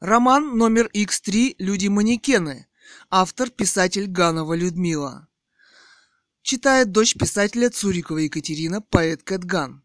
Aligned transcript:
Роман 0.00 0.56
номер 0.56 0.88
X3 0.94 1.56
«Люди-манекены». 1.58 2.66
Автор– 3.10 3.50
писатель 3.50 4.06
Ганова 4.06 4.54
Людмила. 4.54 5.28
Читает 6.40 6.90
дочь 6.90 7.14
писателя 7.18 7.68
Цурикова 7.68 8.16
Екатерина, 8.16 8.80
поэт 8.80 9.22
Кэтган. 9.22 9.84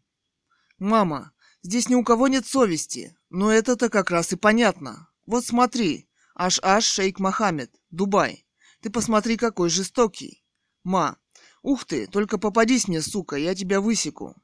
«Мама, 0.78 1.32
здесь 1.60 1.90
ни 1.90 1.94
у 1.94 2.02
кого 2.02 2.28
нет 2.28 2.46
совести, 2.46 3.14
но 3.28 3.52
это-то 3.52 3.90
как 3.90 4.10
раз 4.10 4.32
и 4.32 4.36
понятно. 4.36 5.10
Вот 5.26 5.44
смотри, 5.44 6.08
аш-аш 6.34 6.86
Шейх 6.86 7.18
Мохаммед, 7.18 7.70
Дубай. 7.90 8.46
Ты 8.80 8.88
посмотри, 8.88 9.36
какой 9.36 9.68
жестокий. 9.68 10.42
Ма, 10.82 11.18
ух 11.60 11.84
ты, 11.84 12.06
только 12.06 12.38
попадись 12.38 12.88
мне, 12.88 13.02
сука, 13.02 13.36
я 13.36 13.54
тебя 13.54 13.82
высеку. 13.82 14.34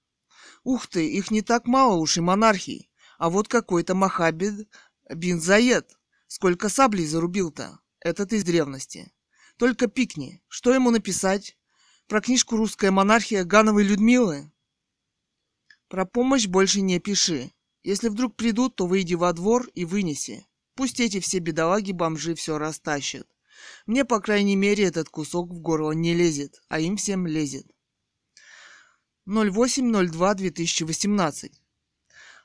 Ух 0.65 0.87
ты, 0.87 1.09
их 1.09 1.31
не 1.31 1.41
так 1.41 1.67
мало 1.67 1.95
уж 1.95 2.19
и 2.19 2.21
монархий. 2.21 2.91
А 3.17 3.31
вот 3.31 3.49
какой-то 3.49 3.95
Мохаммед 3.95 4.69
Бинзаед. 5.15 5.97
Сколько 6.27 6.69
саблей 6.69 7.07
зарубил-то? 7.07 7.79
Этот 8.01 8.33
из 8.33 8.45
древности. 8.45 9.13
Только 9.57 9.87
пикни. 9.87 10.43
Что 10.49 10.73
ему 10.73 10.91
написать? 10.91 11.57
Про 12.09 12.21
книжку 12.21 12.57
«Русская 12.57 12.91
монархия» 12.91 13.45
Гановой 13.45 13.85
Людмилы? 13.85 14.53
Про 15.89 16.05
помощь 16.05 16.47
больше 16.47 16.81
не 16.81 16.99
пиши. 16.99 17.53
Если 17.83 18.09
вдруг 18.09 18.37
придут, 18.37 18.77
то 18.77 18.87
выйди 18.87 19.15
во 19.15 19.33
двор 19.33 19.69
и 19.75 19.85
вынеси. 19.85 20.47
Пусть 20.75 21.01
эти 21.01 21.21
все 21.21 21.39
бедолаги-бомжи 21.39 22.35
все 22.35 22.59
растащат. 22.59 23.29
Мне, 23.87 24.05
по 24.05 24.21
крайней 24.21 24.57
мере, 24.57 24.85
этот 24.85 25.09
кусок 25.09 25.51
в 25.51 25.61
горло 25.61 25.93
не 25.93 26.15
лезет, 26.15 26.61
а 26.69 26.81
им 26.81 26.97
всем 26.97 27.27
лезет. 27.27 27.67
08.02.2018 29.29 31.53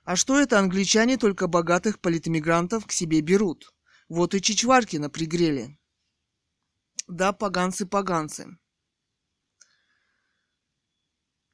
а 0.07 0.15
что 0.15 0.39
это 0.39 0.57
англичане 0.57 1.17
только 1.17 1.47
богатых 1.47 1.99
политэмигрантов 1.99 2.85
к 2.85 2.93
себе 2.93 3.19
берут? 3.19 3.73
Вот 4.07 4.35
и 4.35 4.41
Чичваркина 4.41 5.09
пригрели. 5.09 5.77
Да, 7.09 7.33
поганцы-поганцы. 7.33 8.57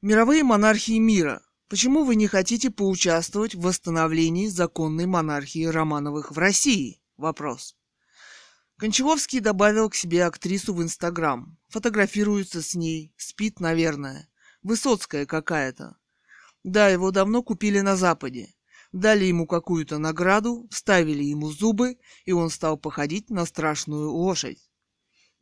Мировые 0.02 0.44
монархии 0.44 1.00
мира. 1.00 1.42
Почему 1.68 2.04
вы 2.04 2.14
не 2.14 2.28
хотите 2.28 2.70
поучаствовать 2.70 3.56
в 3.56 3.62
восстановлении 3.62 4.46
законной 4.46 5.06
монархии 5.06 5.64
Романовых 5.64 6.30
в 6.30 6.38
России? 6.38 7.02
Вопрос. 7.16 7.76
Кончаловский 8.76 9.40
добавил 9.40 9.90
к 9.90 9.96
себе 9.96 10.24
актрису 10.24 10.74
в 10.74 10.80
Инстаграм. 10.80 11.58
Фотографируется 11.70 12.62
с 12.62 12.76
ней. 12.76 13.12
Спит, 13.16 13.58
наверное. 13.58 14.28
Высоцкая 14.62 15.26
какая-то. 15.26 15.96
Да, 16.64 16.88
его 16.88 17.10
давно 17.10 17.42
купили 17.42 17.80
на 17.80 17.94
Западе. 17.94 18.54
Дали 18.90 19.26
ему 19.26 19.46
какую-то 19.46 19.98
награду, 19.98 20.66
вставили 20.70 21.22
ему 21.22 21.50
зубы, 21.50 21.98
и 22.24 22.32
он 22.32 22.48
стал 22.48 22.78
походить 22.78 23.28
на 23.28 23.44
страшную 23.44 24.10
лошадь. 24.10 24.70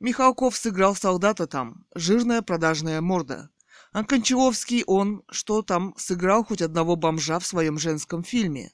Михалков 0.01 0.57
сыграл 0.57 0.97
солдата 0.97 1.47
там, 1.47 1.87
жирная 1.95 2.43
продажная 2.43 3.01
морда. 3.01 3.51
А 3.93 4.05
Кончаловский 4.05 4.83
он, 4.85 5.23
что 5.31 5.63
там, 5.63 5.95
сыграл 5.97 6.45
хоть 6.45 6.61
одного 6.61 6.97
бомжа 6.97 7.39
в 7.39 7.47
своем 7.47 7.79
женском 7.79 8.25
фильме. 8.25 8.73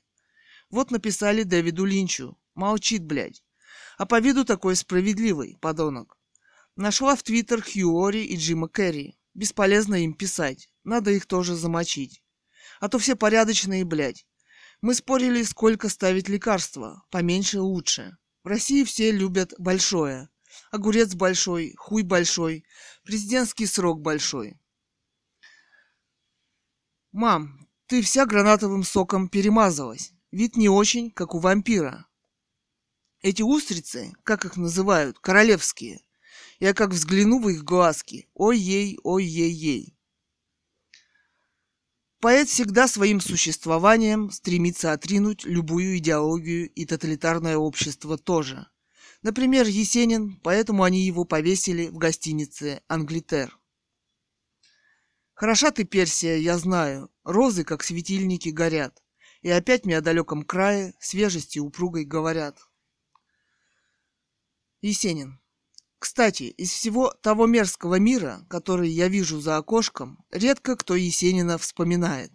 Вот 0.70 0.90
написали 0.90 1.42
Дэвиду 1.42 1.84
Линчу. 1.84 2.38
Молчит, 2.54 3.04
блядь. 3.04 3.42
А 3.98 4.06
по 4.06 4.20
виду 4.20 4.44
такой 4.46 4.74
справедливый, 4.74 5.58
подонок. 5.60 6.16
Нашла 6.76 7.14
в 7.14 7.22
Твиттер 7.22 7.62
Хьюори 7.62 8.24
и 8.24 8.36
Джима 8.36 8.68
Керри. 8.68 9.18
Бесполезно 9.34 9.96
им 9.96 10.14
писать. 10.14 10.70
Надо 10.84 11.10
их 11.10 11.26
тоже 11.26 11.54
замочить 11.54 12.22
а 12.80 12.88
то 12.88 12.98
все 12.98 13.16
порядочные, 13.16 13.84
блядь. 13.84 14.26
Мы 14.80 14.94
спорили, 14.94 15.42
сколько 15.42 15.88
ставить 15.88 16.28
лекарства, 16.28 17.02
поменьше 17.10 17.60
лучше. 17.60 18.16
В 18.44 18.48
России 18.48 18.84
все 18.84 19.10
любят 19.10 19.52
большое. 19.58 20.28
Огурец 20.70 21.14
большой, 21.14 21.74
хуй 21.76 22.02
большой, 22.02 22.64
президентский 23.04 23.66
срок 23.66 24.00
большой. 24.00 24.58
Мам, 27.12 27.68
ты 27.86 28.02
вся 28.02 28.26
гранатовым 28.26 28.84
соком 28.84 29.28
перемазалась. 29.28 30.12
Вид 30.30 30.56
не 30.56 30.68
очень, 30.68 31.10
как 31.10 31.34
у 31.34 31.38
вампира. 31.38 32.06
Эти 33.20 33.42
устрицы, 33.42 34.12
как 34.22 34.44
их 34.44 34.56
называют, 34.56 35.18
королевские. 35.18 36.04
Я 36.60 36.74
как 36.74 36.90
взгляну 36.90 37.40
в 37.40 37.48
их 37.48 37.64
глазки. 37.64 38.28
Ой-ей, 38.34 38.98
ой-ей-ей. 39.02 39.97
Поэт 42.20 42.48
всегда 42.48 42.88
своим 42.88 43.20
существованием 43.20 44.32
стремится 44.32 44.92
отринуть 44.92 45.44
любую 45.44 45.98
идеологию 45.98 46.68
и 46.68 46.84
тоталитарное 46.84 47.56
общество 47.56 48.18
тоже. 48.18 48.66
Например, 49.22 49.66
Есенин, 49.66 50.40
поэтому 50.42 50.82
они 50.82 51.02
его 51.06 51.24
повесили 51.24 51.86
в 51.88 51.96
гостинице 51.98 52.82
«Англитер». 52.88 53.56
Хороша 55.34 55.70
ты, 55.70 55.84
Персия, 55.84 56.36
я 56.36 56.58
знаю, 56.58 57.08
розы, 57.22 57.62
как 57.62 57.84
светильники, 57.84 58.48
горят. 58.48 59.00
И 59.42 59.50
опять 59.50 59.86
мне 59.86 59.96
о 59.96 60.00
далеком 60.00 60.42
крае 60.42 60.94
свежести 60.98 61.60
упругой 61.60 62.04
говорят. 62.04 62.58
Есенин. 64.80 65.37
Кстати, 65.98 66.44
из 66.44 66.70
всего 66.70 67.10
того 67.10 67.46
мерзкого 67.46 67.98
мира, 67.98 68.46
который 68.48 68.88
я 68.88 69.08
вижу 69.08 69.40
за 69.40 69.56
окошком, 69.56 70.24
редко 70.30 70.76
кто 70.76 70.94
Есенина 70.94 71.58
вспоминает. 71.58 72.30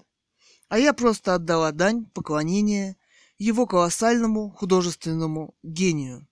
А 0.67 0.77
я 0.77 0.91
просто 0.93 1.35
отдала 1.35 1.71
дань 1.71 2.05
поклонения 2.07 2.97
его 3.37 3.65
колоссальному 3.65 4.51
художественному 4.51 5.55
гению. 5.63 6.27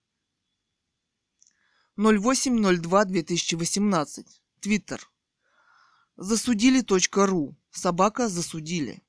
08.02.2018. 1.98 4.26
Твиттер. 4.60 5.10
Засудили.ру. 6.16 7.56
Собака 7.70 8.28
засудили. 8.28 9.02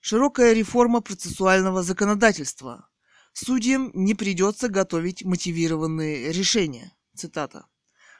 Широкая 0.00 0.52
реформа 0.52 1.00
процессуального 1.00 1.82
законодательства. 1.82 2.88
Судьям 3.32 3.90
не 3.94 4.14
придется 4.14 4.68
готовить 4.68 5.24
мотивированные 5.24 6.30
решения. 6.32 6.92
Цитата. 7.16 7.66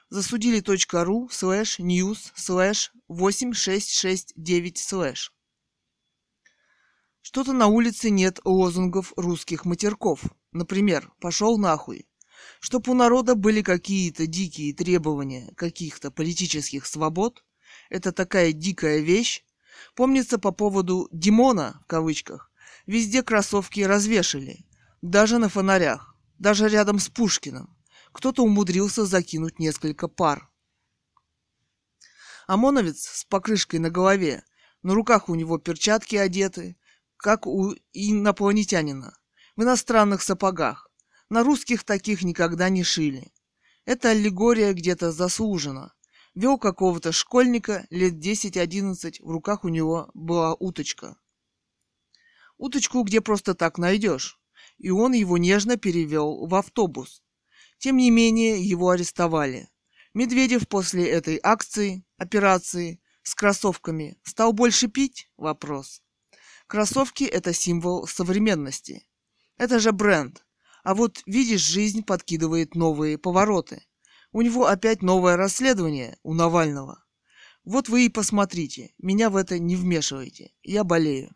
Засудили.ру 0.09 1.29
слэш 1.29 1.79
news 1.79 2.33
слэш 2.35 2.93
8669 3.09 4.79
слэш. 4.79 5.33
Что-то 7.21 7.53
на 7.53 7.67
улице 7.67 8.09
нет 8.09 8.41
лозунгов 8.45 9.13
русских 9.17 9.67
матерков. 9.67 10.25
Например, 10.53 11.13
«пошел 11.21 11.59
нахуй». 11.59 12.07
Чтоб 12.61 12.89
у 12.89 12.95
народа 12.95 13.35
были 13.35 13.61
какие-то 13.61 14.27
дикие 14.27 14.73
требования 14.73 15.53
каких-то 15.57 16.11
политических 16.11 16.87
свобод, 16.87 17.45
это 17.91 18.13
такая 18.13 18.53
дикая 18.53 19.01
вещь. 19.01 19.45
Помнится 19.95 20.39
по 20.39 20.53
поводу 20.53 21.09
«Димона», 21.13 21.81
в 21.85 21.87
кавычках, 21.87 22.51
везде 22.87 23.23
кроссовки 23.23 23.81
развешали, 23.81 24.65
даже 25.03 25.37
на 25.37 25.51
фонарях, 25.51 26.17
даже 26.39 26.69
рядом 26.69 26.99
с 26.99 27.09
Пушкиным 27.11 27.76
кто-то 28.17 28.43
умудрился 28.43 29.05
закинуть 29.05 29.59
несколько 29.59 30.09
пар. 30.09 30.51
ОМОНовец 32.47 33.05
с 33.05 33.25
покрышкой 33.27 33.79
на 33.79 33.91
голове, 33.91 34.43
на 34.83 34.95
руках 34.95 35.29
у 35.29 35.35
него 35.35 35.59
перчатки 35.59 36.17
одеты, 36.17 36.79
как 37.19 37.47
у 37.47 37.75
инопланетянина, 37.93 39.19
в 39.55 39.63
иностранных 39.63 40.23
сапогах. 40.23 40.89
На 41.29 41.43
русских 41.43 41.85
таких 41.85 42.23
никогда 42.23 42.71
не 42.71 42.85
шили. 42.85 43.35
Эта 43.85 44.11
аллегория 44.11 44.73
где-то 44.73 45.13
заслужена. 45.13 45.93
Вел 46.35 46.57
какого-то 46.57 47.13
школьника 47.13 47.87
лет 47.91 48.15
10-11, 48.15 49.23
в 49.23 49.31
руках 49.31 49.65
у 49.65 49.69
него 49.69 50.11
была 50.15 50.55
уточка. 50.55 51.19
Уточку 52.57 53.03
где 53.03 53.21
просто 53.21 53.55
так 53.55 53.77
найдешь. 53.77 54.41
И 54.79 54.89
он 54.89 55.13
его 55.13 55.37
нежно 55.37 55.77
перевел 55.77 56.47
в 56.47 56.55
автобус. 56.55 57.23
Тем 57.79 57.97
не 57.97 58.11
менее, 58.11 58.63
его 58.63 58.91
арестовали. 58.91 59.69
Медведев 60.15 60.67
после 60.69 61.09
этой 61.09 61.39
акции, 61.43 62.05
операции 62.17 63.01
с 63.23 63.35
кроссовками 63.35 64.19
стал 64.23 64.53
больше 64.53 64.89
пить? 64.89 65.31
Вопрос. 65.37 66.03
Кроссовки– 66.67 67.25
это 67.25 67.53
символ 67.53 68.07
современности. 68.07 69.07
Это 69.57 69.79
же 69.79 69.93
бренд. 69.93 70.45
А 70.85 70.95
вот, 70.95 71.23
видишь, 71.27 71.63
жизнь 71.63 72.03
подкидывает 72.03 72.75
новые 72.75 73.19
повороты. 73.19 73.87
У 74.33 74.43
него 74.43 74.67
опять 74.67 75.03
новое 75.03 75.37
расследование, 75.37 76.19
у 76.23 76.35
Навального. 76.35 77.05
Вот 77.65 77.89
вы 77.89 78.07
и 78.07 78.09
посмотрите. 78.09 78.95
Меня 78.99 79.29
в 79.29 79.37
это 79.37 79.59
не 79.59 79.77
вмешивайте. 79.77 80.53
Я 80.63 80.85
болею. 80.85 81.35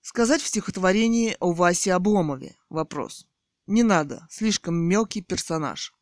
Сказать 0.00 0.40
в 0.40 0.46
стихотворении 0.46 1.36
о 1.40 1.52
Васе 1.52 1.92
Обломове? 1.92 2.56
Вопрос. 2.70 3.26
Не 3.68 3.82
надо, 3.82 4.26
слишком 4.30 4.76
мелкий 4.76 5.20
персонаж. 5.20 5.92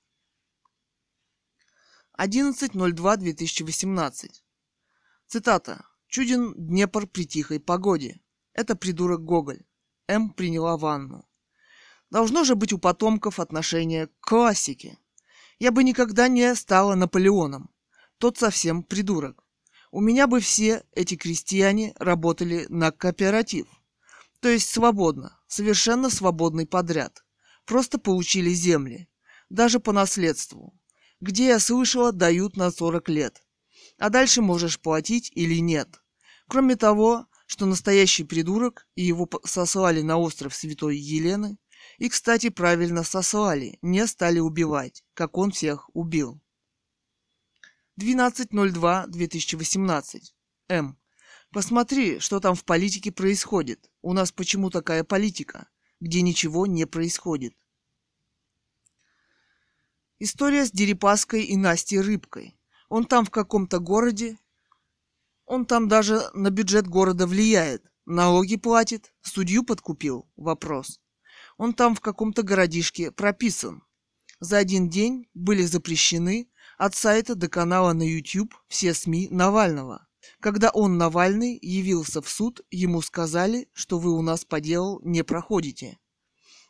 11.02.2018. 2.17 4.31
Цитата. 5.27 5.85
Чуден 6.07 6.55
Днепр 6.55 7.09
при 7.09 7.27
тихой 7.27 7.59
погоде. 7.59 8.21
Это 8.53 8.77
придурок 8.77 9.25
Гоголь. 9.25 9.65
М 10.07 10.31
приняла 10.31 10.77
ванну. 10.77 11.29
Должно 12.09 12.45
же 12.45 12.55
быть 12.55 12.73
у 12.73 12.79
потомков 12.79 13.41
отношение 13.41 14.07
к 14.07 14.13
классике. 14.21 15.01
Я 15.59 15.73
бы 15.73 15.83
никогда 15.83 16.29
не 16.29 16.55
стала 16.55 16.95
Наполеоном. 16.95 17.75
Тот 18.19 18.39
совсем 18.39 18.85
придурок. 18.85 19.45
У 19.91 20.01
меня 20.01 20.29
бы 20.29 20.39
все 20.39 20.85
эти 20.93 21.17
крестьяне 21.17 21.95
работали 21.99 22.67
на 22.69 22.93
кооператив. 22.93 23.67
То 24.39 24.49
есть 24.49 24.71
свободно, 24.71 25.41
совершенно 25.49 26.11
свободный 26.11 26.69
подряд. 26.69 27.26
Просто 27.67 27.99
получили 27.99 28.51
земли. 28.51 29.09
Даже 29.51 29.81
по 29.81 29.93
наследству. 29.93 30.73
Где 31.21 31.49
я 31.49 31.59
слышала, 31.59 32.13
дают 32.13 32.57
на 32.57 32.71
40 32.71 33.09
лет. 33.09 33.43
А 33.99 34.09
дальше 34.09 34.41
можешь 34.41 34.81
платить 34.81 35.31
или 35.35 35.61
нет. 35.61 36.01
Кроме 36.49 36.77
того, 36.77 37.27
что 37.47 37.67
настоящий 37.67 38.25
придурок, 38.25 38.87
и 38.95 39.03
его 39.03 39.29
сослали 39.45 40.01
на 40.03 40.17
остров 40.17 40.55
Святой 40.55 40.97
Елены, 40.97 41.59
и, 41.99 42.09
кстати, 42.09 42.49
правильно 42.51 43.03
сослали, 43.03 43.79
не 43.83 44.07
стали 44.07 44.39
убивать, 44.39 45.03
как 45.15 45.37
он 45.37 45.51
всех 45.51 45.91
убил. 45.95 46.41
12.02.2018. 48.01 50.21
М. 50.69 50.97
Посмотри, 51.51 52.21
что 52.21 52.39
там 52.41 52.55
в 52.55 52.65
политике 52.65 53.13
происходит. 53.13 53.91
У 54.03 54.13
нас 54.13 54.33
почему 54.33 54.69
такая 54.71 55.05
политика, 55.05 55.69
где 56.01 56.23
ничего 56.23 56.67
не 56.67 56.87
происходит. 56.87 57.55
История 60.19 60.65
с 60.65 60.71
Дерипаской 60.71 61.45
и 61.45 61.57
Настей 61.57 62.01
Рыбкой. 62.01 62.59
Он 62.89 63.05
там 63.05 63.25
в 63.25 63.31
каком-то 63.31 63.81
городе. 63.81 64.39
Он 65.45 65.67
там 65.67 65.89
даже 65.89 66.31
на 66.33 66.51
бюджет 66.51 66.87
города 66.87 67.27
влияет. 67.27 67.85
Налоги 68.07 68.57
платит. 68.57 69.13
Судью 69.23 69.63
подкупил? 69.65 70.31
Вопрос. 70.37 71.01
Он 71.59 71.75
там 71.75 71.95
в 71.95 72.01
каком-то 72.01 72.43
городишке 72.43 73.11
прописан. 73.11 73.83
За 74.41 74.59
один 74.59 74.89
день 74.89 75.29
были 75.35 75.63
запрещены 75.63 76.51
от 76.79 76.95
сайта 76.95 77.35
до 77.35 77.49
канала 77.49 77.93
на 77.93 78.03
YouTube 78.03 78.55
все 78.69 78.95
СМИ 78.95 79.29
Навального. 79.31 80.06
Когда 80.41 80.71
он, 80.71 80.99
Навальный, 80.99 81.59
явился 81.61 82.21
в 82.21 82.29
суд, 82.29 82.61
ему 82.71 83.03
сказали, 83.03 83.69
что 83.73 83.99
вы 83.99 84.13
у 84.13 84.23
нас 84.23 84.45
по 84.45 84.61
делу 84.61 85.01
не 85.03 85.25
проходите. 85.25 85.99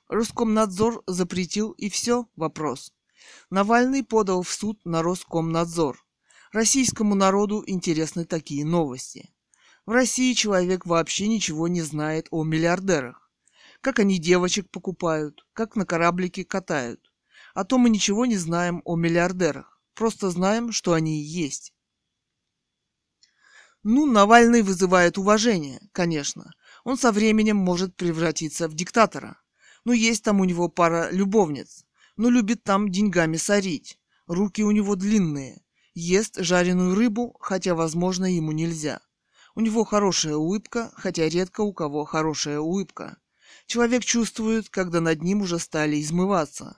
Роскомнадзор 0.08 1.03
запретил 1.06 1.73
и 1.73 1.91
все, 1.91 2.29
вопрос. 2.37 2.93
Навальный 3.50 4.05
подал 4.05 4.43
в 4.43 4.50
суд 4.50 4.81
на 4.85 5.03
Роскомнадзор. 5.03 6.05
Российскому 6.53 7.14
народу 7.14 7.64
интересны 7.67 8.25
такие 8.25 8.64
новости. 8.64 9.31
В 9.85 9.91
России 9.91 10.32
человек 10.32 10.87
вообще 10.87 11.29
ничего 11.29 11.69
не 11.69 11.82
знает 11.82 12.29
о 12.31 12.44
миллиардерах. 12.44 13.31
Как 13.81 13.99
они 13.99 14.19
девочек 14.19 14.70
покупают, 14.70 15.47
как 15.52 15.76
на 15.76 15.85
кораблике 15.85 16.44
катают. 16.44 17.12
А 17.55 17.64
то 17.64 17.79
мы 17.79 17.91
ничего 17.91 18.26
не 18.26 18.37
знаем 18.37 18.82
о 18.85 18.97
миллиардерах. 18.97 19.81
Просто 19.94 20.31
знаем, 20.31 20.73
что 20.73 20.93
они 20.93 21.20
есть. 21.20 21.73
Ну, 23.88 24.05
Навальный 24.05 24.62
вызывает 24.62 25.17
уважение, 25.17 25.81
конечно. 25.93 26.50
Он 26.83 26.99
со 26.99 27.12
временем 27.12 27.56
может 27.56 27.94
превратиться 27.94 28.67
в 28.67 28.75
диктатора. 28.75 29.41
Ну, 29.85 29.93
есть 29.93 30.25
там 30.25 30.41
у 30.41 30.44
него 30.44 30.69
пара 30.69 31.09
любовниц. 31.12 31.85
Но 32.17 32.29
любит 32.29 32.65
там 32.65 32.91
деньгами 32.91 33.37
сорить. 33.37 34.00
Руки 34.27 34.65
у 34.65 34.73
него 34.73 34.97
длинные. 34.97 35.62
Ест 35.94 36.35
жареную 36.37 36.97
рыбу, 36.97 37.37
хотя, 37.38 37.77
возможно, 37.77 38.25
ему 38.25 38.50
нельзя. 38.50 39.00
У 39.55 39.61
него 39.61 39.85
хорошая 39.85 40.35
улыбка, 40.35 40.91
хотя 40.97 41.29
редко 41.29 41.61
у 41.61 41.73
кого 41.73 42.05
хорошая 42.05 42.59
улыбка. 42.59 43.19
Человек 43.67 44.05
чувствует, 44.05 44.69
когда 44.69 45.00
над 45.00 45.23
ним 45.23 45.43
уже 45.43 45.61
стали 45.61 46.03
измываться. 46.03 46.77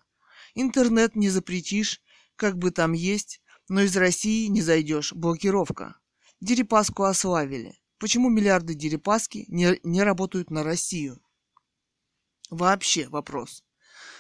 Интернет 0.55 1.16
не 1.16 1.31
запретишь, 1.31 2.02
как 2.37 2.58
бы 2.58 2.70
там 2.70 2.93
есть, 2.93 3.40
но 3.70 3.81
из 3.81 3.96
России 3.96 4.49
не 4.49 4.60
зайдешь. 4.60 5.14
Блокировка. 5.14 5.96
Дерипаску 6.40 7.05
ославили. 7.05 7.79
Почему 7.99 8.31
миллиарды 8.31 8.75
Дерипаски 8.75 9.44
не, 9.49 9.81
не 9.82 10.02
работают 10.02 10.50
на 10.50 10.62
Россию? 10.62 11.20
Вообще 12.49 13.08
вопрос. 13.08 13.64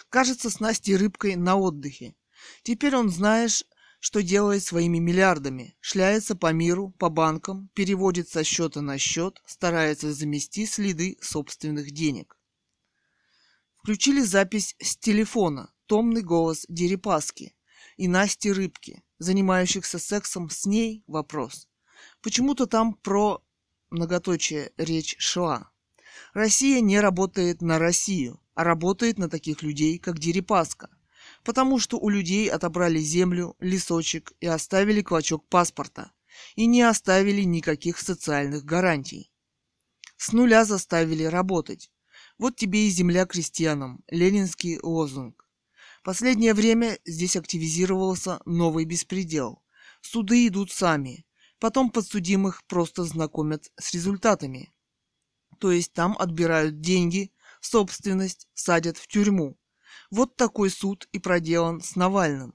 Кажется, 0.08 0.50
с 0.50 0.58
Настей 0.58 0.96
Рыбкой 0.96 1.36
на 1.36 1.56
отдыхе. 1.56 2.16
Теперь 2.62 2.96
он, 2.96 3.10
знаешь, 3.10 3.64
что 4.00 4.22
делает 4.22 4.64
своими 4.64 4.98
миллиардами. 4.98 5.76
Шляется 5.80 6.34
по 6.34 6.52
миру, 6.52 6.90
по 6.98 7.08
банкам, 7.08 7.70
переводит 7.74 8.28
со 8.28 8.42
счета 8.42 8.80
на 8.80 8.98
счет, 8.98 9.40
старается 9.46 10.12
замести 10.12 10.66
следы 10.66 11.18
собственных 11.20 11.92
денег. 11.92 12.36
Включили 13.78 14.22
запись 14.22 14.74
с 14.80 14.96
телефона, 14.96 15.72
томный 15.86 16.22
голос 16.22 16.66
Дерипаски 16.68 17.54
и 17.96 18.08
Насти 18.08 18.52
Рыбки, 18.52 19.04
занимающихся 19.18 19.98
сексом 19.98 20.50
с 20.50 20.66
ней, 20.66 21.04
вопрос. 21.06 21.67
Почему-то 22.22 22.66
там 22.66 22.94
про 22.94 23.42
многоточие 23.90 24.72
речь 24.76 25.16
шла. 25.18 25.70
Россия 26.34 26.80
не 26.80 27.00
работает 27.00 27.62
на 27.62 27.78
Россию, 27.78 28.40
а 28.54 28.64
работает 28.64 29.18
на 29.18 29.28
таких 29.28 29.62
людей, 29.62 29.98
как 29.98 30.18
Дерипаска, 30.18 30.90
потому 31.44 31.78
что 31.78 31.98
у 31.98 32.08
людей 32.08 32.50
отобрали 32.50 32.98
землю, 32.98 33.56
лесочек 33.60 34.32
и 34.40 34.46
оставили 34.46 35.02
клочок 35.02 35.48
паспорта, 35.48 36.12
и 36.56 36.66
не 36.66 36.82
оставили 36.82 37.42
никаких 37.42 37.98
социальных 37.98 38.64
гарантий. 38.64 39.32
С 40.16 40.32
нуля 40.32 40.64
заставили 40.64 41.24
работать. 41.24 41.90
Вот 42.38 42.56
тебе 42.56 42.86
и 42.86 42.90
земля 42.90 43.26
крестьянам, 43.26 44.02
ленинский 44.08 44.78
лозунг. 44.82 45.48
Последнее 46.02 46.54
время 46.54 46.98
здесь 47.04 47.36
активизировался 47.36 48.40
новый 48.44 48.84
беспредел. 48.84 49.62
Суды 50.00 50.46
идут 50.46 50.72
сами. 50.72 51.24
Потом 51.58 51.90
подсудимых 51.90 52.64
просто 52.66 53.04
знакомят 53.04 53.70
с 53.78 53.92
результатами. 53.92 54.72
То 55.58 55.72
есть 55.72 55.92
там 55.92 56.16
отбирают 56.18 56.80
деньги, 56.80 57.32
собственность, 57.60 58.48
садят 58.54 58.96
в 58.96 59.08
тюрьму. 59.08 59.58
Вот 60.10 60.36
такой 60.36 60.70
суд 60.70 61.08
и 61.12 61.18
проделан 61.18 61.80
с 61.80 61.96
Навальным. 61.96 62.54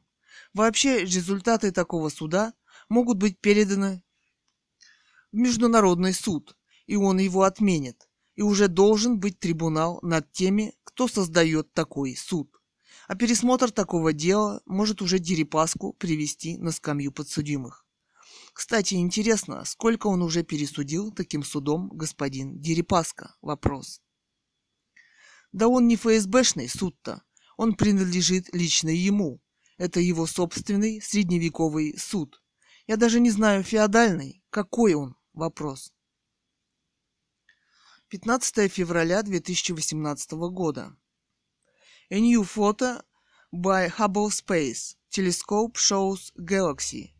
Вообще 0.53 1.01
результаты 1.01 1.71
такого 1.71 2.09
суда 2.09 2.53
могут 2.89 3.17
быть 3.17 3.39
переданы 3.39 4.03
в 5.31 5.35
Международный 5.35 6.13
суд, 6.13 6.55
и 6.85 6.95
он 6.95 7.17
его 7.17 7.43
отменит. 7.43 8.07
И 8.35 8.41
уже 8.41 8.67
должен 8.67 9.19
быть 9.19 9.39
трибунал 9.39 9.99
над 10.01 10.31
теми, 10.31 10.73
кто 10.83 11.07
создает 11.07 11.73
такой 11.73 12.15
суд. 12.15 12.49
А 13.07 13.15
пересмотр 13.15 13.71
такого 13.71 14.13
дела 14.13 14.61
может 14.65 15.01
уже 15.01 15.19
Дерипаску 15.19 15.93
привести 15.93 16.57
на 16.57 16.71
скамью 16.71 17.11
подсудимых. 17.11 17.82
Кстати, 18.53 18.93
интересно, 18.93 19.65
сколько 19.65 20.07
он 20.07 20.21
уже 20.21 20.43
пересудил 20.43 21.11
таким 21.11 21.43
судом 21.43 21.89
господин 21.89 22.59
Дерипаска? 22.59 23.35
Вопрос. 23.41 23.99
Да 25.51 25.67
он 25.67 25.87
не 25.87 25.95
ФСБшный 25.95 26.69
суд-то. 26.69 27.23
Он 27.57 27.73
принадлежит 27.73 28.53
лично 28.53 28.89
ему. 28.89 29.41
Это 29.77 29.99
его 29.99 30.27
собственный 30.27 31.01
средневековый 31.01 31.97
суд. 31.97 32.41
Я 32.85 32.95
даже 32.95 33.19
не 33.19 33.31
знаю 33.31 33.63
феодальный. 33.63 34.43
Какой 34.51 34.93
он? 34.93 35.15
Вопрос. 35.33 35.91
15 38.09 38.71
февраля 38.71 39.23
2018 39.23 40.31
года. 40.51 40.95
A 42.11 42.19
new 42.19 42.43
photo 42.43 43.03
by 43.51 43.89
Hubble 43.97 44.29
Space 44.29 44.95
Telescope 45.09 45.75
shows 45.75 46.31
galaxy 46.37 47.12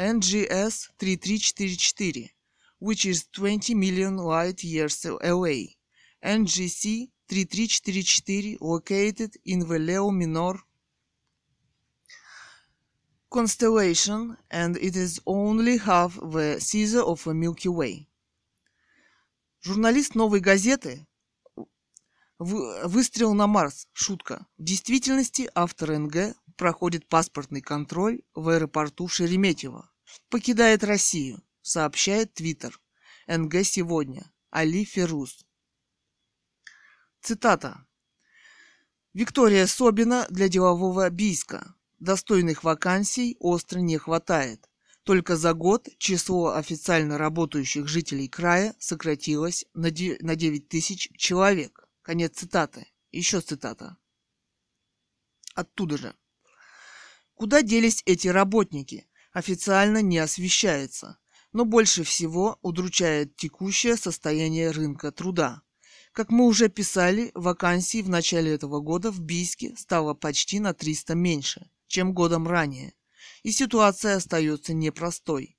NGS 0.00 0.88
3344, 0.98 2.30
which 2.78 3.04
is 3.04 3.26
20 3.34 3.74
million 3.74 4.16
light 4.16 4.64
years 4.64 5.04
away. 5.22 5.76
NGC 6.24 7.10
3344 7.28 8.56
located 8.62 9.36
in 9.44 9.58
the 9.68 9.78
Leo 9.78 10.10
Minor 10.10 10.54
constellation 13.30 14.38
and 14.50 14.78
it 14.78 14.96
is 14.96 15.20
only 15.26 15.76
half 15.76 16.18
the 16.32 16.58
size 16.58 16.94
of 16.96 17.26
a 17.26 17.34
Milky 17.34 17.68
Way. 17.68 18.06
Журналист 19.62 20.14
«Новой 20.14 20.40
газеты» 20.40 21.06
Выстрел 22.38 23.34
на 23.34 23.46
Марс. 23.46 23.86
Шутка. 23.92 24.46
В 24.56 24.62
действительности 24.64 25.50
автор 25.54 25.98
НГ 25.98 26.34
проходит 26.56 27.06
паспортный 27.06 27.60
контроль 27.60 28.22
в 28.34 28.48
аэропорту 28.48 29.08
Шереметьево. 29.08 29.89
Покидает 30.28 30.84
Россию, 30.84 31.42
сообщает 31.62 32.34
Твиттер. 32.34 32.80
НГ 33.26 33.64
сегодня. 33.64 34.32
Али 34.50 34.84
Феруз. 34.84 35.46
Цитата. 37.20 37.86
Виктория 39.12 39.66
Собина 39.66 40.26
для 40.30 40.48
делового 40.48 41.08
Бийска. 41.10 41.74
Достойных 41.98 42.64
вакансий 42.64 43.36
остро 43.40 43.78
не 43.78 43.98
хватает. 43.98 44.68
Только 45.02 45.36
за 45.36 45.54
год 45.54 45.88
число 45.98 46.54
официально 46.54 47.18
работающих 47.18 47.88
жителей 47.88 48.28
края 48.28 48.74
сократилось 48.78 49.66
на 49.74 49.90
9 49.90 50.68
тысяч 50.68 51.10
человек. 51.16 51.88
Конец 52.02 52.38
цитаты. 52.38 52.86
Еще 53.10 53.40
цитата. 53.40 53.96
Оттуда 55.54 55.98
же. 55.98 56.14
Куда 57.34 57.62
делись 57.62 58.02
эти 58.06 58.28
работники? 58.28 59.09
Официально 59.32 60.02
не 60.02 60.18
освещается, 60.18 61.18
но 61.52 61.64
больше 61.64 62.02
всего 62.02 62.58
удручает 62.62 63.36
текущее 63.36 63.96
состояние 63.96 64.70
рынка 64.70 65.12
труда. 65.12 65.62
Как 66.12 66.30
мы 66.30 66.46
уже 66.46 66.68
писали, 66.68 67.30
вакансий 67.34 68.02
в 68.02 68.08
начале 68.08 68.52
этого 68.52 68.80
года 68.80 69.12
в 69.12 69.20
Бийске 69.20 69.76
стало 69.76 70.14
почти 70.14 70.58
на 70.58 70.74
300 70.74 71.14
меньше, 71.14 71.70
чем 71.86 72.12
годом 72.12 72.48
ранее. 72.48 72.94
И 73.44 73.52
ситуация 73.52 74.16
остается 74.16 74.74
непростой. 74.74 75.56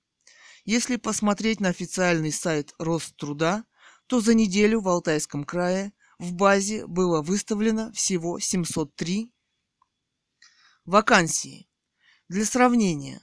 Если 0.65 0.97
посмотреть 0.97 1.61
на 1.61 1.69
официальный 1.69 2.31
сайт 2.31 2.73
Роструда, 2.77 3.63
то 4.07 4.19
за 4.19 4.33
неделю 4.33 4.81
в 4.81 4.89
Алтайском 4.89 5.45
крае 5.45 5.93
в 6.19 6.33
базе 6.33 6.85
было 6.85 7.21
выставлено 7.21 7.91
всего 7.93 8.37
703 8.39 9.33
вакансии. 10.85 11.69
Для 12.27 12.45
сравнения, 12.45 13.21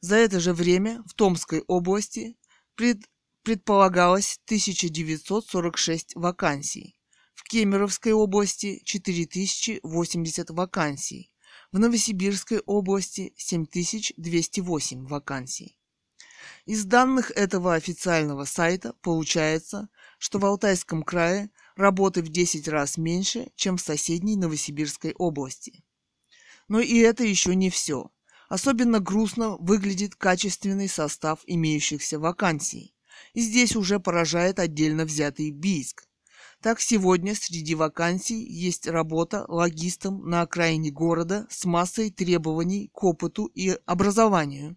за 0.00 0.16
это 0.16 0.40
же 0.40 0.52
время 0.52 1.02
в 1.06 1.14
Томской 1.14 1.62
области 1.66 2.36
пред, 2.74 3.02
предполагалось 3.42 4.38
1946 4.46 6.16
вакансий, 6.16 6.96
в 7.34 7.44
Кемеровской 7.44 8.12
области 8.12 8.82
4080 8.84 10.50
вакансий, 10.50 11.30
в 11.72 11.78
Новосибирской 11.78 12.60
области 12.60 13.32
7208 13.36 15.06
вакансий. 15.06 15.76
Из 16.66 16.84
данных 16.84 17.30
этого 17.32 17.74
официального 17.74 18.44
сайта 18.44 18.94
получается, 19.02 19.88
что 20.18 20.38
в 20.38 20.44
Алтайском 20.44 21.02
крае 21.02 21.50
работы 21.76 22.22
в 22.22 22.28
10 22.28 22.68
раз 22.68 22.96
меньше, 22.96 23.50
чем 23.56 23.76
в 23.76 23.80
соседней 23.80 24.36
Новосибирской 24.36 25.14
области. 25.14 25.84
Но 26.68 26.80
и 26.80 26.98
это 26.98 27.24
еще 27.24 27.54
не 27.54 27.70
все. 27.70 28.10
Особенно 28.50 29.00
грустно 29.00 29.56
выглядит 29.56 30.16
качественный 30.16 30.88
состав 30.88 31.40
имеющихся 31.46 32.18
вакансий. 32.18 32.94
И 33.32 33.40
здесь 33.40 33.76
уже 33.76 34.00
поражает 34.00 34.58
отдельно 34.58 35.06
взятый 35.06 35.50
Бийск. 35.50 36.04
Так 36.60 36.80
сегодня 36.80 37.34
среди 37.34 37.74
вакансий 37.74 38.44
есть 38.44 38.86
работа 38.86 39.46
логистом 39.48 40.28
на 40.28 40.42
окраине 40.42 40.90
города 40.90 41.46
с 41.48 41.64
массой 41.64 42.10
требований 42.10 42.90
к 42.92 43.02
опыту 43.02 43.46
и 43.46 43.78
образованию 43.86 44.76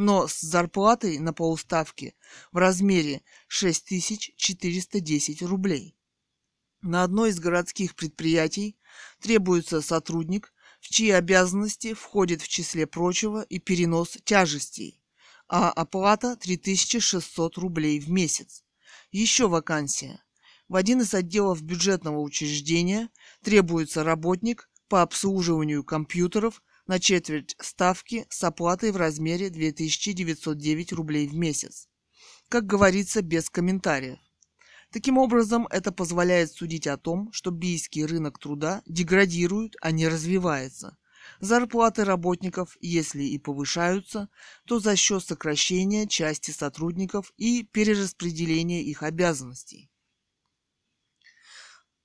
но 0.00 0.28
с 0.28 0.40
зарплатой 0.40 1.18
на 1.18 1.32
полставки 1.32 2.14
в 2.52 2.58
размере 2.58 3.22
6410 3.48 5.42
рублей. 5.42 5.96
На 6.82 7.02
одно 7.02 7.26
из 7.26 7.40
городских 7.40 7.96
предприятий 7.96 8.78
требуется 9.20 9.80
сотрудник, 9.80 10.52
в 10.80 10.88
чьи 10.88 11.10
обязанности 11.10 11.94
входит 11.94 12.42
в 12.42 12.48
числе 12.48 12.86
прочего 12.86 13.42
и 13.42 13.58
перенос 13.58 14.18
тяжестей, 14.24 15.00
а 15.48 15.70
оплата 15.70 16.36
3600 16.36 17.56
рублей 17.58 18.00
в 18.00 18.10
месяц. 18.10 18.64
Еще 19.10 19.48
вакансия. 19.48 20.22
В 20.68 20.76
один 20.76 21.00
из 21.00 21.14
отделов 21.14 21.62
бюджетного 21.62 22.20
учреждения 22.20 23.08
требуется 23.42 24.04
работник 24.04 24.68
по 24.88 25.02
обслуживанию 25.02 25.82
компьютеров 25.82 26.62
на 26.86 26.98
четверть 26.98 27.56
ставки 27.58 28.26
с 28.28 28.44
оплатой 28.44 28.92
в 28.92 28.96
размере 28.96 29.50
2909 29.50 30.92
рублей 30.92 31.26
в 31.26 31.34
месяц. 31.34 31.88
Как 32.48 32.66
говорится, 32.66 33.22
без 33.22 33.50
комментариев. 33.50 34.18
Таким 34.90 35.18
образом, 35.18 35.66
это 35.66 35.92
позволяет 35.92 36.50
судить 36.50 36.86
о 36.86 36.96
том, 36.96 37.30
что 37.32 37.50
бийский 37.50 38.06
рынок 38.06 38.38
труда 38.38 38.82
деградирует, 38.86 39.76
а 39.82 39.90
не 39.90 40.08
развивается. 40.08 40.96
Зарплаты 41.40 42.04
работников, 42.04 42.78
если 42.80 43.22
и 43.22 43.38
повышаются, 43.38 44.30
то 44.64 44.80
за 44.80 44.96
счет 44.96 45.22
сокращения 45.22 46.06
части 46.06 46.52
сотрудников 46.52 47.32
и 47.36 47.64
перераспределения 47.64 48.82
их 48.82 49.02
обязанностей. 49.02 49.90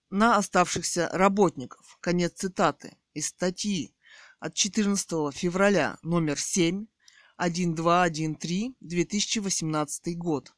На 0.10 0.38
оставшихся 0.38 1.10
работников. 1.14 1.98
Конец 2.02 2.34
цитаты 2.34 2.98
из 3.14 3.28
статьи 3.28 3.96
от 4.40 4.56
14 4.56 5.34
февраля 5.34 5.98
номер 6.04 6.38
7 6.38 6.86
1213 7.38 8.76
2018 8.82 10.18
год. 10.18 10.54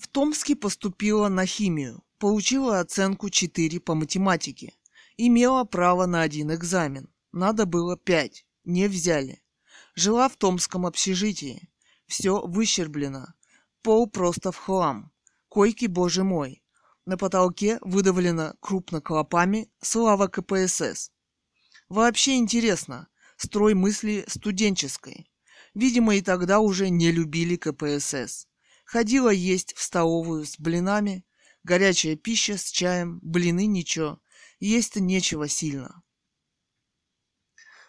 В 0.00 0.08
Томске 0.08 0.56
поступила 0.56 1.28
на 1.28 1.44
химию, 1.44 2.02
получила 2.18 2.80
оценку 2.80 3.28
4 3.28 3.80
по 3.80 3.94
математике. 3.94 4.72
Имела 5.18 5.64
право 5.64 6.06
на 6.06 6.22
один 6.22 6.50
экзамен. 6.54 7.10
Надо 7.32 7.66
было 7.66 7.98
5. 7.98 8.46
Не 8.64 8.88
взяли. 8.88 9.42
Жила 9.94 10.30
в 10.30 10.38
томском 10.38 10.86
общежитии. 10.86 11.68
Все 12.06 12.40
выщерблено. 12.40 13.34
Пол 13.82 14.08
просто 14.08 14.52
в 14.52 14.56
хлам. 14.56 15.12
Койки, 15.50 15.84
боже 15.84 16.24
мой. 16.24 16.64
На 17.04 17.18
потолке 17.18 17.76
выдавлено 17.82 18.54
крупно 18.60 19.02
клопами 19.02 19.70
слава 19.82 20.28
КПСС. 20.28 21.12
Вообще 21.90 22.38
интересно, 22.38 23.08
строй 23.36 23.74
мысли 23.74 24.24
студенческой. 24.28 25.30
Видимо, 25.74 26.16
и 26.16 26.22
тогда 26.22 26.60
уже 26.60 26.88
не 26.88 27.12
любили 27.12 27.56
КПСС. 27.56 28.46
Ходила 28.90 29.30
есть 29.30 29.72
в 29.76 29.82
столовую 29.82 30.44
с 30.44 30.58
блинами, 30.58 31.24
горячая 31.62 32.16
пища 32.16 32.58
с 32.58 32.72
чаем, 32.72 33.20
блины 33.22 33.66
ничего, 33.66 34.20
есть-то 34.58 35.00
нечего 35.00 35.46
сильно. 35.46 36.02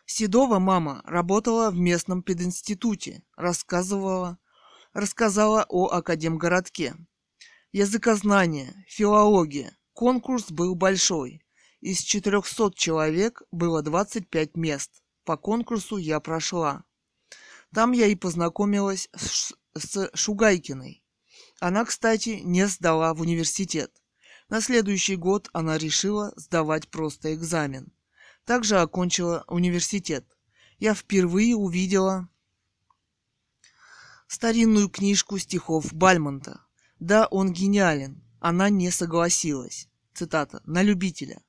Седова 0.06 0.60
мама 0.60 1.02
работала 1.06 1.72
в 1.72 1.76
местном 1.76 2.22
пединституте, 2.22 3.24
рассказывала, 3.36 4.38
рассказала 4.94 5.66
о 5.70 5.88
Академгородке. 5.88 6.94
Языкознание, 7.72 8.86
филология. 8.88 9.76
Конкурс 9.94 10.52
был 10.52 10.76
большой. 10.76 11.44
Из 11.80 12.02
400 12.02 12.74
человек 12.76 13.42
было 13.50 13.82
25 13.82 14.56
мест. 14.56 15.02
По 15.24 15.36
конкурсу 15.36 15.98
я 15.98 16.20
прошла. 16.20 16.84
Там 17.74 17.92
я 17.92 18.06
и 18.06 18.14
познакомилась 18.14 19.10
с 19.76 20.10
Шугайкиной. 20.14 21.04
Она, 21.60 21.86
кстати, 21.86 22.42
не 22.44 22.68
сдала 22.68 23.14
в 23.14 23.22
университет. 23.22 23.92
На 24.50 24.62
следующий 24.62 25.16
год 25.16 25.50
она 25.54 25.78
решила 25.78 26.34
сдавать 26.36 26.90
просто 26.90 27.34
экзамен. 27.34 27.92
Также 28.46 28.80
окончила 28.80 29.46
университет. 29.48 30.26
Я 30.80 30.94
впервые 30.94 31.56
увидела 31.56 32.28
старинную 34.28 34.90
книжку 34.90 35.38
стихов 35.38 35.94
Бальмонта. 35.94 36.66
Да, 37.00 37.28
он 37.28 37.54
гениален. 37.54 38.24
Она 38.40 38.70
не 38.70 38.92
согласилась. 38.92 39.88
Цитата. 40.14 40.62
На 40.66 40.82
любителя. 40.82 41.42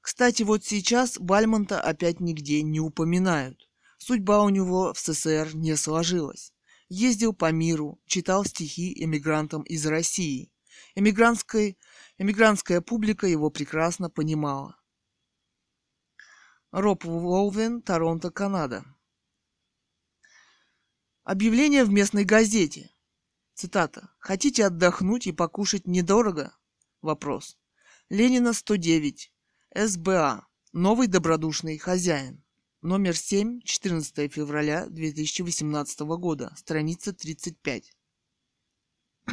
Кстати, 0.00 0.42
вот 0.44 0.64
сейчас 0.64 1.18
Бальмонта 1.18 1.80
опять 1.80 2.20
нигде 2.20 2.62
не 2.62 2.80
упоминают. 2.80 3.68
Судьба 3.98 4.42
у 4.42 4.48
него 4.50 4.92
в 4.94 4.98
СССР 4.98 5.50
не 5.54 5.76
сложилась. 5.76 6.52
Ездил 6.88 7.32
по 7.32 7.50
миру, 7.50 8.00
читал 8.06 8.44
стихи 8.44 8.92
эмигрантам 9.02 9.62
из 9.62 9.84
России. 9.86 10.52
Эмигрантской, 10.94 11.78
эмигрантская 12.18 12.80
публика 12.80 13.26
его 13.26 13.50
прекрасно 13.50 14.08
понимала. 14.08 14.80
Роб 16.70 17.04
Волвен, 17.04 17.82
Торонто, 17.82 18.30
Канада. 18.30 18.84
Объявление 21.24 21.84
в 21.84 21.90
местной 21.90 22.24
газете. 22.24 22.90
Цитата. 23.54 24.14
«Хотите 24.18 24.66
отдохнуть 24.66 25.26
и 25.26 25.32
покушать 25.32 25.86
недорого?» 25.86 26.56
Вопрос. 27.02 27.58
Ленина, 28.10 28.52
109. 28.52 29.32
СБА. 29.74 30.46
Новый 30.72 31.06
добродушный 31.08 31.78
хозяин. 31.78 32.44
Номер 32.86 33.16
7, 33.16 33.62
14 33.62 34.32
февраля 34.32 34.86
2018 34.86 36.00
года. 36.02 36.54
Страница 36.56 37.12
35. 37.12 37.92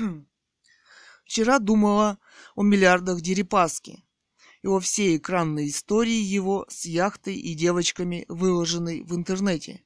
Вчера 1.23 1.59
думала 1.59 2.17
о 2.55 2.63
миллиардах 2.63 3.21
Дерипаски 3.21 4.03
и 4.63 4.67
о 4.67 4.79
всей 4.79 5.17
экранной 5.17 5.67
истории 5.67 6.19
его 6.19 6.65
с 6.67 6.85
яхтой 6.85 7.35
и 7.35 7.53
девочками, 7.53 8.25
выложенной 8.27 9.03
в 9.03 9.13
интернете. 9.13 9.83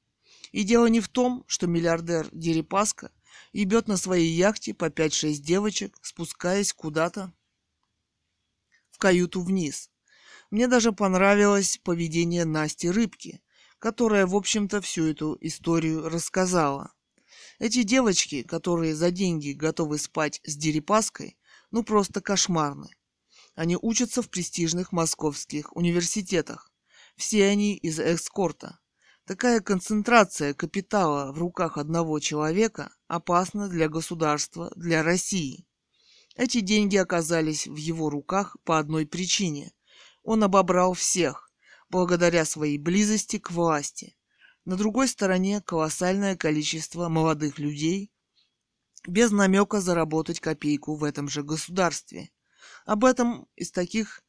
И 0.53 0.63
дело 0.63 0.85
не 0.85 1.01
в 1.01 1.09
том, 1.09 1.43
что 1.45 1.67
миллиардер 1.67 2.29
Дерипаска 2.31 3.11
ебет 3.51 3.89
на 3.89 3.97
своей 3.97 4.31
яхте 4.31 4.73
по 4.73 4.85
5-6 4.85 5.41
девочек, 5.41 5.97
спускаясь 6.01 6.71
куда-то 6.71 7.33
в 8.91 8.97
каюту 8.97 9.41
вниз. 9.41 9.91
Мне 10.51 10.69
даже 10.69 10.93
понравилось 10.93 11.81
поведение 11.83 12.45
Насти 12.45 12.89
Рыбки, 12.89 13.41
которая, 13.79 14.25
в 14.25 14.35
общем-то, 14.35 14.81
всю 14.81 15.07
эту 15.07 15.37
историю 15.41 16.09
рассказала. 16.09 16.93
Эти 17.59 17.83
девочки, 17.83 18.43
которые 18.43 18.95
за 18.95 19.11
деньги 19.11 19.51
готовы 19.51 19.97
спать 19.97 20.41
с 20.43 20.55
Дерипаской, 20.55 21.37
ну 21.71 21.83
просто 21.83 22.21
кошмарны. 22.21 22.89
Они 23.55 23.77
учатся 23.81 24.21
в 24.21 24.29
престижных 24.29 24.91
московских 24.91 25.75
университетах. 25.75 26.71
Все 27.15 27.47
они 27.47 27.75
из 27.75 27.99
экскорта. 27.99 28.79
Такая 29.25 29.59
концентрация 29.59 30.53
капитала 30.53 31.31
в 31.33 31.39
руках 31.39 31.77
одного 31.77 32.19
человека 32.19 32.91
опасна 33.07 33.67
для 33.67 33.89
государства, 33.89 34.71
для 34.75 35.03
России. 35.03 35.65
Эти 36.35 36.59
деньги 36.59 36.95
оказались 36.95 37.67
в 37.67 37.75
его 37.75 38.09
руках 38.09 38.55
по 38.63 38.77
одной 38.77 39.07
причине. 39.07 39.73
Он 40.23 40.43
обобрал 40.43 40.93
всех, 40.93 41.46
благодаря 41.89 42.45
своей 42.45 42.77
близости 42.77 43.39
к 43.39 43.51
власти. 43.51 44.15
На 44.65 44.75
другой 44.75 45.07
стороне 45.07 45.61
колоссальное 45.61 46.35
количество 46.35 47.07
молодых 47.09 47.59
людей, 47.59 48.11
без 49.07 49.31
намека 49.31 49.79
заработать 49.79 50.39
копейку 50.39 50.95
в 50.95 51.03
этом 51.03 51.29
же 51.29 51.43
государстве. 51.43 52.29
Об 52.85 53.05
этом 53.05 53.47
из 53.55 53.71
таких 53.71 54.21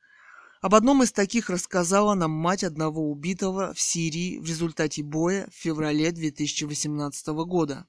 об 0.61 0.75
одном 0.75 1.05
из 1.05 1.13
таких 1.13 1.51
рассказала 1.51 2.15
нам 2.15 2.33
мать 2.33 2.65
одного 2.65 3.11
убитого 3.11 3.73
в 3.75 3.81
Сирии 3.81 4.39
в 4.39 4.45
результате 4.45 5.05
боя 5.05 5.49
в 5.53 5.55
феврале 5.55 6.11
2018 6.11 7.29
года. 7.29 7.87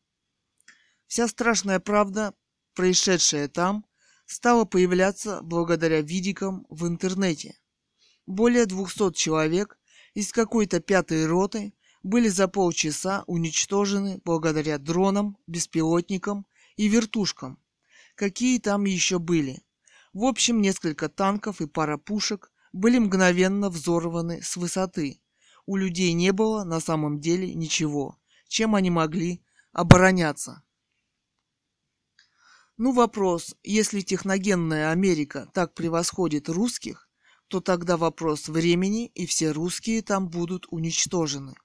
Вся 1.08 1.28
страшная 1.28 1.80
правда, 1.80 2.36
происшедшая 2.76 3.48
там, 3.48 3.86
стала 4.28 4.66
появляться 4.66 5.42
благодаря 5.42 6.02
видикам 6.02 6.68
в 6.70 6.86
интернете. 6.86 7.59
Более 8.30 8.68
200 8.68 9.14
человек 9.14 9.80
из 10.14 10.32
какой-то 10.32 10.80
пятой 10.80 11.26
роты 11.26 11.74
были 12.04 12.28
за 12.28 12.48
полчаса 12.48 13.24
уничтожены 13.26 14.22
благодаря 14.24 14.78
дронам, 14.78 15.36
беспилотникам 15.48 16.46
и 16.76 16.88
вертушкам. 16.88 17.58
Какие 18.14 18.60
там 18.60 18.86
еще 18.86 19.18
были? 19.18 19.64
В 20.14 20.26
общем, 20.26 20.62
несколько 20.62 21.10
танков 21.10 21.60
и 21.60 21.66
пара 21.66 21.98
пушек 21.98 22.52
были 22.72 23.00
мгновенно 23.00 23.72
взорваны 23.72 24.44
с 24.44 24.58
высоты. 24.58 25.24
У 25.66 25.76
людей 25.76 26.14
не 26.14 26.32
было 26.32 26.64
на 26.64 26.80
самом 26.80 27.20
деле 27.20 27.56
ничего, 27.56 28.16
чем 28.48 28.76
они 28.76 28.92
могли 28.92 29.42
обороняться. 29.72 30.62
Ну 32.78 32.92
вопрос, 32.92 33.56
если 33.64 34.02
техногенная 34.02 34.92
Америка 34.92 35.50
так 35.52 35.74
превосходит 35.74 36.48
русских, 36.48 37.09
то 37.50 37.62
тогда 37.62 37.98
вопрос 37.98 38.48
времени, 38.48 39.08
и 39.08 39.26
все 39.26 39.52
русские 39.52 40.02
там 40.02 40.30
будут 40.30 40.68
уничтожены. 40.70 41.56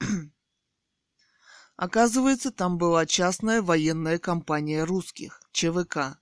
Оказывается, 1.76 2.50
там 2.52 2.78
была 2.78 3.06
частная 3.06 3.60
военная 3.60 4.18
компания 4.18 4.84
русских, 4.84 5.42
ЧВК, 5.52 6.20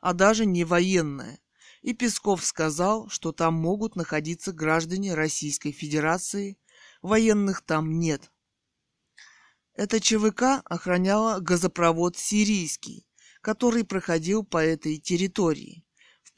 а 0.00 0.12
даже 0.14 0.46
не 0.46 0.64
военная, 0.64 1.38
и 1.82 1.92
Песков 1.92 2.44
сказал, 2.44 3.08
что 3.10 3.32
там 3.32 3.54
могут 3.54 3.94
находиться 3.94 4.52
граждане 4.52 5.14
Российской 5.14 5.72
Федерации, 5.72 6.58
военных 7.02 7.60
там 7.62 7.98
нет. 7.98 8.30
Эта 9.74 10.00
ЧВК 10.00 10.62
охраняла 10.64 11.40
газопровод 11.40 12.16
«Сирийский», 12.16 13.06
который 13.42 13.84
проходил 13.84 14.44
по 14.44 14.58
этой 14.58 14.98
территории. 14.98 15.84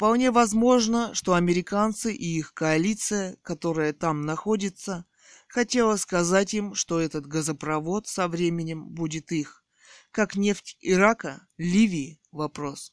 Вполне 0.03 0.33
возможно, 0.33 1.15
что 1.15 1.35
американцы 1.35 2.13
и 2.13 2.39
их 2.39 2.55
коалиция, 2.55 3.37
которая 3.41 3.93
там 3.93 4.23
находится, 4.23 5.07
хотела 5.47 5.95
сказать 5.95 6.55
им, 6.55 6.75
что 6.75 6.99
этот 6.99 7.29
газопровод 7.29 8.09
со 8.09 8.27
временем 8.27 8.89
будет 8.89 9.31
их. 9.31 9.65
Как 10.11 10.35
нефть 10.35 10.77
Ирака, 10.81 11.47
Ливии– 11.57 12.21
вопрос. 12.33 12.93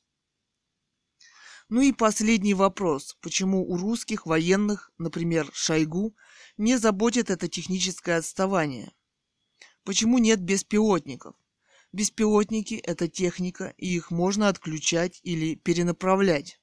Ну 1.68 1.82
и 1.82 1.94
последний 1.94 2.54
вопрос. 2.54 3.18
Почему 3.22 3.68
у 3.68 3.76
русских 3.76 4.28
военных, 4.28 4.92
например, 5.00 5.50
Шойгу, 5.52 6.16
не 6.58 6.78
заботит 6.78 7.32
это 7.32 7.48
техническое 7.48 8.18
отставание? 8.18 8.94
Почему 9.84 10.20
нет 10.20 10.42
беспилотников? 10.42 11.36
Беспилотники– 11.92 12.76
это 12.84 13.08
техника, 13.08 13.74
и 13.78 13.96
их 13.96 14.12
можно 14.12 14.48
отключать 14.48 15.20
или 15.24 15.56
перенаправлять 15.56 16.59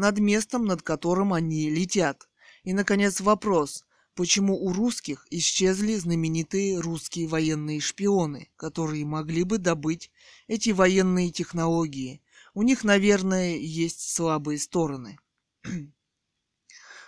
над 0.00 0.18
местом, 0.18 0.64
над 0.64 0.82
которым 0.82 1.32
они 1.32 1.70
летят. 1.70 2.28
И, 2.64 2.72
наконец, 2.72 3.20
вопрос, 3.20 3.84
почему 4.14 4.56
у 4.56 4.72
русских 4.72 5.26
исчезли 5.30 5.94
знаменитые 5.94 6.80
русские 6.80 7.28
военные 7.28 7.80
шпионы, 7.80 8.48
которые 8.56 9.04
могли 9.04 9.44
бы 9.44 9.58
добыть 9.58 10.10
эти 10.48 10.70
военные 10.70 11.30
технологии– 11.30 12.20
у 12.52 12.62
них, 12.62 12.84
наверное, 12.84 13.56
есть 13.56 14.12
слабые 14.12 14.58
стороны. 14.58 15.18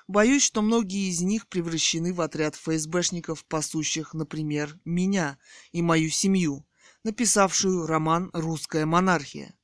Боюсь, 0.09 0.43
что 0.43 0.63
многие 0.63 1.11
из 1.11 1.21
них 1.21 1.49
превращены 1.49 2.13
в 2.13 2.21
отряд 2.21 2.55
ФСБшников, 2.55 3.45
пасущих, 3.47 4.15
например, 4.15 4.79
меня 4.85 5.39
и 5.73 5.83
мою 5.83 6.11
семью, 6.11 6.67
написавшую 7.03 7.87
роман 7.87 8.31
«Русская 8.33 8.87
монархия». 8.87 9.55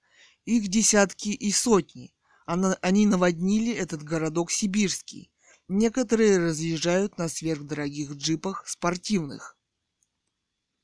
Их 0.44 0.68
десятки 0.68 1.28
и 1.28 1.52
сотни. 1.52 2.14
Они 2.48 3.04
наводнили 3.04 3.74
этот 3.74 4.02
городок 4.02 4.50
сибирский. 4.50 5.30
Некоторые 5.68 6.38
разъезжают 6.38 7.18
на 7.18 7.28
сверхдорогих 7.28 8.12
джипах 8.12 8.66
спортивных. 8.66 9.54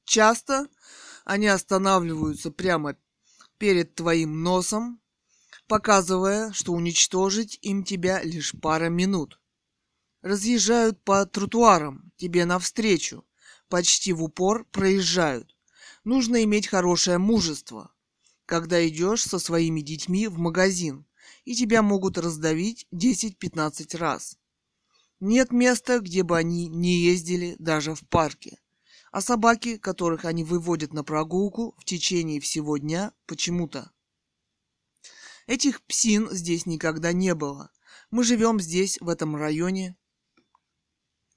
Часто 0.05 0.67
они 1.25 1.47
останавливаются 1.47 2.51
прямо 2.51 2.99
перед 3.57 3.95
твоим 3.95 4.43
носом, 4.43 5.01
показывая, 5.67 6.53
что 6.53 6.75
уничтожить 6.75 7.59
им 7.63 7.83
тебя 7.83 8.23
лишь 8.23 8.55
пара 8.61 8.91
минут. 8.91 9.41
Разъезжают 10.21 11.03
по 11.03 11.25
тротуарам 11.25 12.13
тебе 12.19 12.45
навстречу, 12.45 13.25
почти 13.71 14.13
в 14.13 14.23
упор 14.23 14.67
проезжают. 14.67 15.57
Нужно 16.05 16.45
иметь 16.45 16.67
хорошее 16.67 17.17
мужество, 17.17 17.91
когда 18.45 18.87
идешь 18.87 19.23
со 19.23 19.39
своими 19.39 19.81
детьми 19.81 20.29
в 20.29 20.37
магазин, 20.37 21.07
и 21.45 21.55
тебя 21.55 21.83
могут 21.83 22.19
раздавить 22.19 22.87
10-15 22.93 23.97
раз. 23.97 24.39
Нет 25.21 25.53
места, 25.53 26.01
где 26.01 26.23
бы 26.23 26.37
они 26.37 26.69
не 26.69 26.99
ездили 26.99 27.57
даже 27.59 27.95
в 27.95 28.07
парке. 28.09 28.59
А 29.13 29.21
собаки, 29.21 29.79
которых 29.79 30.25
они 30.25 30.43
выводят 30.43 30.93
на 30.93 31.05
прогулку 31.05 31.75
в 31.79 31.85
течение 31.85 32.41
всего 32.41 32.77
дня, 32.79 33.13
почему-то. 33.27 33.91
Этих 35.47 35.83
псин 35.83 36.29
здесь 36.31 36.67
никогда 36.67 37.13
не 37.13 37.35
было. 37.35 37.71
Мы 38.11 38.25
живем 38.25 38.61
здесь, 38.61 38.99
в 39.01 39.09
этом 39.09 39.37
районе, 39.37 39.97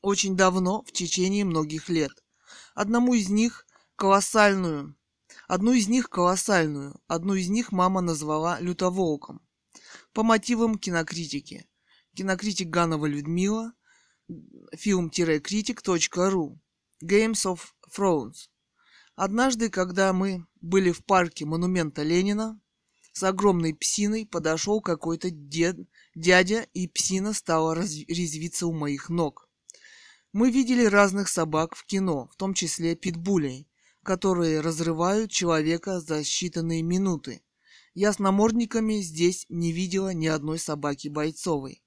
очень 0.01 0.35
давно, 0.35 0.83
в 0.83 0.91
течение 0.91 1.43
многих 1.43 1.89
лет. 1.89 2.11
Одному 2.73 3.13
из 3.13 3.29
них 3.29 3.65
колоссальную, 3.95 4.95
одну 5.47 5.73
из 5.73 5.87
них 5.87 6.09
колоссальную, 6.09 6.99
одну 7.07 7.33
из 7.33 7.49
них 7.49 7.71
мама 7.71 8.01
назвала 8.01 8.59
лютоволком. 8.59 9.46
По 10.13 10.23
мотивам 10.23 10.77
кинокритики. 10.77 11.67
Кинокритик 12.15 12.69
Ганова 12.69 13.05
Людмила, 13.05 13.73
фильм-критик.ру 14.73 16.59
Games 17.03 17.45
of 17.45 17.59
Thrones. 17.95 18.49
Однажды, 19.15 19.69
когда 19.69 20.13
мы 20.13 20.45
были 20.61 20.91
в 20.91 21.03
парке 21.05 21.45
монумента 21.45 22.03
Ленина, 22.03 22.59
с 23.13 23.23
огромной 23.23 23.73
псиной 23.73 24.27
подошел 24.27 24.79
какой-то 24.79 25.31
дед, 25.31 25.77
дядя, 26.13 26.67
и 26.73 26.87
псина 26.87 27.33
стала 27.33 27.73
резвиться 27.73 28.67
у 28.67 28.73
моих 28.73 29.09
ног. 29.09 29.49
Мы 30.33 30.51
видели 30.51 30.85
разных 30.85 31.29
собак 31.29 31.75
в 31.75 31.83
кино, 31.85 32.27
в 32.31 32.35
том 32.35 32.53
числе 32.53 32.95
питбулей, 32.95 33.67
которые 34.03 34.59
разрывают 34.59 35.31
человека 35.31 35.99
за 35.99 36.19
считанные 36.19 36.83
минуты. 36.83 37.41
Я 37.97 38.13
с 38.13 38.19
намордниками 38.19 39.01
здесь 39.01 39.45
не 39.49 39.71
видела 39.71 40.13
ни 40.13 40.27
одной 40.27 40.59
собаки 40.59 41.07
бойцовой. 41.07 41.83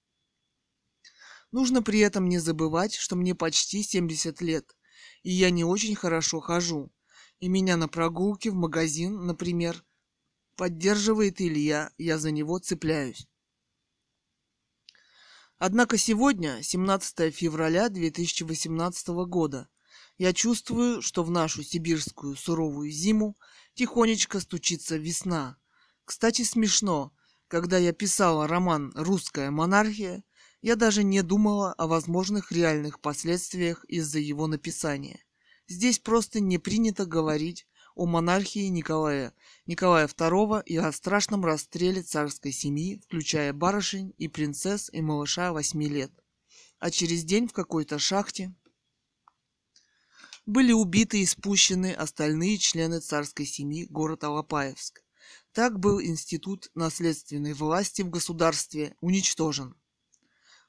Нужно 1.52 1.82
при 1.82 2.00
этом 2.00 2.28
не 2.28 2.38
забывать, 2.38 2.94
что 2.94 3.16
мне 3.16 3.34
почти 3.34 3.82
70 3.82 4.40
лет– 4.40 4.76
и 5.22 5.30
я 5.30 5.50
не 5.50 5.64
очень 5.64 5.94
хорошо 5.94 6.40
хожу. 6.40 6.92
И 7.40 7.48
меня 7.48 7.76
на 7.76 7.88
прогулке 7.88 8.50
в 8.50 8.54
магазин, 8.54 9.26
например, 9.26 9.84
поддерживает 10.56 11.40
Илья, 11.40 11.90
я 11.96 12.18
за 12.18 12.30
него 12.30 12.58
цепляюсь. 12.58 13.26
Однако 15.58 15.98
сегодня, 15.98 16.62
17 16.62 17.34
февраля 17.34 17.88
2018 17.88 19.08
года, 19.26 19.68
я 20.16 20.32
чувствую, 20.32 21.02
что 21.02 21.22
в 21.22 21.30
нашу 21.30 21.62
сибирскую 21.62 22.36
суровую 22.36 22.90
зиму 22.90 23.36
тихонечко 23.74 24.40
стучится 24.40 24.96
весна. 24.96 25.58
Кстати, 26.10 26.42
смешно, 26.42 27.12
когда 27.46 27.78
я 27.78 27.92
писала 27.92 28.48
роман 28.48 28.90
«Русская 28.96 29.52
монархия», 29.52 30.24
я 30.60 30.74
даже 30.74 31.04
не 31.04 31.22
думала 31.22 31.72
о 31.74 31.86
возможных 31.86 32.50
реальных 32.50 33.00
последствиях 33.00 33.84
из-за 33.84 34.18
его 34.18 34.48
написания. 34.48 35.24
Здесь 35.68 36.00
просто 36.00 36.40
не 36.40 36.58
принято 36.58 37.06
говорить 37.06 37.68
о 37.94 38.06
монархии 38.06 38.66
Николая, 38.66 39.32
Николая 39.66 40.08
II 40.08 40.64
и 40.66 40.76
о 40.78 40.90
страшном 40.90 41.44
расстреле 41.44 42.02
царской 42.02 42.50
семьи, 42.50 43.00
включая 43.04 43.52
барышень 43.52 44.12
и 44.18 44.26
принцесс 44.26 44.90
и 44.92 45.00
малыша 45.00 45.52
8 45.52 45.80
лет. 45.84 46.10
А 46.80 46.90
через 46.90 47.22
день 47.22 47.46
в 47.46 47.52
какой-то 47.52 48.00
шахте 48.00 48.52
были 50.44 50.72
убиты 50.72 51.20
и 51.20 51.26
спущены 51.26 51.92
остальные 51.92 52.58
члены 52.58 52.98
царской 52.98 53.46
семьи 53.46 53.86
города 53.88 54.26
Алапаевск. 54.26 55.04
Так 55.52 55.80
был 55.80 56.00
институт 56.00 56.70
наследственной 56.74 57.54
власти 57.54 58.02
в 58.02 58.10
государстве 58.10 58.94
уничтожен. 59.00 59.74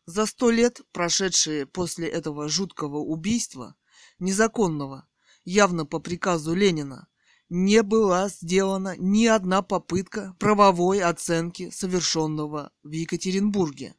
За 0.05 0.25
сто 0.25 0.49
лет, 0.49 0.81
прошедшие 0.91 1.67
после 1.67 2.07
этого 2.07 2.49
жуткого 2.49 2.97
убийства, 2.97 3.75
незаконного, 4.17 5.07
явно 5.43 5.85
по 5.85 5.99
приказу 5.99 6.55
Ленина, 6.55 7.07
не 7.49 7.83
была 7.83 8.29
сделана 8.29 8.95
ни 8.97 9.27
одна 9.27 9.61
попытка 9.61 10.35
правовой 10.39 11.01
оценки 11.01 11.69
совершенного 11.69 12.71
в 12.81 12.91
Екатеринбурге. 12.91 13.95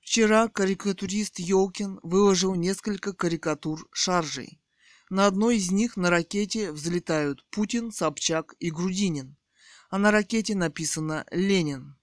Вчера 0.00 0.48
карикатурист 0.48 1.38
Ёлкин 1.38 2.00
выложил 2.02 2.54
несколько 2.54 3.12
карикатур 3.12 3.88
шаржей. 3.92 4.60
На 5.10 5.26
одной 5.26 5.56
из 5.56 5.72
них 5.72 5.96
на 5.96 6.08
ракете 6.08 6.70
взлетают 6.70 7.44
Путин, 7.50 7.90
Собчак 7.90 8.54
и 8.60 8.70
Грудинин, 8.70 9.36
а 9.90 9.98
на 9.98 10.12
ракете 10.12 10.54
написано 10.54 11.26
«Ленин». 11.32 11.96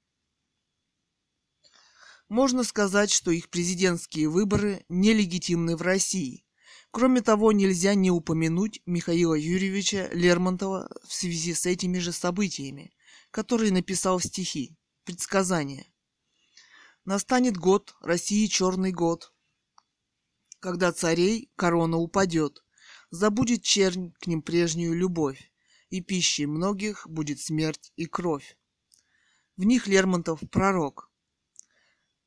Можно 2.28 2.66
сказать, 2.66 3.10
что 3.10 3.32
их 3.32 3.50
президентские 3.50 4.28
выборы 4.28 4.84
нелегитимны 4.90 5.78
в 5.78 5.82
России. 5.84 6.46
Кроме 6.92 7.22
того, 7.22 7.54
нельзя 7.54 7.96
не 7.96 8.12
упомянуть 8.12 8.82
Михаила 8.86 9.36
Юрьевича 9.36 10.10
Лермонтова 10.12 10.90
в 11.08 11.14
связи 11.14 11.54
с 11.54 11.66
этими 11.66 12.00
же 12.00 12.12
событиями, 12.12 12.92
который 13.32 13.72
написал 13.72 14.20
стихи 14.20 14.76
«Предсказания». 15.06 15.86
Настанет 17.06 17.56
год, 17.56 17.96
России 18.02 18.48
черный 18.48 18.92
год, 18.92 19.32
когда 20.60 20.92
царей 20.92 21.50
корона 21.56 21.96
упадет, 21.96 22.66
забудет 23.10 23.64
чернь 23.64 24.14
к 24.20 24.28
ним 24.28 24.42
прежнюю 24.42 24.94
любовь, 24.94 25.52
и 25.90 26.02
пищей 26.02 26.46
многих 26.46 27.08
будет 27.08 27.40
смерть 27.40 27.92
и 27.96 28.06
кровь. 28.06 28.58
В 29.56 29.64
них 29.64 29.88
Лермонтов 29.88 30.42
пророк. 30.52 31.10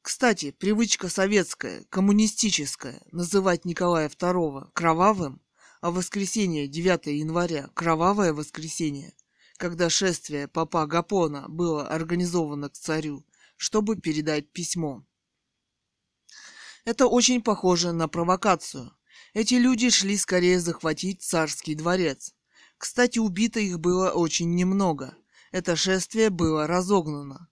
Кстати, 0.03 0.51
привычка 0.51 1.09
советская, 1.09 1.85
коммунистическая, 1.91 3.03
называть 3.13 3.65
Николая 3.65 4.09
II 4.09 4.71
кровавым, 4.73 5.43
а 5.81 5.91
воскресенье 5.91 6.69
9 6.69 7.07
января– 7.07 7.69
кровавое 7.75 8.33
воскресенье, 8.33 9.15
когда 9.57 9.91
шествие 9.91 10.49
папа 10.49 10.87
Гапона 10.87 11.49
было 11.49 11.87
организовано 11.87 12.71
к 12.71 12.75
царю, 12.75 13.27
чтобы 13.57 13.97
передать 13.97 14.51
письмо. 14.53 15.05
Это 16.85 17.07
очень 17.07 17.43
похоже 17.43 17.93
на 17.93 18.09
провокацию. 18.09 18.93
Эти 19.33 19.55
люди 19.55 19.91
шли 19.91 20.17
скорее 20.17 20.59
захватить 20.59 21.23
царский 21.23 21.75
дворец. 21.75 22.35
Кстати, 22.79 23.19
убито 23.19 23.61
их 23.61 23.79
было 23.79 24.11
очень 24.11 24.55
немного. 24.55 25.17
Это 25.53 25.77
шествие 25.77 26.31
было 26.31 26.67
разогнано. 26.67 27.49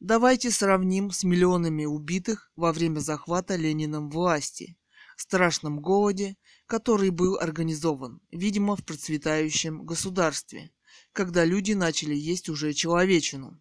Давайте 0.00 0.50
сравним 0.50 1.10
с 1.10 1.24
миллионами 1.24 1.84
убитых 1.84 2.52
во 2.56 2.72
время 2.72 3.00
захвата 3.00 3.56
Лениным 3.56 4.10
власти, 4.10 4.78
страшном 5.16 5.80
голоде, 5.80 6.36
который 6.66 7.10
был 7.10 7.36
организован, 7.36 8.20
видимо, 8.30 8.76
в 8.76 8.84
процветающем 8.84 9.84
государстве, 9.84 10.70
когда 11.12 11.44
люди 11.44 11.72
начали 11.72 12.14
есть 12.14 12.48
уже 12.48 12.72
человечину. 12.72 13.60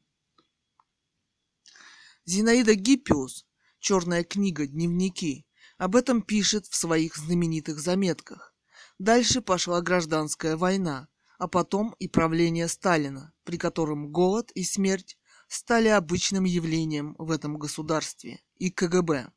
Зинаида 2.26 2.76
Гиппиус, 2.76 3.48
«Черная 3.80 4.24
книга. 4.24 4.68
Дневники», 4.68 5.47
об 5.78 5.96
этом 5.96 6.22
пишет 6.22 6.66
в 6.68 6.76
своих 6.76 7.16
знаменитых 7.16 7.80
заметках. 7.80 8.54
Дальше 9.00 9.42
пошла 9.42 9.82
гражданская 9.82 10.58
война, 10.58 11.08
а 11.38 11.48
потом 11.48 11.96
и 12.00 12.08
правление 12.08 12.68
Сталина, 12.68 13.34
при 13.44 13.58
котором 13.58 14.12
голод 14.12 14.52
и 14.52 14.64
смерть 14.64 15.18
стали 15.48 15.88
обычным 15.88 16.44
явлением 16.46 17.16
в 17.18 17.32
этом 17.32 17.58
государстве, 17.58 18.42
и 18.56 18.72
КГБ. 18.72 19.32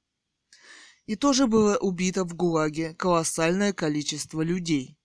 И 1.07 1.17
тоже 1.17 1.47
было 1.47 1.77
убито 1.77 2.25
в 2.25 2.35
ГУЛАГе 2.35 2.95
колоссальное 2.95 3.73
количество 3.73 4.43
людей. 4.43 4.97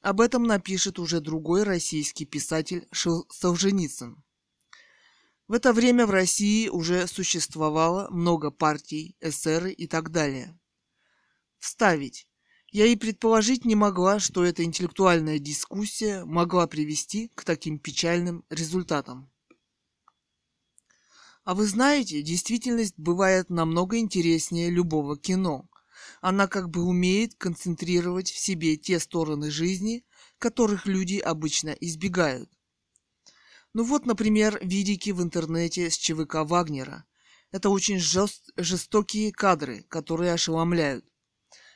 Об 0.00 0.20
этом 0.20 0.44
напишет 0.44 0.98
уже 0.98 1.20
другой 1.20 1.62
российский 1.62 2.26
писатель 2.26 2.86
Солженицын. 2.92 4.22
В 5.48 5.52
это 5.52 5.72
время 5.72 6.06
в 6.06 6.10
России 6.10 6.68
уже 6.68 7.06
существовало 7.06 8.08
много 8.10 8.50
партий, 8.50 9.16
эсеры 9.20 9.72
и 9.72 9.86
так 9.86 10.10
далее. 10.10 10.58
Вставить. 11.64 12.28
Я 12.72 12.84
и 12.84 12.94
предположить 12.94 13.64
не 13.64 13.74
могла, 13.74 14.20
что 14.20 14.44
эта 14.44 14.64
интеллектуальная 14.64 15.38
дискуссия 15.38 16.26
могла 16.26 16.66
привести 16.66 17.32
к 17.34 17.42
таким 17.42 17.78
печальным 17.78 18.44
результатам. 18.50 19.32
А 21.42 21.54
вы 21.54 21.66
знаете, 21.66 22.20
действительность 22.20 22.98
бывает 22.98 23.48
намного 23.48 23.96
интереснее 23.96 24.68
любого 24.68 25.16
кино. 25.16 25.66
Она 26.20 26.48
как 26.48 26.68
бы 26.68 26.82
умеет 26.82 27.34
концентрировать 27.36 28.30
в 28.30 28.38
себе 28.38 28.76
те 28.76 29.00
стороны 29.00 29.50
жизни, 29.50 30.04
которых 30.36 30.84
люди 30.84 31.16
обычно 31.16 31.70
избегают. 31.70 32.50
Ну 33.72 33.84
вот, 33.84 34.04
например, 34.04 34.58
видики 34.60 35.12
в 35.12 35.22
интернете 35.22 35.88
с 35.88 35.96
ЧВК 35.96 36.44
Вагнера. 36.44 37.06
Это 37.52 37.70
очень 37.70 37.98
жест... 37.98 38.50
жестокие 38.54 39.32
кадры, 39.32 39.84
которые 39.88 40.34
ошеломляют. 40.34 41.06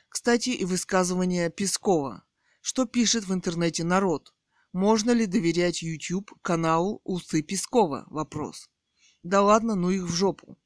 Кстати, 0.09 0.49
и 0.49 0.65
высказывание 0.65 1.49
Пескова. 1.49 2.23
Что 2.61 2.85
пишет 2.85 3.25
в 3.25 3.33
интернете 3.33 3.83
народ? 3.83 4.33
Можно 4.73 5.11
ли 5.11 5.25
доверять 5.25 5.81
YouTube 5.81 6.31
каналу 6.41 7.01
«Усы 7.03 7.41
Пескова?» 7.41 8.05
Вопрос. 8.09 8.69
Да 9.23 9.41
ладно, 9.41 9.75
ну 9.75 9.89
их 9.89 10.03
в 10.03 10.13
жопу. 10.13 10.57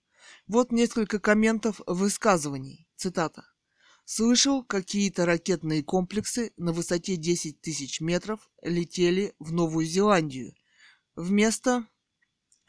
Вот 0.47 0.71
несколько 0.71 1.19
комментов 1.19 1.81
высказываний. 1.85 2.87
Цитата. 2.95 3.45
Слышал, 4.05 4.63
какие-то 4.63 5.25
ракетные 5.25 5.83
комплексы 5.83 6.51
на 6.57 6.73
высоте 6.73 7.15
10 7.15 7.61
тысяч 7.61 8.01
метров 8.01 8.49
летели 8.61 9.33
в 9.39 9.53
Новую 9.53 9.85
Зеландию 9.85 10.53
Вместо 11.15 11.87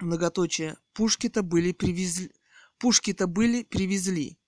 многоточия 0.01 0.77
пушки-то 0.93 1.43
были 1.43 1.73
привезли. 1.73 2.31
Пушки-то 2.79 3.27
были 3.27 3.63
привезли. 3.63 4.39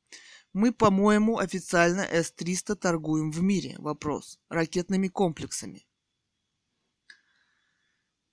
Мы, 0.56 0.72
по-моему, 0.72 1.36
официально 1.36 2.00
С-300 2.00 2.76
торгуем 2.76 3.30
в 3.30 3.42
мире. 3.42 3.74
Вопрос. 3.76 4.38
Ракетными 4.48 5.08
комплексами. 5.08 5.86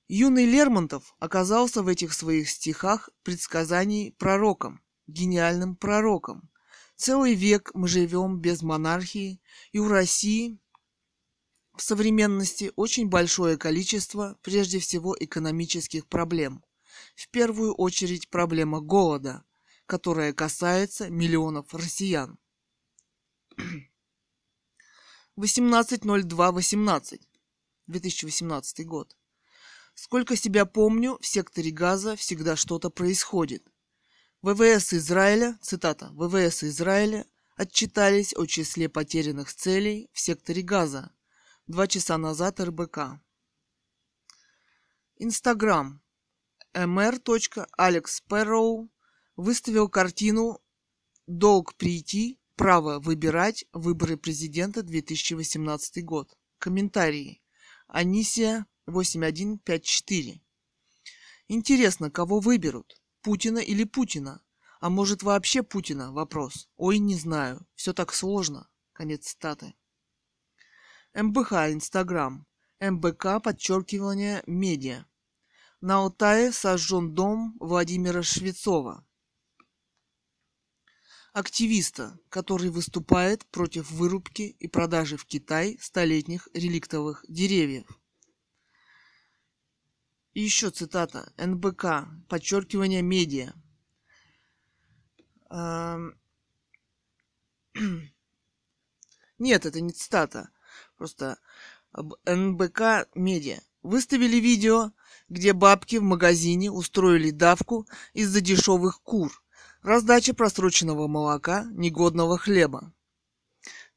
Юный 0.07 0.45
Лермонтов 0.45 1.17
оказался 1.19 1.83
в 1.83 1.89
этих 1.89 2.13
своих 2.13 2.49
стихах 2.49 3.09
предсказаний 3.23 4.13
пророком, 4.13 4.81
гениальным 5.05 5.75
пророком. 5.75 6.49
Целый 6.95 7.33
век 7.33 7.71
мы 7.73 7.89
живем 7.89 8.39
без 8.39 8.61
монархии, 8.61 9.41
и 9.73 9.79
у 9.79 9.89
России 9.89 10.57
в 11.75 11.81
современности 11.81 12.71
очень 12.77 13.09
большое 13.09 13.57
количество, 13.57 14.39
прежде 14.43 14.79
всего, 14.79 15.13
экономических 15.19 16.07
проблем. 16.07 16.63
В 17.17 17.27
первую 17.31 17.73
очередь 17.73 18.29
проблема 18.29 18.79
голода, 18.79 19.43
которая 19.85 20.33
касается 20.33 21.09
миллионов 21.09 21.73
россиян. 21.73 22.37
18.02.18. 25.37 27.21
2018 27.87 28.85
год. 28.85 29.17
Сколько 29.93 30.35
себя 30.35 30.65
помню, 30.65 31.17
в 31.21 31.27
секторе 31.27 31.71
Газа 31.71 32.15
всегда 32.15 32.55
что-то 32.55 32.89
происходит. 32.89 33.67
ВВС 34.41 34.93
Израиля, 34.93 35.57
цитата, 35.61 36.09
ВВС 36.13 36.63
Израиля 36.63 37.25
отчитались 37.55 38.33
о 38.35 38.45
числе 38.45 38.89
потерянных 38.89 39.53
целей 39.53 40.09
в 40.13 40.19
секторе 40.19 40.61
Газа– 40.61 41.11
Два 41.67 41.87
часа 41.87 42.17
назад 42.17 42.59
РБК. 42.59 43.21
Инстаграм. 45.15 46.01
mr.alexsparrow 46.73 48.89
выставил 49.35 49.89
картину 49.89 50.61
«Долг 51.27 51.75
прийти, 51.75 52.39
право 52.55 52.99
выбирать, 52.99 53.65
выборы 53.73 54.17
президента 54.17 54.83
2018 54.83 56.03
год». 56.03 56.37
Комментарии. 56.59 57.41
Анисия 57.87 58.65
8154. 58.85 60.41
Интересно, 61.47 62.09
кого 62.09 62.39
выберут? 62.39 63.01
Путина 63.21 63.59
или 63.59 63.83
Путина? 63.83 64.41
А 64.79 64.89
может 64.89 65.23
вообще 65.23 65.63
Путина? 65.63 66.11
Вопрос. 66.11 66.69
Ой, 66.75 66.99
не 66.99 67.15
знаю. 67.15 67.65
Все 67.75 67.93
так 67.93 68.13
сложно. 68.13 68.69
Конец 68.93 69.27
цитаты. 69.27 69.73
МБХ 71.13 71.51
Инстаграм. 71.71 72.45
МБК 72.79 73.41
подчеркивание 73.41 74.43
медиа. 74.45 75.05
На 75.79 75.95
Алтае 75.97 76.51
сожжен 76.51 77.13
дом 77.13 77.55
Владимира 77.59 78.23
Швецова, 78.23 79.05
активиста, 81.33 82.17
который 82.29 82.69
выступает 82.69 83.45
против 83.47 83.91
вырубки 83.91 84.55
и 84.59 84.67
продажи 84.67 85.17
в 85.17 85.25
Китай 85.25 85.77
столетних 85.81 86.47
реликтовых 86.53 87.25
деревьев. 87.27 87.87
И 90.33 90.41
еще 90.41 90.69
цитата. 90.69 91.33
НБК. 91.37 92.07
Подчеркивание 92.29 93.01
медиа. 93.01 93.53
Нет, 99.39 99.65
это 99.65 99.81
не 99.81 99.91
цитата. 99.91 100.49
Просто 100.97 101.37
НБК 102.25 103.09
Медиа. 103.15 103.59
Выставили 103.83 104.37
видео, 104.37 104.93
где 105.29 105.53
бабки 105.53 105.97
в 105.97 106.03
магазине 106.03 106.71
устроили 106.71 107.31
давку 107.31 107.85
из-за 108.13 108.41
дешевых 108.41 109.01
кур. 109.01 109.42
Раздача 109.83 110.33
просроченного 110.33 111.07
молока, 111.07 111.65
негодного 111.73 112.37
хлеба. 112.37 112.93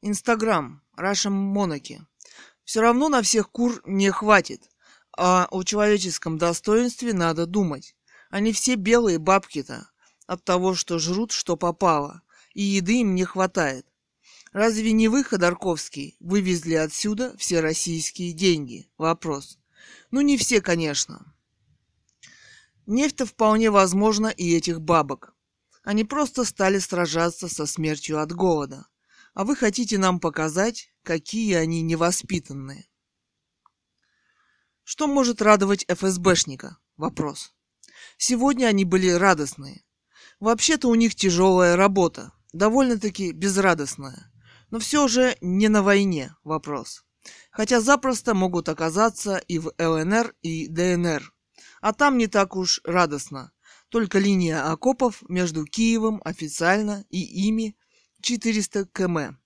Инстаграм. 0.01 0.81
Russian 0.97 1.53
Monarchy. 1.53 2.01
Все 2.65 2.81
равно 2.81 3.07
на 3.07 3.21
всех 3.21 3.49
кур 3.49 3.81
не 3.85 4.11
хватит. 4.11 4.69
А 5.17 5.47
о 5.49 5.63
человеческом 5.63 6.37
достоинстве 6.37 7.13
надо 7.13 7.45
думать. 7.45 7.95
Они 8.29 8.51
все 8.51 8.75
белые 8.75 9.17
бабки-то. 9.17 9.89
От 10.25 10.43
того, 10.43 10.75
что 10.75 10.99
жрут, 10.99 11.31
что 11.31 11.55
попало. 11.55 12.21
И 12.53 12.61
еды 12.61 12.99
им 12.99 13.15
не 13.15 13.23
хватает. 13.23 13.87
Разве 14.51 14.91
не 14.91 15.07
вы, 15.07 15.23
Ходорковский, 15.23 16.17
вывезли 16.19 16.73
отсюда 16.73 17.33
все 17.37 17.61
российские 17.61 18.33
деньги? 18.33 18.89
Вопрос. 18.97 19.57
Ну, 20.11 20.19
не 20.19 20.37
все, 20.37 20.59
конечно. 20.59 21.33
Нефть-то 22.87 23.25
вполне 23.25 23.71
возможно 23.71 24.27
и 24.27 24.53
этих 24.53 24.81
бабок. 24.81 25.33
Они 25.87 26.03
просто 26.03 26.43
стали 26.43 26.79
сражаться 26.79 27.47
со 27.47 27.65
смертью 27.65 28.21
от 28.21 28.33
голода. 28.33 28.89
А 29.33 29.45
вы 29.45 29.55
хотите 29.55 29.97
нам 29.97 30.19
показать, 30.19 30.91
какие 31.01 31.53
они 31.53 31.81
невоспитанные. 31.81 32.89
Что 34.83 35.07
может 35.07 35.41
радовать 35.41 35.85
ФСБшника? 35.87 36.77
Вопрос. 36.97 37.55
Сегодня 38.17 38.65
они 38.65 38.83
были 38.83 39.07
радостные. 39.11 39.85
Вообще-то 40.41 40.89
у 40.89 40.95
них 40.95 41.15
тяжелая 41.15 41.77
работа, 41.77 42.33
довольно-таки 42.51 43.31
безрадостная. 43.31 44.29
Но 44.69 44.79
все 44.79 45.07
же 45.07 45.37
не 45.39 45.69
на 45.69 45.83
войне 45.83 46.35
вопрос. 46.43 47.05
Хотя 47.49 47.79
запросто 47.79 48.33
могут 48.33 48.67
оказаться 48.67 49.37
и 49.37 49.57
в 49.57 49.71
ЛНР 49.79 50.35
и 50.41 50.67
ДНР. 50.67 51.33
А 51.79 51.93
там 51.93 52.17
не 52.17 52.27
так 52.27 52.57
уж 52.57 52.81
радостно. 52.83 53.53
Только 53.89 54.19
линия 54.19 54.69
окопов 54.69 55.23
между 55.29 55.65
Киевом 55.65 56.21
официально 56.25 57.05
и 57.09 57.19
ими 57.47 57.77
400 58.21 58.85
км. 58.85 59.37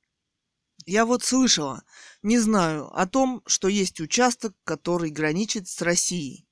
Я 0.86 1.06
вот 1.06 1.24
слышала, 1.24 1.84
не 2.24 2.40
знаю, 2.40 2.88
о 2.98 3.06
том, 3.06 3.44
что 3.46 3.68
есть 3.68 4.02
участок, 4.02 4.56
который 4.64 5.12
граничит 5.12 5.68
с 5.68 5.82
Россией. 5.82 6.48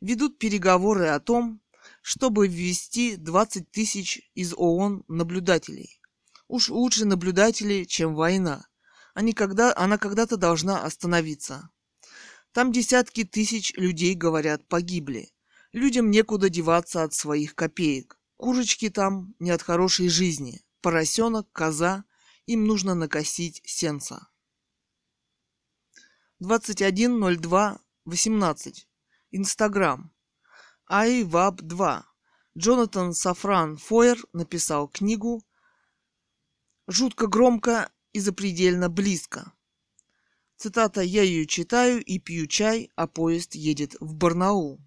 Ведут 0.00 0.38
переговоры 0.38 1.08
о 1.08 1.18
том, 1.18 1.60
чтобы 2.00 2.46
ввести 2.46 3.16
20 3.16 3.70
тысяч 3.72 4.20
из 4.34 4.54
ООН 4.54 5.04
наблюдателей. 5.08 6.00
Уж 6.46 6.68
лучше 6.68 7.06
наблюдатели, 7.06 7.84
чем 7.84 8.14
война. 8.14 8.68
Они 9.14 9.32
когда, 9.32 9.74
она 9.74 9.98
когда-то 9.98 10.36
должна 10.36 10.84
остановиться. 10.84 11.70
Там 12.52 12.70
десятки 12.70 13.24
тысяч 13.24 13.72
людей, 13.76 14.14
говорят, 14.14 14.66
погибли. 14.68 15.32
Людям 15.72 16.10
некуда 16.10 16.50
деваться 16.50 17.02
от 17.02 17.14
своих 17.14 17.54
копеек. 17.54 18.18
Курочки 18.36 18.90
там 18.90 19.34
не 19.38 19.50
от 19.50 19.62
хорошей 19.62 20.10
жизни. 20.10 20.60
Поросенок, 20.82 21.50
коза. 21.52 22.04
Им 22.44 22.66
нужно 22.66 22.94
накосить 22.94 23.62
сенса. 23.64 24.28
21.02.18. 26.42 28.84
Инстаграм. 29.30 30.12
Айваб 30.86 31.62
2. 31.62 32.06
Джонатан 32.58 33.14
Сафран 33.14 33.78
Фойер 33.78 34.22
написал 34.34 34.88
книгу 34.88 35.42
«Жутко 36.86 37.28
громко 37.28 37.90
и 38.12 38.20
запредельно 38.20 38.90
близко». 38.90 39.54
Цитата 40.56 41.00
«Я 41.00 41.22
ее 41.22 41.46
читаю 41.46 42.04
и 42.04 42.18
пью 42.18 42.46
чай, 42.46 42.90
а 42.94 43.06
поезд 43.06 43.54
едет 43.54 43.96
в 44.00 44.14
Барнаул». 44.14 44.82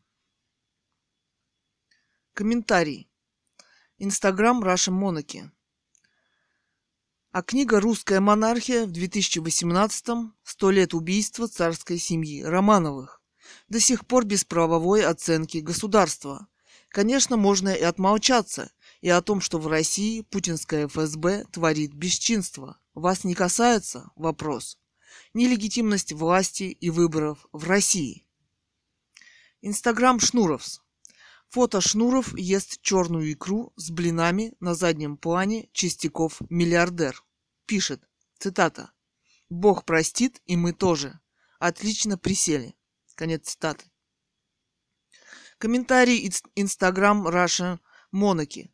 Комментарий. 2.36 3.10
Инстаграм 3.98 4.62
Раша 4.62 4.91
Монаки. 4.91 5.50
А 7.32 7.41
книга 7.41 7.80
«Русская 7.80 8.19
монархия» 8.19 8.86
в 8.86 8.91
2018-м 8.91 10.36
«Сто 10.43 10.69
лет 10.69 10.93
убийства 10.93 11.48
царской 11.48 11.98
семьи 11.98 12.43
Романовых». 12.43 13.21
До 13.69 13.80
сих 13.80 14.06
пор 14.06 14.26
без 14.26 14.43
правовой 14.43 15.06
оценки 15.06 15.60
государства. 15.60 16.50
Конечно, 16.89 17.38
можно 17.38 17.69
и 17.69 17.84
отмолчаться, 17.84 18.69
и 19.00 19.08
о 19.08 19.21
том, 19.21 19.39
что 19.39 19.58
в 19.58 19.67
России 19.67 20.19
путинская 20.19 20.89
ФСБ 20.89 21.45
творит 21.54 21.93
бесчинство. 21.93 22.78
Вас 22.93 23.24
не 23.24 23.34
касается 23.34 24.12
вопрос. 24.17 24.78
Нелегитимность 25.34 26.12
власти 26.12 26.63
и 26.63 26.89
выборов 26.89 27.48
в 27.54 27.65
России. 27.65 28.28
Инстаграм 29.62 30.19
Шнуровс. 30.19 30.82
Фото 31.56 31.80
Шнуров 31.80 32.38
ест 32.38 32.82
черную 32.82 33.32
икру 33.32 33.72
с 33.78 33.89
блинами 33.89 34.54
на 34.60 34.76
заднем 34.76 35.15
плане 35.15 35.70
Чистяков 35.72 36.41
миллиардер. 36.50 37.24
Пишет, 37.65 38.04
цитата, 38.38 38.91
«Бог 39.50 39.86
простит, 39.86 40.41
и 40.46 40.58
мы 40.58 40.74
тоже. 40.74 41.18
Отлично 41.58 42.18
присели». 42.18 42.76
Конец 43.15 43.48
цитаты. 43.48 43.86
Комментарий 45.58 46.30
Инстаграм 46.56 47.26
Раша 47.26 47.80
Монаки. 48.12 48.74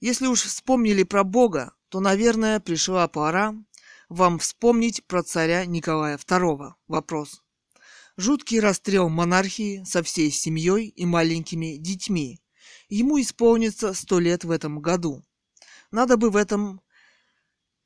Если 0.00 0.26
уж 0.26 0.40
вспомнили 0.44 1.02
про 1.02 1.22
Бога, 1.22 1.74
то, 1.90 2.00
наверное, 2.00 2.60
пришла 2.60 3.08
пора 3.08 3.54
вам 4.08 4.38
вспомнить 4.38 5.04
про 5.06 5.22
царя 5.22 5.66
Николая 5.66 6.16
II. 6.16 6.72
Вопрос. 6.88 7.42
Жуткий 8.16 8.60
расстрел 8.60 9.10
монархии 9.10 9.84
со 9.84 10.02
всей 10.02 10.30
семьей 10.30 10.88
и 10.88 11.04
маленькими 11.04 11.76
детьми. 11.76 12.40
Ему 12.88 13.20
исполнится 13.20 13.92
сто 13.92 14.18
лет 14.18 14.44
в 14.44 14.50
этом 14.50 14.80
году. 14.80 15.22
Надо 15.90 16.16
бы 16.16 16.30
в 16.30 16.36
этом 16.36 16.80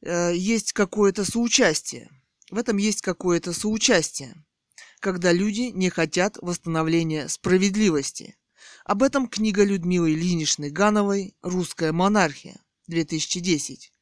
э, 0.02 0.32
есть 0.36 0.72
какое-то 0.72 1.24
соучастие. 1.24 2.10
В 2.50 2.58
этом 2.58 2.76
есть 2.76 3.02
какое-то 3.02 3.52
соучастие, 3.52 4.34
когда 5.00 5.32
люди 5.32 5.70
не 5.72 5.90
хотят 5.90 6.36
восстановления 6.40 7.28
справедливости. 7.28 8.36
Об 8.84 9.02
этом 9.02 9.28
книга 9.28 9.64
Людмилы 9.64 10.12
Ильиничны 10.12 10.70
Гановой 10.70 11.34
«Русская 11.42 11.92
монархия» 11.92 12.60
2010. 12.86 13.92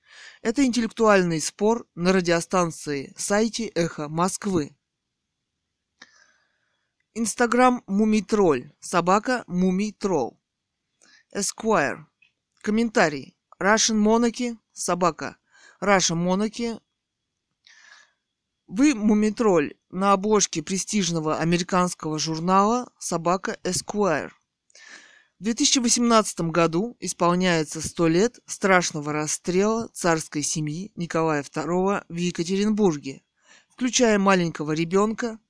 Это 0.43 0.65
интеллектуальный 0.65 1.41
спор 1.41 1.87
на 1.95 2.13
радиостанции 2.13 3.15
сайте 3.17 3.67
«Эхо 3.69 4.09
Москвы». 4.09 4.78
Инстаграм 7.21 7.83
Мумитроль. 7.89 8.71
Собака 8.79 9.43
Мумитрол. 9.49 10.39
Esquire. 11.35 12.05
Комментарий. 12.63 13.37
Russian 13.61 14.01
Monarchy. 14.01 14.57
Собака. 14.71 15.37
Russian 15.83 16.25
Monarchy. 16.25 16.81
Вы 18.69 18.95
Мумитроль 18.95 19.75
на 19.91 20.13
обложке 20.13 20.63
престижного 20.63 21.39
американского 21.39 22.21
журнала 22.21 22.89
«Собака 23.01 23.59
Esquire». 23.65 24.31
В 25.41 25.43
2018 25.43 26.43
году 26.53 26.97
исполняется 27.01 27.81
сто 27.81 28.07
лет 28.07 28.39
страшного 28.47 29.13
расстрела 29.13 29.89
царской 29.89 30.43
семьи 30.43 30.93
Николая 30.95 31.43
II 31.43 32.05
в 32.09 32.15
Екатеринбурге, 32.15 33.23
включая 33.69 34.21
маленького 34.21 34.71
ребенка, 34.71 35.41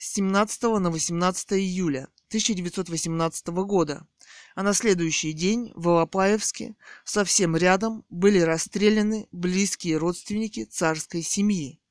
с 0.00 0.14
17 0.14 0.62
на 0.80 0.90
18 0.90 1.52
июля 1.52 2.08
1918 2.28 3.48
года, 3.48 4.06
а 4.54 4.62
на 4.62 4.72
следующий 4.72 5.34
день 5.34 5.72
в 5.74 5.90
Алапаевске, 5.90 6.74
совсем 7.04 7.54
рядом, 7.54 8.06
были 8.08 8.38
расстреляны 8.38 9.28
близкие 9.30 9.98
родственники 9.98 10.64
царской 10.64 11.20
семьи, 11.20 11.82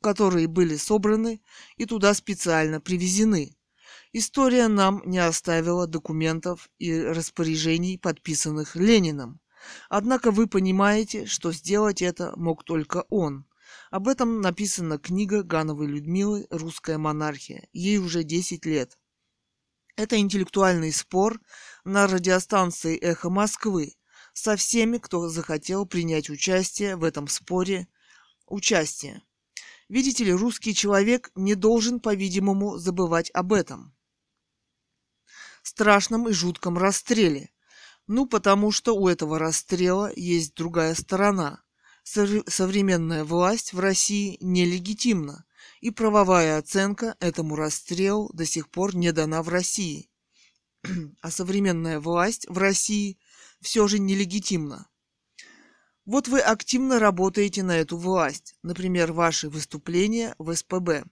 которые 0.00 0.48
были 0.48 0.74
собраны 0.74 1.40
и 1.76 1.86
туда 1.86 2.14
специально 2.14 2.80
привезены. 2.80 3.56
История 4.12 4.66
нам 4.66 5.00
не 5.06 5.18
оставила 5.18 5.86
документов 5.86 6.68
и 6.80 7.00
распоряжений, 7.00 7.96
подписанных 7.96 8.74
Лениным. 8.74 9.38
Однако 9.88 10.32
вы 10.32 10.48
понимаете, 10.48 11.26
что 11.26 11.52
сделать 11.52 12.02
это 12.02 12.32
мог 12.36 12.64
только 12.64 13.04
он– 13.08 13.44
Об 13.90 14.06
этом 14.06 14.40
написана 14.40 14.98
книга 14.98 15.42
Гановой 15.42 15.88
Людмилы 15.88 16.46
«Русская 16.50 16.96
монархия». 16.96 17.68
Ей 17.72 17.98
уже 17.98 18.22
10 18.22 18.64
лет. 18.64 18.96
Это 19.96 20.16
интеллектуальный 20.16 20.92
спор 20.92 21.40
на 21.82 22.06
радиостанции 22.06 22.96
«Эхо 22.96 23.30
Москвы» 23.30 23.96
со 24.32 24.54
всеми, 24.54 24.98
кто 24.98 25.28
захотел 25.28 25.86
принять 25.86 26.30
участие 26.30 26.94
в 26.94 27.02
этом 27.02 27.26
споре. 27.26 27.88
Участие. 28.46 29.24
Видите 29.88 30.22
ли, 30.22 30.32
русский 30.32 30.72
человек 30.72 31.32
не 31.34 31.56
должен, 31.56 31.98
по-видимому, 31.98 32.78
забывать 32.78 33.28
об 33.32 33.52
этом. 33.52 33.92
Страшном 35.64 36.28
и 36.28 36.32
жутком 36.32 36.78
расстреле. 36.78 37.50
Ну, 38.06 38.26
потому 38.26 38.70
что 38.70 38.94
у 38.94 39.08
этого 39.08 39.40
расстрела 39.40 40.12
есть 40.14 40.54
другая 40.54 40.94
сторона– 40.94 41.64
современная 42.02 43.24
власть 43.24 43.72
в 43.72 43.80
России 43.80 44.36
нелегитимна, 44.40 45.44
и 45.80 45.90
правовая 45.90 46.58
оценка 46.58 47.16
этому 47.20 47.56
расстрелу 47.56 48.30
до 48.32 48.44
сих 48.44 48.68
пор 48.70 48.94
не 48.94 49.12
дана 49.12 49.42
в 49.42 49.48
России. 49.48 50.10
а 51.20 51.30
современная 51.30 52.00
власть 52.00 52.46
в 52.48 52.58
России 52.58 53.18
все 53.60 53.86
же 53.86 53.98
нелегитимна. 53.98 54.88
Вот 56.06 56.28
вы 56.28 56.40
активно 56.40 56.98
работаете 56.98 57.62
на 57.62 57.78
эту 57.78 57.96
власть, 57.96 58.56
например, 58.62 59.12
ваши 59.12 59.48
выступления 59.48 60.34
в 60.38 60.54
СПБ. 60.54 61.04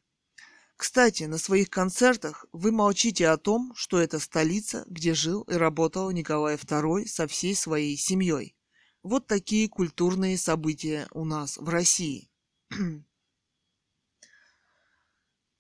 Кстати, 0.77 1.25
на 1.25 1.39
своих 1.39 1.71
концертах 1.71 2.47
вы 2.53 2.73
молчите 2.73 3.29
о 3.29 3.37
том, 3.37 3.73
что 3.77 3.99
это 3.99 4.19
столица, 4.19 4.85
где 4.89 5.13
жил 5.13 5.43
и 5.43 5.55
работал 5.55 6.11
Николай 6.11 6.55
II 6.57 7.07
со 7.07 7.27
всей 7.27 7.55
своей 7.55 7.97
семьей. 7.97 8.57
Вот 9.03 9.27
такие 9.27 9.69
культурные 9.69 10.37
события 10.37 11.07
у 11.13 11.25
нас 11.25 11.57
в 11.57 11.69
России. 11.69 12.31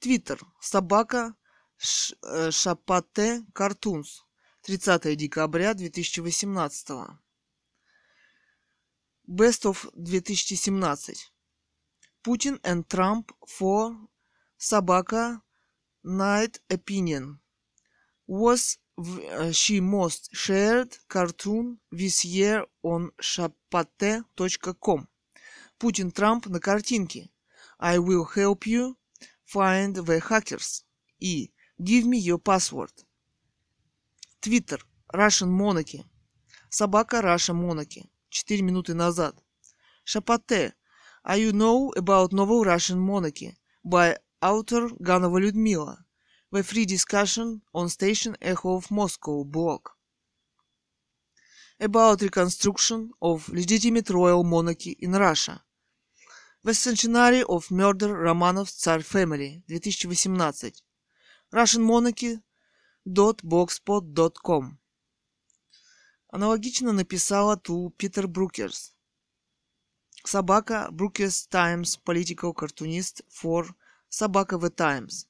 Твиттер. 0.00 0.40
Собака 0.60 1.34
э, 2.22 2.50
Шапате 2.50 3.44
Картунс. 3.52 4.24
30 4.62 5.16
декабря 5.16 5.74
2018. 5.74 6.88
Best 9.26 9.64
of 9.64 9.90
2017. 9.94 11.32
Путин 12.22 12.58
and 12.64 12.86
Trump 12.88 13.30
for 13.46 13.96
Собака 14.58 15.40
Night 16.04 16.60
Opinion 16.68 17.38
was 18.26 18.78
she 19.52 19.80
most 19.80 20.30
shared 20.32 20.96
cartoon 21.08 21.78
this 21.92 22.24
year 22.24 22.64
on 22.82 23.10
shapate.com. 23.20 25.08
Путин 25.78 26.10
Трамп 26.10 26.46
на 26.46 26.60
картинке. 26.60 27.30
I 27.80 27.98
will 27.98 28.24
help 28.24 28.66
you 28.66 28.96
find 29.44 29.94
the 29.94 30.20
hackers. 30.20 30.84
И 31.20 31.52
give 31.80 32.04
me 32.04 32.18
your 32.18 32.38
password. 32.38 32.92
Твиттер. 34.40 34.80
Russian 35.14 35.50
Monarchy. 35.50 36.04
Собака 36.68 37.22
Раша 37.22 37.52
Монарchy. 37.52 38.10
Четыре 38.28 38.62
минуты 38.62 38.94
назад. 38.94 39.36
Шапате. 40.04 40.74
Are 41.24 41.38
you 41.38 41.52
know 41.52 41.92
about 41.96 42.32
novel 42.32 42.64
Russian 42.64 42.98
monarchy 42.98 43.56
by 43.84 44.16
author 44.42 44.88
Ганова 45.00 45.38
Людмила? 45.38 45.98
The 46.50 46.62
free 46.62 46.86
discussion 46.86 47.60
on 47.74 47.90
Station 47.90 48.34
Echo 48.40 48.76
of 48.76 48.90
Moscow 48.90 49.44
blog 49.44 49.82
about 51.78 52.22
reconstruction 52.22 53.10
of 53.20 53.50
legitimate 53.50 54.08
royal 54.08 54.42
monarchy 54.42 54.92
in 54.98 55.12
Russia. 55.12 55.62
The 56.64 56.72
Centenary 56.72 57.44
of 57.44 57.70
Murder 57.70 58.14
Romanov 58.14 58.70
Tsar 58.70 59.00
Family 59.00 59.62
2018 59.68 60.72
Russian 61.52 61.82
Monarchy 61.82 62.40
.blogspot.com 63.06 64.78
Аналогично 66.32 66.92
написала 66.94 67.58
ту 67.58 67.90
Питер 67.98 68.26
Брукерс. 68.26 68.94
Собака 70.24 70.88
Брукерс 70.92 71.46
Times 71.50 71.98
Political 72.06 72.54
Cartoonist 72.54 73.22
for 73.28 73.66
Собака 74.08 74.56
The 74.56 74.70
Times 74.70 75.26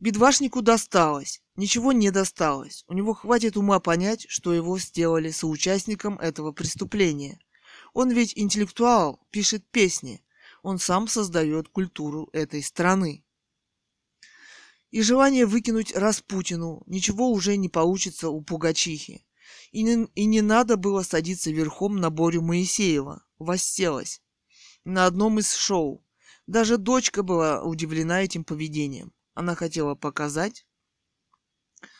Бедвашнику 0.00 0.62
досталось. 0.62 1.42
Ничего 1.56 1.90
не 1.90 2.12
досталось. 2.12 2.84
У 2.86 2.92
него 2.92 3.14
хватит 3.14 3.56
ума 3.56 3.80
понять, 3.80 4.26
что 4.28 4.52
его 4.52 4.78
сделали 4.78 5.30
соучастником 5.30 6.18
этого 6.20 6.52
преступления. 6.52 7.40
Он 7.94 8.10
ведь 8.10 8.32
интеллектуал, 8.36 9.20
пишет 9.30 9.68
песни. 9.70 10.22
Он 10.62 10.78
сам 10.78 11.08
создает 11.08 11.68
культуру 11.68 12.28
этой 12.32 12.62
страны. 12.62 13.24
И 14.90 15.02
желание 15.02 15.46
выкинуть 15.46 15.94
Распутину 15.94 16.82
ничего 16.86 17.30
уже 17.30 17.56
не 17.56 17.68
получится 17.68 18.30
у 18.30 18.40
Пугачихи. 18.40 19.26
И 19.72 19.82
не, 19.82 20.06
и 20.14 20.26
не 20.26 20.42
надо 20.42 20.76
было 20.76 21.02
садиться 21.02 21.50
верхом 21.50 21.96
на 21.96 22.10
Борю 22.10 22.42
Моисеева. 22.42 23.24
Восселась. 23.38 24.22
На 24.84 25.06
одном 25.06 25.40
из 25.40 25.52
шоу. 25.54 26.06
Даже 26.46 26.78
дочка 26.78 27.24
была 27.24 27.62
удивлена 27.62 28.22
этим 28.22 28.44
поведением. 28.44 29.12
Она 29.38 29.54
хотела 29.54 29.94
показать, 29.94 30.66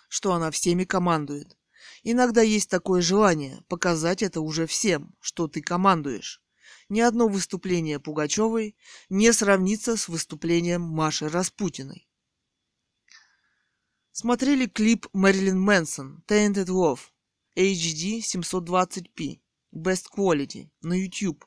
что 0.08 0.32
она 0.32 0.50
всеми 0.50 0.82
командует. 0.82 1.56
Иногда 2.02 2.42
есть 2.42 2.68
такое 2.68 3.00
желание 3.00 3.62
показать 3.68 4.24
это 4.24 4.40
уже 4.40 4.66
всем, 4.66 5.14
что 5.20 5.46
ты 5.46 5.62
командуешь. 5.62 6.42
Ни 6.88 6.98
одно 6.98 7.28
выступление 7.28 8.00
Пугачевой 8.00 8.76
не 9.08 9.32
сравнится 9.32 9.96
с 9.96 10.08
выступлением 10.08 10.82
Маши 10.82 11.28
Распутиной. 11.28 12.08
Смотрели 14.10 14.66
клип 14.66 15.06
Мэрилин 15.12 15.60
Мэнсон 15.60 16.24
Tainted 16.26 16.66
Love 16.66 16.98
HD 17.56 18.18
720p 18.18 19.38
Best 19.72 20.06
Quality 20.12 20.70
на 20.82 20.94
YouTube. 20.94 21.44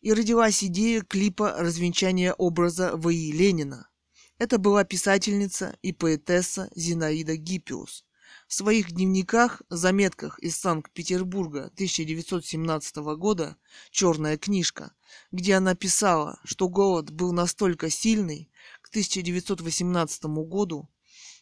И 0.00 0.12
родилась 0.12 0.64
идея 0.64 1.02
клипа 1.02 1.54
развенчания 1.56 2.32
образа 2.32 2.96
В.И. 2.96 3.30
Ленина– 3.30 3.88
это 4.38 4.58
была 4.58 4.84
писательница 4.84 5.76
и 5.82 5.92
поэтесса 5.92 6.70
Зинаида 6.74 7.36
Гиппиус. 7.36 8.04
В 8.48 8.54
своих 8.54 8.92
дневниках, 8.92 9.62
заметках 9.70 10.38
из 10.38 10.56
Санкт-Петербурга 10.56 11.66
1917 11.74 12.96
года 13.16 13.56
«Черная 13.90 14.36
книжка», 14.36 14.92
где 15.32 15.54
она 15.54 15.74
писала, 15.74 16.40
что 16.44 16.68
голод 16.68 17.10
был 17.10 17.32
настолько 17.32 17.90
сильный 17.90 18.50
к 18.82 18.88
1918 18.88 20.24
году, 20.24 20.90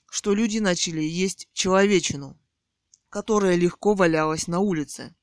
что 0.08 0.34
люди 0.34 0.58
начали 0.58 1.02
есть 1.02 1.48
человечину, 1.52 2.38
которая 3.08 3.56
легко 3.56 3.94
валялась 3.94 4.46
на 4.46 4.60
улице. 4.60 5.14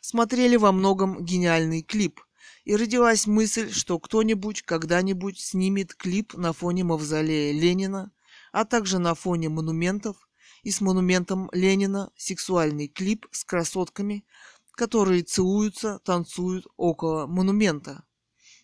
Смотрели 0.00 0.56
во 0.56 0.72
многом 0.72 1.24
гениальный 1.24 1.82
клип, 1.82 2.20
и 2.66 2.74
родилась 2.74 3.28
мысль, 3.28 3.70
что 3.70 4.00
кто-нибудь 4.00 4.62
когда-нибудь 4.62 5.38
снимет 5.38 5.94
клип 5.94 6.34
на 6.34 6.52
фоне 6.52 6.82
мавзолея 6.82 7.52
Ленина, 7.52 8.10
а 8.50 8.64
также 8.64 8.98
на 8.98 9.14
фоне 9.14 9.48
монументов 9.48 10.16
и 10.64 10.72
с 10.72 10.80
монументом 10.80 11.48
Ленина 11.52 12.10
сексуальный 12.16 12.88
клип 12.88 13.26
с 13.30 13.44
красотками, 13.44 14.26
которые 14.72 15.22
целуются, 15.22 16.00
танцуют 16.00 16.66
около 16.76 17.28
монумента. 17.28 18.04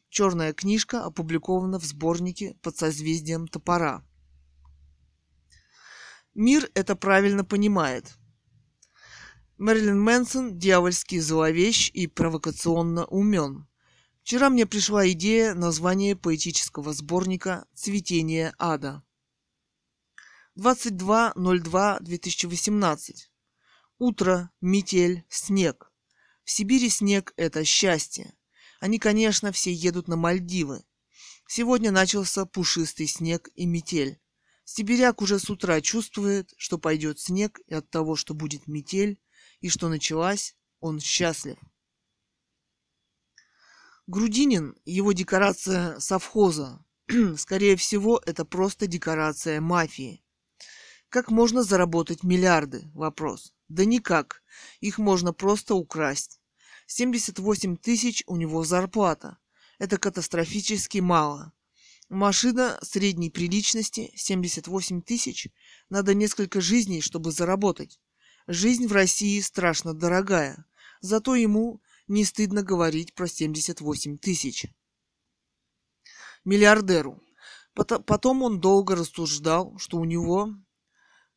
Черная 0.09 0.53
книжка 0.53 1.05
опубликована 1.05 1.79
в 1.79 1.85
сборнике 1.85 2.57
под 2.61 2.77
созвездием 2.77 3.47
топора. 3.47 4.05
Мир 6.35 6.69
это 6.75 6.97
правильно 6.97 7.45
понимает. 7.45 8.19
Мэрилин 9.59 10.01
Мэнсон 10.01 10.59
дьявольски 10.59 11.21
зловещ 11.21 11.89
и 11.95 12.09
провокационно 12.09 13.05
умен– 13.05 13.69
Вчера 14.23 14.49
мне 14.51 14.67
пришла 14.67 15.11
идея 15.11 15.55
названия 15.55 16.15
поэтического 16.15 16.93
сборника 16.93 17.67
«Цветение 17.75 18.55
ада». 18.57 19.03
22.02.2018. 20.57 23.15
Утро, 23.99 24.53
метель, 24.61 25.25
снег. 25.29 25.91
В 26.45 26.53
Сибири 26.53 26.89
снег– 26.89 27.35
это 27.37 27.65
счастье. 27.65 28.33
Они, 28.79 29.01
конечно, 29.01 29.51
все 29.51 29.73
едут 29.73 30.07
на 30.07 30.15
Мальдивы. 30.17 30.85
Сегодня 31.49 31.91
начался 31.91 32.47
пушистый 32.47 33.09
снег 33.09 33.49
и 33.57 33.67
метель. 33.67 34.21
Сибиряк 34.65 35.21
уже 35.21 35.41
с 35.41 35.51
утра 35.51 35.81
чувствует, 35.81 36.55
что 36.57 36.79
пойдет 36.79 37.19
снег, 37.19 37.59
и 37.67 37.75
от 37.75 37.91
того, 37.91 38.15
что 38.15 38.35
будет 38.35 38.69
метель, 38.69 39.19
и 39.61 39.69
что 39.69 39.89
началась, 39.89 40.55
он 40.79 41.01
счастлив. 41.01 41.59
Грудинин, 44.09 44.75
его 44.85 45.13
декорация 45.13 45.99
совхоза. 46.01 46.85
Скорее 47.37 47.77
всего, 47.77 48.21
это 48.27 48.45
просто 48.45 48.89
декорация 48.89 49.61
мафии. 49.61 50.25
Как 51.09 51.31
можно 51.31 51.63
заработать 51.63 52.25
миллиарды? 52.25 52.91
Вопрос. 52.95 53.55
Да 53.69 53.85
никак. 53.85 54.43
Их 54.81 54.99
можно 54.99 55.33
просто 55.33 55.77
украсть. 55.77 56.41
78 56.87 57.77
тысяч 57.77 58.25
у 58.27 58.35
него 58.37 58.65
зарплата. 58.65 59.39
Это 59.79 59.99
катастрофически 59.99 60.99
мало. 60.99 61.53
Машина 62.09 62.81
средней 62.83 63.31
приличности 63.31 64.13
78 64.17 65.03
тысяч. 65.03 65.49
Надо 65.91 66.13
несколько 66.13 66.61
жизней, 66.61 67.03
чтобы 67.03 67.31
заработать. 67.31 68.01
Жизнь 68.49 68.89
в 68.89 68.93
России 68.93 69.41
страшно 69.41 69.95
дорогая. 69.95 70.67
Зато 71.01 71.37
ему 71.37 71.81
не 72.09 72.25
стыдно 72.25 72.63
говорить 72.63 73.15
про 73.15 73.27
78 73.27 74.19
тысяч. 74.19 74.67
Миллиардеру. 76.45 77.23
Потом 77.75 78.43
он 78.43 78.61
долго 78.61 78.95
рассуждал, 78.97 79.79
что 79.79 79.99
у 79.99 80.05
него 80.05 80.51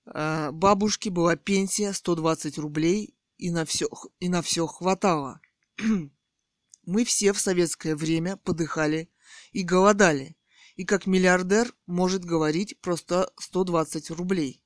э, 0.05 0.51
бабушке 0.51 1.09
была 1.09 1.35
пенсия 1.37 1.93
120 1.93 2.57
рублей 2.57 3.15
и 3.37 3.51
на 3.51 3.65
все, 3.65 3.87
и 4.19 4.27
на 4.27 4.41
все 4.41 4.67
хватало. 4.67 5.39
Мы 6.85 7.05
все 7.05 7.31
в 7.31 7.39
советское 7.39 7.95
время 7.95 8.37
подыхали 8.37 9.09
и 9.51 9.63
голодали. 9.63 10.35
И 10.75 10.83
как 10.83 11.07
миллиардер 11.07 11.73
может 11.87 12.25
говорить 12.25 12.79
просто 12.81 13.31
120 13.39 14.11
рублей. 14.11 14.61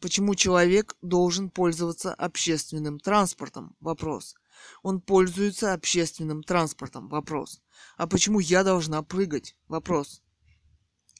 Почему 0.00 0.34
человек 0.34 0.96
должен 1.02 1.50
пользоваться 1.50 2.12
общественным 2.12 2.98
транспортом? 2.98 3.76
Вопрос. 3.78 4.34
Он 4.82 5.00
пользуется 5.00 5.72
общественным 5.72 6.42
транспортом? 6.42 7.08
Вопрос. 7.08 7.60
А 7.96 8.06
почему 8.06 8.40
я 8.40 8.64
должна 8.64 9.02
прыгать? 9.02 9.56
Вопрос. 9.68 10.22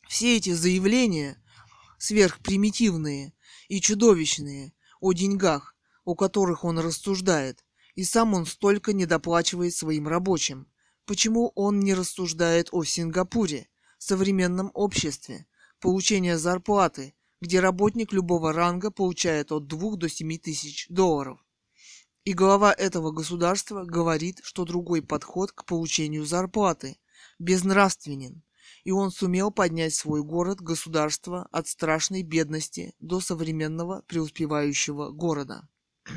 Все 0.08 0.36
эти 0.36 0.52
заявления 0.52 1.42
сверхпримитивные 1.98 3.32
и 3.68 3.80
чудовищные 3.80 4.72
о 5.00 5.12
деньгах, 5.12 5.76
о 6.04 6.14
которых 6.14 6.64
он 6.64 6.78
рассуждает, 6.78 7.64
и 7.94 8.04
сам 8.04 8.34
он 8.34 8.46
столько 8.46 8.92
не 8.92 9.06
доплачивает 9.06 9.74
своим 9.74 10.08
рабочим. 10.08 10.66
Почему 11.06 11.52
он 11.54 11.80
не 11.80 11.94
рассуждает 11.94 12.68
о 12.72 12.84
Сингапуре, 12.84 13.68
современном 13.98 14.70
обществе, 14.74 15.46
получения 15.80 16.38
зарплаты, 16.38 17.14
где 17.40 17.60
работник 17.60 18.12
любого 18.12 18.52
ранга 18.52 18.90
получает 18.90 19.52
от 19.52 19.66
2 19.66 19.96
до 19.96 20.08
7 20.08 20.38
тысяч 20.38 20.86
долларов. 20.88 21.44
И 22.24 22.34
глава 22.34 22.72
этого 22.72 23.10
государства 23.10 23.84
говорит, 23.84 24.40
что 24.44 24.64
другой 24.64 25.02
подход 25.02 25.50
к 25.52 25.64
получению 25.64 26.24
зарплаты 26.24 26.98
безнравственен, 27.40 28.42
и 28.84 28.92
он 28.92 29.10
сумел 29.10 29.50
поднять 29.50 29.94
свой 29.94 30.22
город, 30.22 30.60
государство 30.60 31.48
от 31.50 31.66
страшной 31.66 32.22
бедности 32.22 32.94
до 33.00 33.20
современного 33.20 34.02
преуспевающего 34.02 35.10
города. 35.10 35.68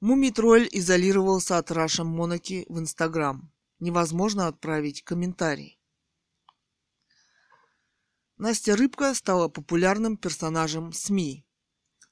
Мумитроль 0.00 0.66
изолировался 0.72 1.58
от 1.58 1.70
Раша 1.70 2.04
Монаки 2.04 2.64
в 2.68 2.78
Инстаграм 2.78 3.52
невозможно 3.80 4.46
отправить 4.46 5.02
комментарий. 5.02 5.80
Настя 8.36 8.76
Рыбка 8.76 9.14
стала 9.14 9.48
популярным 9.48 10.16
персонажем 10.16 10.92
СМИ. 10.92 11.46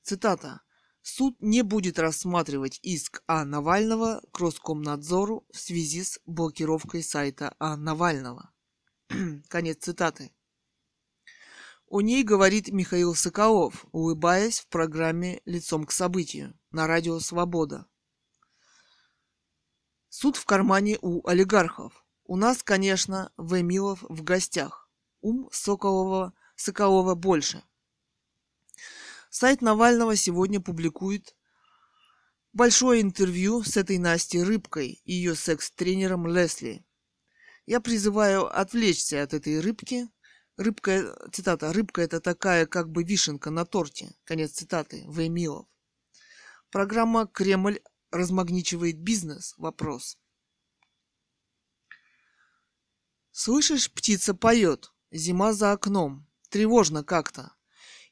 Цитата. 0.02 0.60
Суд 1.02 1.36
не 1.40 1.62
будет 1.62 1.98
рассматривать 1.98 2.78
иск 2.82 3.22
А. 3.26 3.44
Навального 3.44 4.22
к 4.32 4.38
Роскомнадзору 4.38 5.46
в 5.52 5.58
связи 5.58 6.02
с 6.02 6.20
блокировкой 6.26 7.02
сайта 7.02 7.54
А. 7.58 7.76
Навального. 7.76 8.50
Конец 9.48 9.78
цитаты. 9.80 10.30
О 11.86 12.02
ней 12.02 12.22
говорит 12.22 12.68
Михаил 12.68 13.14
Соколов, 13.14 13.86
улыбаясь 13.92 14.60
в 14.60 14.68
программе 14.68 15.40
«Лицом 15.46 15.86
к 15.86 15.92
событию» 15.92 16.52
на 16.70 16.86
радио 16.86 17.18
«Свобода». 17.18 17.86
Суд 20.10 20.36
в 20.36 20.44
кармане 20.44 20.98
у 21.00 21.26
олигархов. 21.26 22.04
У 22.24 22.36
нас, 22.36 22.62
конечно, 22.62 23.32
Вэмилов 23.38 24.02
в 24.02 24.22
гостях. 24.22 24.90
Ум 25.22 25.48
Соколова, 25.50 26.34
Соколова 26.56 27.14
больше. 27.14 27.62
Сайт 29.30 29.60
Навального 29.60 30.16
сегодня 30.16 30.60
публикует 30.60 31.36
большое 32.52 33.02
интервью 33.02 33.62
с 33.62 33.76
этой 33.76 33.98
Настей 33.98 34.42
Рыбкой 34.42 35.00
и 35.04 35.12
ее 35.12 35.34
секс-тренером 35.34 36.26
Лесли. 36.26 36.84
Я 37.66 37.80
призываю 37.80 38.46
отвлечься 38.46 39.22
от 39.22 39.34
этой 39.34 39.60
рыбки. 39.60 40.08
Рыбка, 40.56 41.14
цитата, 41.30 41.72
рыбка 41.72 42.00
это 42.00 42.20
такая 42.20 42.66
как 42.66 42.90
бы 42.90 43.04
вишенка 43.04 43.50
на 43.50 43.66
торте. 43.66 44.14
Конец 44.24 44.52
цитаты. 44.52 45.04
Вэмилов. 45.06 45.66
Программа 46.70 47.26
«Кремль 47.26 47.80
размагничивает 48.10 48.98
бизнес? 48.98 49.54
Вопрос. 49.58 50.18
Слышишь, 53.30 53.92
птица 53.92 54.34
поет. 54.34 54.92
Зима 55.10 55.52
за 55.52 55.72
окном. 55.72 56.26
Тревожно 56.48 57.04
как-то. 57.04 57.52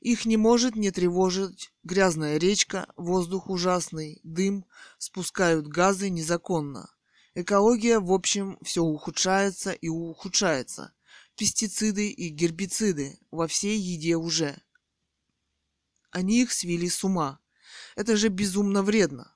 Их 0.00 0.26
не 0.26 0.36
может 0.36 0.76
не 0.76 0.90
тревожить 0.90 1.72
грязная 1.82 2.38
речка, 2.38 2.86
воздух 2.96 3.48
ужасный, 3.48 4.20
дым, 4.22 4.66
спускают 4.98 5.66
газы 5.66 6.10
незаконно. 6.10 6.90
Экология, 7.34 7.98
в 7.98 8.12
общем, 8.12 8.58
все 8.62 8.82
ухудшается 8.82 9.72
и 9.72 9.88
ухудшается. 9.88 10.92
Пестициды 11.36 12.08
и 12.08 12.28
гербициды 12.28 13.18
во 13.30 13.46
всей 13.46 13.78
еде 13.78 14.16
уже. 14.16 14.62
Они 16.10 16.40
их 16.40 16.52
свели 16.52 16.88
с 16.88 17.04
ума. 17.04 17.40
Это 17.94 18.16
же 18.16 18.28
безумно 18.28 18.82
вредно. 18.82 19.32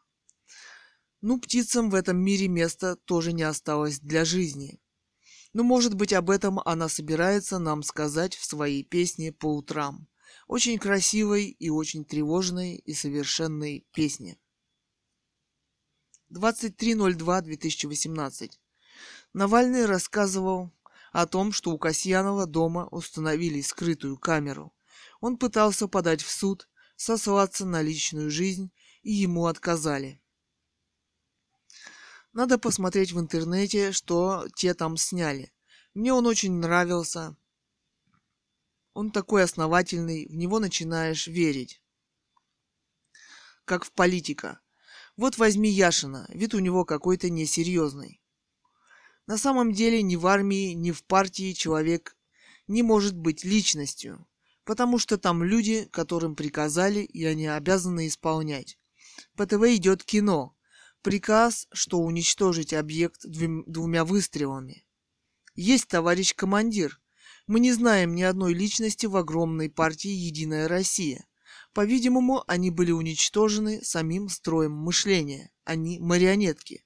Ну, 1.21 1.39
птицам 1.39 1.91
в 1.91 1.95
этом 1.95 2.17
мире 2.17 2.49
места 2.49 2.97
тоже 2.97 3.35
не 3.35 3.43
осталось 3.43 4.01
для 4.01 4.25
жизни. 4.25 4.81
Но, 5.53 5.63
может 5.63 5.95
быть, 5.95 6.15
об 6.15 6.31
этом 6.31 6.61
она 6.65 6.89
собирается 6.89 7.59
нам 7.59 7.83
сказать 7.83 8.35
в 8.35 8.45
своей 8.45 8.83
песне 8.83 9.33
по 9.33 9.55
утрам. 9.55 10.09
Очень 10.51 10.79
красивой 10.81 11.47
и 11.47 11.71
очень 11.71 12.05
тревожной 12.05 12.75
и 12.75 12.93
совершенной 12.93 13.87
песне. 13.93 14.37
23.02.2018. 16.33 18.51
Навальный 19.33 19.87
рассказывал 19.87 20.73
о 21.13 21.27
том, 21.27 21.53
что 21.53 21.71
у 21.71 21.79
Касьянова 21.79 22.47
дома 22.47 22.89
установили 22.91 23.61
скрытую 23.61 24.19
камеру. 24.19 24.75
Он 25.21 25.37
пытался 25.37 25.87
подать 25.87 26.21
в 26.21 26.33
суд, 26.33 26.69
сослаться 26.97 27.65
на 27.65 27.81
личную 27.81 28.29
жизнь, 28.29 28.73
и 29.05 29.13
ему 29.13 29.47
отказали. 29.47 30.21
Надо 32.33 32.59
посмотреть 32.59 33.13
в 33.13 33.21
интернете, 33.21 33.93
что 33.93 34.49
те 34.57 34.75
там 34.75 34.97
сняли. 34.97 35.53
Мне 35.95 36.13
он 36.13 36.27
очень 36.27 36.55
нравился. 36.55 37.37
Он 38.93 39.11
такой 39.11 39.45
основательный, 39.45 40.27
в 40.27 40.35
него 40.35 40.59
начинаешь 40.59 41.27
верить. 41.27 41.83
Как 43.65 43.85
в 43.85 43.93
политика. 43.93 44.61
Вот 45.17 45.39
возьми 45.39 45.71
Яшина, 45.71 46.27
вид 46.31 46.55
у 46.55 46.59
него 46.59 46.85
какой-то 46.85 47.31
несерьезный. 47.31 48.21
На 49.27 49.39
самом 49.39 49.73
деле 49.73 50.03
ни 50.03 50.17
в 50.17 50.27
армии, 50.27 50.73
ни 50.73 50.91
в 50.91 51.05
партии 51.05 51.53
человек 51.53 52.17
не 52.67 52.83
может 52.83 53.17
быть 53.17 53.45
личностью, 53.45 54.27
потому 54.65 54.99
что 54.99 55.19
там 55.19 55.45
люди, 55.45 55.89
которым 55.93 56.35
приказали, 56.35 57.01
и 57.01 57.25
они 57.25 57.47
обязаны 57.47 58.09
исполнять. 58.09 58.79
По 59.37 59.47
ТВ 59.47 59.63
идет 59.67 60.03
кино, 60.05 60.57
Приказ, 61.03 61.67
что 61.73 61.99
уничтожить 62.01 62.75
объект 62.75 63.23
двумя 63.25 64.05
выстрелами. 64.05 64.85
Есть, 65.55 65.89
товарищ 65.89 66.35
командир. 66.35 67.01
Мы 67.51 67.59
не 67.59 67.73
знаем 67.73 68.15
ни 68.15 68.23
одной 68.23 68.55
личности 68.55 69.07
в 69.07 69.17
огромной 69.17 69.69
партии 69.69 70.09
«Единая 70.09 70.69
Россия». 70.69 71.27
По-видимому, 71.73 72.45
они 72.47 72.71
были 72.71 72.93
уничтожены 72.93 73.85
самим 73.85 74.29
строем 74.29 74.71
мышления. 74.71 75.51
Они 75.65 75.99
марионетки. 75.99 76.85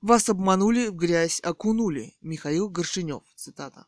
Вас 0.00 0.30
обманули, 0.30 0.88
в 0.88 0.94
грязь 0.94 1.38
окунули. 1.42 2.16
Михаил 2.22 2.70
Горшинев. 2.70 3.22
Цитата. 3.36 3.84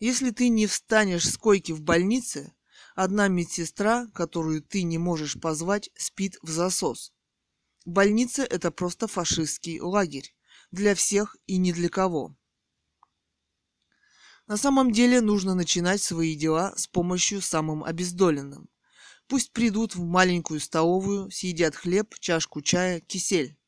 Если 0.00 0.32
ты 0.32 0.48
не 0.48 0.66
встанешь 0.66 1.30
с 1.30 1.38
койки 1.38 1.70
в 1.70 1.82
больнице, 1.82 2.52
Одна 2.96 3.28
медсестра, 3.28 4.08
которую 4.12 4.60
ты 4.60 4.82
не 4.82 4.98
можешь 4.98 5.38
позвать, 5.40 5.88
спит 5.94 6.36
в 6.42 6.50
засос. 6.50 7.12
Больница– 7.84 8.42
это 8.50 8.72
просто 8.72 9.06
фашистский 9.06 9.78
лагерь. 9.78 10.34
Для 10.72 10.96
всех 10.96 11.36
и 11.46 11.58
ни 11.58 11.70
для 11.70 11.88
кого. 11.88 12.34
На 14.46 14.56
самом 14.56 14.92
деле 14.92 15.20
нужно 15.20 15.54
начинать 15.54 16.00
свои 16.00 16.36
дела 16.36 16.72
с 16.76 16.86
помощью 16.86 17.42
самым 17.42 17.82
обездоленным. 17.82 18.68
Пусть 19.26 19.52
придут 19.52 19.96
в 19.96 20.04
маленькую 20.04 20.60
столовую, 20.60 21.30
съедят 21.32 21.74
хлеб, 21.74 22.14
чашку 22.20 22.62
чая, 22.62 23.00
кисель. 23.00 23.58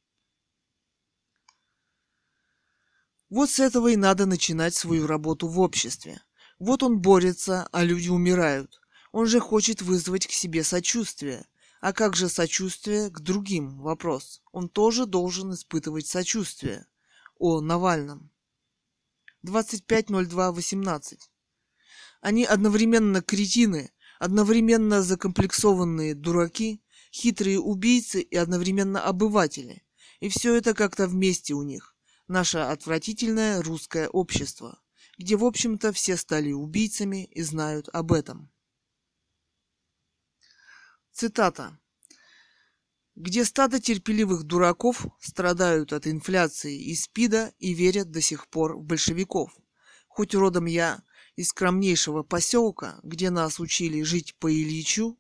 Вот 3.29 3.51
с 3.51 3.59
этого 3.59 3.89
и 3.89 3.97
надо 3.97 4.25
начинать 4.25 4.75
свою 4.75 5.09
работу 5.09 5.49
в 5.49 5.59
обществе. 5.59 6.23
Вот 6.61 6.85
он 6.85 7.01
борется, 7.01 7.69
а 7.73 7.83
люди 7.83 8.09
умирают. 8.09 8.81
Он 9.11 9.27
же 9.27 9.41
хочет 9.41 9.83
вызвать 9.83 10.27
к 10.29 10.31
себе 10.31 10.63
сочувствие. 10.63 11.47
А 11.81 11.93
как 11.93 12.15
же 12.15 12.29
сочувствие 12.29 13.11
к 13.11 13.21
другим? 13.21 13.81
Вопрос. 13.81 14.43
Он 14.53 14.69
тоже 14.69 15.07
должен 15.07 15.53
испытывать 15.53 16.07
сочувствие. 16.07 16.87
О 17.39 17.61
Навальном. 17.61 18.31
25.02.18. 19.47 21.19
Они 22.21 22.45
одновременно 22.45 23.23
кретины, 23.23 23.93
одновременно 24.19 25.03
закомплексованные 25.03 26.15
дураки, 26.15 26.83
хитрые 27.13 27.61
убийцы 27.61 28.21
и 28.21 28.37
одновременно 28.37 29.03
обыватели. 29.03 29.85
И 30.21 30.29
все 30.29 30.55
это 30.57 30.75
как-то 30.75 31.07
вместе 31.07 31.55
у 31.55 31.63
них. 31.63 31.95
Наше 32.27 32.59
отвратительное 32.59 33.63
русское 33.63 34.09
общество, 34.09 34.81
где, 35.17 35.37
в 35.37 35.45
общем-то, 35.45 35.93
все 35.93 36.17
стали 36.17 36.53
убийцами 36.53 37.25
и 37.25 37.43
знают 37.43 37.89
об 37.93 38.13
этом. 38.13 38.51
Цитата. 41.13 41.79
Где 43.21 43.45
стадо 43.45 43.81
терпеливых 43.81 44.45
дураков 44.45 45.05
страдают 45.19 45.93
от 45.93 46.07
инфляции 46.07 46.81
и 46.81 46.95
спида 46.95 47.53
и 47.59 47.75
верят 47.75 48.13
до 48.13 48.21
сих 48.21 48.47
пор 48.47 48.77
в 48.77 48.85
большевиков. 48.85 49.51
Хоть 50.07 50.37
родом 50.37 50.67
я 50.67 51.03
из 51.35 51.49
скромнейшего 51.49 52.23
поселка, 52.23 53.01
где 53.03 53.31
нас 53.31 53.59
учили 53.59 54.03
жить 54.03 54.37
по 54.37 54.49
Ильичу, 54.49 55.19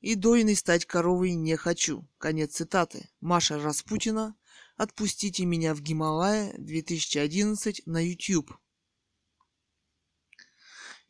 и 0.00 0.14
дойной 0.14 0.56
стать 0.56 0.86
коровой 0.86 1.34
не 1.34 1.56
хочу. 1.56 2.08
Конец 2.16 2.54
цитаты. 2.54 3.10
Маша 3.20 3.58
Распутина. 3.58 4.34
Отпустите 4.78 5.44
меня 5.44 5.74
в 5.74 5.82
Гималая 5.82 6.54
2011 6.56 7.82
на 7.84 8.02
YouTube. 8.02 8.50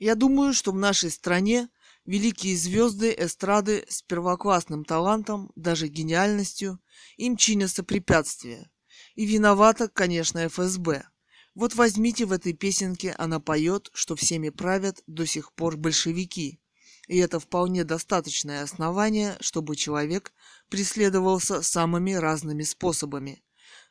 Я 0.00 0.16
думаю, 0.16 0.54
что 0.54 0.72
в 0.72 0.76
нашей 0.76 1.12
стране 1.12 1.68
Великие 2.06 2.56
звезды 2.56 3.12
эстрады 3.18 3.84
с 3.88 4.00
первоклассным 4.00 4.84
талантом, 4.84 5.50
даже 5.56 5.88
гениальностью, 5.88 6.78
им 7.16 7.36
чинятся 7.36 7.82
препятствия. 7.82 8.70
И 9.16 9.26
виновата, 9.26 9.88
конечно, 9.88 10.46
ФСБ. 10.46 11.08
Вот 11.56 11.74
возьмите 11.74 12.24
в 12.24 12.30
этой 12.30 12.52
песенке, 12.52 13.10
она 13.18 13.40
поет, 13.40 13.90
что 13.92 14.14
всеми 14.14 14.50
правят 14.50 15.02
до 15.08 15.26
сих 15.26 15.52
пор 15.52 15.76
большевики. 15.76 16.60
И 17.08 17.18
это 17.18 17.40
вполне 17.40 17.82
достаточное 17.82 18.62
основание, 18.62 19.36
чтобы 19.40 19.74
человек 19.74 20.32
преследовался 20.68 21.60
самыми 21.60 22.12
разными 22.12 22.62
способами. 22.62 23.42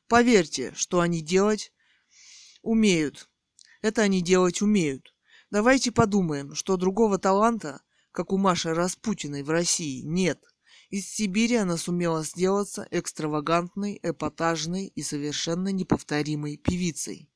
Поверьте, 0.08 0.72
что 0.78 1.02
они 1.02 1.22
делать 1.22 1.74
умеют. 2.62 3.30
Это 3.82 4.04
они 4.04 4.22
делать 4.22 4.62
умеют. 4.62 5.14
Давайте 5.52 5.92
подумаем, 5.92 6.56
что 6.56 6.78
другого 6.78 7.18
таланта 7.18 7.82
как 8.16 8.32
у 8.32 8.38
Маши 8.38 8.74
Распутиной 8.74 9.44
в 9.44 9.50
России, 9.50 10.02
нет. 10.02 10.42
Из 10.90 11.06
Сибири 11.06 11.58
она 11.58 11.76
сумела 11.76 12.24
сделаться 12.24 12.88
экстравагантной, 12.90 14.00
эпатажной 14.02 14.86
и 14.86 15.04
совершенно 15.04 15.68
неповторимой 15.68 16.56
певицей. 16.56 17.30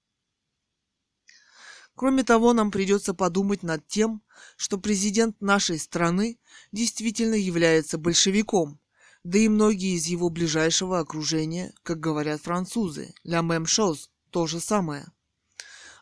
Кроме 1.96 2.24
того, 2.24 2.54
нам 2.54 2.72
придется 2.72 3.14
подумать 3.14 3.62
над 3.62 3.86
тем, 3.88 4.24
что 4.56 4.78
президент 4.78 5.42
нашей 5.42 5.78
страны 5.80 6.40
действительно 6.72 7.36
является 7.36 7.98
большевиком, 7.98 8.80
да 9.26 9.38
и 9.38 9.50
многие 9.50 9.98
из 9.98 10.06
его 10.06 10.30
ближайшего 10.30 11.00
окружения, 11.00 11.74
как 11.84 12.00
говорят 12.00 12.42
французы, 12.42 13.14
«ля 13.26 13.42
мэм 13.42 13.66
шоз»– 13.66 14.12
то 14.30 14.48
же 14.48 14.62
самое. 14.62 15.12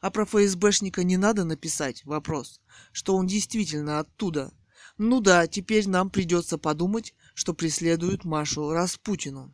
А 0.02 0.12
про 0.12 0.26
ФСБшника 0.26 1.04
не 1.04 1.18
надо 1.18 1.46
написать 1.46 2.06
вопрос, 2.06 2.62
что 2.92 3.16
он 3.16 3.26
действительно 3.26 3.98
оттуда– 3.98 4.54
ну 4.98 5.20
да, 5.20 5.48
теперь 5.48 5.88
нам 5.88 6.10
придется 6.10 6.58
подумать, 6.58 7.14
что 7.36 7.54
преследуют 7.54 8.26
Машу 8.26 8.72
Распутину. 8.72 9.54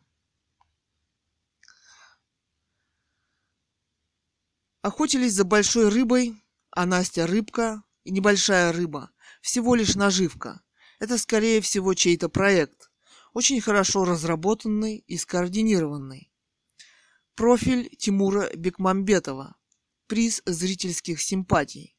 Охотились 4.80 5.32
за 5.32 5.44
большой 5.44 5.88
рыбой, 5.88 6.34
а 6.70 6.86
Настя 6.86 7.26
рыбка 7.26 7.82
и 8.04 8.10
небольшая 8.10 8.72
рыба. 8.72 9.10
Всего 9.40 9.74
лишь 9.74 9.94
наживка. 9.94 10.62
Это, 10.98 11.18
скорее 11.18 11.60
всего, 11.60 11.94
чей-то 11.94 12.28
проект. 12.28 12.90
Очень 13.32 13.60
хорошо 13.60 14.04
разработанный 14.04 14.98
и 15.06 15.16
скоординированный. 15.16 16.30
Профиль 17.34 17.94
Тимура 17.96 18.54
Бекмамбетова. 18.54 19.56
Приз 20.06 20.42
зрительских 20.46 21.20
симпатий. 21.20 21.96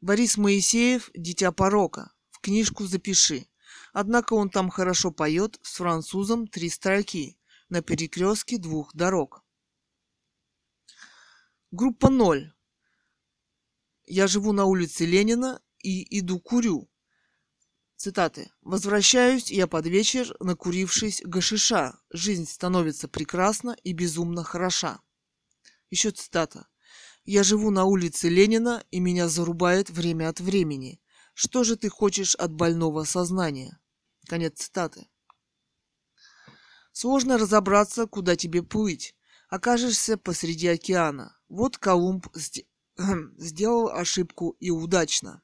Борис 0.00 0.36
Моисеев 0.36 1.10
«Дитя 1.14 1.52
порока». 1.52 2.11
Книжку 2.42 2.86
запиши. 2.86 3.46
Однако 3.92 4.34
он 4.34 4.50
там 4.50 4.68
хорошо 4.68 5.12
поет 5.12 5.58
с 5.62 5.76
французом 5.76 6.48
три 6.48 6.68
строки 6.68 7.38
на 7.68 7.82
перекрестке 7.82 8.58
двух 8.58 8.94
дорог. 8.94 9.44
Группа 11.70 12.10
0. 12.10 12.52
Я 14.04 14.26
живу 14.26 14.52
на 14.52 14.64
улице 14.64 15.06
Ленина 15.06 15.62
и 15.78 16.18
иду 16.18 16.40
курю. 16.40 16.90
Цитаты. 17.96 18.50
«Возвращаюсь 18.62 19.52
я 19.52 19.68
под 19.68 19.86
вечер, 19.86 20.36
накурившись 20.40 21.22
гашиша. 21.24 22.00
Жизнь 22.10 22.46
становится 22.46 23.06
прекрасна 23.06 23.76
и 23.84 23.92
безумно 23.92 24.42
хороша». 24.42 25.00
Еще 25.90 26.10
цитата. 26.10 26.66
Я 27.24 27.44
живу 27.44 27.70
на 27.70 27.84
улице 27.84 28.28
Ленина, 28.28 28.84
и 28.90 28.98
меня 28.98 29.28
зарубает 29.28 29.90
время 29.90 30.28
от 30.28 30.40
времени. 30.40 31.01
Что 31.34 31.64
же 31.64 31.76
ты 31.76 31.88
хочешь 31.88 32.34
от 32.34 32.52
больного 32.52 33.04
сознания? 33.04 33.80
Конец 34.26 34.58
цитаты. 34.58 35.08
Сложно 36.92 37.38
разобраться, 37.38 38.06
куда 38.06 38.36
тебе 38.36 38.62
плыть. 38.62 39.16
Окажешься 39.48 40.16
посреди 40.16 40.68
океана. 40.68 41.36
Вот 41.48 41.78
Колумб 41.78 42.26
сделал 43.36 43.88
ошибку 43.88 44.56
и 44.60 44.70
удачно. 44.70 45.42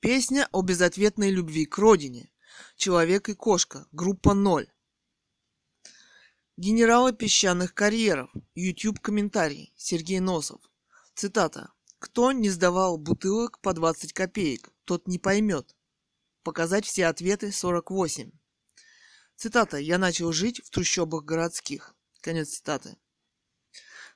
Песня 0.00 0.48
о 0.52 0.62
безответной 0.62 1.30
любви 1.30 1.66
к 1.66 1.78
родине. 1.78 2.30
Человек 2.76 3.28
и 3.28 3.34
кошка. 3.34 3.86
Группа 3.92 4.34
0. 4.34 4.70
Генералы 6.56 7.12
песчаных 7.12 7.74
карьеров. 7.74 8.30
YouTube 8.54 9.00
комментарий. 9.00 9.72
Сергей 9.76 10.20
Носов. 10.20 10.60
Цитата. 11.14 11.72
Кто 11.98 12.32
не 12.32 12.50
сдавал 12.50 12.98
бутылок 12.98 13.60
по 13.60 13.72
20 13.72 14.12
копеек, 14.12 14.70
тот 14.84 15.08
не 15.08 15.18
поймет. 15.18 15.74
Показать 16.42 16.84
все 16.84 17.06
ответы 17.06 17.52
48. 17.52 18.30
Цитата. 19.36 19.78
Я 19.78 19.98
начал 19.98 20.32
жить 20.32 20.62
в 20.64 20.70
трущобах 20.70 21.24
городских. 21.24 21.94
Конец 22.20 22.50
цитаты. 22.50 22.96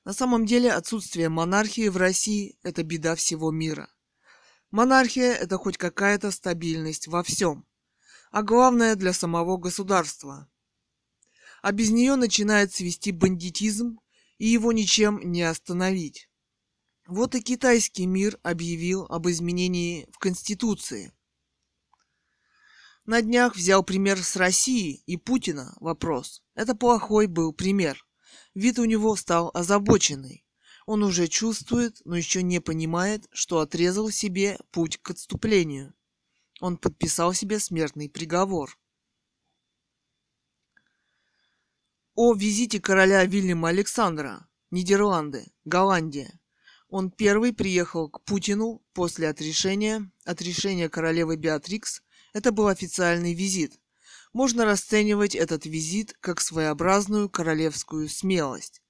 На 0.04 0.12
самом 0.12 0.46
деле 0.46 0.72
отсутствие 0.72 1.28
монархии 1.28 1.88
в 1.88 1.96
России– 1.96 2.58
это 2.62 2.82
беда 2.82 3.14
всего 3.14 3.50
мира. 3.50 3.90
Монархия– 4.70 5.32
это 5.34 5.58
хоть 5.58 5.76
какая-то 5.76 6.30
стабильность 6.30 7.08
во 7.08 7.22
всем. 7.22 7.66
А 8.30 8.42
главное 8.42 8.94
для 8.94 9.12
самого 9.12 9.56
государства 9.56 10.48
а 11.62 11.72
без 11.72 11.90
нее 11.90 12.16
начинает 12.16 12.72
свести 12.72 13.12
бандитизм, 13.12 14.00
и 14.38 14.46
его 14.48 14.72
ничем 14.72 15.20
не 15.30 15.42
остановить. 15.42 16.29
Вот 17.10 17.34
и 17.34 17.40
китайский 17.40 18.06
мир 18.06 18.38
объявил 18.44 19.04
об 19.06 19.28
изменении 19.28 20.06
в 20.12 20.18
Конституции. 20.18 21.12
На 23.04 23.20
днях 23.20 23.56
взял 23.56 23.82
пример 23.82 24.22
с 24.22 24.36
России 24.36 25.02
и 25.06 25.16
Путина 25.16 25.76
вопрос. 25.80 26.40
Это 26.54 26.76
плохой 26.76 27.26
был 27.26 27.52
пример. 27.52 28.06
Вид 28.54 28.78
у 28.78 28.84
него 28.84 29.16
стал 29.16 29.50
озабоченный. 29.54 30.46
Он 30.86 31.02
уже 31.02 31.26
чувствует, 31.26 32.00
но 32.04 32.16
еще 32.16 32.44
не 32.44 32.60
понимает, 32.60 33.26
что 33.32 33.58
отрезал 33.58 34.10
себе 34.10 34.56
путь 34.70 34.98
к 34.98 35.10
отступлению. 35.10 35.92
Он 36.60 36.76
подписал 36.76 37.34
себе 37.34 37.58
смертный 37.58 38.08
приговор. 38.08 38.78
о 42.14 42.34
визите 42.34 42.80
короля 42.80 43.24
Вильяма 43.24 43.70
Александра, 43.70 44.46
Нидерланды, 44.70 45.50
Голландия. 45.64 46.39
Он 46.90 47.10
первый 47.10 47.52
приехал 47.52 48.08
к 48.08 48.20
Путину 48.24 48.82
после 48.92 49.28
отрешения, 49.28 50.10
отрешения 50.24 50.88
королевы 50.88 51.36
Беатрикс. 51.36 52.02
Это 52.32 52.50
был 52.50 52.66
официальный 52.66 53.32
визит. 53.32 53.78
Можно 54.32 54.64
расценивать 54.64 55.34
этот 55.36 55.66
визит 55.66 56.16
как 56.20 56.40
своеобразную 56.40 57.28
королевскую 57.28 58.08
смелость. 58.08 58.82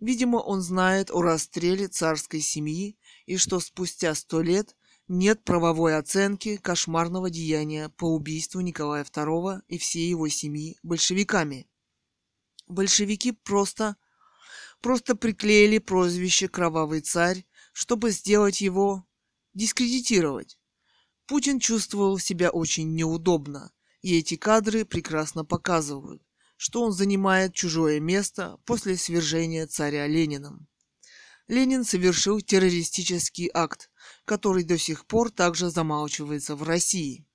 Видимо, 0.00 0.38
он 0.38 0.60
знает 0.60 1.12
о 1.12 1.22
расстреле 1.22 1.86
царской 1.86 2.40
семьи 2.40 2.98
и 3.26 3.36
что 3.36 3.60
спустя 3.60 4.14
сто 4.16 4.42
лет 4.42 4.76
нет 5.06 5.44
правовой 5.44 5.96
оценки 5.96 6.56
кошмарного 6.56 7.30
деяния 7.30 7.88
по 7.88 8.12
убийству 8.12 8.60
Николая 8.60 9.04
II 9.04 9.60
и 9.68 9.78
всей 9.78 10.08
его 10.08 10.28
семьи 10.28 10.76
большевиками 10.82 11.68
большевики 12.66 13.32
просто, 13.32 13.96
просто 14.84 15.16
приклеили 15.16 15.78
прозвище 15.78 16.46
«Кровавый 16.46 17.00
царь», 17.00 17.46
чтобы 17.72 18.10
сделать 18.10 18.60
его 18.60 19.06
дискредитировать. 19.54 20.58
Путин 21.26 21.58
чувствовал 21.58 22.18
себя 22.18 22.50
очень 22.50 22.94
неудобно. 22.94 23.72
И 24.02 24.18
эти 24.18 24.36
кадры 24.36 24.84
прекрасно 24.84 25.42
показывают, 25.42 26.22
что 26.58 26.82
он 26.82 26.92
занимает 26.92 27.54
чужое 27.54 27.98
место 27.98 28.58
после 28.66 28.98
свержения 28.98 29.66
царя 29.66 30.06
Лениным. 30.06 30.68
Ленин 31.48 31.84
совершил 31.84 32.42
террористический 32.42 33.50
акт, 33.54 33.90
который 34.26 34.64
до 34.64 34.76
сих 34.76 35.06
пор 35.06 35.30
также 35.30 35.70
замалчивается 35.70 36.56
в 36.56 36.62
России. 36.62 37.26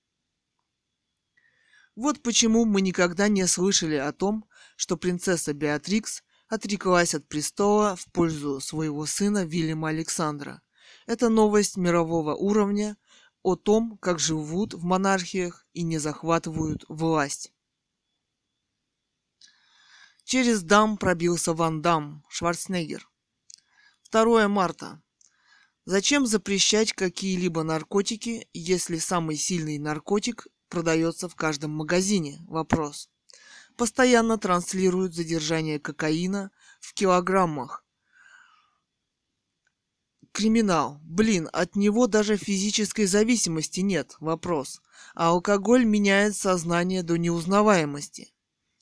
Вот 1.95 2.22
почему 2.22 2.66
мы 2.66 2.82
никогда 2.82 3.28
не 3.28 3.47
слышали 3.47 3.95
о 3.95 4.12
том, 4.12 4.47
что 4.76 4.97
принцесса 4.97 5.54
Беатрикс 5.54 6.22
отреклась 6.50 7.14
от 7.16 7.28
престола 7.28 7.95
в 7.95 8.12
пользу 8.12 8.60
своего 8.60 9.06
сына 9.06 9.45
Вильяма 9.45 9.89
Александра. 9.89 10.62
Это 11.06 11.30
новость 11.30 11.78
мирового 11.78 12.36
уровня 12.36 12.97
о 13.43 13.56
том, 13.56 13.97
как 14.00 14.20
живут 14.20 14.74
в 14.74 14.84
монархиях 14.84 15.66
и 15.74 15.84
не 15.84 16.00
захватывают 16.00 16.84
власть. 16.89 17.54
Через 20.24 20.62
дам 20.62 20.97
пробился 20.97 21.54
Ван 21.54 21.82
Дам, 21.82 22.24
Шварценеггер. 22.30 23.10
2 24.12 24.47
марта. 24.47 25.02
Зачем 25.86 26.26
запрещать 26.26 26.93
какие-либо 26.93 27.64
наркотики, 27.64 28.47
если 28.54 28.97
самый 28.97 29.38
сильный 29.38 29.80
наркотик 29.80 30.47
продается 30.68 31.30
в 31.30 31.36
каждом 31.36 31.72
магазине? 31.72 32.39
Вопрос. 32.47 33.10
Постоянно 33.80 34.38
транслируют 34.38 35.16
задержание 35.16 35.80
кокаина 35.80 36.52
в 36.82 36.94
килограммах. 36.94 37.86
Криминал. 40.34 41.00
Блин, 41.02 41.48
от 41.54 41.78
него 41.78 42.08
даже 42.08 42.36
физической 42.36 43.06
зависимости 43.06 43.80
нет. 43.80 44.18
Вопрос. 44.20 44.82
А 45.16 45.30
алкоголь 45.30 45.86
меняет 45.86 46.36
сознание 46.36 47.04
до 47.04 47.18
неузнаваемости. 47.18 48.34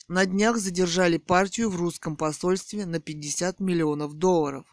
На 0.07 0.25
днях 0.25 0.57
задержали 0.57 1.19
партию 1.19 1.69
в 1.69 1.75
русском 1.75 2.17
посольстве 2.17 2.87
на 2.87 2.99
50 2.99 3.59
миллионов 3.59 4.15
долларов 4.15 4.65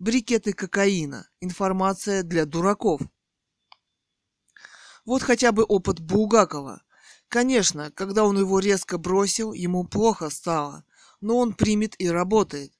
брикеты 0.00 0.54
кокаина, 0.54 1.28
информация 1.40 2.24
для 2.24 2.46
дураков. 2.46 3.00
Вот 5.04 5.22
хотя 5.22 5.52
бы 5.52 5.62
опыт 5.62 6.00
Булгакова. 6.00 6.82
Конечно, 7.28 7.90
когда 7.92 8.24
он 8.24 8.38
его 8.38 8.58
резко 8.58 8.98
бросил, 8.98 9.52
ему 9.52 9.84
плохо 9.84 10.30
стало, 10.30 10.84
но 11.20 11.36
он 11.38 11.52
примет 11.52 11.94
и 11.98 12.08
работает. 12.08 12.72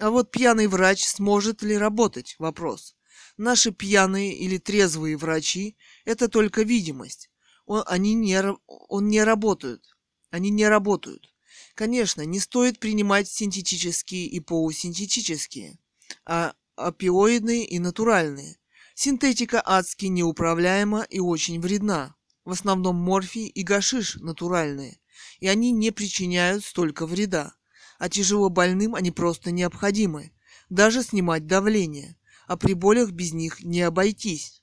А 0.00 0.10
вот 0.10 0.30
пьяный 0.30 0.66
врач 0.66 1.06
сможет 1.06 1.62
ли 1.62 1.78
работать? 1.78 2.34
Вопрос. 2.38 2.96
Наши 3.36 3.70
пьяные 3.70 4.34
или 4.34 4.58
трезвые 4.58 5.16
врачи– 5.16 5.76
это 6.04 6.28
только 6.28 6.62
видимость. 6.62 7.30
Он, 7.66 7.82
они 7.86 8.14
не, 8.14 8.42
он 8.66 9.08
не 9.08 9.22
работают. 9.22 9.96
Они 10.30 10.50
не 10.50 10.68
работают. 10.68 11.32
Конечно, 11.74 12.22
не 12.22 12.40
стоит 12.40 12.80
принимать 12.80 13.28
синтетические 13.28 14.26
и 14.26 14.40
полусинтетические 14.40 15.78
а 16.26 16.54
опиоидные 16.76 17.64
и 17.64 17.78
натуральные. 17.78 18.56
Синтетика 18.94 19.62
адски 19.64 20.06
неуправляема 20.06 21.02
и 21.02 21.20
очень 21.20 21.60
вредна. 21.60 22.14
В 22.44 22.50
основном 22.50 22.96
морфий 22.96 23.46
и 23.46 23.62
гашиш 23.62 24.16
натуральные, 24.16 25.00
и 25.40 25.48
они 25.48 25.72
не 25.72 25.90
причиняют 25.90 26.64
столько 26.64 27.06
вреда. 27.06 27.54
А 27.98 28.08
тяжело 28.08 28.50
больным 28.50 28.94
они 28.94 29.10
просто 29.10 29.50
необходимы. 29.50 30.32
Даже 30.68 31.02
снимать 31.02 31.46
давление. 31.46 32.16
А 32.46 32.56
при 32.56 32.74
болях 32.74 33.12
без 33.12 33.32
них 33.32 33.62
не 33.62 33.80
обойтись. 33.80 34.62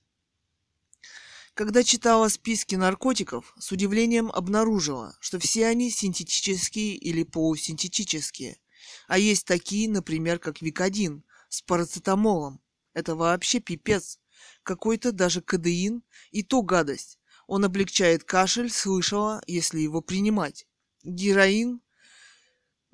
Когда 1.53 1.83
читала 1.83 2.27
списки 2.29 2.75
наркотиков, 2.75 3.53
с 3.57 3.71
удивлением 3.71 4.31
обнаружила, 4.31 5.17
что 5.19 5.39
все 5.39 5.65
они 5.65 5.89
синтетические 5.89 6.95
или 6.95 7.23
полусинтетические. 7.23 8.59
А 9.07 9.17
есть 9.17 9.45
такие, 9.45 9.89
например, 9.89 10.39
как 10.39 10.61
Викодин, 10.61 11.23
с 11.49 11.61
парацетамолом. 11.61 12.61
Это 12.93 13.15
вообще 13.15 13.59
пипец. 13.59 14.19
Какой-то 14.63 15.11
даже 15.11 15.41
кадеин 15.41 16.03
и 16.31 16.43
то 16.43 16.61
гадость. 16.61 17.19
Он 17.51 17.65
облегчает 17.65 18.23
кашель, 18.23 18.71
слышала, 18.71 19.41
если 19.45 19.81
его 19.81 19.99
принимать. 19.99 20.69
Героин? 21.03 21.81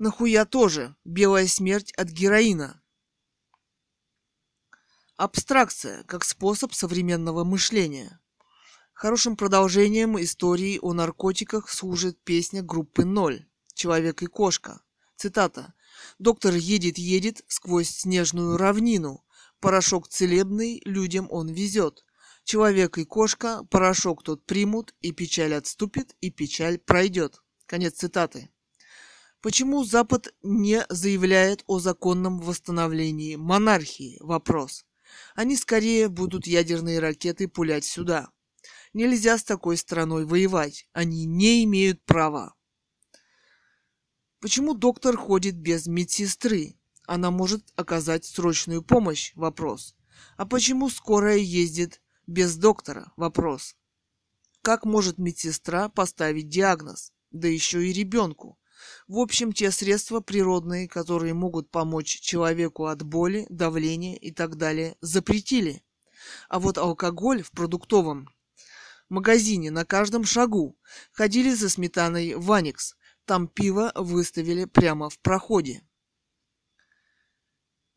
Нахуя 0.00 0.44
тоже. 0.46 0.96
Белая 1.04 1.46
смерть 1.46 1.92
от 1.92 2.08
героина. 2.08 2.82
Абстракция, 5.16 6.02
как 6.02 6.24
способ 6.24 6.74
современного 6.74 7.44
мышления. 7.44 8.20
Хорошим 8.94 9.36
продолжением 9.36 10.20
истории 10.20 10.80
о 10.82 10.92
наркотиках 10.92 11.68
служит 11.70 12.20
песня 12.24 12.60
группы 12.60 13.04
«Ноль» 13.04 13.46
«Человек 13.74 14.22
и 14.24 14.26
кошка». 14.26 14.82
Цитата. 15.14 15.72
Доктор 16.18 16.54
едет-едет 16.54 17.44
сквозь 17.46 17.90
снежную 17.90 18.56
равнину. 18.56 19.24
Порошок 19.60 20.08
целебный 20.08 20.82
людям 20.84 21.28
он 21.30 21.46
везет. 21.46 22.04
Человек 22.48 22.96
и 22.96 23.04
кошка 23.04 23.62
порошок 23.64 24.22
тот 24.22 24.46
примут, 24.46 24.94
и 25.02 25.12
печаль 25.12 25.52
отступит, 25.52 26.16
и 26.22 26.30
печаль 26.30 26.78
пройдет. 26.78 27.42
Конец 27.66 27.96
цитаты. 27.96 28.48
Почему 29.42 29.84
Запад 29.84 30.34
не 30.42 30.82
заявляет 30.88 31.62
о 31.66 31.78
законном 31.78 32.40
восстановлении 32.40 33.36
монархии? 33.36 34.16
Вопрос. 34.20 34.86
Они 35.34 35.58
скорее 35.58 36.08
будут 36.08 36.46
ядерные 36.46 37.00
ракеты 37.00 37.48
пулять 37.48 37.84
сюда. 37.84 38.30
Нельзя 38.94 39.36
с 39.36 39.44
такой 39.44 39.76
страной 39.76 40.24
воевать. 40.24 40.88
Они 40.94 41.26
не 41.26 41.64
имеют 41.64 42.02
права. 42.06 42.54
Почему 44.40 44.72
доктор 44.72 45.18
ходит 45.18 45.56
без 45.56 45.86
медсестры? 45.86 46.78
Она 47.06 47.30
может 47.30 47.62
оказать 47.76 48.24
срочную 48.24 48.82
помощь? 48.82 49.32
Вопрос. 49.34 49.94
А 50.38 50.46
почему 50.46 50.88
скорая 50.88 51.36
ездит 51.36 52.00
без 52.28 52.56
доктора? 52.56 53.10
Вопрос. 53.16 53.74
Как 54.62 54.84
может 54.84 55.18
медсестра 55.18 55.88
поставить 55.88 56.48
диагноз? 56.48 57.12
Да 57.30 57.48
еще 57.48 57.84
и 57.84 57.92
ребенку. 57.92 58.58
В 59.08 59.18
общем, 59.18 59.52
те 59.52 59.70
средства 59.70 60.20
природные, 60.20 60.88
которые 60.88 61.34
могут 61.34 61.70
помочь 61.70 62.20
человеку 62.20 62.86
от 62.86 63.02
боли, 63.02 63.46
давления 63.48 64.16
и 64.16 64.30
так 64.30 64.56
далее, 64.56 64.96
запретили. 65.00 65.82
А 66.48 66.60
вот 66.60 66.78
алкоголь 66.78 67.42
в 67.42 67.50
продуктовом 67.50 68.28
магазине 69.08 69.70
на 69.70 69.84
каждом 69.84 70.24
шагу 70.24 70.78
ходили 71.12 71.54
за 71.54 71.70
сметаной 71.70 72.34
Ваникс, 72.34 72.94
там 73.24 73.48
пиво 73.48 73.90
выставили 73.94 74.66
прямо 74.66 75.08
в 75.08 75.18
проходе. 75.18 75.82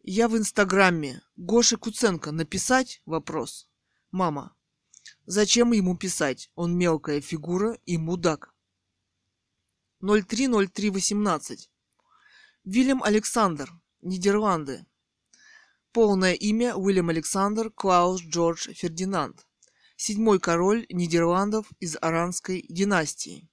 Я 0.04 0.28
в 0.28 0.38
Инстаграме. 0.38 1.22
Гоша 1.36 1.78
Куценко 1.78 2.32
написать? 2.32 3.02
Вопрос. 3.06 3.68
Мама. 4.12 4.54
Зачем 5.26 5.72
ему 5.72 5.96
писать? 5.96 6.52
Он 6.56 6.78
мелкая 6.78 7.22
фигура 7.22 7.80
и 7.86 7.98
мудак. 7.98 8.54
030318. 10.02 11.72
Вильям 12.66 13.02
Александр. 13.04 13.72
Нидерланды. 14.02 14.86
Полное 15.94 16.34
имя 16.34 16.76
Уильям 16.76 17.08
Александр 17.08 17.72
Клаус 17.72 18.22
Джордж 18.22 18.74
Фердинанд. 18.74 19.48
Седьмой 19.96 20.42
король 20.42 20.86
Нидерландов 20.90 21.72
из 21.80 21.96
Аранской 22.02 22.66
династии. 22.68 23.50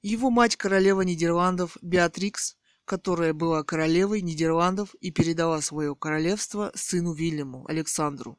Его 0.00 0.30
мать 0.30 0.56
королева 0.56 1.02
Нидерландов 1.02 1.76
Беатрикс, 1.82 2.56
которая 2.86 3.34
была 3.34 3.64
королевой 3.64 4.22
Нидерландов 4.22 4.94
и 4.94 5.10
передала 5.10 5.60
свое 5.60 5.94
королевство 5.94 6.72
сыну 6.74 7.12
Вильяму 7.12 7.66
Александру. 7.68 8.38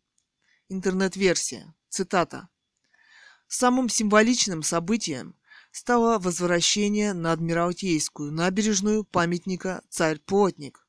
Интернет-версия. 0.68 1.72
Цитата. 1.88 2.48
Самым 3.46 3.88
символичным 3.88 4.64
событием 4.64 5.36
стало 5.72 6.18
возвращение 6.18 7.14
на 7.14 7.32
Адмиралтейскую 7.32 8.30
набережную 8.30 9.04
памятника 9.04 9.82
«Царь-плотник». 9.88 10.86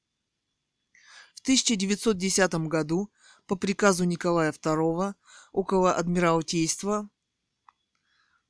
В 1.36 1.42
1910 1.42 2.54
году 2.68 3.10
по 3.48 3.56
приказу 3.56 4.04
Николая 4.04 4.52
II 4.52 5.14
около 5.54 5.94
Адмиралтейства 5.94 7.10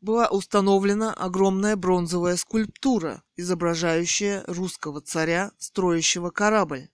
была 0.02 0.28
установлена 0.28 1.14
огромная 1.14 1.76
бронзовая 1.76 2.36
скульптура, 2.36 3.24
изображающая 3.36 4.44
русского 4.48 5.02
царя, 5.02 5.52
строящего 5.58 6.30
корабль. 6.30 6.90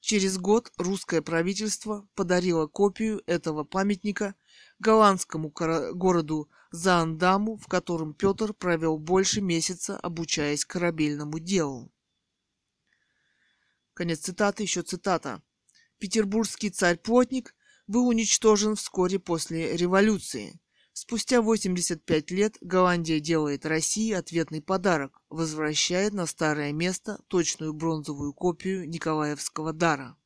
Через 0.00 0.36
год 0.36 0.70
русское 0.76 1.22
правительство 1.22 2.06
подарило 2.14 2.66
копию 2.66 3.22
этого 3.26 3.64
памятника 3.64 4.34
голландскому 4.78 5.48
городу 5.48 6.50
Заандаму, 6.74 7.56
в 7.56 7.68
котором 7.68 8.14
Петр 8.14 8.52
провел 8.52 8.98
больше 8.98 9.40
месяца, 9.40 9.96
обучаясь 9.96 10.64
корабельному 10.64 11.38
делу. 11.38 11.92
Конец 13.94 14.22
цитаты, 14.22 14.64
еще 14.64 14.82
цитата. 14.82 15.40
Петербургский 15.98 16.70
царь-плотник 16.70 17.54
был 17.86 18.08
уничтожен 18.08 18.74
вскоре 18.74 19.20
после 19.20 19.76
революции. 19.76 20.60
Спустя 20.92 21.42
85 21.42 22.32
лет 22.32 22.56
Голландия 22.60 23.20
делает 23.20 23.66
России 23.66 24.10
ответный 24.10 24.60
подарок, 24.60 25.22
возвращает 25.28 26.12
на 26.12 26.26
старое 26.26 26.72
место 26.72 27.22
точную 27.28 27.72
бронзовую 27.72 28.32
копию 28.32 28.88
Николаевского 28.88 29.72
дара. 29.72 30.16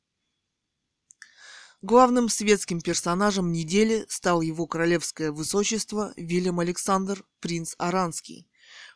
Главным 1.83 2.29
светским 2.29 2.81
персонажем 2.81 3.53
недели 3.53 4.05
стал 4.09 4.41
его 4.41 4.67
королевское 4.67 5.31
высочество 5.31 6.13
Вильям 6.17 6.59
Александр, 6.59 7.25
принц 7.41 7.75
Аранский. 7.79 8.49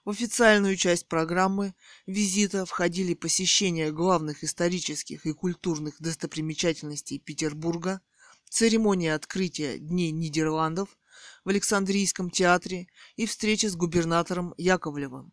В 0.04 0.10
официальную 0.10 0.76
часть 0.76 1.06
программы 1.06 1.74
визита 2.06 2.66
входили 2.66 3.14
посещение 3.14 3.92
главных 3.92 4.42
исторических 4.42 5.26
и 5.26 5.32
культурных 5.32 6.00
достопримечательностей 6.00 7.20
Петербурга, 7.20 8.00
церемония 8.48 9.14
открытия 9.14 9.78
Дней 9.78 10.10
Нидерландов– 10.10 10.88
в 11.44 11.48
Александрийском 11.48 12.30
театре 12.30 12.86
и 13.16 13.26
встреча 13.26 13.68
с 13.68 13.74
губернатором 13.76 14.54
Яковлевым. 14.56 15.32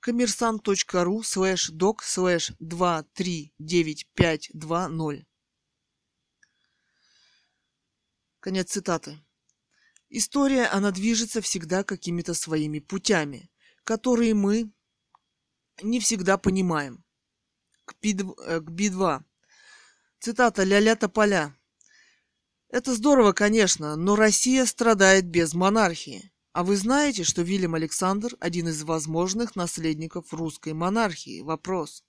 коммерсант.ру 0.00 1.22
слэш 1.22 1.70
док 1.70 2.02
слэш 2.02 2.52
239520 2.58 5.26
Конец 8.44 8.72
цитаты. 8.72 9.16
История, 10.10 10.66
она 10.66 10.90
движется 10.90 11.40
всегда 11.40 11.82
какими-то 11.82 12.34
своими 12.34 12.78
путями, 12.78 13.50
которые 13.84 14.34
мы 14.34 14.70
не 15.80 15.98
всегда 15.98 16.36
понимаем. 16.36 17.02
К 17.86 17.94
Би-2. 18.02 18.34
Э, 18.46 19.20
Цитата 20.20 20.62
«Ля-ля 20.62 20.94
тополя». 20.94 21.56
Это 22.68 22.92
здорово, 22.92 23.32
конечно, 23.32 23.96
но 23.96 24.14
Россия 24.14 24.66
страдает 24.66 25.24
без 25.24 25.54
монархии. 25.54 26.30
А 26.52 26.64
вы 26.64 26.76
знаете, 26.76 27.24
что 27.24 27.40
Вильям 27.40 27.74
Александр– 27.74 28.36
один 28.40 28.68
из 28.68 28.82
возможных 28.82 29.56
наследников 29.56 30.34
русской 30.34 30.74
монархии? 30.74 31.40
Вопрос. 31.40 32.04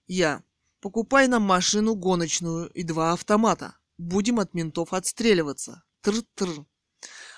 Я. 0.07 0.41
Покупай 0.79 1.27
нам 1.27 1.41
машину 1.41 1.95
гоночную 1.95 2.69
и 2.69 2.83
два 2.83 3.11
автомата. 3.11 3.77
Будем 3.97 4.39
от 4.39 4.53
ментов 4.53 4.93
отстреливаться. 4.93 5.83
Тр-тр. 5.99 6.65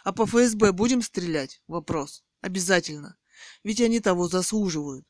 А 0.04 0.14
по 0.14 0.28
ФСБ 0.28 0.72
будем 0.72 1.02
стрелять? 1.02 1.64
Вопрос. 1.66 2.24
Обязательно. 2.42 3.18
Ведь 3.64 3.82
они 3.82 4.00
того 4.00 4.28
заслуживают. 4.28 5.08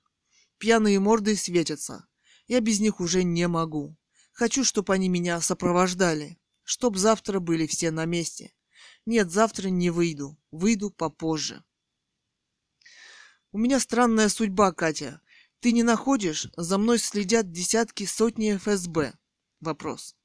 Пьяные 0.62 0.99
морды 0.99 1.36
светятся. 1.36 2.05
Я 2.45 2.59
без 2.59 2.80
них 2.80 2.99
уже 2.99 3.24
не 3.24 3.47
могу. 3.47 3.97
Хочу, 4.32 4.64
чтобы 4.64 4.93
они 4.93 5.09
меня 5.09 5.41
сопровождали. 5.41 6.38
Чтоб 6.62 6.97
завтра 6.97 7.39
были 7.39 7.66
все 7.66 7.89
на 7.89 8.05
месте. 8.05 8.53
Нет, 9.07 9.32
завтра 9.32 9.70
не 9.70 9.89
выйду. 9.89 10.38
Выйду 10.51 10.91
попозже. 10.91 11.64
У 13.51 13.57
меня 13.57 13.80
странная 13.80 14.30
судьба, 14.30 14.72
Катя. 14.72 15.20
Ты 15.62 15.72
не 15.72 15.82
находишь? 15.82 16.47
За 16.55 16.78
мной 16.78 16.99
следят 16.99 17.51
десятки, 17.51 18.05
сотни 18.05 18.55
ФСБ. 18.55 19.16
Вопрос. 19.62 20.16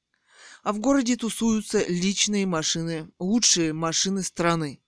А 0.62 0.74
в 0.74 0.80
городе 0.80 1.16
тусуются 1.16 1.82
личные 1.89 2.45
машины, 2.45 3.11
лучшие 3.18 3.72
машины 3.72 4.22
страны. 4.22 4.82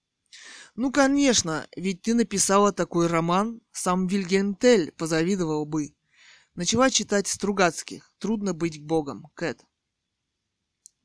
Ну, 0.81 0.93
конечно, 0.93 1.67
ведь 1.75 2.03
ты 2.03 2.15
написала 2.15 2.71
такой 2.71 3.09
роман, 3.09 3.61
сам 3.73 4.07
Вильгельм 4.07 4.55
Тель 4.55 4.93
позавидовал 4.93 5.67
бы. 5.67 5.93
Начала 6.55 6.89
читать 6.89 7.27
Стругацких. 7.27 8.13
Трудно 8.19 8.55
быть 8.55 8.81
богом. 8.81 9.27
Кэт. 9.35 9.61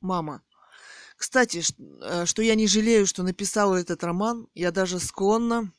Мама. 0.00 0.44
Кстати, 1.16 1.64
э, 2.04 2.24
что 2.24 2.40
я 2.40 2.54
не 2.54 2.68
жалею, 2.68 3.04
что 3.04 3.24
написала 3.24 3.74
этот 3.74 4.04
роман, 4.04 4.46
я 4.54 4.70
даже 4.70 5.00
склонна 5.00 5.72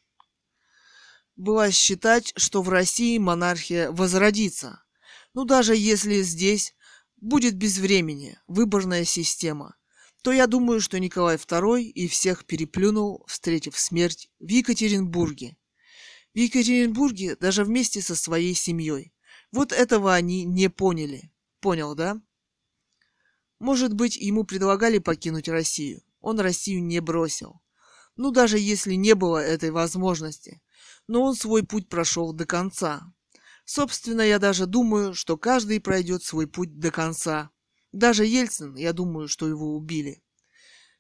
была 1.38 1.72
считать, 1.72 2.34
что 2.36 2.62
в 2.62 2.68
России 2.68 3.18
монархия 3.18 3.92
возродится. 3.92 4.84
Ну, 5.34 5.46
даже 5.46 5.74
если 5.74 6.22
здесь 6.22 6.76
будет 7.16 7.56
безвремени, 7.56 8.38
выборная 8.46 9.06
система, 9.06 9.78
то 10.26 10.32
я 10.32 10.48
думаю, 10.48 10.82
что 10.82 11.00
Николай 11.00 11.36
II 11.36 11.84
и 11.84 12.08
всех 12.08 12.46
переплюнул, 12.46 13.24
встретив 13.28 13.78
смерть 13.78 14.32
в 14.40 14.48
Екатеринбурге. 14.48 15.56
В 16.34 16.38
Екатеринбурге 16.40 17.36
даже 17.36 17.64
вместе 17.64 18.02
со 18.02 18.16
своей 18.16 18.56
семьей. 18.56 19.14
Вот 19.52 19.72
этого 19.72 20.16
они 20.16 20.44
не 20.44 20.68
поняли. 20.68 21.32
Понял, 21.60 21.94
да? 21.94 22.20
Может 23.60 23.94
быть, 23.94 24.18
ему 24.18 24.46
предлагали 24.46 24.98
покинуть 24.98 25.48
Россию. 25.48 26.02
Он 26.22 26.40
Россию 26.40 26.84
не 26.84 27.02
бросил. 27.02 27.62
Ну, 28.16 28.32
даже 28.32 28.58
если 28.58 28.96
не 28.96 29.14
было 29.14 29.38
этой 29.38 29.70
возможности 29.70 30.60
но 31.08 31.22
он 31.22 31.36
свой 31.36 31.64
путь 31.64 31.88
прошел 31.88 32.34
до 32.34 32.46
конца. 32.46 33.14
Собственно, 33.64 34.22
я 34.22 34.40
даже 34.40 34.66
думаю, 34.66 35.14
что 35.14 35.38
каждый 35.38 35.80
пройдет 35.80 36.24
свой 36.24 36.48
путь 36.48 36.80
до 36.80 36.92
конца. 36.92 37.52
Даже 37.96 38.26
Ельцин, 38.26 38.76
я 38.76 38.92
думаю, 38.92 39.30
что 39.30 39.48
его 39.48 39.74
убили. 39.74 40.22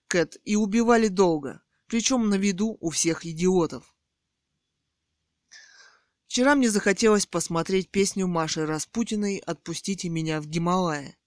Кэт, 0.07 0.37
и 0.45 0.55
убивали 0.55 1.09
долго, 1.09 1.61
причем 1.87 2.29
на 2.29 2.35
виду 2.35 2.77
у 2.79 2.89
всех 2.89 3.25
идиотов. 3.25 3.93
Вчера 6.25 6.55
мне 6.55 6.69
захотелось 6.69 7.25
посмотреть 7.25 7.89
песню 7.89 8.27
Маши 8.27 8.65
Распутиной 8.65 9.39
«Отпустите 9.39 10.07
меня 10.07 10.39
в 10.39 10.47
Гималае». 10.47 11.17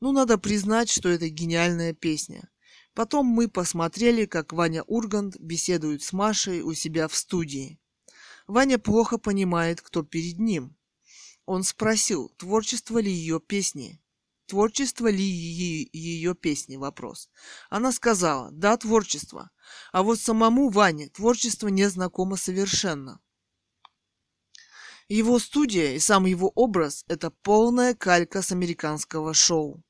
Ну, 0.00 0.10
надо 0.10 0.38
признать, 0.38 0.90
что 0.90 1.08
это 1.08 1.28
гениальная 1.28 1.92
песня. 1.92 2.50
Потом 2.92 3.24
мы 3.26 3.46
посмотрели, 3.46 4.26
как 4.26 4.52
Ваня 4.52 4.82
Ургант 4.82 5.38
беседует 5.38 6.02
с 6.02 6.12
Машей 6.12 6.62
у 6.62 6.74
себя 6.74 7.06
в 7.06 7.14
студии. 7.14 7.78
Ваня 8.48 8.76
плохо 8.76 9.18
понимает, 9.18 9.82
кто 9.82 10.02
перед 10.02 10.40
ним. 10.40 10.76
Он 11.46 11.62
спросил, 11.62 12.30
творчество 12.38 12.98
ли 12.98 13.12
ее 13.12 13.38
песни. 13.38 14.01
Творчество 14.52 15.06
ли 15.10 15.24
ее 15.24 16.34
песни? 16.34 16.76
Вопрос. 16.76 17.30
Она 17.70 17.90
сказала, 17.90 18.50
да, 18.52 18.76
творчество. 18.76 19.50
А 19.92 20.02
вот 20.02 20.20
самому 20.20 20.68
Ване 20.68 21.08
творчество 21.08 21.68
не 21.68 21.88
знакомо 21.88 22.36
совершенно. 22.36 23.18
Его 25.08 25.38
студия 25.38 25.94
и 25.94 25.98
сам 25.98 26.26
его 26.26 26.52
образ– 26.54 27.06
это 27.08 27.30
полная 27.30 27.94
калька 27.94 28.42
с 28.42 28.52
американского 28.52 29.32
шоу. 29.32 29.82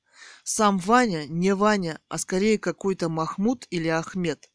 Сам 0.44 0.78
Ваня 0.78 1.26
не 1.26 1.56
Ваня, 1.56 1.98
а 2.08 2.16
скорее 2.18 2.56
какой-то 2.56 3.08
Махмуд 3.08 3.66
или 3.70 3.88
Ахмед. 3.88 4.48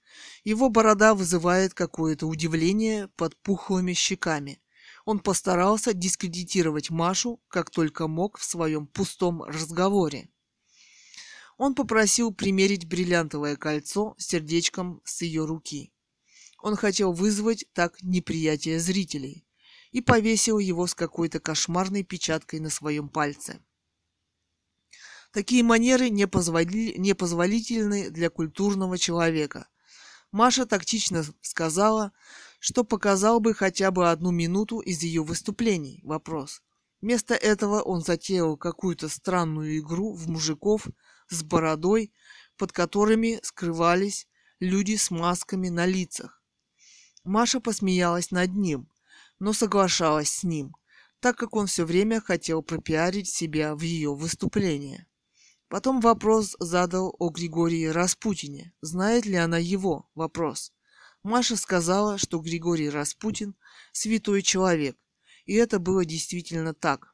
Его 0.46 0.70
борода 0.70 1.16
вызывает 1.16 1.74
какое-то 1.74 2.28
удивление 2.28 3.10
под 3.18 3.36
пухлыми 3.42 3.92
щеками. 3.92 4.62
Он 5.08 5.20
постарался 5.20 5.94
дискредитировать 5.94 6.90
Машу, 6.90 7.40
как 7.48 7.70
только 7.70 8.10
мог 8.10 8.38
в 8.38 8.44
своем 8.44 8.86
пустом 8.86 9.42
разговоре. 9.42 10.28
Он 11.58 11.76
попросил 11.76 12.34
примерить 12.34 12.86
бриллиантовое 12.86 13.56
кольцо 13.56 14.16
с 14.18 14.26
сердечком 14.26 15.02
с 15.06 15.22
ее 15.22 15.46
руки. 15.46 15.94
Он 16.62 16.76
хотел 16.76 17.14
вызвать 17.14 17.66
так 17.72 17.96
неприятие 18.02 18.82
зрителей 18.82 19.48
и 19.92 20.02
повесил 20.02 20.60
его 20.60 20.88
с 20.88 20.94
какой-то 20.94 21.40
кошмарной 21.40 22.04
печаткой 22.04 22.60
на 22.60 22.70
своем 22.70 23.08
пальце. 23.08 23.62
Такие 25.32 25.64
манеры 25.64 26.10
непозволительны 26.10 28.10
для 28.10 28.30
культурного 28.30 28.98
человека. 28.98 29.70
Маша 30.34 30.66
тактично 30.66 31.24
сказала, 31.40 32.12
что 32.60 32.84
показал 32.84 33.40
бы 33.40 33.54
хотя 33.54 33.92
бы 33.92 34.10
одну 34.10 34.32
минуту 34.32 34.80
из 34.80 35.04
ее 35.04 35.24
выступлений. 35.24 36.02
Вопрос. 36.04 36.62
Вместо 37.02 37.36
этого 37.36 37.82
он 37.82 38.02
затеял 38.02 38.58
какую-то 38.58 39.10
странную 39.10 39.80
игру 39.80 40.14
в 40.14 40.28
мужиков 40.28 40.88
с 41.30 41.44
бородой, 41.44 42.12
под 42.58 42.72
которыми 42.72 43.40
скрывались 43.44 44.28
люди 44.60 44.96
с 44.96 45.12
масками 45.12 45.70
на 45.70 45.86
лицах. 45.86 46.42
Маша 47.24 47.60
посмеялась 47.60 48.32
над 48.32 48.54
ним, 48.56 48.90
но 49.40 49.54
соглашалась 49.54 50.32
с 50.32 50.44
ним, 50.44 50.76
так 51.20 51.38
как 51.38 51.56
он 51.56 51.68
все 51.68 51.86
время 51.86 52.22
хотел 52.22 52.64
пропиарить 52.64 53.30
себя 53.30 53.76
в 53.76 53.82
ее 53.82 54.16
выступлении. 54.16 55.06
Потом 55.68 56.00
вопрос 56.00 56.56
задал 56.60 57.14
о 57.20 57.30
Григории 57.30 57.86
Распутине. 57.88 58.74
Знает 58.82 59.26
ли 59.26 59.36
она 59.36 59.58
его? 59.58 60.10
Вопрос. 60.16 60.72
Маша 61.24 61.56
сказала, 61.56 62.18
что 62.18 62.40
Григорий 62.40 62.90
Распутин– 62.90 63.56
святой 63.92 64.42
человек, 64.42 64.98
и 65.46 65.54
это 65.54 65.80
было 65.80 66.06
действительно 66.06 66.74
так. 66.74 67.14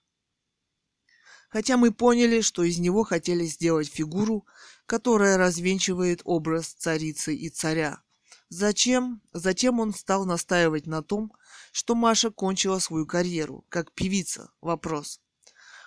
Хотя 1.50 1.78
мы 1.78 1.92
поняли, 1.92 2.42
что 2.42 2.64
из 2.64 2.80
него 2.80 3.04
хотели 3.04 3.46
сделать 3.46 3.88
фигуру, 3.88 4.46
которая 4.86 5.38
развенчивает 5.38 6.22
образ 6.24 6.74
царицы 6.74 7.36
и 7.36 7.50
царя. 7.50 8.02
Зачем? 8.50 9.22
Затем 9.34 9.80
он 9.80 9.94
стал 9.94 10.26
настаивать 10.26 10.88
на 10.88 11.02
том, 11.02 11.32
что 11.72 11.96
Маша 11.96 12.30
кончила 12.32 12.80
свою 12.80 13.06
карьеру, 13.06 13.66
как 13.70 13.92
певица. 13.94 14.52
Вопрос. 14.62 15.22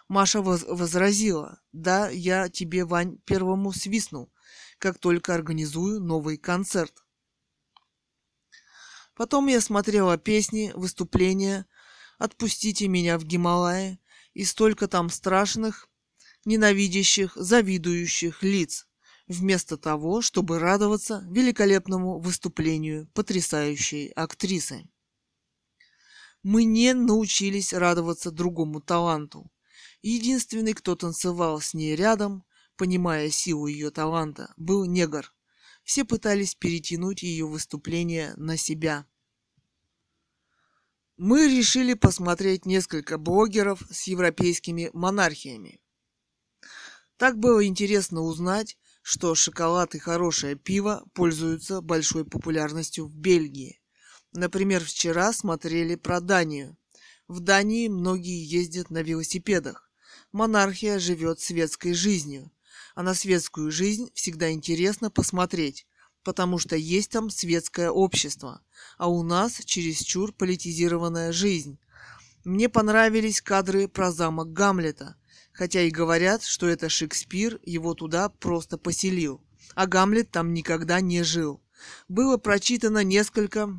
Маша 0.08 0.40
воз 0.40 0.64
возразила, 0.66 1.60
да, 1.72 2.08
я 2.10 2.48
тебе, 2.48 2.84
Вань, 2.84 3.18
первому 3.24 3.72
свистну, 3.72 4.32
как 4.78 4.98
только 4.98 5.34
организую 5.34 6.00
новый 6.00 6.38
концерт. 6.38 7.05
Потом 9.16 9.46
я 9.46 9.62
смотрела 9.62 10.18
песни, 10.18 10.72
выступления 10.74 11.66
«Отпустите 12.18 12.86
меня 12.86 13.18
в 13.18 13.24
Гималае» 13.24 13.98
и 14.34 14.44
столько 14.44 14.88
там 14.88 15.08
страшных, 15.08 15.88
ненавидящих, 16.44 17.32
завидующих 17.34 18.42
лиц, 18.42 18.86
вместо 19.26 19.78
того, 19.78 20.20
чтобы 20.20 20.58
радоваться 20.58 21.26
великолепному 21.30 22.18
выступлению 22.18 23.08
потрясающей 23.14 24.08
актрисы. 24.08 24.86
Мы 26.42 26.64
не 26.64 26.92
научились 26.92 27.72
радоваться 27.72 28.30
другому 28.30 28.82
таланту. 28.82 29.50
Единственный, 30.02 30.74
кто 30.74 30.94
танцевал 30.94 31.62
с 31.62 31.72
ней 31.72 31.96
рядом, 31.96 32.44
понимая 32.76 33.30
силу 33.30 33.66
ее 33.66 33.90
таланта, 33.90 34.52
был 34.58 34.84
негр. 34.84 35.32
Все 35.86 36.04
пытались 36.04 36.56
перетянуть 36.56 37.22
ее 37.22 37.46
выступление 37.46 38.34
на 38.36 38.56
себя. 38.56 39.06
Мы 41.16 41.46
решили 41.46 41.94
посмотреть 41.94 42.66
несколько 42.66 43.18
блогеров 43.18 43.82
с 43.88 44.08
европейскими 44.08 44.90
монархиями. 44.92 45.80
Так 47.16 47.38
было 47.38 47.64
интересно 47.64 48.22
узнать, 48.22 48.76
что 49.00 49.36
шоколад 49.36 49.94
и 49.94 50.00
хорошее 50.00 50.56
пиво 50.56 51.06
пользуются 51.14 51.80
большой 51.80 52.24
популярностью 52.24 53.06
в 53.06 53.14
Бельгии. 53.14 53.80
Например, 54.32 54.84
вчера 54.84 55.32
смотрели 55.32 55.94
про 55.94 56.20
Данию. 56.20 56.76
В 57.28 57.38
Дании 57.38 57.86
многие 57.86 58.44
ездят 58.44 58.90
на 58.90 59.04
велосипедах. 59.04 59.88
Монархия 60.32 60.98
живет 60.98 61.38
светской 61.38 61.94
жизнью. 61.94 62.50
А 62.96 63.02
на 63.02 63.12
светскую 63.12 63.70
жизнь 63.70 64.10
всегда 64.14 64.50
интересно 64.50 65.10
посмотреть, 65.10 65.86
потому 66.24 66.58
что 66.58 66.76
есть 66.76 67.10
там 67.10 67.28
светское 67.28 67.90
общество, 67.90 68.62
а 68.96 69.10
у 69.10 69.22
нас 69.22 69.60
чересчур 69.66 70.32
политизированная 70.32 71.30
жизнь. 71.30 71.78
Мне 72.42 72.70
понравились 72.70 73.42
кадры 73.42 73.86
про 73.86 74.10
замок 74.12 74.54
Гамлета, 74.54 75.16
хотя 75.52 75.82
и 75.82 75.90
говорят, 75.90 76.42
что 76.42 76.68
это 76.68 76.88
Шекспир 76.88 77.60
его 77.64 77.92
туда 77.92 78.30
просто 78.30 78.78
поселил, 78.78 79.44
а 79.74 79.86
Гамлет 79.86 80.30
там 80.30 80.54
никогда 80.54 81.02
не 81.02 81.22
жил. 81.22 81.62
Было 82.08 82.38
прочитано 82.38 83.04
несколько 83.04 83.78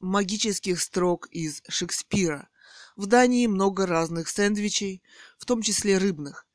магических 0.00 0.82
строк 0.82 1.28
из 1.30 1.62
Шекспира. 1.68 2.48
В 2.96 3.06
Дании 3.06 3.46
много 3.46 3.86
разных 3.86 4.28
сэндвичей, 4.28 5.00
в 5.38 5.44
том 5.44 5.62
числе 5.62 5.98
рыбных. 5.98 6.45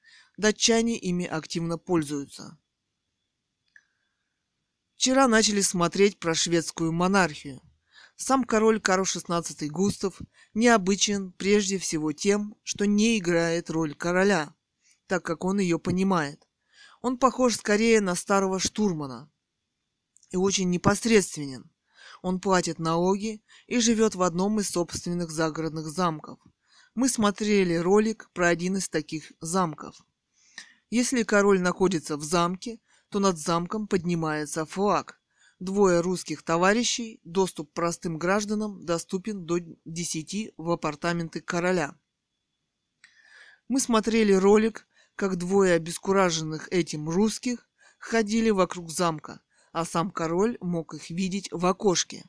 Датчане 0.41 0.97
ими 0.97 1.27
активно 1.27 1.77
пользуются. 1.77 2.57
Вчера 4.95 5.27
начали 5.27 5.61
смотреть 5.61 6.17
про 6.17 6.33
шведскую 6.33 6.91
монархию. 6.91 7.61
Сам 8.15 8.43
король 8.43 8.81
Карл 8.81 9.03
XVI 9.03 9.67
Густав 9.67 10.19
необычен 10.55 11.31
прежде 11.33 11.77
всего 11.77 12.11
тем, 12.11 12.55
что 12.63 12.85
не 12.85 13.19
играет 13.19 13.69
роль 13.69 13.93
короля, 13.93 14.55
так 15.05 15.23
как 15.23 15.45
он 15.45 15.59
ее 15.59 15.77
понимает. 15.77 16.47
Он 17.01 17.19
похож 17.19 17.55
скорее 17.57 18.01
на 18.01 18.15
старого 18.15 18.57
штурмана 18.59 19.31
и 20.31 20.37
очень 20.37 20.71
непосредственен. 20.71 21.69
Он 22.23 22.39
платит 22.39 22.79
налоги 22.79 23.43
и 23.67 23.77
живет 23.79 24.15
в 24.15 24.23
одном 24.23 24.59
из 24.59 24.71
собственных 24.71 25.29
загородных 25.29 25.85
замков. 25.85 26.39
Мы 26.95 27.09
смотрели 27.09 27.75
ролик 27.75 28.31
про 28.33 28.47
один 28.47 28.77
из 28.77 28.89
таких 28.89 29.33
замков. 29.39 30.03
Если 30.91 31.23
король 31.23 31.61
находится 31.61 32.17
в 32.17 32.23
замке, 32.23 32.79
то 33.09 33.19
над 33.19 33.37
замком 33.37 33.87
поднимается 33.87 34.65
флаг. 34.65 35.21
Двое 35.57 36.01
русских 36.01 36.43
товарищей, 36.43 37.21
доступ 37.23 37.71
простым 37.71 38.17
гражданам 38.17 38.85
доступен 38.85 39.45
до 39.45 39.59
10 39.85 40.53
в 40.57 40.69
апартаменты 40.69 41.39
короля. 41.39 41.95
Мы 43.69 43.79
смотрели 43.79 44.33
ролик, 44.33 44.85
как 45.15 45.37
двое 45.37 45.75
обескураженных 45.75 46.67
этим 46.71 47.09
русских 47.09 47.69
ходили 47.97 48.49
вокруг 48.49 48.91
замка, 48.91 49.39
а 49.71 49.85
сам 49.85 50.11
король 50.11 50.57
мог 50.59 50.93
их 50.93 51.09
видеть 51.09 51.47
в 51.51 51.65
окошке. 51.67 52.25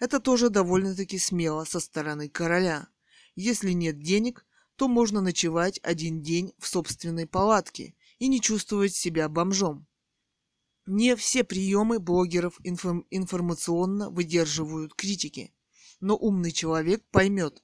Это 0.00 0.18
тоже 0.18 0.48
довольно-таки 0.48 1.18
смело 1.18 1.64
со 1.64 1.78
стороны 1.78 2.30
короля. 2.30 2.88
Если 3.34 3.72
нет 3.72 4.00
денег, 4.00 4.46
то 4.76 4.88
можно 4.88 5.20
ночевать 5.20 5.80
один 5.82 6.22
день 6.22 6.54
в 6.56 6.68
собственной 6.68 7.26
палатке 7.26 7.96
и 8.18 8.28
не 8.28 8.40
чувствовать 8.40 8.94
себя 8.94 9.28
бомжом. 9.28 9.86
Не 10.86 11.16
все 11.16 11.44
приемы 11.44 11.98
блогеров 11.98 12.58
инфо- 12.64 13.04
информационно 13.10 14.10
выдерживают 14.10 14.94
критики, 14.94 15.54
но 16.00 16.16
умный 16.16 16.52
человек 16.52 17.04
поймет, 17.10 17.62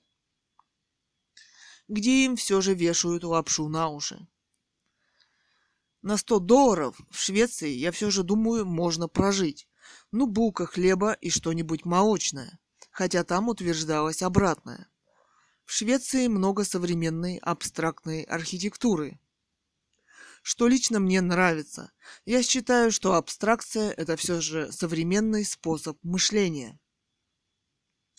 где 1.88 2.24
им 2.24 2.36
все 2.36 2.60
же 2.60 2.74
вешают 2.74 3.24
лапшу 3.24 3.68
на 3.68 3.88
уши. 3.88 4.26
На 6.02 6.18
100 6.18 6.40
долларов 6.40 7.00
в 7.10 7.18
Швеции, 7.18 7.70
я 7.70 7.90
все 7.90 8.10
же 8.10 8.22
думаю, 8.22 8.66
можно 8.66 9.08
прожить. 9.08 9.66
Ну, 10.12 10.26
булка 10.26 10.66
хлеба 10.66 11.12
и 11.12 11.30
что-нибудь 11.30 11.86
молочное. 11.86 12.58
Хотя 12.90 13.24
там 13.24 13.48
утверждалось 13.48 14.20
обратное. 14.20 14.88
В 15.64 15.72
Швеции 15.72 16.28
много 16.28 16.64
современной 16.64 17.38
абстрактной 17.38 18.22
архитектуры. 18.22 19.18
Что 20.46 20.68
лично 20.68 21.00
мне 21.00 21.22
нравится. 21.22 21.90
Я 22.26 22.42
считаю, 22.42 22.92
что 22.92 23.14
абстракция– 23.14 23.90
это 23.96 24.14
все 24.16 24.42
же 24.42 24.70
современный 24.70 25.44
способ 25.44 25.98
мышления. 26.02 26.78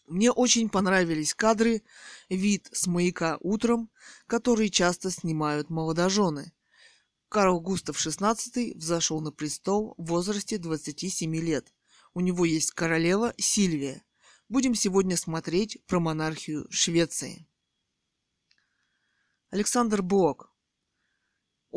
Мне 0.07 0.31
очень 0.31 0.69
понравились 0.69 1.35
кадры, 1.35 1.83
вид 2.27 2.67
с 2.73 2.87
маяка 2.87 3.37
утром, 3.41 3.91
который 4.25 4.69
часто 4.69 5.11
снимают 5.11 5.69
молодожены– 5.69 6.51
Карл 7.29 7.59
Густав 7.59 7.97
XVI 7.97 8.77
взошел 8.77 9.19
на 9.19 9.31
престол 9.31 9.93
в 9.97 10.05
возрасте 10.05 10.57
27 10.57 11.35
лет. 11.35 11.73
У 12.13 12.21
него 12.21 12.45
есть 12.45 12.71
королева 12.71 13.33
Сильвия. 13.37 14.05
Будем 14.47 14.73
сегодня 14.73 15.17
смотреть 15.17 15.85
про 15.85 15.99
монархию 15.99 16.65
Швеции. 16.69 17.45
Александр 19.49 20.01
Блок. 20.01 20.54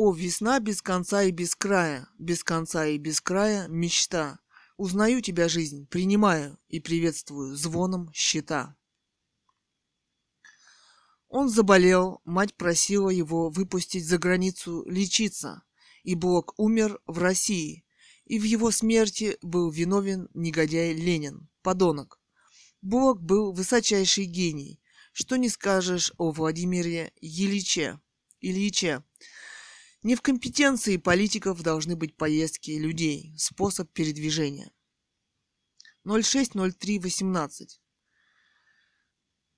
О, 0.01 0.13
весна 0.13 0.61
без 0.61 0.81
конца 0.81 1.25
и 1.25 1.33
без 1.33 1.57
края, 1.57 2.09
без 2.21 2.45
конца 2.45 2.87
и 2.87 2.99
без 2.99 3.21
края 3.21 3.67
мечта. 3.67 4.39
Узнаю 4.77 5.21
тебя, 5.21 5.49
жизнь, 5.49 5.89
принимаю 5.89 6.57
и 6.69 6.79
приветствую 6.79 7.57
звоном 7.57 8.09
щита. 8.15 8.77
Он 11.27 11.49
заболел, 11.49 12.21
мать 12.25 12.55
просила 12.55 13.11
его 13.11 13.51
выпустить 13.51 14.07
за 14.07 14.19
границу 14.19 14.85
лечиться, 14.87 15.65
и 16.05 16.15
Блок 16.15 16.55
умер 16.59 17.01
в 17.07 17.19
России, 17.19 17.85
и 18.25 18.39
в 18.39 18.45
его 18.45 18.71
смерти 18.71 19.37
был 19.43 19.69
виновен 19.69 20.29
негодяй 20.33 20.93
Ленин, 20.93 21.49
подонок. 21.63 22.21
Блок 22.83 23.21
был 23.21 23.53
высочайший 23.53 24.27
гений, 24.27 24.81
что 25.11 25.35
не 25.35 25.49
скажешь 25.49 26.13
о 26.19 26.31
Владимире 26.31 27.13
Ильиче. 27.21 28.01
Ильиче. 28.41 29.03
Не 30.05 30.15
в 30.15 30.23
компетенции 30.23 30.97
политиков 30.97 31.61
должны 31.63 31.97
быть 31.97 32.17
поездки 32.17 32.71
людей, 32.71 33.35
способ 33.37 33.91
передвижения. 33.93 34.71
060318 36.05 37.81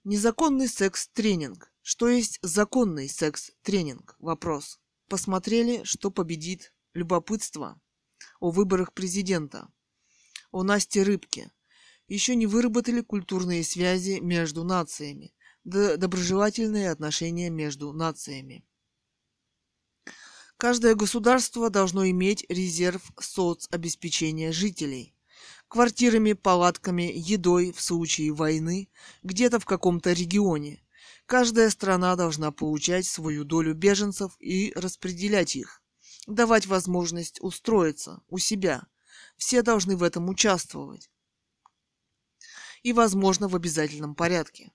Незаконный 0.05 0.67
секс-тренинг. 0.67 1.71
Что 1.83 2.09
есть 2.09 2.39
законный 2.41 3.07
секс-тренинг? 3.07 4.17
Вопрос. 4.19 4.81
Посмотрели, 5.09 5.85
что 5.85 6.11
победит 6.11 6.73
любопытство 6.95 7.79
о 8.41 8.51
выборах 8.51 8.95
президента, 8.95 9.69
о 10.53 10.63
Насте 10.63 11.03
Рыбке. 11.03 11.53
Еще 12.09 12.35
не 12.35 12.47
выработали 12.47 13.03
культурные 13.03 13.63
связи 13.63 14.21
между 14.21 14.65
нациями, 14.65 15.35
доброжелательные 15.65 16.91
отношения 16.91 17.51
между 17.51 17.93
нациями. 17.93 18.65
Каждое 20.61 20.95
государство 20.95 21.71
должно 21.71 22.07
иметь 22.11 22.45
резерв 22.51 23.13
соцобеспечения 23.19 24.53
жителей– 24.53 25.15
квартирами, 25.69 26.35
палатками, 26.35 27.11
едой 27.15 27.73
в 27.73 27.81
случае 27.81 28.35
войны 28.35 28.91
где-то 29.23 29.59
в 29.59 29.65
каком-то 29.65 30.13
регионе. 30.13 30.83
Каждая 31.25 31.71
страна 31.71 32.15
должна 32.15 32.53
получать 32.53 33.07
свою 33.07 33.45
долю 33.45 33.73
беженцев 33.73 34.37
и 34.39 34.75
распределять 34.77 35.57
их, 35.57 35.81
давать 36.27 36.67
возможность 36.67 37.41
устроиться 37.41 38.21
у 38.29 38.37
себя. 38.37 38.83
Все 39.39 39.63
должны 39.63 39.97
в 39.97 40.03
этом 40.03 40.29
участвовать. 40.29 41.11
И, 42.83 42.93
возможно, 42.93 43.49
в 43.49 43.57
обязательном 43.57 44.15
порядке. 44.15 44.73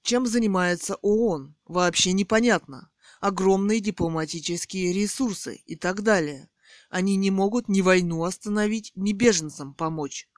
Чем 0.00 0.26
занимается 0.26 0.94
ООН? 1.02 1.54
Вообще 1.66 2.12
непонятно. 2.14 2.91
Огромные 3.22 3.78
дипломатические 3.78 4.92
ресурсы 4.92 5.62
и 5.66 5.76
так 5.76 6.02
далее. 6.02 6.50
Они 6.90 7.14
не 7.14 7.30
могут 7.30 7.68
ни 7.68 7.80
войну 7.80 8.24
остановить, 8.24 8.90
ни 8.96 9.12
беженцам 9.12 9.74
помочь. 9.74 10.28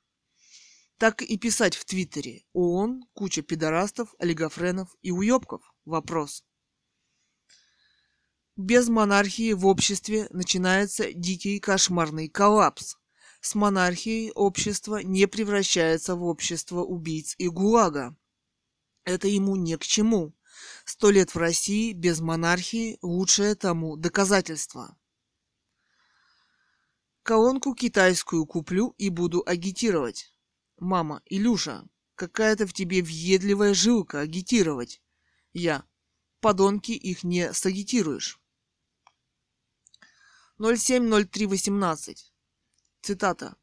Так 0.98 1.22
и 1.22 1.38
писать 1.38 1.76
в 1.76 1.86
Твиттере. 1.86 2.44
ООН, 2.52 3.04
куча 3.14 3.40
пидорастов, 3.40 4.14
олигофренов 4.18 4.94
и 5.00 5.12
уебков. 5.12 5.62
Вопрос. 5.86 6.44
Без 8.54 8.90
монархии 8.90 9.54
в 9.54 9.66
обществе 9.66 10.26
начинается 10.28 11.10
дикий 11.14 11.60
кошмарный 11.60 12.28
коллапс. 12.28 12.98
С 13.40 13.54
монархией 13.54 14.30
общество 14.32 14.98
не 14.98 15.26
превращается 15.26 16.16
в 16.16 16.22
общество 16.22 16.82
убийц 16.82 17.34
и 17.38 17.48
гулага. 17.48 18.14
Это 19.04 19.26
ему 19.26 19.56
не 19.56 19.78
к 19.78 19.86
чему. 19.86 20.34
Сто 20.84 21.10
лет 21.10 21.34
в 21.34 21.38
России 21.38 21.92
без 21.92 22.20
монархии– 22.20 22.98
лучшее 23.02 23.54
тому 23.54 23.96
доказательство. 23.96 24.96
Колонку 27.22 27.74
китайскую 27.74 28.44
куплю 28.44 28.94
и 28.98 29.08
буду 29.08 29.42
агитировать. 29.46 30.34
Мама, 30.78 31.22
Илюша, 31.24 31.88
какая-то 32.16 32.66
в 32.66 32.72
тебе 32.72 33.02
въедливая 33.02 33.72
жилка 33.72 34.20
агитировать. 34.20 35.00
Я. 35.52 35.84
Подонки 36.40 36.92
их 36.92 37.24
не 37.24 37.52
сагитируешь. 37.54 38.38
070318. 40.58 42.32
Цитата. 43.00 43.56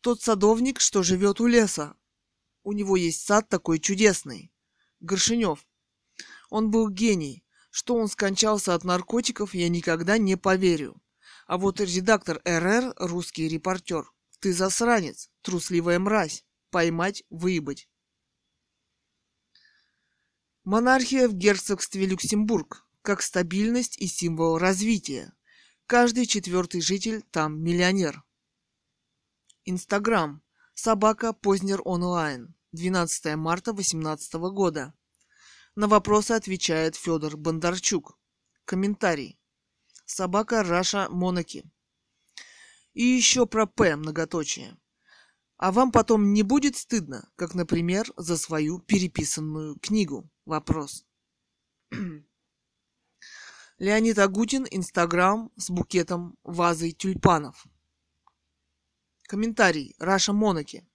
Тот 0.00 0.22
садовник, 0.22 0.80
что 0.80 1.02
живет 1.02 1.40
у 1.40 1.46
леса. 1.46 1.96
У 2.62 2.72
него 2.72 2.96
есть 2.96 3.26
сад 3.26 3.48
такой 3.48 3.80
чудесный. 3.80 4.52
Горшинев. 5.00 5.66
Он 6.50 6.70
был 6.70 6.90
гений. 6.90 7.44
Что 7.70 7.94
он 7.94 8.08
скончался 8.08 8.74
от 8.74 8.84
наркотиков, 8.84 9.54
я 9.54 9.68
никогда 9.68 10.18
не 10.18 10.36
поверю. 10.36 11.00
А 11.46 11.56
вот 11.56 11.80
редактор 11.80 12.42
РР, 12.44 12.94
русский 12.96 13.48
репортер, 13.48 14.10
ты 14.40 14.52
засранец, 14.52 15.30
трусливая 15.42 15.98
мразь, 15.98 16.44
поймать, 16.70 17.24
выебать. 17.30 17.88
Монархия 20.64 21.28
в 21.28 21.34
герцогстве 21.34 22.06
Люксембург, 22.06 22.86
как 23.02 23.22
стабильность 23.22 23.98
и 23.98 24.06
символ 24.06 24.58
развития. 24.58 25.32
Каждый 25.86 26.26
четвертый 26.26 26.80
житель 26.80 27.22
там 27.30 27.60
миллионер. 27.62 28.22
Инстаграм. 29.64 30.42
Собака 30.74 31.32
Познер 31.32 31.80
онлайн. 31.84 32.54
12 32.72 33.36
марта 33.36 33.72
2018 33.72 34.34
года. 34.52 34.94
На 35.76 35.86
вопросы 35.88 36.32
отвечает 36.32 36.96
Федор 36.96 37.36
Бондарчук. 37.36 38.18
Комментарий 38.64 39.40
собака 40.10 40.62
Russia 40.62 41.08
Monarchy. 41.08 41.64
И 42.92 43.04
еще 43.04 43.46
про 43.46 43.66
П 43.66 43.96
многоточие. 43.96 44.76
А 45.56 45.72
вам 45.72 45.92
потом 45.92 46.32
не 46.32 46.42
будет 46.42 46.76
стыдно, 46.76 47.30
как, 47.36 47.54
например, 47.54 48.12
за 48.16 48.36
свою 48.36 48.80
переписанную 48.80 49.78
книгу? 49.78 50.28
Вопрос. 50.44 51.06
Леонид 53.78 54.18
Агутин, 54.18 54.66
Инстаграм 54.70 55.52
с 55.56 55.70
букетом 55.70 56.36
вазой 56.42 56.92
тюльпанов. 56.92 57.66
Комментарий. 59.24 59.94
Раша 59.98 60.32
Монаки. 60.32 60.88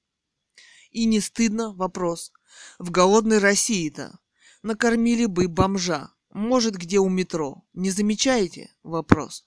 И 0.92 1.06
не 1.06 1.22
стыдно? 1.22 1.74
Вопрос. 1.74 2.34
В 2.80 2.92
голодной 2.92 3.38
России-то 3.38 4.20
накормили 4.66 5.28
бы 5.28 5.48
бомжа, 5.48 6.12
может, 6.32 6.76
где 6.76 6.98
у 6.98 7.08
метро. 7.08 7.64
Не 7.74 7.92
замечаете? 7.92 8.72
Вопрос. 8.82 9.46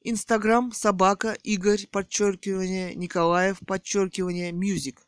Инстаграм, 0.00 0.72
собака, 0.72 1.34
Игорь, 1.44 1.86
подчеркивание, 1.86 2.92
Николаев, 2.96 3.60
подчеркивание, 3.64 4.50
мюзик. 4.50 5.06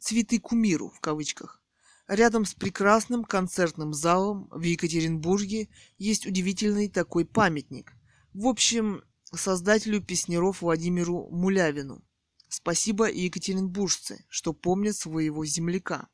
Цветы 0.00 0.40
кумиру, 0.40 0.90
в 0.90 0.98
кавычках. 0.98 1.62
Рядом 2.08 2.44
с 2.44 2.54
прекрасным 2.54 3.22
концертным 3.22 3.94
залом 3.94 4.48
в 4.50 4.62
Екатеринбурге 4.62 5.68
есть 5.96 6.26
удивительный 6.26 6.88
такой 6.88 7.24
памятник. 7.24 7.92
В 8.34 8.48
общем, 8.48 9.04
создателю 9.32 10.02
песнеров 10.02 10.62
Владимиру 10.62 11.28
Мулявину. 11.30 12.04
Спасибо 12.48 13.08
екатеринбуржцы, 13.08 14.24
что 14.28 14.52
помнят 14.52 14.96
своего 14.96 15.44
земляка. 15.44 16.08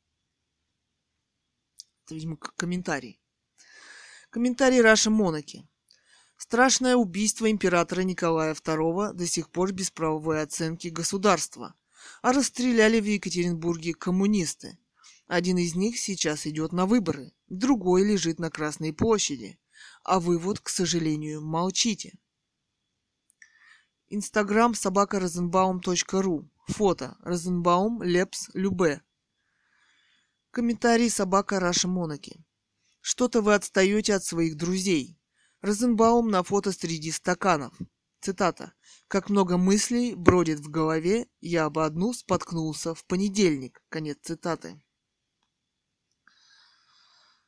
Это, 2.05 2.13
видимо, 2.13 2.37
комментарий. 2.37 3.19
Комментарий 4.29 4.81
Раша 4.81 5.09
Монаки. 5.09 5.67
Страшное 6.37 6.95
убийство 6.95 7.49
императора 7.49 8.01
Николая 8.01 8.53
II 8.53 9.13
до 9.13 9.25
сих 9.25 9.49
пор 9.49 9.73
без 9.73 9.89
правовой 9.89 10.43
оценки 10.43 10.89
государства. 10.89 11.73
А 12.21 12.31
расстреляли 12.31 12.99
в 12.99 13.05
Екатеринбурге 13.05 13.95
коммунисты. 13.95 14.77
Один 15.25 15.57
из 15.57 15.73
них 15.73 15.97
сейчас 15.97 16.45
идет 16.45 16.73
на 16.73 16.85
выборы, 16.85 17.33
другой 17.47 18.03
лежит 18.03 18.37
на 18.37 18.51
Красной 18.51 18.93
площади. 18.93 19.57
А 20.03 20.19
вы 20.19 20.37
вот, 20.37 20.59
к 20.59 20.69
сожалению, 20.69 21.41
молчите. 21.41 22.19
Инстаграм 24.09 24.75
собака 24.75 25.19
розенбаум.ру. 25.19 26.51
Фото. 26.67 27.17
Розенбаум 27.21 28.03
Лепс 28.03 28.51
Любе. 28.53 29.01
Комментарий 30.55 31.09
собака 31.09 31.59
Раша 31.59 31.89
Монаки. 31.89 32.41
Что-то 33.01 33.41
вы 33.41 33.55
отстаете 33.55 34.15
от 34.15 34.23
своих 34.23 34.55
друзей. 34.55 35.19
Розенбаум 35.59 36.31
на 36.31 36.43
фото 36.43 36.71
среди 36.71 37.11
стаканов. 37.11 37.77
Цитата. 38.21 38.71
«Как 39.09 39.29
много 39.29 39.57
мыслей 39.57 40.15
бродит 40.15 40.61
в 40.61 40.69
голове, 40.69 41.27
я 41.41 41.65
об 41.65 41.77
одну 41.77 42.13
споткнулся 42.13 42.95
в 42.95 43.03
понедельник». 43.03 43.83
Конец 43.89 44.19
цитаты. 44.21 44.81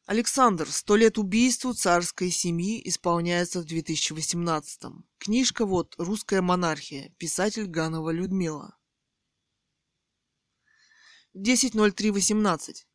Александр. 0.06 0.70
Сто 0.70 0.98
лет 0.98 1.18
убийству 1.18 1.74
царской 1.74 2.30
семьи 2.30 2.82
исполняется 2.90 3.62
в 3.62 3.66
2018-м. 3.66 5.06
Книжка 5.18 5.66
вот 5.66 5.96
«Русская 5.98 6.42
монархия». 6.42 7.16
Писатель 7.18 7.68
Ганова 7.68 8.10
Людмила. 8.10 8.78
10.03.18. 11.34 12.87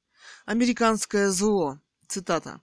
Американское 0.45 1.31
зло. 1.31 1.81
Цитата. 2.09 2.61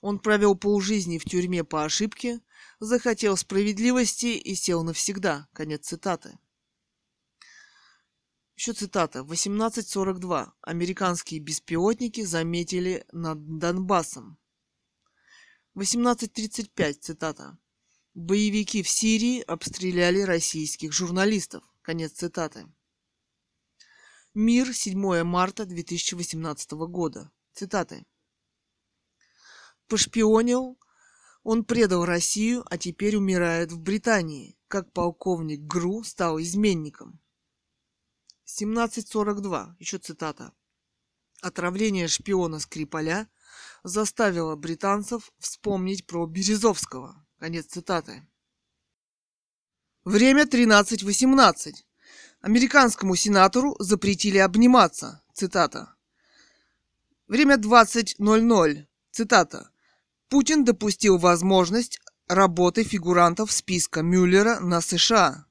Он 0.00 0.18
провел 0.18 0.54
полжизни 0.54 1.18
в 1.18 1.24
тюрьме 1.24 1.64
по 1.64 1.84
ошибке, 1.84 2.40
захотел 2.80 3.36
справедливости 3.36 4.26
и 4.26 4.54
сел 4.54 4.82
навсегда. 4.82 5.48
Конец 5.52 5.86
цитаты. 5.86 6.38
Еще 8.56 8.74
цитата. 8.74 9.20
18.42. 9.20 10.52
Американские 10.60 11.40
беспилотники 11.40 12.22
заметили 12.22 13.04
над 13.10 13.58
Донбассом. 13.58 14.38
18.35. 15.74 16.92
Цитата. 17.00 17.58
Боевики 18.14 18.82
в 18.82 18.88
Сирии 18.88 19.40
обстреляли 19.40 20.20
российских 20.20 20.92
журналистов. 20.92 21.64
Конец 21.80 22.12
цитаты. 22.12 22.66
Мир, 24.34 24.72
7 24.72 25.24
марта 25.24 25.66
2018 25.66 26.72
года. 26.88 27.30
Цитаты. 27.52 28.06
Пошпионил, 29.88 30.78
он 31.42 31.64
предал 31.66 32.06
Россию, 32.06 32.64
а 32.70 32.78
теперь 32.78 33.16
умирает 33.16 33.72
в 33.72 33.78
Британии, 33.78 34.56
как 34.68 34.90
полковник 34.94 35.60
ГРУ 35.60 36.02
стал 36.04 36.40
изменником. 36.40 37.20
1742, 38.44 39.76
еще 39.78 39.98
цитата. 39.98 40.54
Отравление 41.42 42.08
шпиона 42.08 42.58
Скрипаля 42.58 43.28
заставило 43.82 44.56
британцев 44.56 45.30
вспомнить 45.40 46.06
про 46.06 46.24
Березовского. 46.24 47.26
Конец 47.38 47.66
цитаты. 47.66 48.26
Время 50.04 50.44
13.18. 50.44 51.84
Американскому 52.42 53.14
сенатору 53.14 53.76
запретили 53.78 54.38
обниматься. 54.38 55.22
Цитата. 55.32 55.94
Время 57.28 57.56
20.00. 57.56 58.86
Цитата. 59.12 59.70
Путин 60.28 60.64
допустил 60.64 61.18
возможность 61.18 62.00
работы 62.28 62.82
фигурантов 62.82 63.52
списка 63.52 64.02
Мюллера 64.02 64.58
на 64.58 64.80
США. 64.80 65.46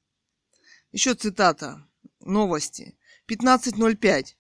Еще 0.92 1.14
цитата. 1.16 1.88
Новости. 2.20 2.98
15.05. 3.30 4.36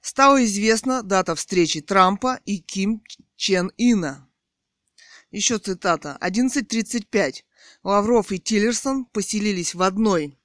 Стала 0.00 0.44
известна 0.44 1.02
дата 1.02 1.34
встречи 1.34 1.80
Трампа 1.80 2.38
и 2.46 2.60
Ким 2.60 3.02
Чен 3.36 3.72
Ина. 3.78 4.28
Еще 5.32 5.58
цитата. 5.58 6.16
11.35. 6.20 7.42
Лавров 7.82 8.30
и 8.30 8.38
Тиллерсон 8.38 9.06
поселились 9.06 9.74
в 9.74 9.82
одной 9.82 10.38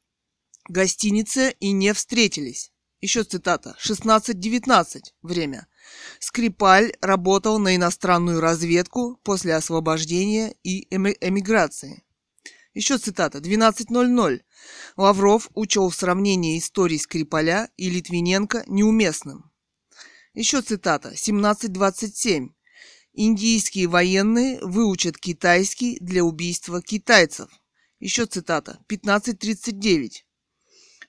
гостинице 0.68 1.55
и 1.59 1.72
не 1.72 1.93
встретились. 1.93 2.72
Еще 3.01 3.24
цитата. 3.24 3.76
16.19. 3.84 5.01
Время. 5.24 5.68
Скрипаль 6.20 6.93
работал 7.01 7.57
на 7.57 7.76
иностранную 7.76 8.39
разведку 8.39 9.20
после 9.24 9.55
освобождения 9.55 10.55
и 10.64 10.82
эмиграции. 10.93 12.03
Еще 12.76 12.99
цитата. 12.99 13.39
12.00. 13.39 14.41
Лавров 14.97 15.49
учел 15.55 15.91
сравнение 15.91 16.59
истории 16.59 16.97
Скрипаля 16.97 17.70
и 17.76 17.89
Литвиненко 17.89 18.64
неуместным. 18.68 19.51
Еще 20.36 20.62
цитата. 20.62 21.14
17.27. 21.14 22.49
Индийские 23.14 23.88
военные 23.88 24.59
выучат 24.62 25.18
китайский 25.18 25.97
для 25.99 26.24
убийства 26.24 26.82
китайцев. 26.82 27.49
Еще 27.99 28.26
цитата. 28.26 28.80
15.39. 28.88 30.24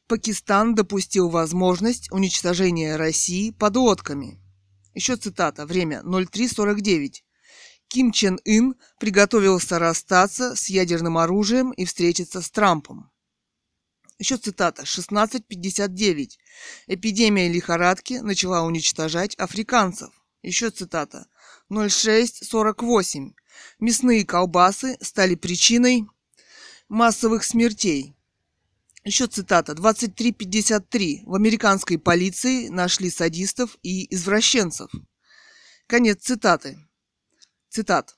Пакистан 0.08 0.74
допустил 0.74 1.28
возможность 1.28 2.10
уничтожения 2.10 2.96
России 2.96 3.50
подлодками. 3.50 4.40
Еще 4.94 5.16
цитата. 5.16 5.66
Время 5.66 6.02
03.49. 6.04 7.22
Ким 7.88 8.12
Чен 8.12 8.38
Ын 8.44 8.74
приготовился 8.98 9.78
расстаться 9.78 10.56
с 10.56 10.68
ядерным 10.68 11.18
оружием 11.18 11.72
и 11.72 11.84
встретиться 11.84 12.40
с 12.40 12.50
Трампом. 12.50 13.10
Еще 14.18 14.36
цитата. 14.36 14.82
16.59. 14.82 16.28
Эпидемия 16.86 17.48
лихорадки 17.48 18.14
начала 18.14 18.62
уничтожать 18.62 19.34
африканцев. 19.36 20.10
Еще 20.42 20.70
цитата. 20.70 21.26
06.48. 21.70 23.32
Мясные 23.78 24.24
колбасы 24.24 24.96
стали 25.00 25.34
причиной 25.34 26.06
массовых 26.88 27.44
смертей. 27.44 28.14
Еще 29.04 29.26
цитата. 29.26 29.72
23.53. 29.72 31.24
В 31.26 31.34
американской 31.34 31.98
полиции 31.98 32.68
нашли 32.68 33.10
садистов 33.10 33.76
и 33.82 34.14
извращенцев. 34.14 34.92
Конец 35.88 36.22
цитаты. 36.22 36.78
Цитат. 37.68 38.16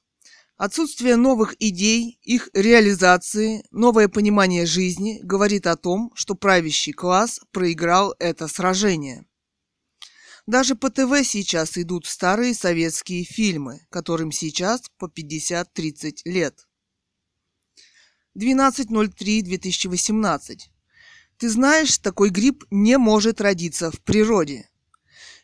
Отсутствие 0.57 1.16
новых 1.16 1.57
идей, 1.59 2.18
их 2.22 2.51
реализации, 2.53 3.64
новое 3.70 4.09
понимание 4.09 4.66
жизни 4.66 5.20
говорит 5.22 5.66
о 5.66 5.76
том, 5.76 6.12
что 6.14 6.35
правящий 6.35 6.93
класс 6.93 7.41
проиграл 7.51 8.14
это 8.18 8.47
сражение. 8.47 9.24
Даже 10.47 10.74
по 10.76 10.91
ТВ 10.91 11.24
сейчас 11.24 11.78
идут 11.78 12.05
старые 12.07 12.53
советские 12.55 13.24
фильмы, 13.24 13.80
которым 13.91 14.30
сейчас 14.30 14.82
по 14.99 15.07
50-30 15.07 16.18
лет. 16.26 16.68
12.03.2018. 18.39 20.74
Ты 21.39 21.51
знаешь, 21.51 21.99
такой 21.99 22.30
грипп 22.30 22.64
не 22.70 22.99
может 22.99 23.41
родиться 23.41 23.91
в 23.91 24.01
природе. 24.01 24.68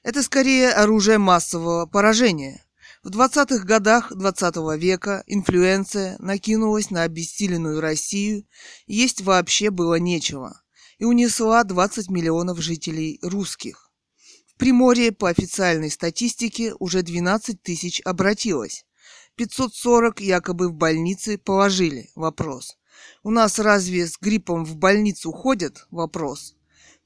Это 0.02 0.22
скорее 0.22 0.70
оружие 0.70 1.18
массового 1.18 1.86
поражения– 1.86 2.64
в 3.02 3.08
20-х 3.08 3.64
годах 3.64 4.12
20 4.14 4.56
-го 4.56 4.76
века 4.76 5.24
инфлюенция 5.26 6.16
накинулась 6.18 6.90
на 6.90 7.04
обессиленную 7.04 7.80
Россию, 7.80 8.44
есть 8.86 9.22
вообще 9.22 9.70
было 9.70 9.94
нечего, 9.94 10.60
и 10.98 11.06
унесла 11.06 11.64
20 11.64 12.10
миллионов 12.10 12.60
жителей 12.60 13.18
русских. 13.22 13.90
В 14.48 14.54
Приморье 14.56 15.12
по 15.12 15.30
официальной 15.30 15.90
статистике 15.90 16.74
уже 16.78 17.00
12 17.00 17.62
тысяч 17.62 18.02
обратилось. 18.04 18.84
540 19.36 20.20
якобы 20.20 20.68
в 20.68 20.74
больнице 20.74 21.38
положили. 21.38 22.10
Вопрос. 22.14 22.76
У 23.22 23.30
нас 23.30 23.58
разве 23.58 24.06
с 24.06 24.18
гриппом 24.18 24.64
в 24.64 24.76
больницу 24.76 25.32
ходят? 25.32 25.86
Вопрос. 25.90 26.56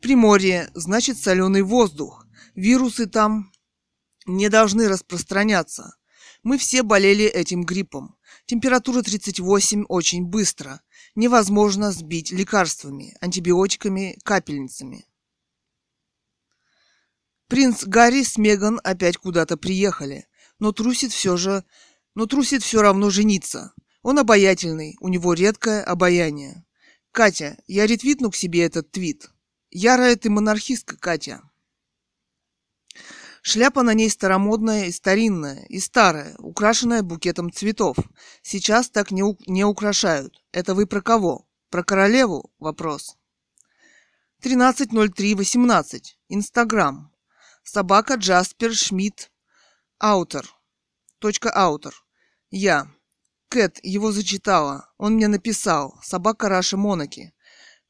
Приморье, 0.00 0.70
значит 0.74 1.18
соленый 1.18 1.62
воздух. 1.62 2.26
Вирусы 2.54 3.06
там 3.06 3.52
не 4.26 4.48
должны 4.48 4.88
распространяться. 4.88 5.96
Мы 6.42 6.58
все 6.58 6.82
болели 6.82 7.24
этим 7.24 7.64
гриппом. 7.64 8.16
Температура 8.46 9.02
38 9.02 9.84
очень 9.88 10.24
быстро. 10.26 10.82
Невозможно 11.14 11.90
сбить 11.90 12.30
лекарствами, 12.32 13.16
антибиотиками, 13.20 14.18
капельницами. 14.24 15.06
Принц 17.48 17.84
Гарри 17.84 18.22
с 18.22 18.36
Меган 18.36 18.80
опять 18.82 19.16
куда-то 19.16 19.56
приехали, 19.56 20.26
но 20.58 20.72
трусит 20.72 21.12
все 21.12 21.36
же, 21.36 21.64
но 22.14 22.26
трусит 22.26 22.62
все 22.62 22.80
равно 22.80 23.10
жениться. 23.10 23.73
Он 24.04 24.18
обаятельный, 24.18 24.98
у 25.00 25.08
него 25.08 25.32
редкое 25.32 25.82
обаяние. 25.82 26.66
Катя, 27.10 27.56
я 27.66 27.86
ретвитну 27.86 28.30
к 28.30 28.36
себе 28.36 28.64
этот 28.64 28.90
твит. 28.90 29.30
Ярая 29.70 30.14
ты 30.16 30.28
монархистка, 30.28 30.98
Катя. 30.98 31.40
Шляпа 33.40 33.82
на 33.82 33.94
ней 33.94 34.10
старомодная 34.10 34.86
и 34.86 34.92
старинная, 34.92 35.64
и 35.70 35.80
старая, 35.80 36.36
украшенная 36.36 37.02
букетом 37.02 37.50
цветов. 37.50 37.96
Сейчас 38.42 38.90
так 38.90 39.10
не, 39.10 39.22
у... 39.22 39.38
не 39.46 39.64
украшают. 39.64 40.44
Это 40.52 40.74
вы 40.74 40.86
про 40.86 41.00
кого? 41.00 41.48
Про 41.70 41.82
королеву? 41.82 42.52
Вопрос. 42.58 43.16
13.03.18. 44.42 46.02
Инстаграм. 46.28 47.10
Собака 47.62 48.16
Джаспер 48.16 48.74
Шмидт. 48.74 49.30
Аутор. 49.98 50.46
Точка 51.20 51.50
аутор. 51.50 51.94
Я. 52.50 52.86
Кэт 53.54 53.78
его 53.84 54.10
зачитала. 54.10 54.90
Он 54.98 55.14
мне 55.14 55.28
написал. 55.28 55.96
Собака 56.02 56.48
Раши 56.48 56.76
Монаки. 56.76 57.32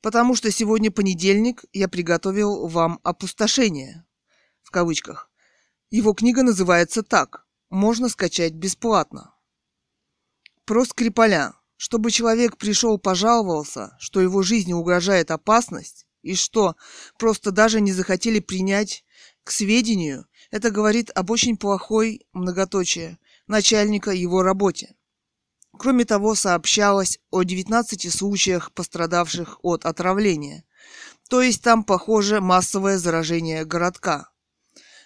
Потому 0.02 0.36
что 0.36 0.50
сегодня 0.50 0.90
понедельник, 0.90 1.64
я 1.72 1.88
приготовил 1.88 2.66
вам 2.66 3.00
опустошение. 3.02 4.04
В 4.60 4.70
кавычках. 4.70 5.30
Его 5.88 6.12
книга 6.12 6.42
называется 6.42 7.02
так. 7.02 7.46
Можно 7.70 8.10
скачать 8.10 8.52
бесплатно. 8.52 9.34
Про 10.66 10.84
Скрипаля. 10.84 11.54
Чтобы 11.78 12.10
человек 12.10 12.58
пришел 12.58 12.98
пожаловался, 12.98 13.96
что 13.98 14.20
его 14.20 14.42
жизни 14.42 14.74
угрожает 14.74 15.30
опасность, 15.30 16.06
и 16.20 16.34
что 16.34 16.76
просто 17.18 17.52
даже 17.52 17.80
не 17.80 17.94
захотели 17.94 18.38
принять 18.38 19.02
К 19.44 19.50
сведению, 19.50 20.26
это 20.50 20.70
говорит 20.70 21.10
об 21.14 21.30
очень 21.30 21.56
плохой, 21.56 22.26
многоточие, 22.34 23.18
начальника 23.46 24.10
его 24.10 24.42
работе. 24.42 24.94
Кроме 25.78 26.04
того, 26.04 26.34
сообщалось 26.34 27.18
о 27.30 27.42
19 27.42 28.12
случаях 28.12 28.72
пострадавших 28.72 29.58
от 29.62 29.84
отравления. 29.84 30.64
То 31.28 31.42
есть 31.42 31.62
там, 31.62 31.84
похоже, 31.84 32.40
массовое 32.40 32.98
заражение 32.98 33.64
городка. 33.64 34.30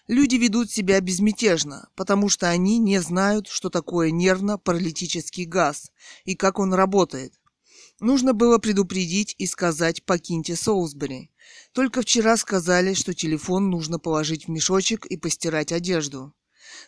Люди 0.09 0.36
ведут 0.36 0.70
себя 0.70 1.01
безмятежно, 1.01 1.89
потому 1.95 2.28
что 2.28 2.49
они 2.49 2.78
не 2.78 2.99
знают, 3.01 3.47
что 3.47 3.69
такое 3.70 4.11
нервно-паралитический 4.11 5.45
газ 5.45 5.93
и 6.24 6.35
как 6.35 6.59
он 6.59 6.73
работает. 6.73 7.35
Нужно 8.01 8.32
было 8.32 8.59
предупредить 8.59 9.35
и 9.39 9.47
сказать 9.47 10.05
«покиньте 10.05 10.57
Солсбери». 10.57 11.31
Только 11.73 12.03
вчера 12.03 12.36
сказали, 12.36 12.95
что 12.95 13.12
телефон 13.12 13.70
нужно 13.70 13.99
положить 13.99 14.47
в 14.47 14.51
мешочек 14.51 15.05
и 15.07 15.16
постирать 15.16 15.73
одежду. 15.73 16.32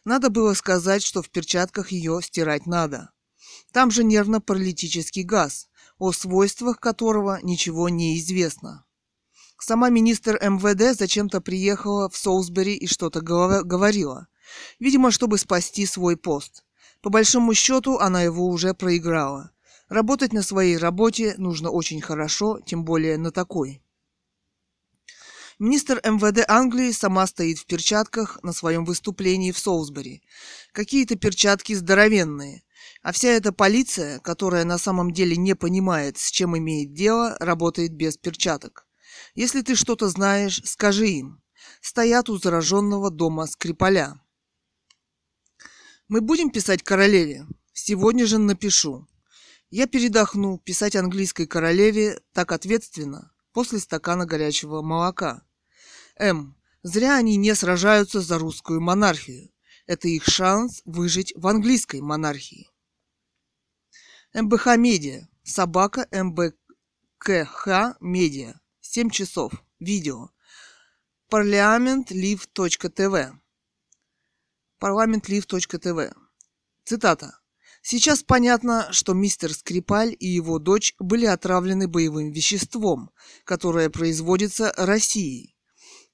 Надо 0.04 0.30
было 0.30 0.54
сказать, 0.54 1.02
что 1.02 1.22
в 1.22 1.30
перчатках 1.30 1.92
ее 1.92 2.20
стирать 2.22 2.66
надо. 2.66 3.10
Там 3.72 3.90
же 3.90 4.02
нервно-паралитический 4.04 5.22
газ, 5.22 5.68
о 5.98 6.12
свойствах 6.12 6.80
которого 6.80 7.38
ничего 7.42 7.88
не 7.88 8.18
известно. 8.18 8.84
Сама 9.58 9.90
министр 9.90 10.38
МВД 10.42 10.98
зачем-то 10.98 11.40
приехала 11.40 12.08
в 12.08 12.16
Солсбери 12.16 12.74
и 12.74 12.86
что-то 12.86 13.20
говорила. 13.20 14.26
Видимо, 14.78 15.10
чтобы 15.10 15.38
спасти 15.38 15.86
свой 15.86 16.16
пост. 16.16 16.64
По 17.02 17.10
большому 17.10 17.54
счету, 17.54 17.98
она 17.98 18.22
его 18.22 18.48
уже 18.48 18.74
проиграла. 18.74 19.50
Работать 19.88 20.32
на 20.32 20.42
своей 20.42 20.76
работе 20.76 21.34
нужно 21.36 21.70
очень 21.70 22.00
хорошо, 22.00 22.60
тем 22.64 22.84
более 22.84 23.18
на 23.18 23.30
такой. 23.30 23.82
Министр 25.58 26.00
МВД 26.02 26.48
Англии 26.48 26.90
сама 26.90 27.26
стоит 27.26 27.58
в 27.58 27.66
перчатках 27.66 28.42
на 28.42 28.54
своем 28.54 28.86
выступлении 28.86 29.52
в 29.52 29.58
Солсбери. 29.58 30.22
Какие-то 30.72 31.16
перчатки 31.16 31.74
здоровенные. 31.74 32.62
А 33.02 33.12
вся 33.12 33.30
эта 33.30 33.52
полиция, 33.52 34.18
которая 34.18 34.64
на 34.64 34.76
самом 34.76 35.12
деле 35.12 35.36
не 35.36 35.54
понимает, 35.54 36.18
с 36.18 36.30
чем 36.30 36.56
имеет 36.56 36.92
дело, 36.92 37.36
работает 37.40 37.92
без 37.92 38.18
перчаток. 38.18 38.86
Если 39.34 39.62
ты 39.62 39.74
что-то 39.74 40.08
знаешь, 40.08 40.60
скажи 40.64 41.08
им. 41.08 41.42
Стоят 41.80 42.28
у 42.28 42.38
зараженного 42.38 43.10
дома 43.10 43.46
Скрипаля. 43.46 44.20
Мы 46.08 46.20
будем 46.20 46.50
писать 46.50 46.82
королеве? 46.82 47.46
Сегодня 47.72 48.26
же 48.26 48.38
напишу. 48.38 49.06
Я 49.70 49.86
передохну 49.86 50.58
писать 50.58 50.96
английской 50.96 51.46
королеве 51.46 52.20
так 52.32 52.52
ответственно, 52.52 53.32
после 53.52 53.78
стакана 53.78 54.26
горячего 54.26 54.82
молока. 54.82 55.42
М. 56.16 56.56
Зря 56.82 57.16
они 57.16 57.36
не 57.36 57.54
сражаются 57.54 58.20
за 58.20 58.38
русскую 58.38 58.80
монархию. 58.80 59.50
Это 59.86 60.08
их 60.08 60.24
шанс 60.24 60.82
выжить 60.84 61.32
в 61.36 61.46
английской 61.46 62.00
монархии. 62.00 62.69
МБХ 64.34 64.76
Медиа. 64.76 65.26
Собака 65.42 66.06
МБКХ 66.12 67.96
Медиа. 68.00 68.60
7 68.80 69.10
часов. 69.10 69.52
Видео. 69.80 70.30
Парламентлив.тв. 71.28 73.32
Парламентлив.тв. 74.78 76.14
Цитата. 76.84 77.40
Сейчас 77.82 78.22
понятно, 78.22 78.92
что 78.92 79.14
мистер 79.14 79.52
Скрипаль 79.52 80.14
и 80.18 80.28
его 80.28 80.60
дочь 80.60 80.94
были 81.00 81.26
отравлены 81.26 81.88
боевым 81.88 82.30
веществом, 82.30 83.10
которое 83.44 83.90
производится 83.90 84.72
Россией. 84.76 85.56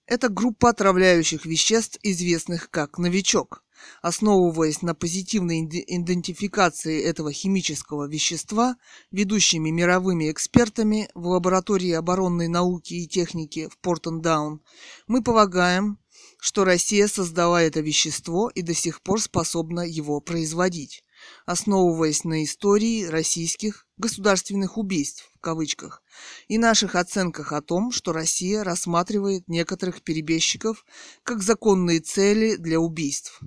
Это 0.06 0.30
группа 0.30 0.70
отравляющих 0.70 1.44
веществ, 1.44 1.98
известных 2.02 2.70
как 2.70 2.96
«новичок». 2.96 3.65
Основываясь 4.02 4.82
на 4.82 4.94
позитивной 4.94 5.64
идентификации 5.64 7.02
этого 7.02 7.32
химического 7.32 8.08
вещества 8.08 8.76
ведущими 9.10 9.70
мировыми 9.70 10.30
экспертами 10.30 11.08
в 11.14 11.26
лаборатории 11.26 11.92
оборонной 11.92 12.48
науки 12.48 12.94
и 12.94 13.06
техники 13.06 13.68
в 13.68 13.78
Портендаун, 13.78 14.60
мы 15.06 15.22
полагаем, 15.22 15.98
что 16.38 16.64
Россия 16.64 17.08
создала 17.08 17.62
это 17.62 17.80
вещество 17.80 18.50
и 18.50 18.62
до 18.62 18.74
сих 18.74 19.02
пор 19.02 19.20
способна 19.20 19.80
его 19.80 20.20
производить 20.20 21.02
основываясь 21.44 22.24
на 22.24 22.44
истории 22.44 23.04
российских 23.04 23.86
государственных 23.96 24.76
убийств 24.76 25.30
в 25.34 25.40
кавычках 25.40 26.02
и 26.48 26.58
наших 26.58 26.94
оценках 26.94 27.52
о 27.52 27.62
том, 27.62 27.92
что 27.92 28.12
Россия 28.12 28.64
рассматривает 28.64 29.48
некоторых 29.48 30.02
перебежчиков 30.02 30.84
как 31.22 31.42
законные 31.42 32.00
цели 32.00 32.56
для 32.56 32.80
убийств. 32.80 33.40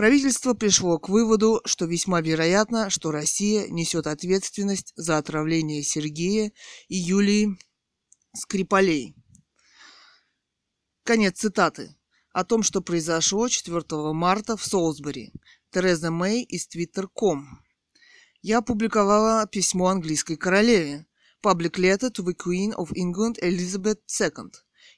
Правительство 0.00 0.54
пришло 0.54 0.98
к 0.98 1.10
выводу, 1.10 1.60
что 1.66 1.84
весьма 1.84 2.22
вероятно, 2.22 2.88
что 2.88 3.10
Россия 3.10 3.68
несет 3.68 4.06
ответственность 4.06 4.94
за 4.96 5.18
отравление 5.18 5.82
Сергея 5.82 6.52
и 6.88 6.96
Юлии 6.96 7.58
Скрипалей. 8.34 9.14
Конец 11.04 11.40
цитаты. 11.40 11.98
О 12.32 12.44
том, 12.44 12.62
что 12.62 12.80
произошло 12.80 13.46
4 13.46 14.14
марта 14.14 14.56
в 14.56 14.64
Солсбери, 14.64 15.34
Тереза 15.70 16.10
Мэй 16.10 16.44
из 16.44 16.66
Twitter.com. 16.66 17.60
Я 18.40 18.60
опубликовала 18.60 19.46
письмо 19.46 19.88
английской 19.88 20.36
королеве 20.36 21.06
Public 21.42 21.72
Letter 21.72 22.10
to 22.10 22.24
the 22.24 22.34
Queen 22.34 22.74
of 22.74 22.90
England 22.94 23.38
Elizabeth 23.42 23.98
II 24.08 24.50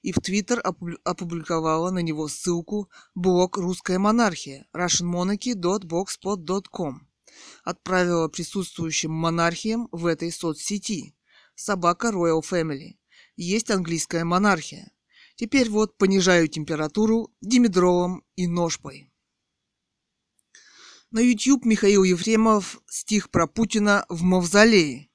и 0.02 0.12
в 0.12 0.20
Твиттер 0.20 0.62
опубликовала 1.04 1.90
на 1.90 2.00
него 2.00 2.28
ссылку 2.28 2.90
блог 3.14 3.56
«Русская 3.56 3.98
монархия» 3.98 4.66
russianmonarchy.blogspot.com. 4.74 7.08
Отправила 7.64 8.28
присутствующим 8.28 9.10
монархиям 9.12 9.88
в 9.92 10.04
этой 10.06 10.30
соцсети. 10.32 11.14
Собака 11.54 12.08
Royal 12.08 12.42
Family. 12.42 12.96
Есть 13.36 13.70
английская 13.70 14.24
монархия. 14.24 14.90
Теперь 15.36 15.70
вот 15.70 15.96
понижаю 15.96 16.48
температуру 16.48 17.32
димедролом 17.40 18.22
и 18.36 18.46
ножпой. 18.46 19.10
На 21.10 21.20
YouTube 21.20 21.64
Михаил 21.64 22.04
Ефремов 22.04 22.82
стих 22.88 23.30
про 23.30 23.46
Путина 23.46 24.04
в 24.08 24.22
мавзолее. 24.22 25.08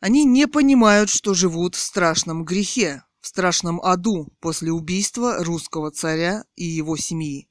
Они 0.00 0.24
не 0.24 0.46
понимают, 0.46 1.10
что 1.10 1.34
живут 1.34 1.74
в 1.74 1.80
страшном 1.80 2.44
грехе, 2.44 3.02
в 3.20 3.26
страшном 3.26 3.80
аду 3.80 4.32
после 4.40 4.72
убийства 4.72 5.44
русского 5.44 5.90
царя 5.90 6.44
и 6.56 6.64
его 6.64 6.96
семьи. 6.96 7.48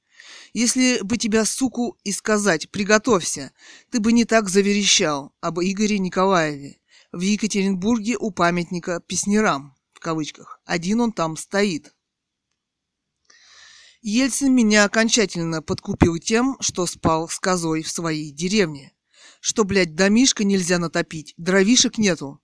Если 0.54 1.00
бы 1.02 1.18
тебя, 1.18 1.46
суку, 1.46 1.98
и 2.04 2.12
сказать 2.12 2.70
«приготовься», 2.72 3.52
ты 3.92 4.00
бы 4.00 4.12
не 4.12 4.26
так 4.26 4.50
заверещал 4.50 5.34
об 5.42 5.60
Игоре 5.60 6.00
Николаеве 6.00 6.80
в 7.12 7.22
Екатеринбурге 7.22 8.18
у 8.18 8.32
памятника 8.32 9.02
песнерам, 9.06 9.76
в 9.94 10.00
кавычках. 10.00 10.60
Один 10.66 11.02
он 11.02 11.12
там 11.12 11.38
стоит– 11.38 11.94
Ельцин 14.02 14.54
меня 14.54 14.86
окончательно 14.86 15.62
подкупил 15.62 16.18
тем, 16.18 16.56
что 16.62 16.86
спал 16.86 17.28
с 17.28 17.40
козой 17.40 17.82
в 17.82 17.90
своей 17.90 18.32
деревне. 18.32 18.94
Что, 19.42 19.64
блядь, 19.64 19.96
домишка 19.96 20.44
нельзя 20.44 20.78
натопить, 20.80 21.34
дровишек 21.38 21.98
нету. 21.98 22.42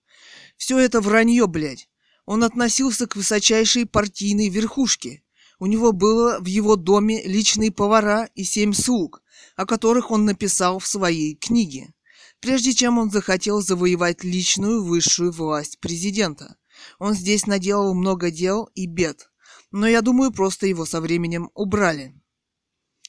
Все 0.56 0.78
это 0.78 1.00
вранье, 1.00 1.46
блядь. 1.46 1.88
Он 2.26 2.42
относился 2.42 3.06
к 3.06 3.16
высочайшей 3.16 3.86
партийной 3.86 4.48
верхушке. 4.48 5.22
У 5.58 5.66
него 5.66 5.92
было 5.92 6.38
в 6.40 6.46
его 6.46 6.76
доме 6.76 7.22
личные 7.24 7.70
повара 7.70 8.28
и 8.34 8.44
семь 8.44 8.72
слуг, 8.72 9.22
о 9.56 9.66
которых 9.66 10.10
он 10.10 10.24
написал 10.24 10.78
в 10.78 10.86
своей 10.86 11.36
книге, 11.36 11.94
прежде 12.40 12.72
чем 12.72 12.98
он 12.98 13.10
захотел 13.10 13.60
завоевать 13.60 14.24
личную 14.24 14.82
высшую 14.82 15.32
власть 15.32 15.78
президента. 15.80 16.56
Он 16.98 17.14
здесь 17.14 17.46
наделал 17.46 17.94
много 17.94 18.30
дел 18.30 18.68
и 18.74 18.86
бед, 18.86 19.30
но 19.70 19.86
я 19.86 20.02
думаю, 20.02 20.32
просто 20.32 20.66
его 20.66 20.86
со 20.86 21.00
временем 21.00 21.50
убрали. 21.54 22.14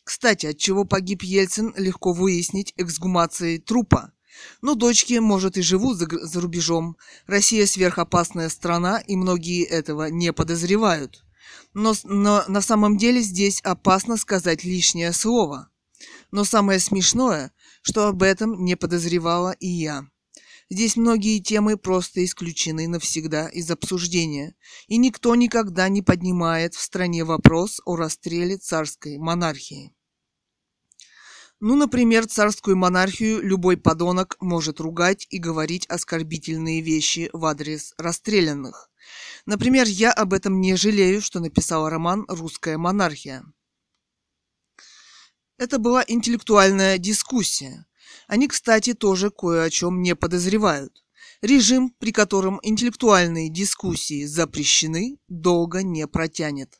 Кстати, 0.03 0.45
от 0.45 0.59
чего 0.59 0.85
погиб 0.85 1.23
Ельцин, 1.23 1.73
легко 1.77 2.13
выяснить 2.13 2.73
эксгумацией 2.77 3.59
трупа. 3.59 4.13
Но 4.61 4.75
дочки, 4.75 5.19
может, 5.19 5.57
и 5.57 5.61
живут 5.61 5.97
за, 5.97 6.07
за 6.09 6.41
рубежом. 6.41 6.97
Россия 7.27 7.65
сверхопасная 7.65 8.49
страна, 8.49 8.99
и 8.99 9.15
многие 9.15 9.63
этого 9.63 10.09
не 10.09 10.33
подозревают. 10.33 11.23
Но, 11.73 11.93
но 12.03 12.43
на 12.47 12.61
самом 12.61 12.97
деле 12.97 13.21
здесь 13.21 13.61
опасно 13.61 14.17
сказать 14.17 14.63
лишнее 14.63 15.13
слово. 15.13 15.69
Но 16.31 16.43
самое 16.43 16.79
смешное, 16.79 17.51
что 17.81 18.07
об 18.07 18.23
этом 18.23 18.63
не 18.63 18.75
подозревала 18.75 19.51
и 19.59 19.67
я. 19.67 20.07
Здесь 20.69 20.95
многие 20.95 21.39
темы 21.39 21.77
просто 21.77 22.25
исключены 22.25 22.87
навсегда 22.87 23.47
из 23.49 23.69
обсуждения, 23.69 24.55
и 24.87 24.97
никто 24.97 25.35
никогда 25.35 25.87
не 25.89 26.01
поднимает 26.01 26.73
в 26.73 26.81
стране 26.81 27.23
вопрос 27.23 27.81
о 27.85 27.95
расстреле 27.95 28.57
царской 28.57 29.17
монархии. 29.17 29.94
Ну, 31.67 31.75
например, 31.75 32.27
царскую 32.27 32.77
монархию 32.77 33.41
любой 33.41 33.75
подонок 33.75 34.37
может 34.39 34.79
ругать 34.79 35.25
и 35.31 35.39
говорить 35.39 35.87
оскорбительные 35.87 36.79
вещи 36.79 37.31
в 37.33 37.43
адрес 37.43 37.95
расстрелянных. 37.97 38.91
Например, 39.47 39.87
я 39.87 40.11
об 40.11 40.33
этом 40.33 40.61
не 40.61 40.75
жалею, 40.75 41.23
что 41.23 41.39
написал 41.39 41.89
роман 41.89 42.23
«Русская 42.27 42.77
монархия». 42.77 43.43
Это 45.57 45.79
была 45.79 46.05
интеллектуальная 46.07 46.99
дискуссия. 46.99 47.87
Они, 48.27 48.47
кстати, 48.47 48.93
тоже 48.93 49.31
кое 49.31 49.63
о 49.63 49.71
чем 49.71 50.03
не 50.03 50.15
подозревают. 50.15 51.03
Режим, 51.41 51.89
при 51.97 52.11
котором 52.11 52.59
интеллектуальные 52.61 53.49
дискуссии 53.49 54.25
запрещены, 54.25 55.17
долго 55.27 55.81
не 55.81 56.05
протянет. 56.05 56.79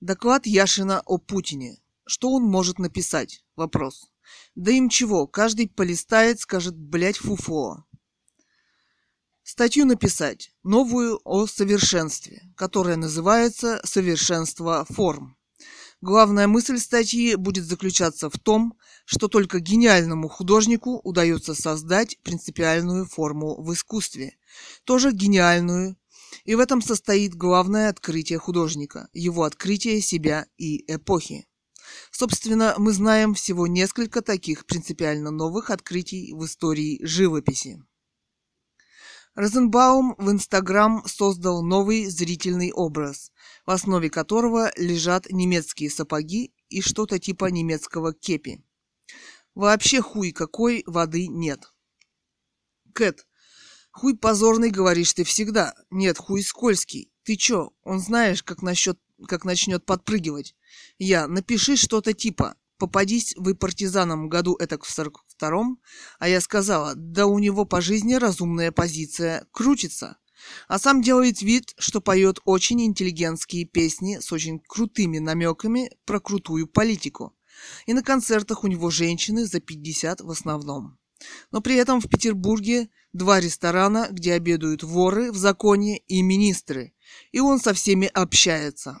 Доклад 0.00 0.46
Яшина 0.46 1.00
о 1.06 1.18
Путине. 1.18 1.78
Что 2.06 2.30
он 2.30 2.44
может 2.44 2.78
написать? 2.78 3.44
Вопрос. 3.56 4.10
Да 4.54 4.70
им 4.70 4.88
чего, 4.88 5.26
каждый 5.26 5.68
полистает, 5.68 6.40
скажет, 6.40 6.76
блять, 6.76 7.18
фуфо. 7.18 7.84
Статью 9.42 9.84
написать, 9.84 10.52
новую 10.62 11.20
о 11.24 11.46
совершенстве, 11.46 12.42
которая 12.56 12.96
называется 12.96 13.80
«Совершенство 13.84 14.86
форм». 14.88 15.36
Главная 16.00 16.46
мысль 16.46 16.78
статьи 16.78 17.34
будет 17.34 17.64
заключаться 17.64 18.28
в 18.28 18.38
том, 18.38 18.74
что 19.04 19.28
только 19.28 19.60
гениальному 19.60 20.28
художнику 20.28 21.00
удается 21.04 21.54
создать 21.54 22.18
принципиальную 22.22 23.06
форму 23.06 23.60
в 23.62 23.72
искусстве, 23.72 24.36
тоже 24.84 25.12
гениальную, 25.12 25.96
и 26.44 26.54
в 26.54 26.60
этом 26.60 26.82
состоит 26.82 27.34
главное 27.34 27.88
открытие 27.88 28.38
художника, 28.38 29.08
его 29.12 29.44
открытие 29.44 30.00
себя 30.00 30.46
и 30.56 30.84
эпохи. 30.92 31.46
Собственно, 32.10 32.74
мы 32.78 32.92
знаем 32.92 33.34
всего 33.34 33.66
несколько 33.66 34.22
таких 34.22 34.66
принципиально 34.66 35.30
новых 35.30 35.70
открытий 35.70 36.32
в 36.32 36.44
истории 36.44 37.04
живописи. 37.04 37.82
Розенбаум 39.34 40.14
в 40.16 40.30
Инстаграм 40.30 41.02
создал 41.06 41.64
новый 41.64 42.06
зрительный 42.06 42.70
образ, 42.72 43.32
в 43.66 43.70
основе 43.72 44.08
которого 44.08 44.70
лежат 44.76 45.26
немецкие 45.28 45.90
сапоги 45.90 46.54
и 46.68 46.80
что-то 46.80 47.18
типа 47.18 47.46
немецкого 47.46 48.14
кепи. 48.14 48.62
Вообще 49.56 50.00
хуй 50.00 50.30
какой, 50.30 50.84
воды 50.86 51.26
нет. 51.26 51.68
Кэт, 52.92 53.26
хуй 53.90 54.16
позорный, 54.16 54.70
говоришь 54.70 55.12
ты 55.12 55.24
всегда. 55.24 55.74
Нет, 55.90 56.16
хуй 56.16 56.42
скользкий. 56.42 57.10
Ты 57.24 57.36
чё, 57.36 57.72
он 57.82 57.98
знаешь, 57.98 58.42
как 58.42 58.62
насчет, 58.62 59.00
как 59.26 59.44
начнет 59.44 59.84
подпрыгивать. 59.84 60.54
Я, 60.98 61.26
напиши 61.26 61.76
что-то 61.76 62.12
типа 62.12 62.56
попадись 62.78 63.34
вы 63.36 63.54
партизанам 63.54 64.28
году 64.28 64.56
этак 64.56 64.84
в 64.84 64.90
сорок 64.90 65.24
втором, 65.28 65.80
а 66.18 66.28
я 66.28 66.40
сказала, 66.40 66.94
да 66.94 67.26
у 67.26 67.38
него 67.38 67.64
по 67.64 67.80
жизни 67.80 68.14
разумная 68.14 68.72
позиция, 68.72 69.46
крутится. 69.52 70.18
А 70.68 70.78
сам 70.78 71.00
делает 71.00 71.40
вид, 71.40 71.74
что 71.78 72.00
поет 72.00 72.40
очень 72.44 72.82
интеллигентские 72.84 73.64
песни 73.64 74.18
с 74.20 74.32
очень 74.32 74.60
крутыми 74.60 75.18
намеками 75.18 75.90
про 76.04 76.20
крутую 76.20 76.66
политику. 76.66 77.34
И 77.86 77.94
на 77.94 78.02
концертах 78.02 78.64
у 78.64 78.66
него 78.66 78.90
женщины 78.90 79.46
за 79.46 79.60
50 79.60 80.20
в 80.20 80.30
основном. 80.30 80.98
Но 81.50 81.60
при 81.62 81.76
этом 81.76 82.00
в 82.00 82.08
Петербурге 82.08 82.90
два 83.12 83.40
ресторана, 83.40 84.08
где 84.10 84.34
обедают 84.34 84.82
воры 84.82 85.32
в 85.32 85.36
законе 85.36 85.98
и 85.98 86.20
министры, 86.20 86.92
и 87.32 87.40
он 87.40 87.60
со 87.60 87.72
всеми 87.72 88.10
общается. 88.12 89.00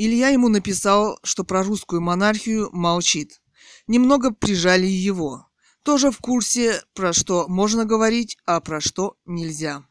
Илья 0.00 0.28
ему 0.28 0.48
написал, 0.48 1.18
что 1.24 1.42
про 1.42 1.64
русскую 1.64 2.00
монархию 2.00 2.70
молчит. 2.70 3.42
Немного 3.88 4.30
прижали 4.30 4.86
его. 4.86 5.48
Тоже 5.82 6.12
в 6.12 6.18
курсе, 6.18 6.84
про 6.94 7.12
что 7.12 7.48
можно 7.48 7.84
говорить, 7.84 8.38
а 8.46 8.60
про 8.60 8.80
что 8.80 9.16
нельзя. 9.26 9.84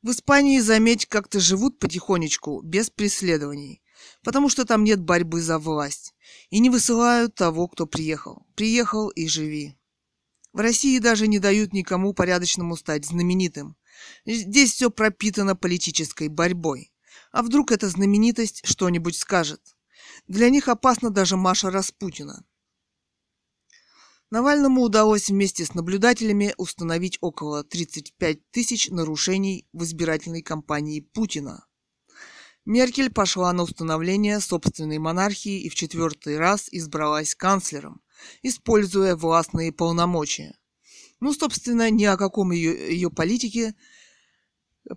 В 0.00 0.12
Испании, 0.12 0.60
заметь, 0.60 1.06
как-то 1.06 1.40
живут 1.40 1.80
потихонечку, 1.80 2.60
без 2.62 2.88
преследований, 2.88 3.82
потому 4.22 4.48
что 4.48 4.64
там 4.64 4.84
нет 4.84 5.00
борьбы 5.00 5.42
за 5.42 5.58
власть. 5.58 6.14
И 6.50 6.60
не 6.60 6.70
высылают 6.70 7.34
того, 7.34 7.66
кто 7.66 7.84
приехал. 7.84 8.46
Приехал 8.54 9.08
и 9.08 9.26
живи. 9.26 9.76
В 10.52 10.60
России 10.60 11.00
даже 11.00 11.26
не 11.26 11.40
дают 11.40 11.72
никому 11.72 12.14
порядочному 12.14 12.76
стать 12.76 13.06
знаменитым. 13.06 13.74
Здесь 14.24 14.72
все 14.72 14.88
пропитано 14.88 15.56
политической 15.56 16.28
борьбой. 16.28 16.93
А 17.34 17.42
вдруг 17.42 17.72
эта 17.72 17.88
знаменитость 17.88 18.60
что-нибудь 18.64 19.16
скажет? 19.16 19.60
Для 20.28 20.50
них 20.50 20.68
опасна 20.68 21.10
даже 21.10 21.36
Маша 21.36 21.68
Распутина. 21.68 22.44
Навальному 24.30 24.82
удалось 24.82 25.30
вместе 25.30 25.64
с 25.64 25.74
наблюдателями 25.74 26.54
установить 26.58 27.18
около 27.20 27.64
35 27.64 28.50
тысяч 28.52 28.88
нарушений 28.88 29.66
в 29.72 29.82
избирательной 29.82 30.42
кампании 30.42 31.00
Путина. 31.00 31.66
Меркель 32.64 33.12
пошла 33.12 33.52
на 33.52 33.64
установление 33.64 34.38
собственной 34.38 34.98
монархии 34.98 35.60
и 35.62 35.68
в 35.68 35.74
четвертый 35.74 36.38
раз 36.38 36.68
избралась 36.70 37.34
канцлером, 37.34 38.00
используя 38.42 39.16
властные 39.16 39.72
полномочия. 39.72 40.56
Ну, 41.18 41.32
собственно, 41.32 41.90
ни 41.90 42.04
о 42.04 42.16
каком 42.16 42.52
ее, 42.52 42.92
ее 42.94 43.10
политике 43.10 43.74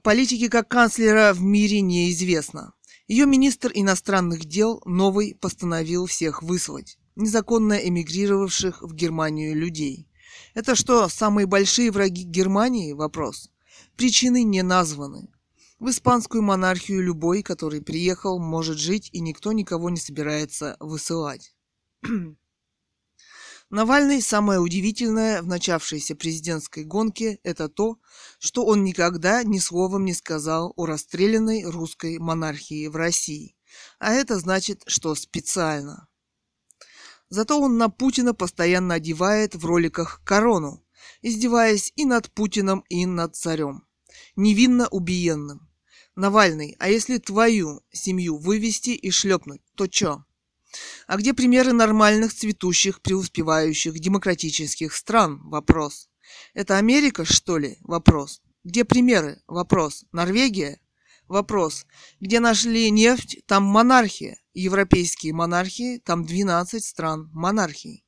Политики 0.04 0.50
как 0.50 0.68
канцлера 0.68 1.34
в 1.34 1.42
мире 1.42 1.80
неизвестно. 1.80 2.74
Ее 3.08 3.26
министр 3.26 3.72
иностранных 3.74 4.44
дел 4.44 4.82
новый 4.86 5.34
постановил 5.34 6.08
всех 6.08 6.44
выслать, 6.44 6.98
незаконно 7.16 7.74
эмигрировавших 7.74 8.82
в 8.82 8.94
Германию 8.94 9.56
людей. 9.56 10.10
Это 10.54 10.76
что, 10.76 11.08
самые 11.08 11.48
большие 11.48 11.90
враги 11.92 12.24
Германии? 12.24 12.92
Вопрос. 12.92 13.50
Причины 13.96 14.44
не 14.44 14.62
названы. 14.62 15.30
В 15.80 15.90
испанскую 15.90 16.44
монархию 16.44 17.02
любой, 17.02 17.42
который 17.42 17.82
приехал, 17.82 18.40
может 18.40 18.78
жить, 18.78 19.10
и 19.14 19.22
никто 19.22 19.54
никого 19.54 19.90
не 19.90 19.98
собирается 19.98 20.76
высылать. 20.82 21.56
Навальный 23.70 24.22
самое 24.22 24.62
удивительное 24.62 25.42
в 25.42 25.48
начавшейся 25.48 26.16
президентской 26.16 26.86
гонке– 26.86 27.40
это 27.44 27.68
то, 27.68 28.00
что 28.40 28.66
он 28.66 28.86
никогда 28.86 29.44
ни 29.44 29.60
словом 29.60 30.06
не 30.06 30.14
сказал 30.14 30.72
о 30.78 30.86
расстрелянной 30.86 31.66
русской 31.66 32.18
монархии 32.18 32.88
в 32.88 32.96
России. 32.96 33.58
А 34.00 34.14
это 34.14 34.40
значит, 34.40 34.84
что 34.88 35.16
специально. 35.16 36.08
Зато 37.28 37.60
он 37.60 37.78
на 37.78 37.90
Путина 37.90 38.34
постоянно 38.34 38.96
одевает 38.96 39.54
в 39.54 39.66
роликах 39.66 40.22
корону, 40.24 40.86
издеваясь 41.22 41.92
и 41.98 42.06
над 42.06 42.32
Путиным, 42.32 42.86
и 42.88 43.06
над 43.06 43.36
царем. 43.36 43.86
Невинно 44.38 44.88
убиенным. 44.88 45.70
Навальный, 46.16 46.78
а 46.80 46.90
если 46.90 47.18
твою 47.18 47.82
семью 47.92 48.38
вывести 48.38 48.92
и 48.92 49.12
шлепнуть, 49.12 49.62
то 49.76 49.88
чё? 49.88 50.24
А 51.08 51.18
где 51.18 51.34
примеры 51.34 51.74
нормальных, 51.74 52.34
цветущих, 52.34 53.02
преуспевающих, 53.02 54.00
демократических 54.00 54.94
стран? 54.94 55.42
Вопрос. 55.50 56.10
Это 56.54 56.78
Америка, 56.78 57.26
что 57.26 57.58
ли? 57.58 57.78
Вопрос. 57.82 58.42
Где 58.64 58.84
примеры? 58.84 59.42
Вопрос. 59.48 60.06
Норвегия? 60.12 60.80
Вопрос. 61.28 61.86
Где 62.20 62.40
нашли 62.40 62.90
нефть? 62.92 63.42
Там 63.46 63.64
монархия. 63.64 64.38
Европейские 64.54 65.34
монархии, 65.34 66.00
там 66.00 66.26
12 66.26 66.84
стран 66.84 67.30
монархий. 67.32 68.06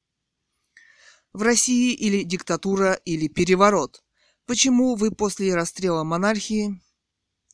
В 1.31 1.43
России 1.43 1.93
или 1.93 2.23
диктатура, 2.23 2.93
или 3.05 3.27
переворот. 3.27 4.03
Почему 4.45 4.95
вы 4.95 5.11
после 5.11 5.53
расстрела 5.53 6.03
монархии 6.03 6.81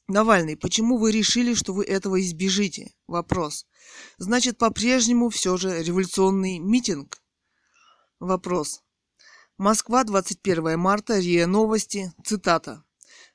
Навальный, 0.07 0.56
почему 0.56 0.98
вы 0.98 1.11
решили, 1.11 1.56
что 1.56 1.73
вы 1.73 1.84
этого 1.84 2.22
избежите? 2.22 2.94
Вопрос. 3.07 3.65
Значит, 4.18 4.60
по-прежнему 4.60 5.30
все 5.30 5.57
же 5.57 5.82
революционный 5.82 6.60
митинг? 6.60 7.23
Вопрос. 8.19 8.84
Москва, 9.57 10.03
21 10.03 10.77
марта, 10.77 11.18
РИА 11.18 11.48
Новости, 11.48 12.14
цитата. 12.23 12.84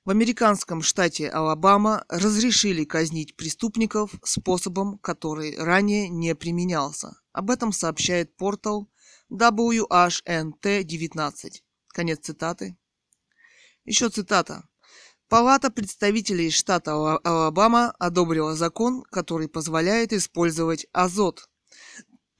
В 0.04 0.10
американском 0.10 0.80
штате 0.80 1.28
Алабама 1.28 2.04
разрешили 2.08 2.84
казнить 2.84 3.36
преступников 3.36 4.14
способом, 4.22 4.98
который 4.98 5.56
ранее 5.56 6.08
не 6.08 6.36
применялся. 6.36 7.20
Об 7.32 7.50
этом 7.50 7.72
сообщает 7.72 8.36
портал 8.36 8.88
WHNT-19. 9.32 11.50
Конец 11.88 12.20
цитаты. 12.20 12.76
Еще 13.84 14.08
цитата. 14.08 14.69
Палата 15.30 15.70
представителей 15.70 16.50
штата 16.50 16.90
Алабама 17.22 17.94
одобрила 18.00 18.56
закон, 18.56 19.04
который 19.12 19.48
позволяет 19.48 20.12
использовать 20.12 20.88
азот. 20.92 21.48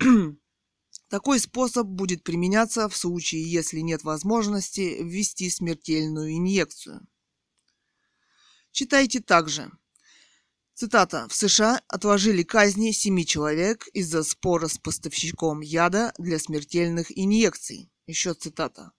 Такой 1.09 1.39
способ 1.39 1.87
будет 1.87 2.25
применяться 2.25 2.89
в 2.89 2.97
случае, 2.97 3.49
если 3.49 3.79
нет 3.79 4.03
возможности 4.03 5.05
ввести 5.05 5.49
смертельную 5.51 6.37
инъекцию. 6.37 7.07
Читайте 8.73 9.21
также. 9.21 9.71
Цитата. 10.75 11.29
В 11.29 11.35
США 11.37 11.81
отложили 11.87 12.43
казни 12.43 12.91
семи 12.91 13.25
человек 13.25 13.87
из-за 13.93 14.25
спора 14.25 14.67
с 14.67 14.79
поставщиком 14.79 15.61
яда 15.61 16.13
для 16.19 16.41
смертельных 16.41 17.17
инъекций. 17.17 17.89
Еще 18.09 18.35
цитата. 18.35 18.91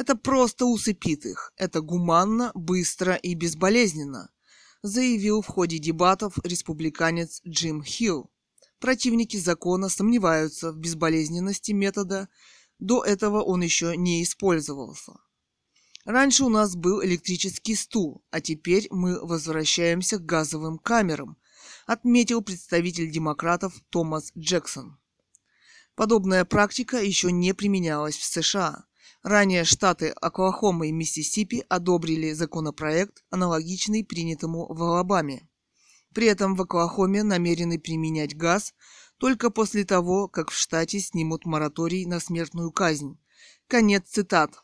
Это 0.00 0.16
просто 0.16 0.64
усыпит 0.64 1.26
их. 1.26 1.52
Это 1.58 1.82
гуманно, 1.82 2.52
быстро 2.54 3.16
и 3.16 3.34
безболезненно, 3.34 4.30
заявил 4.80 5.42
в 5.42 5.46
ходе 5.46 5.76
дебатов 5.76 6.38
республиканец 6.42 7.42
Джим 7.46 7.84
Хилл. 7.84 8.30
Противники 8.78 9.36
закона 9.36 9.90
сомневаются 9.90 10.72
в 10.72 10.78
безболезненности 10.78 11.72
метода, 11.72 12.30
до 12.78 13.04
этого 13.04 13.42
он 13.42 13.60
еще 13.60 13.94
не 13.94 14.22
использовался. 14.22 15.12
Раньше 16.06 16.44
у 16.44 16.48
нас 16.48 16.76
был 16.76 17.04
электрический 17.04 17.74
стул, 17.74 18.24
а 18.30 18.40
теперь 18.40 18.86
мы 18.90 19.22
возвращаемся 19.22 20.16
к 20.16 20.24
газовым 20.24 20.78
камерам, 20.78 21.36
отметил 21.86 22.40
представитель 22.40 23.10
демократов 23.10 23.74
Томас 23.90 24.32
Джексон. 24.34 24.98
Подобная 25.94 26.46
практика 26.46 26.96
еще 26.96 27.30
не 27.30 27.52
применялась 27.52 28.16
в 28.16 28.24
США. 28.24 28.86
Ранее 29.22 29.64
штаты 29.64 30.08
Оклахома 30.08 30.86
и 30.86 30.92
Миссисипи 30.92 31.64
одобрили 31.68 32.32
законопроект, 32.32 33.22
аналогичный 33.28 34.02
принятому 34.02 34.66
в 34.72 34.82
Алабаме. 34.82 35.46
При 36.14 36.26
этом 36.26 36.54
в 36.54 36.62
Оклахоме 36.62 37.22
намерены 37.22 37.78
применять 37.78 38.34
газ 38.34 38.72
только 39.18 39.50
после 39.50 39.84
того, 39.84 40.26
как 40.26 40.50
в 40.50 40.56
штате 40.56 41.00
снимут 41.00 41.44
мораторий 41.44 42.06
на 42.06 42.18
смертную 42.18 42.72
казнь. 42.72 43.18
Конец 43.68 44.08
цитат. 44.08 44.54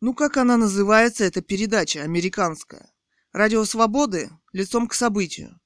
Ну, 0.00 0.12
как 0.12 0.36
она 0.36 0.58
называется, 0.58 1.24
эта 1.24 1.40
передача, 1.40 2.02
американская? 2.02 2.92
Радио 3.32 3.64
Свободы? 3.64 4.30
Лицом 4.52 4.88
к 4.88 4.94
событию. 4.94 5.58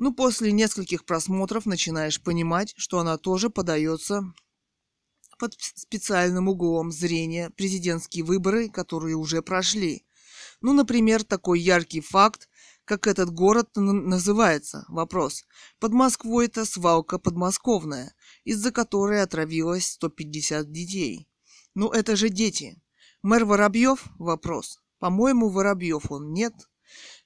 Ну, 0.00 0.12
после 0.12 0.50
нескольких 0.50 1.04
просмотров 1.04 1.66
начинаешь 1.66 2.20
понимать, 2.20 2.74
что 2.76 2.98
она 2.98 3.16
тоже 3.16 3.48
подается 3.48 4.24
под 5.42 5.56
специальным 5.58 6.46
углом 6.46 6.92
зрения 6.92 7.50
президентские 7.50 8.22
выборы, 8.22 8.68
которые 8.68 9.16
уже 9.16 9.42
прошли. 9.42 10.06
Ну, 10.60 10.72
например, 10.72 11.24
такой 11.24 11.58
яркий 11.58 12.00
факт, 12.00 12.48
как 12.84 13.08
этот 13.08 13.30
город 13.30 13.70
называется? 13.74 14.84
Вопрос. 14.86 15.44
Под 15.80 15.94
Москвой 15.94 16.46
это 16.46 16.64
свалка 16.64 17.18
подмосковная, 17.18 18.14
из-за 18.44 18.70
которой 18.70 19.20
отравилось 19.20 19.88
150 19.88 20.70
детей. 20.70 21.28
Ну 21.74 21.90
это 21.90 22.14
же 22.14 22.28
дети. 22.28 22.80
Мэр 23.22 23.44
Воробьев? 23.44 24.04
Вопрос. 24.20 24.78
По-моему, 25.00 25.48
Воробьев 25.48 26.12
он 26.12 26.32
нет. 26.32 26.54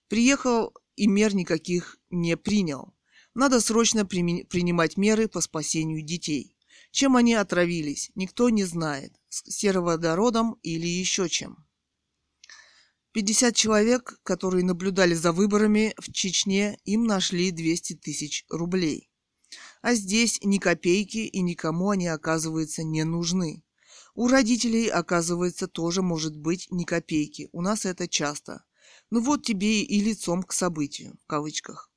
Приехал 0.09 0.73
и 0.95 1.07
мер 1.07 1.35
никаких 1.35 1.99
не 2.09 2.35
принял. 2.39 2.95
Надо 3.35 3.61
срочно 3.61 4.07
при- 4.07 4.45
принимать 4.45 4.97
меры 4.97 5.29
по 5.29 5.43
спасению 5.43 6.01
детей. 6.01 6.56
Чем 6.97 7.15
они 7.15 7.35
отравились, 7.35 8.11
никто 8.15 8.49
не 8.49 8.65
знает. 8.65 9.13
Сероводородом 9.29 10.59
или 10.63 10.87
еще 10.87 11.29
чем. 11.29 11.67
50 13.13 13.55
человек, 13.55 14.19
которые 14.23 14.65
наблюдали 14.65 15.13
за 15.13 15.33
выборами 15.33 15.93
в 15.99 16.11
Чечне, 16.11 16.79
им 16.87 17.05
нашли 17.05 17.51
200 17.51 17.97
тысяч 17.97 18.47
рублей. 18.49 19.11
А 19.83 19.93
здесь 19.93 20.39
ни 20.43 20.57
копейки 20.57 21.19
и 21.19 21.43
никому 21.43 21.91
они, 21.91 22.07
оказывается, 22.07 22.83
не 22.83 23.05
нужны. 23.05 23.63
У 24.15 24.29
родителей, 24.29 24.89
оказывается, 24.89 25.69
тоже 25.69 26.01
может 26.01 26.35
быть 26.35 26.67
ни 26.71 26.85
копейки. 26.85 27.51
У 27.53 27.61
нас 27.61 27.85
это 27.85 28.09
часто. 28.09 28.65
Ну 29.11 29.21
вот 29.21 29.45
тебе 29.45 29.83
и 29.83 30.01
лицом 30.01 30.43
к 30.43 30.55
событию, 30.55 31.19
в 31.25 31.27
кавычках. 31.27 31.91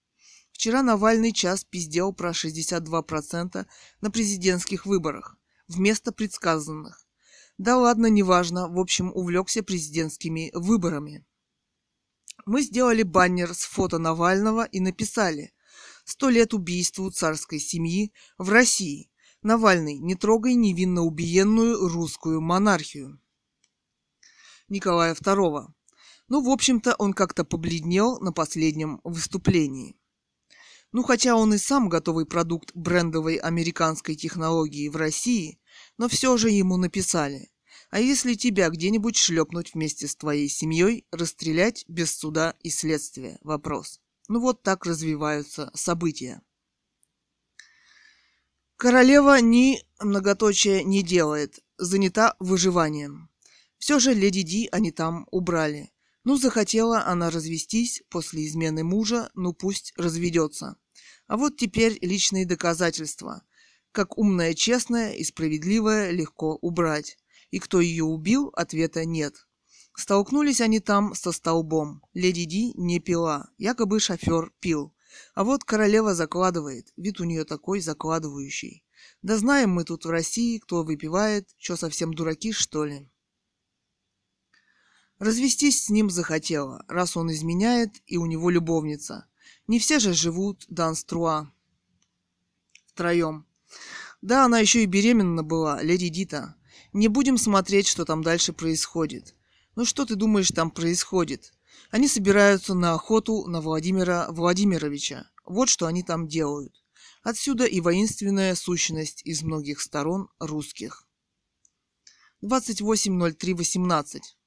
Вчера 0.59 0.83
Навальный 0.83 1.31
час 1.31 1.63
пиздел 1.63 2.11
про 2.11 2.31
62% 2.31 3.65
на 4.01 4.11
президентских 4.11 4.85
выборах, 4.85 5.37
вместо 5.69 6.11
предсказанных. 6.11 7.07
Да 7.57 7.77
ладно, 7.77 8.07
неважно, 8.07 8.67
в 8.67 8.77
общем, 8.77 9.09
увлекся 9.15 9.63
президентскими 9.63 10.51
выборами. 10.53 11.25
Мы 12.45 12.61
сделали 12.61 13.03
баннер 13.03 13.53
с 13.53 13.63
фото 13.63 13.99
Навального 13.99 14.65
и 14.65 14.81
написали 14.81 15.53
«Сто 16.03 16.27
лет 16.27 16.53
убийству 16.53 17.09
царской 17.09 17.59
семьи 17.59 18.11
в 18.37 18.49
России. 18.49 19.09
Навальный, 19.41 19.97
не 19.97 20.15
трогай 20.15 20.55
невинно 20.55 21.03
убиенную 21.03 21.87
русскую 21.87 22.41
монархию». 22.41 23.21
Николая 24.67 25.15
II. 25.15 25.67
Ну, 26.27 26.43
в 26.43 26.49
общем-то, 26.49 26.95
он 26.99 27.13
как-то 27.13 27.45
побледнел 27.45 28.19
на 28.19 28.33
последнем 28.33 28.99
выступлении. 29.05 29.98
Ну, 30.91 31.03
хотя 31.03 31.35
он 31.35 31.53
и 31.53 31.57
сам 31.57 31.87
готовый 31.87 32.25
продукт 32.25 32.71
брендовой 32.73 33.35
американской 33.35 34.15
технологии 34.15 34.89
в 34.89 34.95
России, 34.95 35.59
но 35.97 36.07
все 36.07 36.35
же 36.37 36.49
ему 36.49 36.77
написали. 36.77 37.51
А 37.91 37.99
если 37.99 38.33
тебя 38.33 38.69
где-нибудь 38.69 39.15
шлепнуть 39.15 39.73
вместе 39.73 40.07
с 40.07 40.15
твоей 40.15 40.49
семьей, 40.49 41.05
расстрелять 41.11 41.85
без 41.87 42.15
суда 42.15 42.55
и 42.61 42.69
следствия? 42.69 43.39
Вопрос. 43.41 43.99
Ну 44.27 44.39
вот 44.39 44.63
так 44.63 44.85
развиваются 44.85 45.71
события. 45.73 46.41
Королева 48.77 49.41
ни 49.41 49.83
многоточия 49.99 50.83
не 50.83 51.03
делает, 51.03 51.59
занята 51.77 52.35
выживанием. 52.39 53.29
Все 53.77 53.99
же 53.99 54.13
леди 54.13 54.41
Ди 54.43 54.69
они 54.71 54.91
там 54.91 55.27
убрали. 55.31 55.91
Ну, 56.29 56.37
захотела 56.37 57.07
она 57.07 57.31
развестись 57.31 58.03
после 58.07 58.45
измены 58.45 58.83
мужа, 58.83 59.31
ну 59.33 59.51
пусть 59.51 59.93
разведется. 59.97 60.75
А 61.25 61.37
вот 61.37 61.57
теперь 61.57 61.97
личные 62.01 62.45
доказательства 62.45 63.41
как 63.91 64.15
умная, 64.15 64.53
честная 64.53 65.13
и 65.13 65.23
справедливая 65.23 66.11
легко 66.11 66.55
убрать. 66.61 67.17
И 67.49 67.57
кто 67.57 67.81
ее 67.81 68.03
убил, 68.03 68.51
ответа 68.55 69.05
нет. 69.05 69.47
Столкнулись 69.97 70.61
они 70.61 70.79
там 70.79 71.15
со 71.15 71.31
столбом. 71.31 72.03
Леди 72.13 72.45
Ди 72.45 72.73
не 72.75 72.99
пила, 72.99 73.49
якобы 73.57 73.99
шофер 73.99 74.53
пил. 74.59 74.93
А 75.33 75.43
вот 75.43 75.63
королева 75.63 76.13
закладывает, 76.13 76.93
вид 76.95 77.19
у 77.19 77.23
нее 77.23 77.43
такой 77.43 77.79
закладывающий. 77.79 78.83
Да 79.23 79.35
знаем 79.35 79.71
мы 79.71 79.83
тут 79.83 80.05
в 80.05 80.11
России, 80.11 80.59
кто 80.59 80.83
выпивает, 80.83 81.49
что 81.57 81.75
совсем 81.75 82.13
дураки, 82.13 82.51
что 82.51 82.85
ли. 82.85 83.09
Развестись 85.19 85.83
с 85.83 85.89
ним 85.89 86.09
захотела, 86.09 86.85
раз 86.87 87.17
он 87.17 87.31
изменяет, 87.31 88.01
и 88.07 88.15
у 88.15 88.25
него 88.25 88.49
любовница. 88.49 89.25
Не 89.67 89.77
все 89.77 89.99
же 89.99 90.13
живут 90.13 90.65
Данструа 90.69 91.51
втроем. 92.87 93.45
Да, 94.21 94.45
она 94.45 94.59
еще 94.59 94.83
и 94.83 94.87
беременна 94.87 95.43
была, 95.43 95.81
леди 95.81 96.09
Дита. 96.09 96.55
Не 96.93 97.09
будем 97.09 97.37
смотреть, 97.37 97.87
что 97.87 98.05
там 98.05 98.23
дальше 98.23 98.53
происходит. 98.53 99.35
Ну 99.75 99.85
что 99.85 100.05
ты 100.05 100.15
думаешь 100.15 100.51
там 100.51 100.71
происходит? 100.71 101.53
Они 101.91 102.07
собираются 102.07 102.73
на 102.73 102.93
охоту 102.93 103.45
на 103.45 103.61
Владимира 103.61 104.27
Владимировича. 104.31 105.29
Вот 105.45 105.69
что 105.69 105.85
они 105.85 106.03
там 106.03 106.27
делают. 106.27 106.83
Отсюда 107.23 107.65
и 107.65 107.81
воинственная 107.81 108.55
сущность 108.55 109.21
из 109.25 109.43
многих 109.43 109.81
сторон 109.81 110.29
русских. 110.39 111.05
28.03.18 112.43 114.38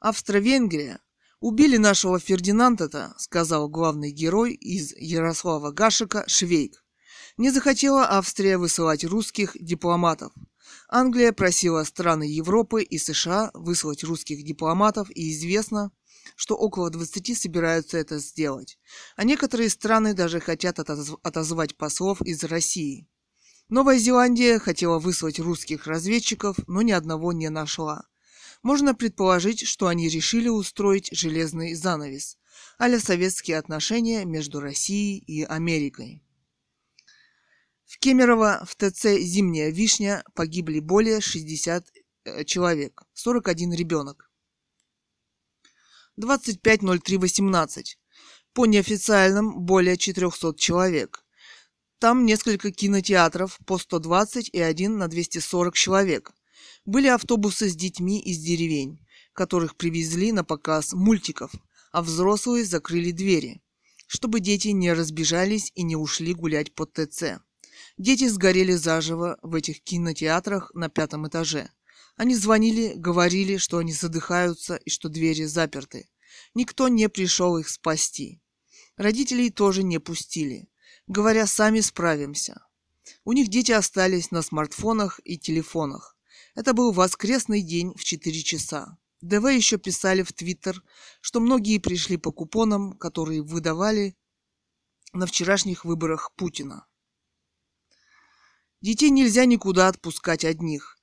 Австро-Венгрия. 0.00 0.98
Убили 1.40 1.76
нашего 1.76 2.18
Фердинанда-то, 2.18 3.14
сказал 3.18 3.68
главный 3.68 4.10
герой 4.10 4.54
из 4.54 4.94
Ярослава 4.96 5.72
Гашика 5.72 6.24
Швейк. 6.26 6.82
Не 7.36 7.50
захотела 7.50 8.06
Австрия 8.08 8.56
высылать 8.56 9.04
русских 9.04 9.56
дипломатов. 9.60 10.32
Англия 10.88 11.32
просила 11.32 11.84
страны 11.84 12.22
Европы 12.22 12.82
и 12.82 12.96
США 12.96 13.50
выслать 13.52 14.02
русских 14.02 14.42
дипломатов, 14.42 15.10
и 15.10 15.32
известно, 15.32 15.92
что 16.34 16.56
около 16.56 16.88
20 16.88 17.36
собираются 17.36 17.98
это 17.98 18.18
сделать. 18.18 18.78
А 19.16 19.24
некоторые 19.24 19.68
страны 19.68 20.14
даже 20.14 20.40
хотят 20.40 20.78
отозвать 20.80 21.76
послов 21.76 22.22
из 22.22 22.42
России. 22.44 23.06
Новая 23.68 23.98
Зеландия 23.98 24.58
хотела 24.58 24.98
выслать 24.98 25.38
русских 25.38 25.86
разведчиков, 25.86 26.56
но 26.66 26.80
ни 26.80 26.92
одного 26.92 27.32
не 27.32 27.50
нашла. 27.50 28.06
Можно 28.62 28.94
предположить, 28.94 29.66
что 29.66 29.86
они 29.86 30.08
решили 30.08 30.48
устроить 30.48 31.08
железный 31.12 31.74
занавес, 31.74 32.36
а 32.78 32.98
советские 32.98 33.58
отношения 33.58 34.24
между 34.24 34.60
Россией 34.60 35.18
и 35.18 35.42
Америкой. 35.44 36.22
В 37.86 37.98
Кемерово 37.98 38.64
в 38.64 38.76
ТЦ 38.76 39.18
«Зимняя 39.18 39.70
вишня» 39.70 40.22
погибли 40.34 40.78
более 40.78 41.20
60 41.20 41.86
э, 42.24 42.44
человек, 42.44 43.02
41 43.14 43.72
ребенок. 43.72 44.30
25.03.18. 46.20 47.82
По 48.52 48.66
неофициальным 48.66 49.60
более 49.64 49.96
400 49.96 50.54
человек. 50.56 51.24
Там 51.98 52.24
несколько 52.24 52.70
кинотеатров 52.70 53.58
по 53.66 53.78
120 53.78 54.50
и 54.52 54.60
один 54.60 54.98
на 54.98 55.08
240 55.08 55.74
человек. 55.74 56.32
Были 56.84 57.08
автобусы 57.08 57.68
с 57.68 57.76
детьми 57.76 58.20
из 58.20 58.38
деревень, 58.38 59.04
которых 59.32 59.76
привезли 59.76 60.32
на 60.32 60.44
показ 60.44 60.92
мультиков, 60.92 61.52
а 61.92 62.02
взрослые 62.02 62.64
закрыли 62.64 63.10
двери, 63.10 63.62
чтобы 64.06 64.40
дети 64.40 64.68
не 64.68 64.92
разбежались 64.92 65.72
и 65.74 65.82
не 65.82 65.96
ушли 65.96 66.34
гулять 66.34 66.74
по 66.74 66.86
ТЦ. 66.86 67.40
Дети 67.98 68.28
сгорели 68.28 68.72
заживо 68.72 69.38
в 69.42 69.54
этих 69.54 69.82
кинотеатрах 69.82 70.72
на 70.74 70.88
пятом 70.88 71.28
этаже. 71.28 71.70
Они 72.16 72.34
звонили, 72.34 72.94
говорили, 72.96 73.56
что 73.56 73.78
они 73.78 73.92
задыхаются 73.92 74.76
и 74.76 74.90
что 74.90 75.08
двери 75.08 75.44
заперты. 75.44 76.08
Никто 76.54 76.88
не 76.88 77.08
пришел 77.08 77.58
их 77.58 77.68
спасти. 77.68 78.40
Родителей 78.96 79.50
тоже 79.50 79.82
не 79.82 79.98
пустили, 79.98 80.68
говоря, 81.06 81.46
сами 81.46 81.80
справимся. 81.80 82.66
У 83.24 83.32
них 83.32 83.48
дети 83.48 83.72
остались 83.72 84.30
на 84.30 84.42
смартфонах 84.42 85.20
и 85.24 85.38
телефонах. 85.38 86.16
Это 86.54 86.72
был 86.72 86.92
воскресный 86.92 87.62
день 87.62 87.92
в 87.96 88.04
4 88.04 88.42
часа. 88.42 88.98
ДВ 89.20 89.44
еще 89.52 89.76
писали 89.76 90.22
в 90.22 90.32
Твиттер, 90.32 90.82
что 91.20 91.40
многие 91.40 91.78
пришли 91.78 92.16
по 92.16 92.32
купонам, 92.32 92.96
которые 92.96 93.42
выдавали 93.42 94.16
на 95.12 95.26
вчерашних 95.26 95.84
выборах 95.84 96.32
Путина. 96.36 96.86
Детей 98.80 99.10
нельзя 99.10 99.44
никуда 99.44 99.88
отпускать 99.88 100.44
одних. 100.44 100.96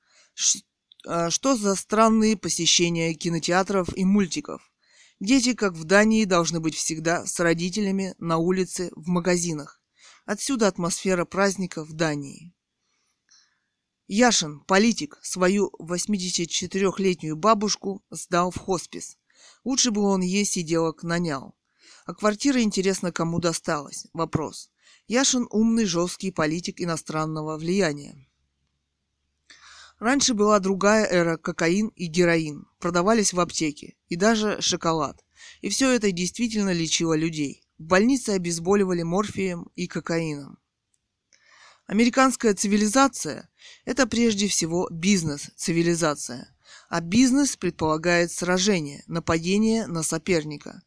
А, 1.05 1.29
что 1.29 1.55
за 1.55 1.75
странные 1.75 2.35
посещения 2.35 3.13
кинотеатров 3.13 3.95
и 3.95 4.03
мультиков? 4.03 4.71
Дети, 5.19 5.53
как 5.53 5.73
в 5.73 5.83
Дании, 5.83 6.25
должны 6.25 6.59
быть 6.59 6.75
всегда 6.75 7.25
с 7.25 7.39
родителями 7.39 8.15
на 8.17 8.37
улице, 8.37 8.91
в 8.95 9.07
магазинах. 9.07 9.81
Отсюда 10.25 10.67
атмосфера 10.67 11.25
праздника 11.25 11.83
в 11.83 11.93
Дании. 11.93 12.53
Яшин, 14.07 14.61
политик, 14.61 15.19
свою 15.21 15.69
84-летнюю 15.79 17.35
бабушку 17.35 18.01
сдал 18.09 18.51
в 18.51 18.57
хоспис. 18.57 19.17
Лучше 19.65 19.91
бы 19.91 20.01
он 20.01 20.21
ей 20.21 20.45
сиделок 20.45 21.03
нанял. 21.03 21.55
А 22.05 22.13
квартира, 22.13 22.61
интересно, 22.61 23.11
кому 23.11 23.39
досталась? 23.39 24.07
Вопрос. 24.13 24.71
Яшин 25.07 25.45
умный, 25.49 25.83
жесткий 25.83 26.31
политик 26.31 26.79
иностранного 26.79 27.57
влияния. 27.57 28.15
Раньше 29.99 30.33
была 30.33 30.59
другая 30.59 31.05
эра 31.05 31.35
кокаин 31.35 31.87
и 31.89 32.05
героин. 32.05 32.65
Продавались 32.79 33.33
в 33.33 33.39
аптеке. 33.41 33.97
И 34.07 34.15
даже 34.15 34.61
шоколад. 34.61 35.25
И 35.59 35.67
все 35.67 35.91
это 35.91 36.13
действительно 36.13 36.71
лечило 36.71 37.13
людей. 37.13 37.63
В 37.77 37.83
больнице 37.83 38.29
обезболивали 38.29 39.03
морфием 39.03 39.69
и 39.75 39.87
кокаином. 39.87 40.59
Американская 41.87 42.53
цивилизация– 42.53 43.49
это 43.85 44.07
прежде 44.07 44.49
всего 44.49 44.89
бизнес-цивилизация. 44.91 46.53
А 46.89 46.99
бизнес 46.99 47.55
предполагает 47.55 48.29
сражение, 48.29 49.05
нападение 49.07 49.87
на 49.87 50.03
соперника. 50.03 50.81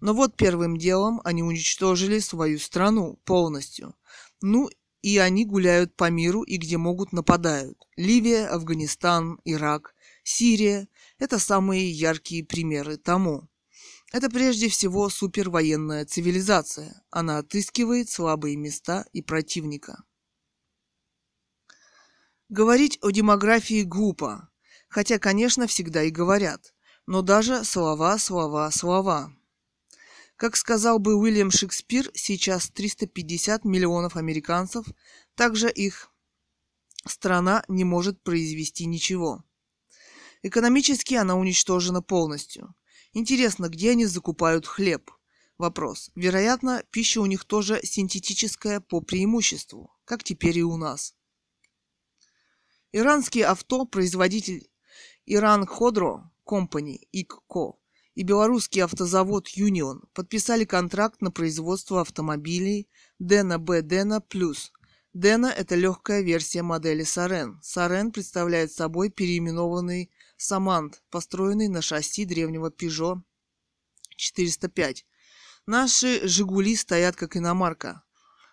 Но 0.00 0.14
вот 0.14 0.36
первым 0.36 0.76
делом 0.76 1.20
они 1.24 1.42
уничтожили 1.42 2.20
свою 2.20 2.60
страну 2.60 3.18
полностью. 3.24 3.96
Ну 4.42 4.70
и 5.02 5.18
они 5.18 5.44
гуляют 5.44 5.96
по 5.96 6.08
миру 6.08 6.42
и 6.42 6.56
где 6.56 6.76
могут 6.76 7.12
нападают. 7.12 7.76
Ливия, 7.96 8.46
Афганистан, 8.46 9.40
Ирак, 9.44 9.92
Сирия– 10.22 10.86
это 11.18 11.40
самые 11.40 11.90
яркие 11.90 12.44
примеры 12.44 12.96
тому. 12.96 13.48
Это 14.12 14.30
прежде 14.30 14.68
всего 14.68 15.08
супервоенная 15.08 16.04
цивилизация. 16.04 17.02
Она 17.10 17.38
отыскивает 17.38 18.08
слабые 18.08 18.56
места 18.56 19.04
и 19.12 19.20
противника. 19.20 20.04
Говорить 22.50 22.98
о 23.00 23.10
демографии 23.10 23.84
глупо, 23.84 24.50
хотя, 24.88 25.18
конечно, 25.18 25.66
всегда 25.66 26.02
и 26.02 26.10
говорят, 26.10 26.74
но 27.06 27.22
даже 27.22 27.64
слова, 27.64 28.18
слова, 28.18 28.70
слова. 28.70 29.32
Как 30.36 30.54
сказал 30.56 30.98
бы 30.98 31.14
Уильям 31.14 31.50
Шекспир, 31.50 32.10
сейчас 32.12 32.68
350 32.68 33.64
миллионов 33.64 34.16
американцев, 34.16 34.86
также 35.34 35.70
их 35.70 36.10
страна 37.06 37.64
не 37.68 37.84
может 37.84 38.22
произвести 38.22 38.84
ничего. 38.84 39.42
Экономически 40.42 41.14
она 41.14 41.36
уничтожена 41.36 42.02
полностью. 42.02 42.74
Интересно, 43.14 43.70
где 43.70 43.92
они 43.92 44.04
закупают 44.04 44.66
хлеб? 44.66 45.10
Вопрос. 45.56 46.10
Вероятно, 46.14 46.84
пища 46.90 47.22
у 47.22 47.26
них 47.26 47.46
тоже 47.46 47.80
синтетическая 47.82 48.80
по 48.80 49.00
преимуществу, 49.00 49.96
как 50.04 50.22
теперь 50.22 50.58
и 50.58 50.62
у 50.62 50.76
нас. 50.76 51.14
Иранский 52.96 53.42
авто, 53.42 53.86
производитель 53.86 54.70
Иран 55.26 55.66
Ходро 55.66 56.30
Company, 56.46 57.00
ИККО, 57.10 57.76
и 58.14 58.22
белорусский 58.22 58.84
автозавод 58.84 59.48
«Юнион» 59.48 60.04
подписали 60.12 60.64
контракт 60.64 61.20
на 61.20 61.32
производство 61.32 62.02
автомобилей 62.02 62.88
Дена 63.18 63.58
Б. 63.58 63.82
Дена 63.82 64.20
Плюс. 64.20 64.70
Дена– 65.12 65.46
это 65.56 65.74
легкая 65.74 66.20
версия 66.20 66.62
модели 66.62 67.02
Сарен. 67.02 67.58
Сарен 67.64 68.12
представляет 68.12 68.70
собой 68.70 69.10
переименованный 69.10 70.12
Самант, 70.36 71.02
построенный 71.10 71.66
на 71.66 71.82
шасси 71.82 72.24
древнего 72.24 72.70
Peugeot 72.70 73.22
405. 74.14 75.04
Наши 75.66 76.28
«Жигули» 76.28 76.76
стоят 76.76 77.16
как 77.16 77.36
иномарка. 77.36 78.04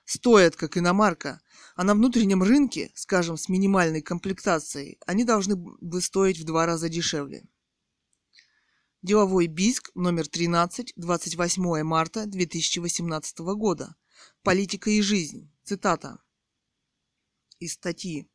Стоят 0.06 0.56
как 0.56 0.78
иномарка. 0.78 1.42
А 1.76 1.84
на 1.84 1.94
внутреннем 1.94 2.44
рынке, 2.44 2.92
скажем, 2.96 3.38
с 3.38 3.50
минимальной 3.50 4.02
комплектацией, 4.02 5.00
они 5.06 5.24
должны 5.24 5.56
бы 5.56 6.02
стоить 6.02 6.40
в 6.40 6.44
два 6.44 6.66
раза 6.66 6.90
дешевле. 6.90 7.48
Деловой 9.02 9.48
Биск, 9.48 9.90
номер 9.96 10.28
13, 10.28 10.94
28 10.96 11.84
марта 11.84 12.26
2018 12.26 13.40
года. 13.40 13.96
Политика 14.44 14.90
и 14.90 15.02
жизнь. 15.02 15.52
Цитата 15.64 16.20
из 17.62 17.74
статьи. 17.74 18.28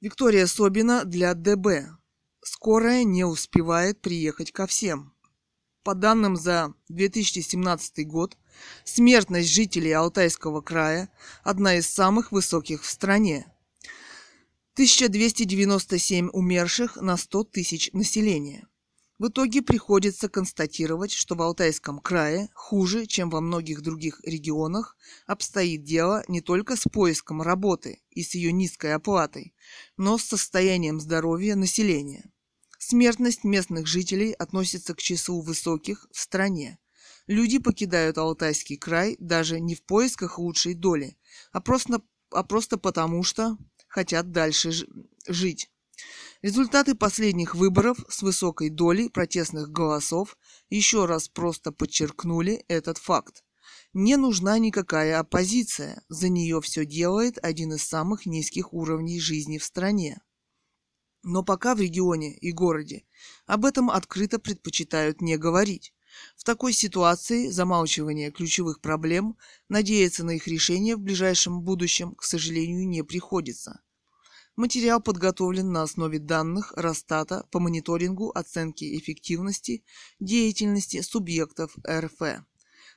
Виктория 0.00 0.46
Собина 0.46 1.04
для 1.04 1.34
ДБ. 1.34 1.96
Скорая 2.42 3.04
не 3.04 3.24
успевает 3.24 4.00
приехать 4.00 4.50
ко 4.50 4.66
всем. 4.66 5.11
По 5.84 5.94
данным 5.96 6.36
за 6.36 6.74
2017 6.90 8.06
год, 8.06 8.38
смертность 8.84 9.48
жителей 9.48 9.90
Алтайского 9.90 10.60
края 10.60 11.10
одна 11.42 11.74
из 11.74 11.88
самых 11.88 12.30
высоких 12.30 12.84
в 12.84 12.88
стране. 12.88 13.46
1297 14.74 16.28
умерших 16.32 16.96
на 16.96 17.16
100 17.16 17.44
тысяч 17.44 17.90
населения. 17.92 18.68
В 19.18 19.28
итоге 19.28 19.60
приходится 19.60 20.28
констатировать, 20.28 21.10
что 21.10 21.34
в 21.34 21.42
Алтайском 21.42 21.98
крае 21.98 22.48
хуже, 22.54 23.06
чем 23.06 23.28
во 23.28 23.40
многих 23.40 23.82
других 23.82 24.20
регионах, 24.24 24.96
обстоит 25.26 25.82
дело 25.82 26.24
не 26.28 26.40
только 26.40 26.76
с 26.76 26.84
поиском 26.84 27.42
работы 27.42 28.00
и 28.10 28.22
с 28.22 28.34
ее 28.34 28.52
низкой 28.52 28.94
оплатой, 28.94 29.52
но 29.96 30.16
с 30.16 30.22
состоянием 30.22 31.00
здоровья 31.00 31.56
населения. 31.56 32.31
Смертность 32.92 33.42
местных 33.42 33.86
жителей 33.86 34.32
относится 34.32 34.94
к 34.94 35.00
числу 35.00 35.40
высоких 35.40 36.06
в 36.12 36.20
стране. 36.20 36.78
Люди 37.26 37.56
покидают 37.56 38.18
Алтайский 38.18 38.76
край 38.76 39.16
даже 39.18 39.60
не 39.60 39.74
в 39.74 39.82
поисках 39.82 40.38
лучшей 40.38 40.74
доли, 40.74 41.16
а 41.52 41.62
просто, 41.62 42.02
а 42.30 42.44
просто 42.44 42.76
потому, 42.76 43.22
что 43.22 43.56
хотят 43.88 44.30
дальше 44.30 44.72
жить. 45.26 45.70
Результаты 46.42 46.94
последних 46.94 47.54
выборов 47.54 47.96
с 48.10 48.20
высокой 48.20 48.68
долей 48.68 49.08
протестных 49.08 49.70
голосов 49.70 50.36
еще 50.68 51.06
раз 51.06 51.30
просто 51.30 51.72
подчеркнули 51.72 52.62
этот 52.68 52.98
факт. 52.98 53.42
Не 53.94 54.18
нужна 54.18 54.58
никакая 54.58 55.18
оппозиция, 55.18 56.02
за 56.10 56.28
нее 56.28 56.60
все 56.60 56.84
делает 56.84 57.38
один 57.42 57.72
из 57.72 57.84
самых 57.84 58.26
низких 58.26 58.74
уровней 58.74 59.18
жизни 59.18 59.56
в 59.56 59.64
стране. 59.64 60.20
Но 61.22 61.42
пока 61.42 61.74
в 61.74 61.80
регионе 61.80 62.34
и 62.34 62.52
городе 62.52 63.04
об 63.46 63.64
этом 63.64 63.90
открыто 63.90 64.38
предпочитают 64.38 65.20
не 65.20 65.36
говорить. 65.36 65.92
В 66.36 66.44
такой 66.44 66.72
ситуации 66.72 67.48
замалчивание 67.48 68.30
ключевых 68.30 68.80
проблем, 68.80 69.38
надеяться 69.68 70.24
на 70.24 70.32
их 70.32 70.46
решение 70.46 70.96
в 70.96 71.00
ближайшем 71.00 71.62
будущем, 71.62 72.14
к 72.14 72.24
сожалению, 72.24 72.86
не 72.88 73.02
приходится. 73.02 73.80
Материал 74.56 75.00
подготовлен 75.00 75.72
на 75.72 75.82
основе 75.82 76.18
данных 76.18 76.72
Росстата 76.76 77.46
по 77.50 77.58
мониторингу 77.58 78.30
оценки 78.30 78.98
эффективности 78.98 79.82
деятельности 80.20 81.00
субъектов 81.00 81.74
РФ. 81.88 82.44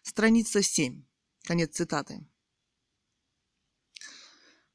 Страница 0.02 0.62
7. 0.62 1.04
Конец 1.44 1.76
цитаты. 1.76 2.28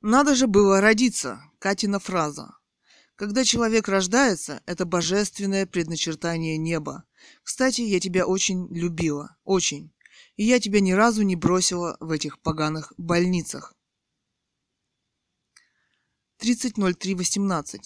«Надо 0.01 0.35
же 0.35 0.47
было 0.47 0.81
родиться»– 0.81 1.43
Катина 1.59 1.99
фраза. 1.99 2.60
Когда 3.21 3.45
человек 3.45 3.87
рождается, 3.87 4.63
это 4.65 4.87
божественное 4.87 5.67
предначертание 5.67 6.57
неба. 6.57 7.05
Кстати, 7.43 7.83
я 7.83 8.01
тебя 8.01 8.27
очень 8.27 8.67
любила, 8.75 9.37
очень. 9.45 9.93
И 10.37 10.45
я 10.45 10.59
тебя 10.59 10.81
ни 10.81 10.93
разу 10.93 11.21
не 11.21 11.37
бросила 11.37 11.99
в 12.01 12.13
этих 12.13 12.41
поганых 12.41 12.95
больницах. 12.97 13.75
30.03.18. 16.43 17.81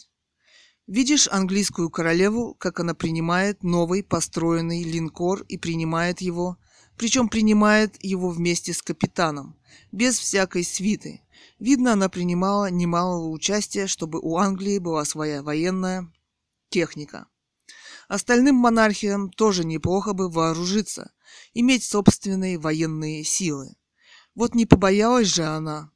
Видишь 0.86 1.26
английскую 1.26 1.90
королеву, 1.90 2.54
как 2.54 2.78
она 2.78 2.94
принимает 2.94 3.64
новый 3.64 4.04
построенный 4.04 4.84
линкор 4.84 5.42
и 5.48 5.58
принимает 5.58 6.20
его, 6.20 6.58
причем 6.96 7.28
принимает 7.28 7.96
его 8.04 8.30
вместе 8.30 8.72
с 8.72 8.82
капитаном, 8.82 9.58
без 9.90 10.16
всякой 10.16 10.62
свиты, 10.62 11.22
Видно, 11.58 11.92
она 11.92 12.08
принимала 12.08 12.70
немалого 12.70 13.28
участия, 13.28 13.86
чтобы 13.86 14.18
у 14.20 14.36
Англии 14.36 14.78
была 14.78 15.04
своя 15.04 15.42
военная 15.42 16.12
техника. 16.68 17.26
Остальным 18.08 18.56
монархиям 18.56 19.30
тоже 19.30 19.64
неплохо 19.64 20.12
бы 20.12 20.30
вооружиться, 20.30 21.12
иметь 21.54 21.84
собственные 21.84 22.58
военные 22.58 23.24
силы. 23.24 23.76
Вот 24.34 24.54
не 24.54 24.66
побоялась 24.66 25.28
же 25.28 25.44
она. 25.44 25.90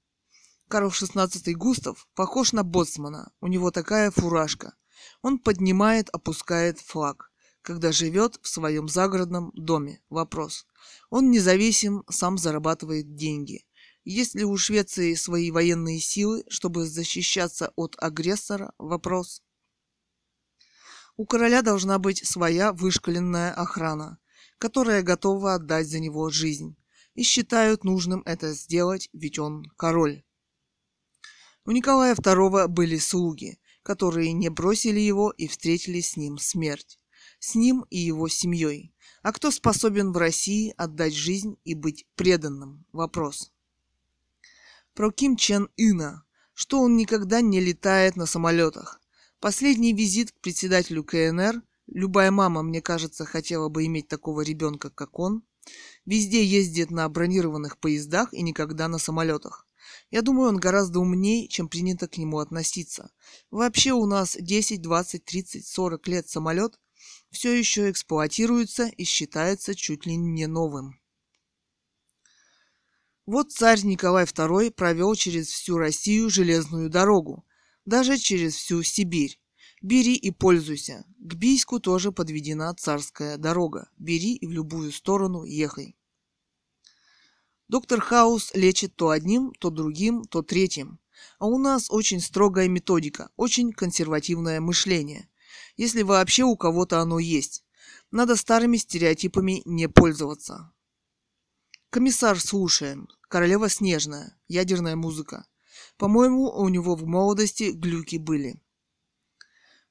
Карл 0.69 0.91
XVI 0.91 1.53
Густав 1.53 2.09
похож 2.15 2.53
на 2.53 2.63
боцмана, 2.63 3.33
у 3.41 3.47
него 3.47 3.71
такая 3.71 4.11
фуражка. 4.11 4.75
Он 5.23 5.39
поднимает, 5.39 6.09
опускает 6.11 6.79
флаг, 6.79 7.31
когда 7.63 7.93
живет 7.93 8.39
в 8.43 8.49
своем 8.49 8.89
загородном 8.89 9.51
доме. 9.55 10.01
Вопрос. 10.09 10.67
Он 11.11 11.31
независим, 11.31 12.05
сам 12.09 12.39
зарабатывает 12.39 13.15
деньги. 13.15 13.65
Есть 14.11 14.35
ли 14.35 14.43
у 14.43 14.57
Швеции 14.57 15.13
свои 15.13 15.51
военные 15.51 16.01
силы, 16.01 16.43
чтобы 16.49 16.87
защищаться 16.87 17.75
от 17.77 17.95
агрессора? 17.99 18.73
Вопрос. 18.79 19.43
У 21.19 21.27
короля 21.27 21.61
должна 21.61 21.99
быть 21.99 22.27
своя 22.27 22.73
вышкаленная 22.73 23.53
охрана, 23.53 24.19
которая 24.57 25.03
готова 25.03 25.57
отдать 25.57 25.89
за 25.89 25.99
него 25.99 26.31
жизнь. 26.31 26.75
И 27.17 27.23
считают 27.23 27.85
нужным 27.85 28.23
это 28.25 28.55
сделать, 28.55 29.11
ведь 29.13 29.39
он 29.39 29.67
король. 29.77 30.25
У 31.67 31.73
Николая 31.73 32.15
II 32.15 32.67
были 32.67 32.97
слуги, 32.97 33.59
которые 33.83 34.33
не 34.33 34.49
бросили 34.49 35.01
его 35.01 35.33
и 35.33 35.47
встретили 35.49 36.01
с 36.01 36.17
ним 36.17 36.39
смерть. 36.39 36.99
С 37.41 37.55
ним 37.55 37.85
и 37.91 37.99
его 37.99 38.29
семьей. 38.29 38.95
А 39.23 39.35
кто 39.35 39.51
способен 39.51 40.13
в 40.13 40.17
России 40.17 40.73
отдать 40.79 41.13
жизнь 41.13 41.59
и 41.65 41.75
быть 41.75 42.07
преданным? 42.17 42.87
Вопрос. 42.91 43.53
Про 44.99 45.13
Ким 45.13 45.37
Чен 45.37 45.69
Ына, 45.77 46.25
что 46.55 46.81
он 46.81 46.97
никогда 46.97 47.41
не 47.41 47.61
летает 47.61 48.17
на 48.17 48.27
самолетах, 48.27 49.01
Последний 49.39 49.93
визит 49.93 50.33
к 50.33 50.41
председателю 50.41 51.05
КНР, 51.05 51.63
любая 51.87 52.33
мама, 52.33 52.65
мне 52.65 52.83
кажется, 52.83 53.25
хотела 53.25 53.69
бы 53.69 53.87
иметь 53.87 54.09
такого 54.09 54.41
ребенка, 54.41 54.91
как 54.91 55.21
он, 55.21 55.45
везде 56.05 56.45
ездит 56.45 56.91
на 56.91 57.09
бронированных 57.09 57.79
поездах 57.79 58.35
и 58.35 58.43
никогда 58.43 58.89
на 58.89 58.99
самолетах. 58.99 59.69
Я 60.11 60.21
думаю, 60.21 60.49
он 60.49 60.57
гораздо 60.57 60.99
умнее, 60.99 61.47
чем 61.47 61.69
принято 61.69 62.09
к 62.09 62.19
нему 62.19 62.41
относиться. 62.41 63.13
Вообще 63.53 63.93
у 63.93 64.05
нас 64.05 64.37
10, 64.37 64.83
20, 64.83 65.25
30, 65.25 65.65
40 65.65 66.09
лет 66.09 66.29
самолет 66.29 66.81
все 67.31 67.57
еще 67.57 67.89
эксплуатируется 67.89 68.89
и 68.89 69.05
считается 69.05 69.77
чуть 69.77 70.07
ли 70.07 70.17
не 70.17 70.49
новым. 70.49 70.98
Вот 73.29 73.53
царь 73.53 73.85
Николай 73.85 74.25
II 74.25 74.71
провел 74.71 75.15
через 75.15 75.49
всю 75.49 75.77
Россию 75.77 76.31
железную 76.31 76.89
дорогу, 76.89 77.45
даже 77.85 78.17
через 78.17 78.55
всю 78.55 78.83
Сибирь. 78.83 79.39
Бери 79.83 80.15
и 80.15 80.31
пользуйся. 80.31 81.05
К 81.19 81.35
Бийску 81.35 81.79
тоже 81.79 82.11
подведена 82.11 82.75
царская 82.75 83.37
дорога. 83.37 83.91
Бери 83.99 84.35
и 84.35 84.47
в 84.47 84.51
любую 84.51 84.93
сторону 84.93 85.45
ехай. 85.45 85.95
Доктор 87.69 88.01
Хаус 88.01 88.51
лечит 88.55 88.97
то 88.97 89.11
одним, 89.11 89.53
то 89.59 89.69
другим, 89.69 90.25
то 90.25 90.41
третьим. 90.41 90.99
А 91.39 91.49
у 91.49 91.59
нас 91.59 91.91
очень 91.91 92.23
строгая 92.23 92.67
методика, 92.67 93.29
очень 93.37 93.75
консервативное 93.75 94.59
мышление. 94.63 95.29
Если 95.77 96.01
вообще 96.01 96.45
у 96.45 96.57
кого-то 96.57 96.99
оно 97.01 97.19
есть. 97.19 97.63
Надо 98.11 98.37
старыми 98.37 98.79
стереотипами 98.79 99.61
не 99.67 99.87
пользоваться. 99.87 100.73
Комиссар 101.91 102.39
слушаем. 102.39 103.09
Королева 103.29 103.71
снежная. 103.71 104.39
Ядерная 104.47 104.95
музыка. 104.95 105.47
По-моему, 105.97 106.51
у 106.51 106.69
него 106.69 106.95
в 106.97 107.07
молодости 107.07 107.71
глюки 107.73 108.17
были. 108.17 108.63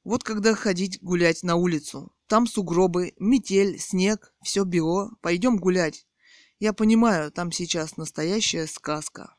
Вот 0.04 0.24
когда 0.24 0.54
ходить 0.54 1.02
гулять 1.02 1.42
на 1.42 1.56
улицу. 1.56 2.14
Там 2.28 2.46
сугробы, 2.46 3.14
метель, 3.18 3.80
снег, 3.80 4.32
все 4.44 4.64
бело. 4.64 5.10
Пойдем 5.22 5.58
гулять. 5.58 6.06
Я 6.60 6.72
понимаю, 6.74 7.32
там 7.32 7.52
сейчас 7.52 7.98
настоящая 7.98 8.68
сказка. 8.68 9.36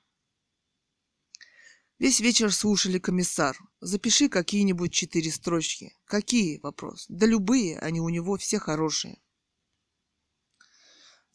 Весь 2.01 2.19
вечер 2.19 2.53
слушали 2.53 2.99
комиссар. 2.99 3.57
Запиши 3.81 4.29
какие-нибудь 4.29 4.93
четыре 4.93 5.31
строчки. 5.31 5.95
Какие? 6.07 6.59
Вопрос. 6.59 7.07
Да 7.09 7.25
любые, 7.25 7.79
они 7.79 8.01
у 8.01 8.09
него 8.09 8.37
все 8.37 8.59
хорошие. 8.59 9.21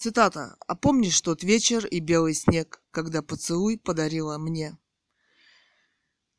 Цитата. 0.04 0.58
«А 0.68 0.76
помнишь 0.76 1.22
тот 1.22 1.44
вечер 1.44 1.86
и 1.86 2.00
белый 2.00 2.34
снег, 2.34 2.82
когда 2.92 3.22
поцелуй 3.22 3.78
подарила 3.78 4.38
мне?» 4.38 4.78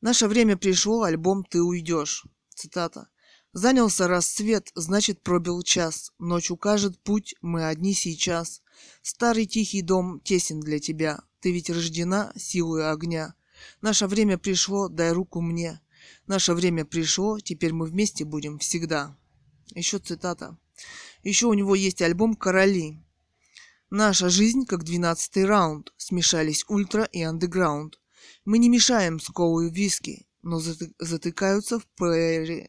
Наше 0.03 0.29
время 0.29 0.59
пришло, 0.59 1.05
альбом 1.05 1.45
«Ты 1.45 1.63
уйдешь». 1.63 2.27
Цитата. 2.55 3.09
Занялся 3.55 4.07
рассвет, 4.07 4.71
значит 4.75 5.23
пробил 5.23 5.63
час. 5.63 6.13
Ночь 6.19 6.51
укажет 6.51 7.03
путь, 7.03 7.37
мы 7.41 7.67
одни 7.67 7.95
сейчас. 7.95 8.61
Старый 9.01 9.47
тихий 9.47 9.81
дом 9.81 10.21
тесен 10.21 10.61
для 10.61 10.79
тебя. 10.79 11.23
Ты 11.41 11.51
ведь 11.51 11.71
рождена 11.71 12.35
силой 12.37 12.91
огня. 12.91 13.35
Наше 13.81 14.07
время 14.09 14.37
пришло, 14.37 14.89
дай 14.89 15.11
руку 15.11 15.41
мне. 15.41 15.81
Наше 16.27 16.53
время 16.53 16.85
пришло, 16.85 17.41
теперь 17.41 17.73
мы 17.73 17.87
вместе 17.87 18.27
будем 18.27 18.59
всегда. 18.59 19.17
Еще 19.75 20.01
цитата. 20.01 20.59
Еще 21.23 21.47
у 21.47 21.55
него 21.55 21.75
есть 21.75 22.03
альбом 22.03 22.35
«Короли». 22.35 23.04
Наша 23.97 24.29
жизнь 24.29 24.67
как 24.67 24.83
двенадцатый 24.83 25.45
раунд. 25.45 25.95
Смешались 25.97 26.65
ультра 26.67 27.05
и 27.05 27.23
андеграунд. 27.23 28.01
Мы 28.45 28.59
не 28.59 28.69
мешаем 28.69 29.21
сколую 29.21 29.71
виски, 29.71 30.27
но 30.43 30.59
затыкаются 30.59 31.79
в 31.79 31.87
плеере, 31.95 32.69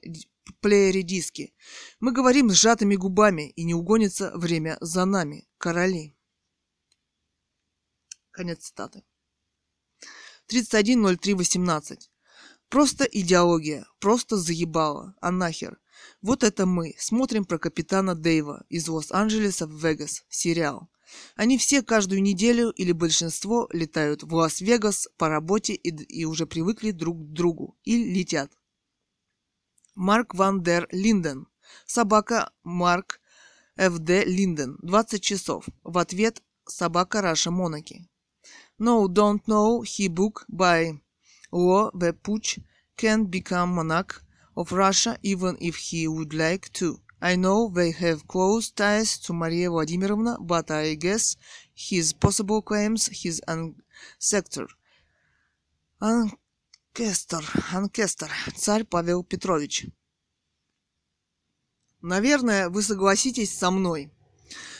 плеере 0.61 1.01
диски. 1.01 1.55
Мы 1.99 2.11
говорим 2.11 2.51
сжатыми 2.51 2.95
губами, 2.95 3.49
и 3.55 3.63
не 3.63 3.73
угонится 3.73 4.33
время 4.35 4.77
за 4.81 5.05
нами, 5.05 5.47
короли. 5.57 6.15
Конец 8.29 8.65
цитаты. 8.65 9.03
31.03.18. 10.47 12.01
Просто 12.69 13.03
идеология, 13.05 13.87
просто 13.99 14.37
заебало, 14.37 15.15
а 15.21 15.31
нахер. 15.31 15.79
Вот 16.21 16.43
это 16.43 16.67
мы, 16.67 16.93
смотрим 16.99 17.45
про 17.45 17.57
капитана 17.57 18.13
Дэйва 18.13 18.63
из 18.69 18.87
Лос-Анджелеса 18.87 19.65
в 19.65 19.71
Вегас, 19.83 20.23
сериал. 20.29 20.87
Они 21.35 21.57
все 21.57 21.81
каждую 21.81 22.21
неделю 22.21 22.69
или 22.71 22.91
большинство 22.91 23.67
летают 23.71 24.23
в 24.23 24.33
Лас-Вегас 24.33 25.07
по 25.17 25.29
работе 25.29 25.73
и, 25.73 25.89
и 25.89 26.25
уже 26.25 26.45
привыкли 26.45 26.91
друг 26.91 27.17
к 27.19 27.31
другу 27.31 27.77
и 27.83 27.97
летят. 28.03 28.51
Марк 29.95 30.33
Ван 30.35 30.61
дер 30.61 30.87
Линден. 30.91 31.47
Собака 31.85 32.51
Марк 32.63 33.19
Ф.Д. 33.77 34.25
Линден. 34.25 34.77
20 34.81 35.21
часов. 35.21 35.65
В 35.83 35.97
ответ 35.97 36.41
собака 36.67 37.21
Раша 37.21 37.51
Монаки. 37.51 38.07
No, 38.77 39.07
don't 39.07 39.45
know, 39.47 39.83
he 39.83 40.09
book 40.09 40.45
by 40.49 40.99
law 41.51 41.91
the 41.93 42.11
putsch 42.11 42.59
can 42.97 43.25
become 43.25 43.73
monarch 43.73 44.21
of 44.55 44.71
Russia 44.71 45.17
even 45.23 45.57
if 45.61 45.77
he 45.77 46.07
would 46.07 46.33
like 46.33 46.71
to. 46.73 46.99
I 47.21 47.35
know 47.35 47.69
they 47.69 47.91
have 47.91 48.27
close 48.27 48.71
ties 48.71 49.17
to 49.19 49.33
Maria 49.33 49.69
Vladimirovna, 49.69 50.37
but 50.39 50.69
I 50.69 50.95
guess 50.95 51.37
his 51.73 52.13
possible 52.13 52.61
claims 52.61 53.07
his 53.07 53.41
ancestor. 53.47 54.67
Анкестер, 55.99 57.43
Анкестер, 57.71 58.29
царь 58.55 58.83
Павел 58.83 59.23
Петрович. 59.23 59.87
Наверное, 62.01 62.69
вы 62.69 62.83
согласитесь 62.83 63.57
со 63.57 63.71
мной, 63.71 64.11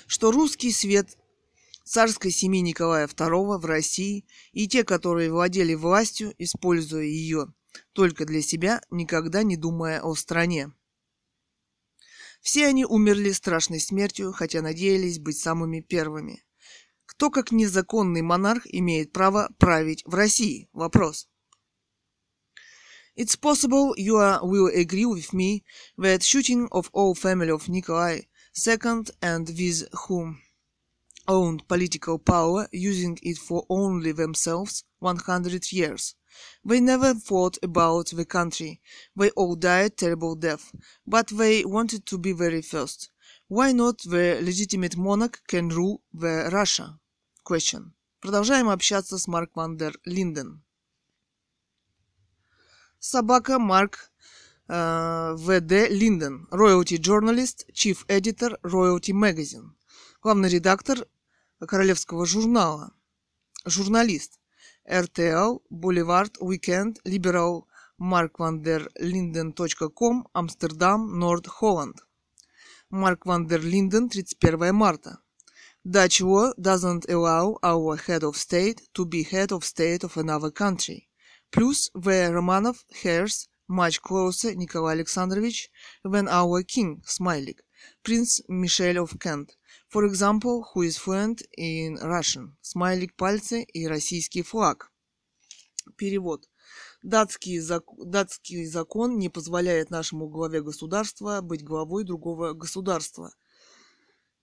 что 0.06 0.32
русский 0.32 0.72
свет 0.72 1.18
царской 1.84 2.32
семьи 2.32 2.60
Николая 2.62 3.08
II 3.08 3.58
в 3.58 3.66
России 3.66 4.26
и 4.52 4.68
те, 4.68 4.84
которые 4.84 5.32
владели 5.32 5.74
властью, 5.74 6.34
используя 6.38 7.04
ее 7.04 7.48
только 7.94 8.26
для 8.26 8.42
себя, 8.42 8.82
никогда 8.92 9.44
не 9.44 9.56
думая 9.56 10.02
о 10.02 10.16
стране. 10.16 10.72
Все 12.46 12.68
они 12.68 12.86
умерли 12.86 13.32
страшной 13.32 13.80
смертью, 13.80 14.32
хотя 14.32 14.62
надеялись 14.62 15.18
быть 15.18 15.40
самыми 15.40 15.80
первыми. 15.80 16.44
Кто, 17.08 17.32
как 17.32 17.52
незаконный 17.52 18.22
монарх, 18.22 18.68
имеет 18.68 19.12
право 19.12 19.50
править 19.58 20.04
в 20.06 20.14
России? 20.14 20.70
Вопрос. 20.72 21.28
It's 23.18 23.36
possible 23.36 23.96
you 23.98 24.18
will 24.44 24.68
agree 24.68 25.06
with 25.06 25.34
me 25.34 25.64
that 25.98 26.22
shooting 26.22 26.68
of 26.70 26.92
all 26.94 27.16
family 27.16 27.50
of 27.50 27.68
Nikolai 27.68 28.28
II 28.56 29.06
and 29.24 29.48
with 29.50 29.88
whom 30.08 30.40
owned 31.28 31.68
political 31.68 32.20
power, 32.20 32.68
using 32.72 33.18
it 33.24 33.40
for 33.40 33.66
only 33.70 34.12
themselves 34.12 34.84
100 35.00 35.72
years, 35.72 36.16
They 36.64 36.80
never 36.80 37.14
thought 37.14 37.58
about 37.62 38.08
the 38.10 38.26
country. 38.26 38.82
They 39.16 39.30
all 39.32 39.56
died 39.56 39.98
terrible 39.98 40.36
death. 40.36 40.74
But 41.06 41.28
they 41.28 41.64
wanted 41.66 42.06
to 42.08 42.18
be 42.18 42.34
very 42.34 42.62
first. 42.62 43.10
Why 43.48 43.72
not 43.72 44.00
the 44.00 44.40
legitimate 44.42 44.98
monarch 44.98 45.42
can 45.48 45.70
rule 45.70 46.02
the 46.14 46.50
Russia? 46.52 47.00
Question. 47.44 47.94
Продолжаем 48.20 48.70
общаться 48.70 49.18
с 49.20 49.28
Марк 49.28 49.56
Ван 49.56 49.78
дер 49.78 50.00
Линден. 50.04 50.64
Собака 53.00 53.60
Марк 53.60 54.12
э, 54.68 55.36
В.Д. 55.38 55.90
Линден, 55.90 56.48
royalty 56.50 56.98
journalist, 56.98 57.68
chief 57.72 58.04
editor 58.08 58.58
Royalty 58.64 59.14
Magazine, 59.14 59.70
главный 60.24 60.50
редактор 60.50 61.06
Королевского 61.60 62.26
журнала, 62.26 62.94
журналист, 63.64 64.40
RTL, 64.89 65.61
Boulevard, 65.71 66.33
Weekend, 66.41 66.99
Liberal, 67.05 67.67
Марк 67.99 68.39
Ван 68.39 68.63
дер 68.63 68.91
Линден.ком, 68.99 70.27
Амстердам, 70.35 71.19
Норд 71.19 71.47
Холланд. 71.47 71.99
Марк 72.91 73.27
Ван 73.27 73.47
дер 73.47 73.61
Линден, 73.61 74.09
31 74.09 74.75
марта. 74.75 75.19
Dutch 75.87 76.21
law 76.21 76.53
doesn't 76.61 77.09
allow 77.09 77.57
our 77.63 77.97
head 77.97 78.23
of 78.23 78.37
state 78.37 78.83
to 78.93 79.07
be 79.07 79.23
head 79.23 79.51
of 79.51 79.65
state 79.65 80.05
of 80.05 80.17
another 80.17 80.51
country. 80.51 81.09
Plus, 81.51 81.91
the 81.95 82.31
Romanov 82.33 82.85
heirs 83.03 83.49
much 83.67 84.03
closer 84.03 84.55
Nikolai 84.55 84.93
Alexandrovich 84.93 85.69
than 86.05 86.29
our 86.29 86.63
king, 86.63 87.03
Smiley, 87.07 87.57
Prince 88.03 88.41
Michel 88.49 88.99
of 88.99 89.19
Kent, 89.19 89.57
for 89.96 90.04
example, 90.04 90.66
who 90.74 90.82
is 90.82 90.98
fluent 90.98 91.42
in 91.58 91.96
Russian. 92.02 92.58
Смайлик 92.62 93.16
пальцы 93.16 93.64
и 93.64 93.88
российский 93.88 94.42
флаг. 94.42 94.92
Перевод. 95.96 96.50
Датский, 97.02 97.60
зак... 97.60 97.86
Датский 97.98 98.66
закон 98.66 99.18
не 99.18 99.30
позволяет 99.30 99.92
нашему 99.92 100.28
главе 100.28 100.62
государства 100.62 101.40
быть 101.40 101.64
главой 101.64 102.04
другого 102.04 102.52
государства. 102.52 103.32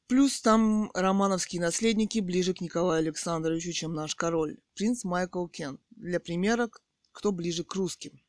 Плюс 0.07 0.41
там 0.41 0.91
романовские 0.95 1.61
наследники 1.61 2.21
ближе 2.21 2.55
к 2.55 2.63
Николаю 2.63 3.01
Александровичу, 3.01 3.73
чем 3.73 3.93
наш 3.93 4.15
король, 4.15 4.57
принц 4.75 5.05
Майкл 5.05 5.49
Кент. 5.49 5.83
Для 5.91 6.19
примера, 6.19 6.71
кто 7.13 7.31
ближе 7.31 7.63
к 7.63 7.75
русским. 7.75 8.22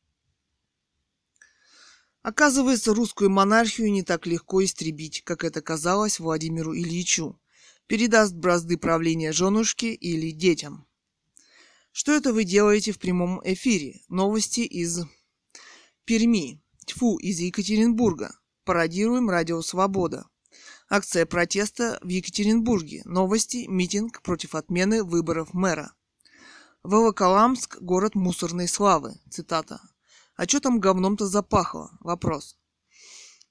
Оказывается, 2.23 2.93
русскую 2.93 3.29
монархию 3.29 3.91
не 3.91 4.01
так 4.01 4.25
легко 4.25 4.63
истребить, 4.63 5.23
как 5.25 5.43
это 5.43 5.61
казалось 5.61 6.19
Владимиру 6.19 6.73
Ильичу. 6.73 7.37
Передаст 7.85 8.33
бразды 8.33 8.77
правления 8.77 9.33
женушке 9.33 9.93
или 9.93 10.31
детям. 10.31 10.87
Что 11.91 12.13
это 12.13 12.31
вы 12.31 12.45
делаете 12.45 12.93
в 12.93 12.97
прямом 12.97 13.41
эфире? 13.43 13.99
Новости 14.07 14.61
из 14.61 15.01
Перми. 16.05 16.61
Тьфу, 16.85 17.17
из 17.17 17.39
Екатеринбурга. 17.39 18.39
Пародируем 18.63 19.29
Радио 19.29 19.61
Свобода. 19.61 20.25
Акция 20.89 21.25
протеста 21.25 21.99
в 22.01 22.07
Екатеринбурге. 22.07 23.01
Новости. 23.03 23.65
Митинг 23.67 24.21
против 24.21 24.55
отмены 24.55 25.03
выборов 25.03 25.53
мэра. 25.53 25.93
Волоколамск– 26.83 27.79
город 27.81 28.15
мусорной 28.15 28.69
славы. 28.69 29.19
Цитата. 29.29 29.81
А 30.35 30.45
что 30.45 30.59
там 30.59 30.79
говном-то 30.79 31.27
запахло? 31.27 31.91
Вопрос. 31.99 32.57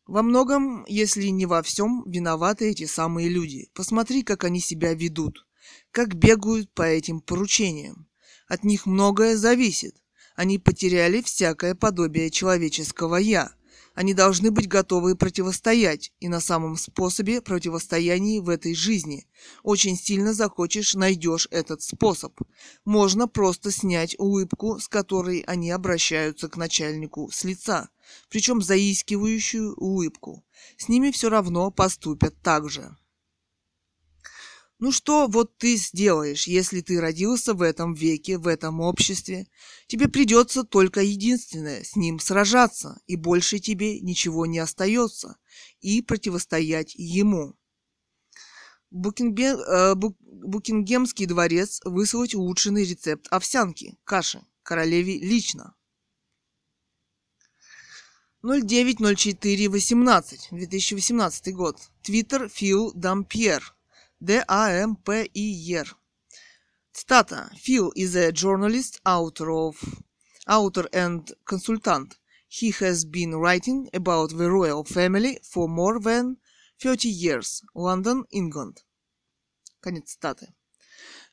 Во 0.06 0.22
многом, 0.22 0.84
если 0.88 1.26
не 1.28 1.46
во 1.46 1.62
всем, 1.62 2.02
виноваты 2.06 2.70
эти 2.70 2.86
самые 2.86 3.28
люди. 3.28 3.70
Посмотри, 3.74 4.22
как 4.22 4.44
они 4.44 4.60
себя 4.60 4.94
ведут. 4.94 5.46
Как 5.92 6.14
бегают 6.14 6.72
по 6.72 6.82
этим 6.82 7.20
поручениям. 7.20 8.08
От 8.48 8.64
них 8.64 8.86
многое 8.86 9.36
зависит. 9.36 9.96
Они 10.34 10.58
потеряли 10.58 11.22
всякое 11.22 11.74
подобие 11.74 12.30
человеческого 12.30 13.16
«я». 13.16 13.54
Они 13.94 14.14
должны 14.14 14.50
быть 14.50 14.68
готовы 14.68 15.16
противостоять, 15.16 16.12
и 16.20 16.28
на 16.28 16.40
самом 16.40 16.76
способе 16.76 17.42
противостояния 17.42 18.40
в 18.40 18.48
этой 18.48 18.74
жизни. 18.74 19.26
Очень 19.62 19.96
сильно 19.96 20.32
захочешь, 20.32 20.94
найдешь 20.94 21.48
этот 21.50 21.82
способ. 21.82 22.40
Можно 22.84 23.28
просто 23.28 23.70
снять 23.70 24.18
улыбку, 24.18 24.78
с 24.78 24.88
которой 24.88 25.40
они 25.40 25.70
обращаются 25.70 26.48
к 26.48 26.56
начальнику 26.56 27.30
с 27.30 27.44
лица, 27.44 27.90
причем 28.30 28.62
заискивающую 28.62 29.74
улыбку. 29.74 30.44
С 30.76 30.88
ними 30.88 31.10
все 31.10 31.28
равно 31.28 31.70
поступят 31.70 32.34
так 32.42 32.70
же. 32.70 32.96
Ну 34.82 34.90
что 34.90 35.28
вот 35.28 35.56
ты 35.58 35.76
сделаешь, 35.76 36.48
если 36.48 36.80
ты 36.80 37.00
родился 37.00 37.54
в 37.54 37.62
этом 37.62 37.94
веке, 37.94 38.36
в 38.36 38.48
этом 38.48 38.80
обществе? 38.80 39.46
Тебе 39.86 40.08
придется 40.08 40.64
только 40.64 41.02
единственное– 41.02 41.84
с 41.86 41.94
ним 41.94 42.18
сражаться, 42.18 43.00
и 43.06 43.14
больше 43.14 43.60
тебе 43.60 44.00
ничего 44.00 44.44
не 44.44 44.58
остается, 44.58 45.36
и 45.80 46.02
противостоять 46.02 46.96
ему. 46.96 47.54
Букингем, 48.90 49.56
э, 49.56 49.94
Букингемский 49.94 51.26
дворец 51.26 51.80
выслать 51.84 52.34
улучшенный 52.34 52.84
рецепт 52.84 53.28
овсянки, 53.30 53.96
каши, 54.02 54.44
королеве 54.64 55.20
лично. 55.20 55.76
090418, 58.42 60.48
2018 60.50 61.54
год. 61.54 61.78
Твиттер 62.02 62.48
Фил 62.48 62.90
Дампьер. 62.94 63.76
D-A-M-P-I-R. 64.24 65.86
Цитата. 66.92 67.50
Phil 67.56 67.90
is 67.96 68.14
a 68.14 68.30
journalist, 68.30 69.00
author 69.04 69.50
of 69.50 69.74
author 70.46 70.86
and 70.92 71.32
consultant. 71.44 72.18
He 72.48 72.70
has 72.70 73.04
been 73.04 73.34
writing 73.34 73.88
about 73.92 74.30
the 74.38 74.48
royal 74.48 74.84
family 74.84 75.38
for 75.42 75.66
more 75.68 75.98
than 75.98 76.36
30 76.78 77.08
years. 77.08 77.62
London, 77.74 78.24
England. 78.30 78.84
Конец 79.80 80.10
цитаты. 80.12 80.54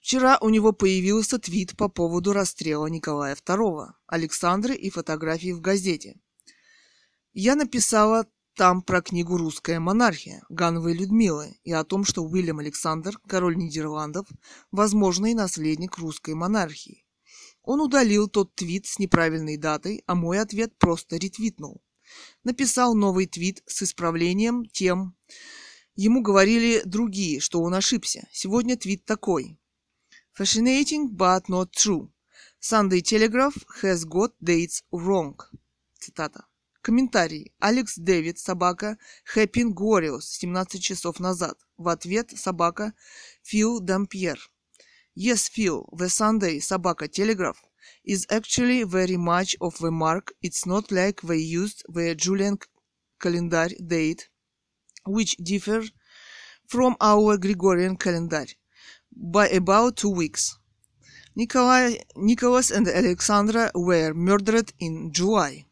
Вчера 0.02 0.40
у 0.42 0.50
него 0.50 0.72
появился 0.72 1.38
твит 1.38 1.78
по 1.78 1.90
поводу 1.90 2.34
расстрела 2.34 2.88
Николая 2.88 3.36
II, 3.36 3.90
Александры 4.08 4.74
и 4.74 4.90
фотографии 4.90 5.52
в 5.52 5.62
газете. 5.62 6.16
Я 7.34 7.56
написала 7.56 8.26
там 8.60 8.82
про 8.82 9.02
книгу 9.02 9.38
«Русская 9.38 9.80
монархия» 9.80 10.44
Гановой 10.50 10.94
Людмилы 10.94 11.58
и 11.64 11.72
о 11.72 11.86
том, 11.86 12.04
что 12.04 12.26
Уильям 12.26 12.60
Александр, 12.60 13.18
король 13.26 13.56
Нидерландов, 13.56 14.28
возможный 14.70 15.34
наследник 15.34 15.98
русской 15.98 16.34
монархии. 16.34 17.06
Он 17.64 17.80
удалил 17.80 18.28
тот 18.28 18.54
твит 18.56 18.86
с 18.86 19.00
неправильной 19.00 19.56
датой, 19.56 20.04
а 20.08 20.14
мой 20.14 20.42
ответ 20.42 20.78
просто 20.78 21.16
ретвитнул. 21.16 21.82
Написал 22.44 22.96
новый 22.96 23.28
твит 23.28 23.64
с 23.66 23.84
исправлением 23.84 24.66
тем. 24.66 25.16
Ему 25.96 26.22
говорили 26.22 26.82
другие, 26.84 27.40
что 27.40 27.62
он 27.62 27.74
ошибся. 27.76 28.28
Сегодня 28.34 28.76
твит 28.76 29.06
такой. 29.06 29.58
Fascinating, 30.38 31.08
but 31.10 31.44
not 31.48 31.70
true. 31.72 32.10
Sunday 32.60 33.00
Telegraph 33.00 33.56
has 33.82 34.04
got 34.04 34.34
dates 34.42 34.84
wrong. 34.92 35.38
Цитата. 35.98 36.49
Комментарий. 36.89 37.53
Алекс 37.61 37.97
Дэвид, 37.97 38.39
собака 38.39 38.99
Хэппин 39.25 39.73
Гориус, 39.73 40.27
17 40.27 40.83
часов 40.83 41.19
назад. 41.21 41.59
В 41.77 41.89
ответ 41.89 42.31
собака 42.37 42.93
Фил 43.43 43.81
Дампьер. 43.81 44.39
Yes, 45.17 45.49
Phil, 45.49 45.87
the 45.93 46.09
Sunday 46.09 46.61
собака 46.61 47.09
Telegraph 47.09 47.63
is 48.05 48.27
actually 48.31 48.83
very 48.85 49.17
much 49.17 49.57
of 49.61 49.79
the 49.79 49.91
mark. 49.91 50.33
It's 50.43 50.67
not 50.67 50.91
like 50.91 51.23
they 51.23 51.39
used 51.39 51.85
the 51.89 52.15
Julian 52.15 52.59
calendar 53.21 53.69
date, 53.69 54.29
which 55.07 55.37
differ 55.37 55.83
from 56.67 56.97
our 57.01 57.37
Gregorian 57.39 57.97
calendar 57.97 58.47
by 59.17 59.49
about 59.49 59.97
two 59.97 60.11
weeks. 60.11 60.59
Nikolai, 61.37 61.97
Nicholas 62.17 62.71
and 62.71 62.87
Alexandra 62.89 63.71
were 63.75 64.13
murdered 64.15 64.73
in 64.79 65.13
July. 65.13 65.67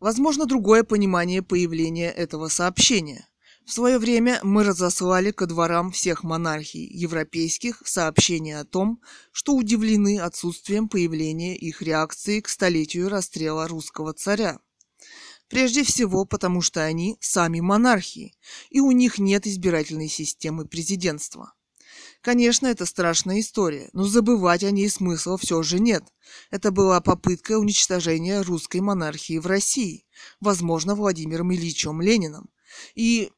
Возможно, 0.00 0.46
другое 0.46 0.84
понимание 0.84 1.42
появления 1.42 2.10
этого 2.10 2.48
сообщения. 2.48 3.28
В 3.64 3.72
свое 3.72 3.98
время 3.98 4.40
мы 4.42 4.64
разослали 4.64 5.30
ко 5.30 5.46
дворам 5.46 5.90
всех 5.90 6.22
монархий 6.22 6.86
европейских 6.86 7.82
сообщения 7.84 8.60
о 8.60 8.64
том, 8.64 9.02
что 9.32 9.54
удивлены 9.54 10.20
отсутствием 10.20 10.88
появления 10.88 11.54
их 11.56 11.82
реакции 11.82 12.40
к 12.40 12.48
столетию 12.48 13.10
расстрела 13.10 13.68
русского 13.68 14.14
царя. 14.14 14.58
Прежде 15.48 15.82
всего, 15.82 16.24
потому 16.24 16.62
что 16.62 16.82
они 16.82 17.16
сами 17.20 17.60
монархии, 17.60 18.34
и 18.70 18.80
у 18.80 18.90
них 18.92 19.18
нет 19.18 19.46
избирательной 19.46 20.08
системы 20.08 20.66
президентства. 20.66 21.52
Конечно, 22.20 22.66
это 22.66 22.84
страшная 22.84 23.40
история, 23.40 23.90
но 23.92 24.04
забывать 24.04 24.64
о 24.64 24.70
ней 24.72 24.90
смысла 24.90 25.38
все 25.38 25.62
же 25.62 25.78
нет. 25.78 26.02
Это 26.50 26.72
была 26.72 27.00
попытка 27.00 27.58
уничтожения 27.58 28.42
русской 28.42 28.80
монархии 28.80 29.38
в 29.38 29.46
России, 29.46 30.04
возможно, 30.40 30.96
Владимиром 30.96 31.52
Ильичем 31.54 32.00
Лениным. 32.00 32.50
И 32.94 33.30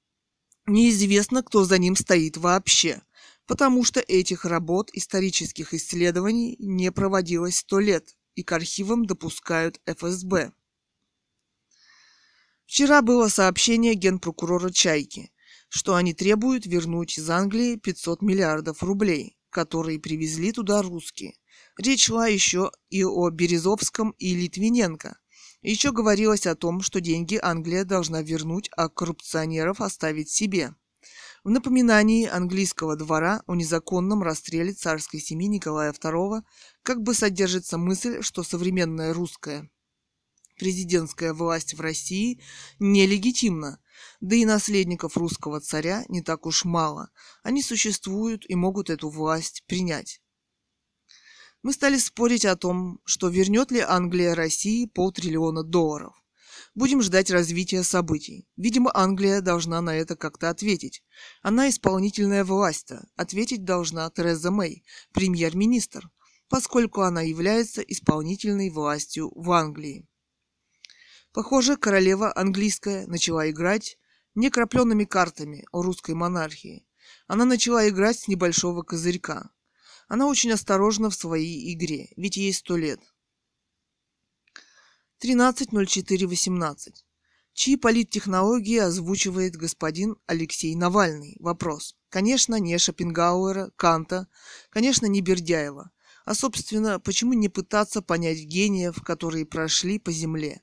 неизвестно, 0.66 1.42
кто 1.42 1.64
за 1.64 1.76
ним 1.76 1.94
стоит 1.94 2.38
вообще, 2.38 3.02
потому 3.46 3.84
что 3.84 4.00
этих 4.00 4.46
работ 4.46 4.90
исторических 4.94 5.74
исследований 5.74 6.56
не 6.58 6.90
проводилось 6.90 7.58
сто 7.58 7.80
лет, 7.80 8.16
и 8.34 8.42
к 8.42 8.52
архивам 8.52 9.04
допускают 9.04 9.78
ФСБ. 9.84 10.52
Вчера 12.64 13.02
было 13.02 13.28
сообщение 13.28 13.94
генпрокурора 13.94 14.70
Чайки– 14.70 15.30
что 15.70 15.94
они 15.94 16.12
требуют 16.12 16.66
вернуть 16.66 17.16
из 17.16 17.30
Англии 17.30 17.76
500 17.76 18.22
миллиардов 18.22 18.82
рублей, 18.82 19.38
которые 19.50 20.00
привезли 20.00 20.52
туда 20.52 20.82
русские. 20.82 21.34
Речь 21.78 22.06
шла 22.06 22.26
еще 22.26 22.72
и 22.90 23.04
о 23.04 23.30
Березовском 23.30 24.10
и 24.18 24.34
Литвиненко. 24.34 25.16
Еще 25.62 25.92
говорилось 25.92 26.46
о 26.46 26.56
том, 26.56 26.82
что 26.82 27.00
деньги 27.00 27.38
Англия 27.40 27.84
должна 27.84 28.20
вернуть, 28.20 28.68
а 28.76 28.88
коррупционеров 28.88 29.80
оставить 29.80 30.28
себе. 30.28 30.74
В 31.44 31.50
напоминании 31.50 32.26
английского 32.26 32.96
двора 32.96 33.42
о 33.46 33.54
незаконном 33.54 34.22
расстреле 34.22 34.72
царской 34.72 35.20
семьи 35.20 35.46
Николая 35.46 35.92
II 35.92 36.42
как 36.82 37.02
бы 37.02 37.14
содержится 37.14 37.78
мысль, 37.78 38.22
что 38.22 38.42
современная 38.42 39.14
русская 39.14 39.70
президентская 40.60 41.32
власть 41.32 41.72
в 41.72 41.80
России 41.80 42.38
нелегитимна, 42.78 43.78
да 44.20 44.36
и 44.36 44.44
наследников 44.44 45.16
русского 45.16 45.60
царя 45.60 46.04
не 46.08 46.22
так 46.22 46.46
уж 46.46 46.64
мало. 46.64 47.10
Они 47.42 47.62
существуют 47.62 48.44
и 48.48 48.54
могут 48.54 48.90
эту 48.90 49.08
власть 49.08 49.64
принять. 49.66 50.20
Мы 51.62 51.72
стали 51.72 51.98
спорить 51.98 52.44
о 52.44 52.56
том, 52.56 53.00
что 53.04 53.28
вернет 53.28 53.70
ли 53.70 53.80
Англия 53.80 54.34
России 54.34 54.86
полтриллиона 54.86 55.62
долларов. 55.62 56.14
Будем 56.74 57.02
ждать 57.02 57.30
развития 57.30 57.82
событий. 57.82 58.48
Видимо, 58.56 58.90
Англия 58.94 59.40
должна 59.40 59.80
на 59.80 59.96
это 59.96 60.16
как-то 60.16 60.50
ответить. 60.50 61.02
Она 61.42 61.68
исполнительная 61.68 62.44
власть-то. 62.44 63.06
Ответить 63.16 63.64
должна 63.64 64.08
Тереза 64.10 64.50
Мэй, 64.50 64.84
премьер-министр, 65.12 66.10
поскольку 66.48 67.02
она 67.02 67.22
является 67.22 67.82
исполнительной 67.82 68.70
властью 68.70 69.32
в 69.34 69.50
Англии. 69.50 70.06
Похоже, 71.32 71.76
королева 71.76 72.36
английская 72.36 73.06
начала 73.06 73.48
играть 73.48 73.98
некрапленными 74.34 75.04
картами 75.04 75.64
о 75.70 75.82
русской 75.82 76.14
монархии. 76.14 76.84
Она 77.28 77.44
начала 77.44 77.88
играть 77.88 78.18
с 78.18 78.28
небольшого 78.28 78.82
козырька. 78.82 79.50
Она 80.08 80.26
очень 80.26 80.50
осторожна 80.50 81.08
в 81.08 81.14
своей 81.14 81.72
игре, 81.72 82.08
ведь 82.16 82.36
ей 82.36 82.52
сто 82.52 82.76
лет. 82.76 83.00
13.04.18. 85.22 86.94
Чьи 87.52 87.76
политтехнологии 87.76 88.78
озвучивает 88.78 89.54
господин 89.54 90.16
Алексей 90.26 90.74
Навальный? 90.74 91.36
Вопрос. 91.38 91.94
Конечно, 92.08 92.56
не 92.56 92.76
Шопенгауэра, 92.76 93.70
Канта, 93.76 94.26
конечно, 94.70 95.06
не 95.06 95.20
Бердяева. 95.20 95.92
А, 96.24 96.34
собственно, 96.34 96.98
почему 96.98 97.34
не 97.34 97.48
пытаться 97.48 98.02
понять 98.02 98.38
гениев, 98.38 99.00
которые 99.04 99.46
прошли 99.46 100.00
по 100.00 100.10
земле? 100.10 100.62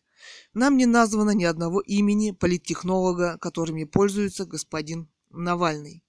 Нам 0.53 0.77
не 0.77 0.85
названо 0.85 1.31
ни 1.31 1.43
одного 1.43 1.81
имени 1.81 2.31
политтехнолога, 2.31 3.37
которыми 3.37 3.83
пользуется 3.83 4.45
господин 4.45 5.09
Навальный. 5.29 6.03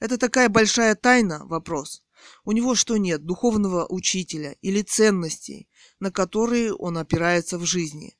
Это 0.00 0.18
такая 0.18 0.48
большая 0.48 0.94
тайна? 0.94 1.44
Вопрос. 1.46 2.02
У 2.44 2.52
него 2.52 2.74
что 2.74 2.96
нет, 2.96 3.24
духовного 3.24 3.86
учителя 3.88 4.56
или 4.62 4.82
ценностей, 4.82 5.68
на 6.00 6.10
которые 6.10 6.74
он 6.74 6.98
опирается 6.98 7.58
в 7.58 7.64
жизни. 7.64 8.16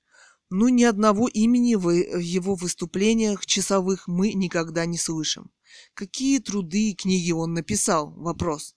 Ну, 0.51 0.69
ни 0.69 0.85
одного 0.85 1.29
имени 1.29 1.77
в 1.77 1.91
его 1.91 2.55
выступлениях 2.55 3.47
часовых 3.47 4.07
мы 4.07 4.35
никогда 4.35 4.85
не 4.85 4.99
слышим. 4.99 5.51
Какие 5.95 6.41
труды 6.41 6.91
и 6.91 6.95
книги 6.95 7.33
он 7.33 7.55
написал? 7.55 8.13
Вопрос. 8.13 8.77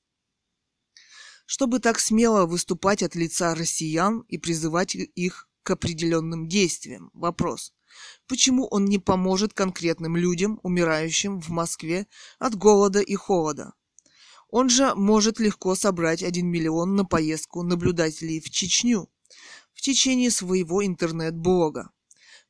Чтобы 1.45 1.79
так 1.79 1.99
смело 1.99 2.45
выступать 2.45 3.03
от 3.03 3.15
лица 3.15 3.53
россиян 3.53 4.21
и 4.29 4.37
призывать 4.37 4.95
их 4.95 5.49
к 5.65 5.71
определенным 5.71 6.47
действиям. 6.47 7.09
Вопрос. 7.13 7.73
Почему 8.27 8.67
он 8.67 8.85
не 8.85 8.99
поможет 8.99 9.53
конкретным 9.53 10.15
людям, 10.15 10.59
умирающим 10.63 11.41
в 11.41 11.49
Москве 11.49 12.07
от 12.39 12.55
голода 12.55 13.01
и 13.01 13.15
холода? 13.15 13.73
Он 14.49 14.69
же 14.69 14.93
может 14.95 15.39
легко 15.39 15.75
собрать 15.75 16.23
1 16.23 16.47
миллион 16.47 16.95
на 16.95 17.03
поездку 17.03 17.63
наблюдателей 17.63 18.39
в 18.39 18.49
Чечню 18.49 19.09
в 19.73 19.81
течение 19.81 20.29
своего 20.29 20.85
интернет-блога. 20.85 21.89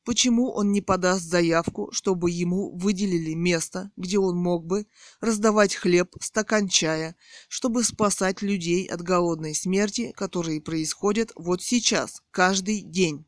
Почему 0.06 0.52
он 0.52 0.70
не 0.70 0.80
подаст 0.80 1.24
заявку, 1.24 1.90
чтобы 1.90 2.30
ему 2.30 2.70
выделили 2.76 3.34
место, 3.34 3.90
где 3.96 4.20
он 4.20 4.36
мог 4.36 4.64
бы 4.64 4.86
раздавать 5.20 5.74
хлеб, 5.74 6.14
стакан 6.20 6.68
чая, 6.68 7.16
чтобы 7.48 7.82
спасать 7.82 8.40
людей 8.40 8.86
от 8.86 9.02
голодной 9.02 9.52
смерти, 9.52 10.12
которые 10.14 10.60
происходят 10.60 11.32
вот 11.34 11.60
сейчас, 11.60 12.22
каждый 12.30 12.82
день? 12.82 13.26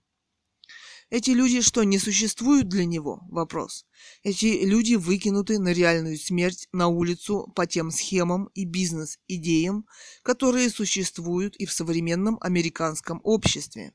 Эти 1.11 1.31
люди 1.31 1.63
что, 1.63 1.83
не 1.83 1.99
существуют 1.99 2.69
для 2.69 2.85
него? 2.85 3.23
Вопрос. 3.29 3.85
Эти 4.23 4.65
люди 4.65 4.95
выкинуты 4.95 5.59
на 5.59 5.73
реальную 5.73 6.17
смерть 6.17 6.69
на 6.71 6.87
улицу 6.87 7.51
по 7.57 7.67
тем 7.67 7.91
схемам 7.91 8.51
и 8.55 8.65
бизнес-идеям, 8.65 9.85
которые 10.23 10.71
существуют 10.71 11.57
и 11.57 11.67
в 11.67 11.73
современном 11.73 12.39
американском 12.41 13.21
обществе. 13.25 13.95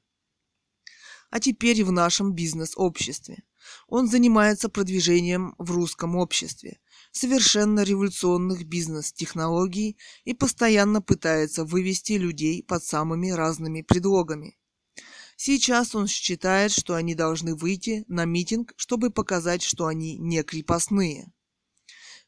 А 1.33 1.39
теперь 1.39 1.79
и 1.79 1.83
в 1.83 1.91
нашем 1.91 2.33
бизнес-обществе. 2.33 3.41
Он 3.87 4.07
занимается 4.07 4.69
продвижением 4.69 5.55
в 5.57 5.71
русском 5.71 6.15
обществе 6.15 6.77
совершенно 7.11 7.79
революционных 7.79 8.67
бизнес-технологий 8.67 9.97
и 10.25 10.35
постоянно 10.35 11.01
пытается 11.01 11.65
вывести 11.65 12.13
людей 12.13 12.61
под 12.61 12.83
самыми 12.83 13.31
разными 13.31 13.81
предлогами– 13.81 14.59
Сейчас 15.35 15.95
он 15.95 16.07
считает, 16.07 16.71
что 16.71 16.93
они 16.93 17.15
должны 17.15 17.55
выйти 17.55 18.05
на 18.07 18.25
митинг, 18.25 18.71
чтобы 18.77 19.09
показать, 19.09 19.63
что 19.63 19.87
они 19.87 20.19
не 20.19 20.43
крепостные. 20.43 21.33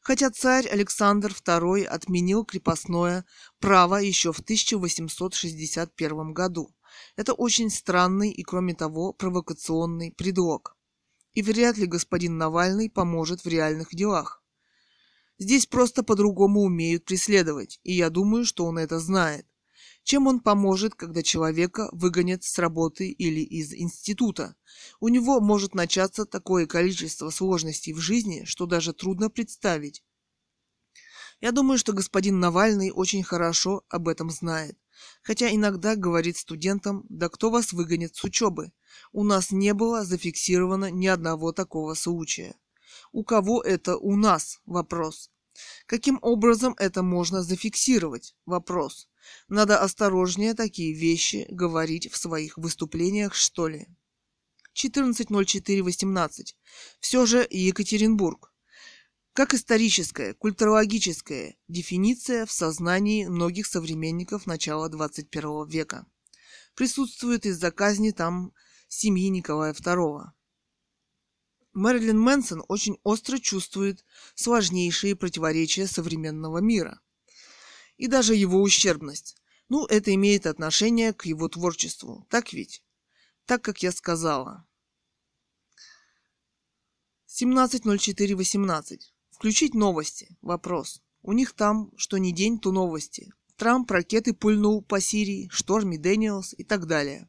Хотя 0.00 0.30
царь 0.30 0.66
Александр 0.66 1.30
II 1.30 1.84
отменил 1.84 2.44
крепостное 2.44 3.24
право 3.60 3.96
еще 3.96 4.32
в 4.32 4.40
1861 4.40 6.32
году. 6.32 6.75
Это 7.16 7.32
очень 7.32 7.70
странный 7.70 8.30
и, 8.30 8.42
кроме 8.42 8.74
того, 8.74 9.12
провокационный 9.12 10.12
предлог. 10.12 10.76
И 11.32 11.42
вряд 11.42 11.76
ли 11.76 11.86
господин 11.86 12.38
Навальный 12.38 12.90
поможет 12.90 13.44
в 13.44 13.48
реальных 13.48 13.94
делах. 13.94 14.42
Здесь 15.38 15.66
просто 15.66 16.02
по-другому 16.02 16.62
умеют 16.62 17.04
преследовать, 17.04 17.78
и 17.82 17.92
я 17.92 18.08
думаю, 18.08 18.46
что 18.46 18.64
он 18.64 18.78
это 18.78 18.98
знает. 18.98 19.46
Чем 20.02 20.28
он 20.28 20.40
поможет, 20.40 20.94
когда 20.94 21.22
человека 21.22 21.88
выгонят 21.90 22.44
с 22.44 22.58
работы 22.58 23.10
или 23.10 23.40
из 23.40 23.74
института? 23.74 24.54
У 25.00 25.08
него 25.08 25.40
может 25.40 25.74
начаться 25.74 26.24
такое 26.24 26.66
количество 26.66 27.28
сложностей 27.30 27.92
в 27.92 27.98
жизни, 27.98 28.44
что 28.44 28.66
даже 28.66 28.92
трудно 28.92 29.30
представить. 29.30 30.04
Я 31.40 31.52
думаю, 31.52 31.76
что 31.76 31.92
господин 31.92 32.40
Навальный 32.40 32.92
очень 32.92 33.24
хорошо 33.24 33.84
об 33.88 34.08
этом 34.08 34.30
знает. 34.30 34.78
Хотя 35.22 35.54
иногда 35.54 35.96
говорит 35.96 36.36
студентам, 36.36 37.04
да 37.08 37.28
кто 37.28 37.50
вас 37.50 37.72
выгонит 37.72 38.16
с 38.16 38.24
учебы? 38.24 38.72
У 39.12 39.24
нас 39.24 39.50
не 39.50 39.74
было 39.74 40.04
зафиксировано 40.04 40.90
ни 40.90 41.06
одного 41.06 41.52
такого 41.52 41.94
случая. 41.94 42.54
У 43.12 43.24
кого 43.24 43.62
это 43.62 43.96
у 43.96 44.16
нас? 44.16 44.60
Вопрос. 44.66 45.30
Каким 45.86 46.18
образом 46.22 46.74
это 46.78 47.02
можно 47.02 47.42
зафиксировать? 47.42 48.34
Вопрос. 48.44 49.08
Надо 49.48 49.80
осторожнее 49.80 50.54
такие 50.54 50.92
вещи 50.92 51.46
говорить 51.50 52.10
в 52.12 52.16
своих 52.16 52.56
выступлениях, 52.58 53.34
что 53.34 53.68
ли. 53.68 53.88
14.04.18. 54.74 56.54
Все 57.00 57.26
же 57.26 57.46
Екатеринбург. 57.50 58.52
Как 59.36 59.52
историческая, 59.52 60.32
культурологическая 60.32 61.56
дефиниция 61.68 62.46
в 62.46 62.52
сознании 62.52 63.26
многих 63.26 63.66
современников 63.66 64.46
начала 64.46 64.88
21 64.88 65.68
века. 65.68 66.06
Присутствует 66.74 67.44
из-за 67.44 67.70
казни 67.70 68.12
там 68.12 68.54
семьи 68.88 69.28
Николая 69.28 69.74
II. 69.74 70.22
Мэрилин 71.74 72.18
Мэнсон 72.18 72.64
очень 72.68 72.96
остро 73.02 73.38
чувствует 73.38 74.06
сложнейшие 74.34 75.14
противоречия 75.14 75.86
современного 75.86 76.58
мира– 76.58 77.00
и 77.98 78.06
даже 78.08 78.34
его 78.34 78.62
ущербность. 78.62 79.36
Ну, 79.68 79.84
это 79.86 80.14
имеет 80.14 80.46
отношение 80.46 81.12
к 81.12 81.26
его 81.26 81.48
творчеству, 81.48 82.26
так 82.30 82.54
ведь? 82.54 82.82
Так, 83.44 83.62
как 83.62 83.82
я 83.82 83.92
сказала. 83.92 84.66
17.04.18. 87.26 89.15
Включить 89.36 89.74
новости. 89.74 90.34
Вопрос. 90.40 91.02
У 91.20 91.34
них 91.34 91.52
там, 91.52 91.92
что 91.98 92.16
ни 92.16 92.30
день, 92.30 92.58
то 92.58 92.72
новости. 92.72 93.34
Трамп 93.58 93.90
ракеты 93.90 94.32
пульнул 94.32 94.80
по 94.80 94.98
Сирии, 94.98 95.50
Шторми 95.52 95.98
Дэниелс 95.98 96.54
и 96.56 96.64
так 96.64 96.86
далее. 96.86 97.28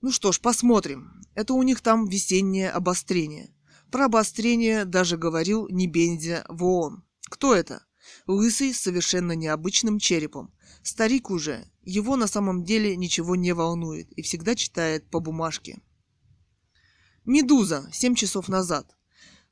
Ну 0.00 0.10
что 0.10 0.32
ж, 0.32 0.40
посмотрим. 0.40 1.22
Это 1.36 1.54
у 1.54 1.62
них 1.62 1.80
там 1.80 2.08
весеннее 2.08 2.72
обострение. 2.72 3.54
Про 3.92 4.06
обострение 4.06 4.84
даже 4.84 5.16
говорил 5.16 5.68
Небензя 5.68 6.44
в 6.48 6.64
ООН. 6.64 7.04
Кто 7.30 7.54
это? 7.54 7.86
Лысый 8.26 8.74
с 8.74 8.80
совершенно 8.80 9.36
необычным 9.36 10.00
черепом. 10.00 10.52
Старик 10.82 11.30
уже. 11.30 11.70
Его 11.82 12.16
на 12.16 12.26
самом 12.26 12.64
деле 12.64 12.96
ничего 12.96 13.36
не 13.36 13.52
волнует 13.52 14.10
и 14.14 14.22
всегда 14.22 14.56
читает 14.56 15.08
по 15.08 15.20
бумажке. 15.20 15.80
«Медуза. 17.24 17.88
Семь 17.92 18.16
часов 18.16 18.48
назад». 18.48 18.96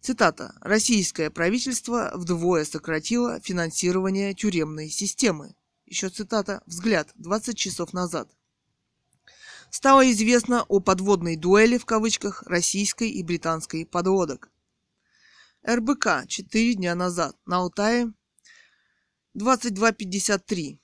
Цитата. 0.01 0.55
«Российское 0.61 1.29
правительство 1.29 2.13
вдвое 2.15 2.65
сократило 2.65 3.41
финансирование 3.41 4.33
тюремной 4.33 4.89
системы». 4.89 5.55
Еще 5.87 6.09
цитата 6.09 6.63
«Взгляд. 6.67 7.11
20 7.17 7.57
часов 7.57 7.93
назад». 7.93 8.31
Стало 9.71 10.11
известно 10.11 10.65
о 10.69 10.81
подводной 10.81 11.37
дуэли 11.37 11.79
в 11.79 11.85
кавычках 11.85 12.43
российской 12.45 13.11
и 13.11 13.23
британской 13.23 13.85
подводок. 13.85 14.51
РБК 15.69 16.27
4 16.27 16.75
дня 16.75 16.95
назад 16.95 17.37
на 17.45 17.59
Алтае 17.59 18.13
22.53. 19.37 20.79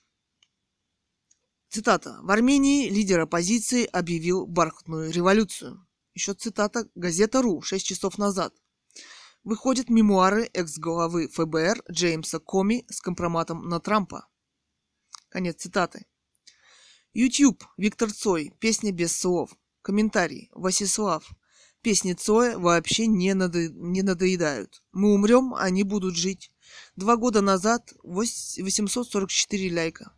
Цитата. 1.69 2.19
В 2.21 2.29
Армении 2.29 2.89
лидер 2.89 3.21
оппозиции 3.21 3.85
объявил 3.85 4.45
бархатную 4.45 5.11
революцию. 5.11 5.87
Еще 6.13 6.33
цитата. 6.33 6.87
Газета 6.95 7.41
РУ 7.41 7.61
6 7.61 7.85
часов 7.85 8.17
назад. 8.17 8.53
Выходят 9.45 9.91
мемуары 9.91 10.49
экс-главы 10.53 11.27
ФБР 11.27 11.83
Джеймса 11.91 12.39
Коми 12.39 12.83
с 12.89 12.99
компроматом 12.99 13.69
на 13.69 13.79
Трампа. 13.79 14.27
Конец 15.29 15.57
цитаты. 15.61 16.07
YouTube. 17.13 17.63
Виктор 17.77 18.11
Цой. 18.11 18.55
Песня 18.57 18.91
без 18.91 19.15
слов. 19.15 19.55
Комментарий. 19.83 20.49
Васислав. 20.51 21.29
Песни 21.83 22.13
Цоя 22.13 22.57
вообще 22.57 23.05
не, 23.05 23.35
надо... 23.35 23.69
не 23.69 24.01
надоедают. 24.01 24.81
Мы 24.91 25.13
умрем, 25.13 25.53
они 25.53 25.83
будут 25.83 26.15
жить. 26.15 26.51
Два 26.95 27.15
года 27.15 27.41
назад 27.41 27.93
844 28.01 29.69
ляйка. 29.69 30.11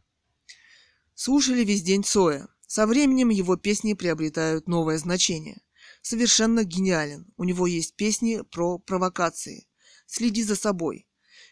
Слушали 1.15 1.65
весь 1.65 1.83
день 1.83 2.05
Цоя. 2.05 2.47
Со 2.65 2.87
временем 2.87 3.27
его 3.27 3.57
песни 3.57 3.91
приобретают 3.91 4.69
новое 4.69 4.97
значение. 4.97 5.61
Совершенно 6.09 6.63
гениален. 6.63 7.25
У 7.35 7.43
него 7.43 7.67
есть 7.67 7.97
песни 7.97 8.41
про 8.49 8.79
провокации. 8.79 9.67
Следи 10.05 10.41
за 10.41 10.55
собой. 10.55 11.05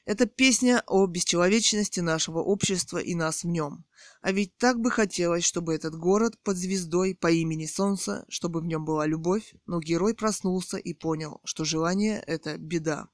Это 0.05 0.27
песня 0.27 0.81
о 0.87 1.07
бесчеловечности 1.07 1.99
нашего 1.99 2.39
общества 2.39 2.99
и 2.99 3.15
нас 3.15 3.43
в 3.43 3.47
нем. 3.47 3.83
А 4.21 4.31
ведь 4.31 4.55
так 4.55 4.79
бы 4.79 4.91
хотелось, 4.91 5.43
чтобы 5.43 5.73
этот 5.73 5.95
город 5.95 6.41
под 6.41 6.55
звездой 6.55 7.15
по 7.15 7.29
имени 7.29 7.65
Солнце, 7.65 8.23
чтобы 8.29 8.61
в 8.61 8.65
нем 8.65 8.85
была 8.85 9.05
любовь, 9.05 9.53
но 9.65 9.81
герой 9.81 10.13
проснулся 10.13 10.77
и 10.77 10.93
понял, 10.93 11.41
что 11.43 11.65
желание– 11.65 12.23
это 12.25 12.57
беда. 12.57 13.09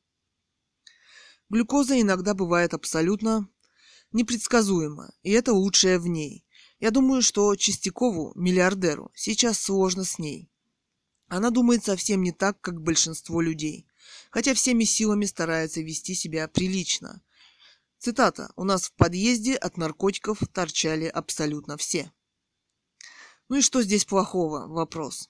Глюкоза 1.50 2.00
иногда 2.00 2.36
бывает 2.36 2.76
абсолютно 2.76 3.50
непредсказуема, 4.12 5.12
и 5.24 5.32
это 5.32 5.54
лучшее 5.54 5.98
в 5.98 6.06
ней. 6.06 6.46
Я 6.80 6.92
думаю, 6.92 7.24
что 7.24 7.56
Чистякову, 7.56 8.32
миллиардеру, 8.36 9.10
сейчас 9.16 9.60
сложно 9.60 10.04
с 10.04 10.20
ней. 10.20 10.51
Она 11.32 11.50
думает 11.50 11.84
совсем 11.84 12.22
не 12.22 12.32
так, 12.32 12.62
как 12.62 12.82
большинство 12.82 13.42
людей 13.42 13.88
хотя 14.32 14.54
всеми 14.54 14.86
силами 14.86 15.26
старается 15.26 15.82
вести 15.82 16.16
себя 16.16 16.48
прилично. 16.48 17.22
Цитата. 18.00 18.52
«У 18.56 18.64
нас 18.64 18.88
в 18.88 18.94
подъезде 18.94 19.56
от 19.56 19.78
наркотиков 19.78 20.40
торчали 20.52 21.06
абсолютно 21.06 21.78
все». 21.78 22.12
Ну 23.50 23.58
и 23.58 23.62
что 23.62 23.84
здесь 23.84 24.06
плохого? 24.06 24.68
Вопрос. 24.68 25.30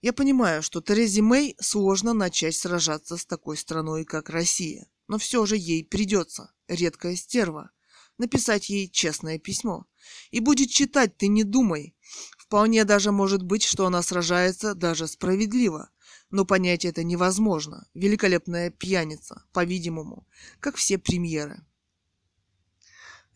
Я 0.00 0.12
понимаю, 0.12 0.62
что 0.62 0.80
Терезе 0.80 1.20
Мэй 1.20 1.56
сложно 1.60 2.14
начать 2.14 2.54
сражаться 2.54 3.16
с 3.16 3.26
такой 3.26 3.56
страной, 3.56 4.04
как 4.04 4.30
Россия. 4.30 4.88
Но 5.08 5.18
все 5.18 5.44
же 5.44 5.56
ей 5.56 5.84
придется, 5.84 6.54
редкая 6.68 7.16
стерва, 7.16 7.70
написать 8.18 8.68
ей 8.70 8.88
честное 8.88 9.38
письмо. 9.38 9.86
И 10.30 10.40
будет 10.40 10.70
читать, 10.70 11.16
ты 11.16 11.26
не 11.26 11.42
думай. 11.42 11.96
Вполне 12.46 12.84
даже 12.84 13.12
может 13.12 13.42
быть, 13.42 13.64
что 13.64 13.86
она 13.86 14.02
сражается 14.02 14.74
даже 14.74 15.06
справедливо 15.08 15.90
но 16.34 16.44
понять 16.44 16.84
это 16.84 17.04
невозможно. 17.04 17.86
Великолепная 17.94 18.68
пьяница, 18.68 19.44
по-видимому, 19.52 20.26
как 20.58 20.74
все 20.74 20.98
премьеры. 20.98 21.64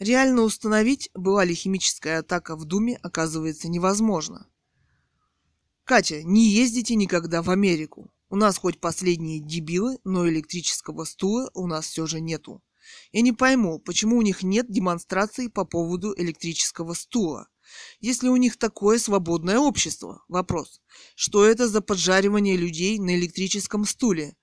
Реально 0.00 0.42
установить, 0.42 1.08
была 1.14 1.44
ли 1.44 1.54
химическая 1.54 2.18
атака 2.18 2.56
в 2.56 2.64
Думе, 2.64 2.98
оказывается 3.02 3.68
невозможно. 3.68 4.48
Катя, 5.84 6.24
не 6.24 6.48
ездите 6.48 6.96
никогда 6.96 7.40
в 7.40 7.50
Америку. 7.50 8.10
У 8.30 8.36
нас 8.36 8.58
хоть 8.58 8.80
последние 8.80 9.38
дебилы, 9.38 9.98
но 10.02 10.28
электрического 10.28 11.04
стула 11.04 11.50
у 11.54 11.68
нас 11.68 11.86
все 11.86 12.04
же 12.06 12.20
нету. 12.20 12.64
Я 13.12 13.20
не 13.20 13.32
пойму, 13.32 13.78
почему 13.78 14.16
у 14.16 14.22
них 14.22 14.42
нет 14.42 14.70
демонстраций 14.70 15.48
по 15.48 15.64
поводу 15.64 16.14
электрического 16.16 16.94
стула. 16.94 17.48
Если 18.00 18.28
у 18.28 18.36
них 18.36 18.56
такое 18.58 18.98
свободное 18.98 19.58
общество? 19.58 20.24
Вопрос. 20.28 20.80
Что 21.14 21.44
это 21.44 21.68
за 21.68 21.80
поджаривание 21.80 22.56
людей 22.56 22.98
на 22.98 23.16
электрическом 23.16 23.84
стуле? 23.84 24.36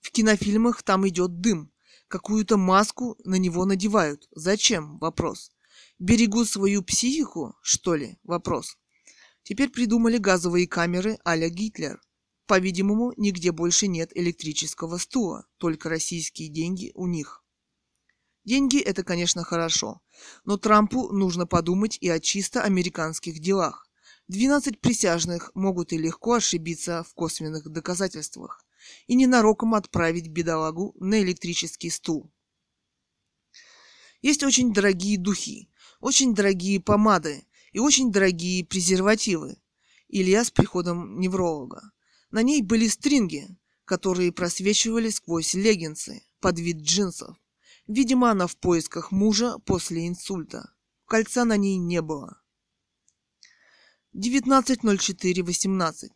В 0.00 0.10
кинофильмах 0.10 0.82
там 0.82 1.06
идет 1.08 1.40
дым. 1.40 1.72
Какую-то 2.08 2.56
маску 2.56 3.16
на 3.24 3.36
него 3.36 3.64
надевают. 3.64 4.28
Зачем? 4.32 4.98
Вопрос. 4.98 5.50
Берегут 5.98 6.48
свою 6.48 6.82
психику, 6.82 7.54
что 7.62 7.94
ли? 7.94 8.18
Вопрос. 8.22 8.76
Теперь 9.42 9.70
придумали 9.70 10.18
газовые 10.18 10.66
камеры 10.66 11.18
а-ля 11.24 11.48
Гитлер. 11.48 12.00
По-видимому, 12.46 13.12
нигде 13.16 13.52
больше 13.52 13.86
нет 13.86 14.10
электрического 14.14 14.98
стула, 14.98 15.46
только 15.58 15.88
российские 15.88 16.48
деньги 16.48 16.90
у 16.94 17.06
них. 17.06 17.41
Деньги– 18.44 18.78
это, 18.80 19.04
конечно, 19.04 19.44
хорошо, 19.44 20.00
но 20.44 20.56
Трампу 20.56 21.12
нужно 21.12 21.46
подумать 21.46 21.96
и 22.00 22.08
о 22.08 22.18
чисто 22.18 22.62
американских 22.62 23.38
делах. 23.38 23.88
12 24.28 24.80
присяжных 24.80 25.50
могут 25.54 25.92
и 25.92 25.98
легко 25.98 26.34
ошибиться 26.34 27.04
в 27.04 27.14
косвенных 27.14 27.70
доказательствах 27.70 28.64
и 29.06 29.14
ненароком 29.14 29.74
отправить 29.74 30.28
бедолагу 30.28 30.94
на 30.98 31.22
электрический 31.22 31.90
стул. 31.90 32.32
Есть 34.22 34.42
очень 34.42 34.72
дорогие 34.72 35.18
духи, 35.18 35.68
очень 36.00 36.34
дорогие 36.34 36.80
помады 36.80 37.44
и 37.72 37.78
очень 37.78 38.10
дорогие 38.10 38.64
презервативы. 38.64 39.56
Илья 40.08 40.44
с 40.44 40.50
приходом 40.50 41.20
невролога. 41.20 41.92
На 42.30 42.42
ней 42.42 42.62
были 42.62 42.88
стринги, 42.88 43.48
которые 43.84 44.32
просвечивали 44.32 45.10
сквозь 45.10 45.54
леггинсы 45.54 46.22
под 46.40 46.58
вид 46.58 46.78
джинсов. 46.78 47.36
Видимо, 47.94 48.30
она 48.30 48.46
в 48.46 48.56
поисках 48.56 49.12
мужа 49.12 49.58
после 49.66 50.08
инсульта. 50.08 50.72
Кольца 51.04 51.44
на 51.44 51.58
ней 51.58 51.76
не 51.76 52.00
было. 52.00 52.40
19.04.18. 54.16 56.08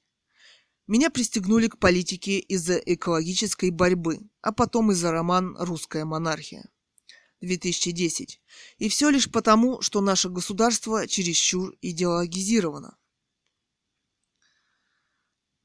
Меня 0.87 1.11
пристегнули 1.11 1.69
к 1.69 1.79
политике 1.79 2.39
из-за 2.39 2.79
экологической 2.79 3.69
борьбы, 3.69 4.21
а 4.41 4.53
потом 4.53 4.93
из-за 4.93 5.13
роман 5.13 5.55
«Русская 5.59 6.07
монархия». 6.07 6.65
2010. 7.43 8.41
И 8.79 8.89
все 8.89 9.11
лишь 9.11 9.31
потому, 9.31 9.83
что 9.83 10.01
наше 10.01 10.31
государство 10.31 11.07
чересчур 11.07 11.77
идеологизировано. 11.83 12.97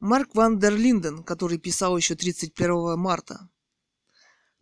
Марк 0.01 0.35
Ван 0.35 0.59
дер 0.59 0.75
Линден, 0.75 1.23
который 1.23 1.57
писал 1.57 1.95
еще 1.95 2.15
31 2.15 2.99
марта, 2.99 3.50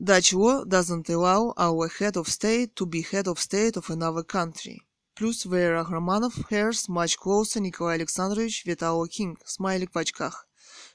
Dutch 0.02 0.34
doesn't 0.70 1.10
allow 1.10 1.54
our 1.58 1.90
head 1.90 2.16
of 2.16 2.30
state 2.30 2.74
to 2.78 2.86
be 2.86 3.02
head 3.02 3.28
of 3.28 3.38
state 3.38 3.76
of 3.76 3.90
another 3.90 4.24
country. 4.24 4.88
Плюс 5.14 5.44
Вера 5.44 5.84
Романов 5.84 6.50
hairs 6.50 6.88
much 6.88 7.18
closer 7.18 7.60
Николай 7.60 7.96
Александрович 7.96 8.64
our 8.82 9.08
king, 9.10 9.36
смайлик 9.46 9.92
в 9.94 9.98
очках. 9.98 10.48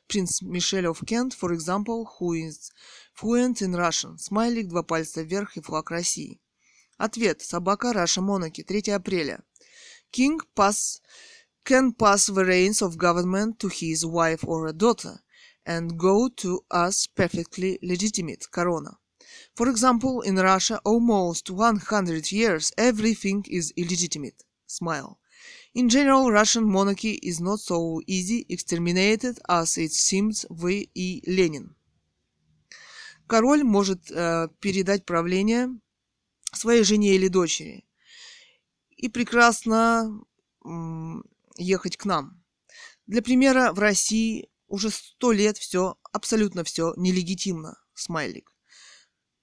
Принц 0.09 0.41
Мишель 0.41 0.87
of 0.87 1.05
Kent, 1.05 1.35
for 1.35 1.53
example, 1.53 2.09
who 2.19 2.33
is 2.33 2.71
fluent 3.13 3.61
in 3.61 3.75
Russian, 3.75 4.17
смайлик, 4.17 4.69
два 4.69 4.83
пальца 4.83 5.21
вверх 5.21 5.59
и 5.59 5.61
флаг 5.61 5.91
России. 5.91 6.41
Ответ. 6.97 7.43
Собака 7.43 7.93
Раша 7.93 8.23
Монаки, 8.23 8.63
3 8.63 8.91
апреля. 8.93 9.45
King 10.13 10.41
pass, 10.57 11.03
can 11.63 11.93
pass 11.93 12.29
the 12.29 12.45
reins 12.47 12.81
of 12.81 12.97
government 12.97 13.59
to 13.59 13.69
his 13.69 14.07
wife 14.07 14.45
or 14.47 14.67
a 14.69 14.73
daughter 14.73 15.24
and 15.67 15.99
go 15.99 16.29
to 16.29 16.65
us 16.71 17.07
perfectly 17.07 17.79
legitimate 17.83 18.51
corona. 18.51 18.99
For 19.55 19.69
example, 19.69 20.21
in 20.21 20.37
Russia, 20.37 20.81
almost 20.85 21.51
100 21.51 22.33
years, 22.33 22.73
everything 22.77 23.45
is 23.49 23.73
illegitimate. 23.77 24.45
Smile. 24.67 25.19
In 25.75 25.89
general, 25.89 26.31
Russian 26.31 26.65
monarchy 26.65 27.19
is 27.23 27.41
not 27.41 27.61
so 27.61 28.01
easy 28.07 28.47
exterminated 28.49 29.39
as 29.49 29.77
it 29.77 29.93
seems 29.93 30.47
в 30.49 30.69
и 30.69 31.23
Ленин. 31.27 31.77
Король 33.27 33.65
может 33.65 34.11
э, 34.11 34.49
передать 34.61 35.07
правление 35.07 35.69
своей 36.53 36.85
жене 36.85 37.15
или 37.17 37.29
дочери 37.29 37.85
и 38.97 39.09
прекрасно 39.09 40.23
э, 40.65 40.69
ехать 41.57 41.97
к 41.97 42.05
нам. 42.05 42.43
Для 43.07 43.23
примера, 43.23 43.73
в 43.73 43.79
России 43.79 44.49
уже 44.69 44.91
сто 44.91 45.33
лет 45.33 45.59
все, 45.59 45.97
абсолютно 46.13 46.65
все 46.65 46.95
нелегитимно. 46.97 47.79
Смайлик. 47.95 48.55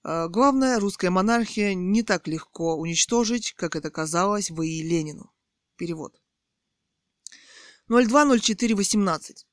А, 0.03 0.27
главное, 0.27 0.79
русская 0.79 1.09
монархия 1.09 1.73
не 1.73 2.03
так 2.03 2.27
легко 2.27 2.75
уничтожить, 2.75 3.53
как 3.53 3.75
это 3.75 3.89
казалось 3.89 4.49
в 4.49 4.61
и 4.61 4.81
Ленину. 4.81 5.31
Перевод. 5.77 6.19
020418. 7.87 9.45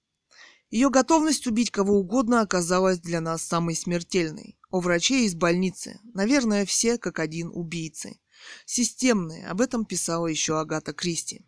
Ее 0.70 0.90
готовность 0.90 1.46
убить 1.46 1.70
кого 1.70 1.94
угодно 1.94 2.40
оказалась 2.42 3.00
для 3.00 3.20
нас 3.20 3.42
самой 3.42 3.74
смертельной. 3.74 4.58
О 4.70 4.80
враче 4.80 5.24
из 5.24 5.34
больницы. 5.34 5.98
Наверное, 6.14 6.66
все 6.66 6.98
как 6.98 7.18
один 7.18 7.50
убийцы. 7.52 8.20
Системные. 8.66 9.46
Об 9.48 9.60
этом 9.60 9.86
писала 9.86 10.26
еще 10.26 10.60
Агата 10.60 10.92
Кристи. 10.92 11.44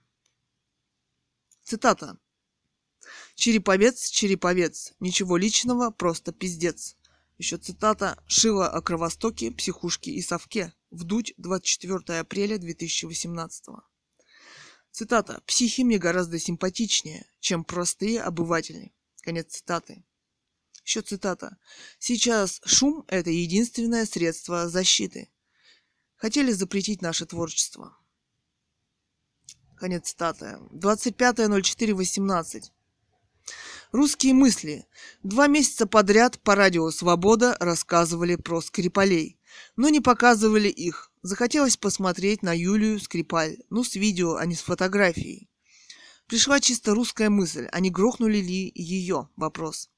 Цитата. 1.63 2.19
Череповец, 3.41 4.11
череповец. 4.11 4.93
Ничего 5.01 5.39
личного, 5.39 5.91
просто 5.91 6.31
пиздец. 6.31 6.99
Еще 7.39 7.57
цитата 7.57 8.23
Шила 8.27 8.69
о 8.69 8.83
Кровостоке, 8.83 9.51
Психушке 9.51 10.11
и 10.11 10.21
Совке. 10.21 10.75
Вдуть, 10.91 11.33
24 11.39 12.19
апреля 12.19 12.59
2018 12.59 13.65
Цитата. 14.91 15.41
«Психи 15.47 15.81
мне 15.85 15.97
гораздо 15.97 16.39
симпатичнее, 16.39 17.25
чем 17.41 17.65
простые 17.65 18.21
обыватели». 18.21 18.93
Конец 19.23 19.55
цитаты. 19.55 20.05
Еще 20.85 21.01
цитата. 21.01 21.57
«Сейчас 21.99 22.61
шум– 22.67 23.07
это 23.09 23.31
единственное 23.31 24.05
средство 24.05 24.69
защиты. 24.69 25.31
Хотели 26.17 26.53
запретить 26.53 27.01
наше 27.01 27.25
творчество». 27.25 27.97
Конец 29.79 30.09
цитаты. 30.11 30.59
25.04.18. 30.73 32.71
Русские 33.93 34.35
мысли. 34.35 34.87
Два 35.25 35.49
месяца 35.49 35.85
подряд 35.85 36.39
по 36.43 36.55
радио 36.55 36.93
«Свобода» 36.93 37.57
рассказывали 37.59 38.37
про 38.37 38.61
Скрипалей, 38.61 39.37
но 39.75 39.89
не 39.89 39.99
показывали 39.99 40.69
их. 40.69 41.11
Захотелось 41.23 41.77
посмотреть 41.77 42.45
на 42.45 42.57
Юлию 42.57 43.01
Скрипаль, 43.01 43.59
ну 43.69 43.83
с 43.83 43.97
видео, 43.97 44.37
а 44.37 44.47
не 44.47 44.55
с 44.55 44.61
фотографией. 44.61 45.51
Пришла 46.29 46.61
чисто 46.61 46.95
русская 46.95 47.31
мысль, 47.31 47.67
а 47.73 47.81
не 47.81 47.91
грохнули 47.91 48.39
ли 48.39 48.71
ее? 48.77 49.29
Вопрос. 49.35 49.91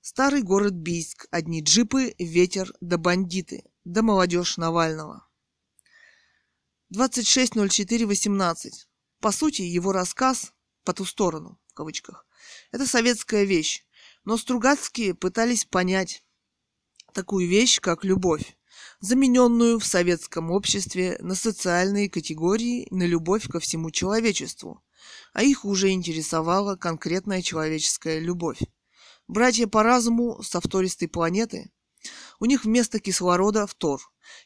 Старый 0.00 0.42
город 0.42 0.72
Бийск. 0.72 1.28
Одни 1.30 1.62
джипы, 1.62 2.16
ветер 2.18 2.72
да 2.80 2.98
бандиты. 2.98 3.62
Да 3.84 4.02
молодежь 4.02 4.56
Навального. 4.56 5.28
26.04.18. 6.92 8.70
По 9.20 9.30
сути, 9.30 9.62
его 9.62 9.92
рассказ 9.92 10.52
«по 10.82 10.92
ту 10.92 11.04
сторону» 11.04 11.60
в 11.68 11.74
кавычках 11.74 12.24
это 12.72 12.86
советская 12.86 13.44
вещь. 13.44 13.84
Но 14.24 14.36
Стругацкие 14.36 15.14
пытались 15.14 15.64
понять 15.64 16.22
такую 17.12 17.48
вещь, 17.48 17.80
как 17.80 18.04
любовь, 18.04 18.56
замененную 19.00 19.78
в 19.78 19.84
советском 19.86 20.50
обществе 20.50 21.16
на 21.20 21.34
социальные 21.34 22.10
категории, 22.10 22.86
на 22.90 23.04
любовь 23.04 23.48
ко 23.48 23.60
всему 23.60 23.90
человечеству. 23.90 24.82
А 25.32 25.42
их 25.42 25.64
уже 25.64 25.90
интересовала 25.90 26.76
конкретная 26.76 27.42
человеческая 27.42 28.18
любовь. 28.18 28.60
Братья 29.28 29.66
по 29.66 29.82
разуму 29.82 30.42
со 30.42 30.60
втористой 30.60 31.08
планеты, 31.08 31.70
у 32.40 32.44
них 32.44 32.64
вместо 32.64 33.00
кислорода 33.00 33.66
фтор, 33.66 34.00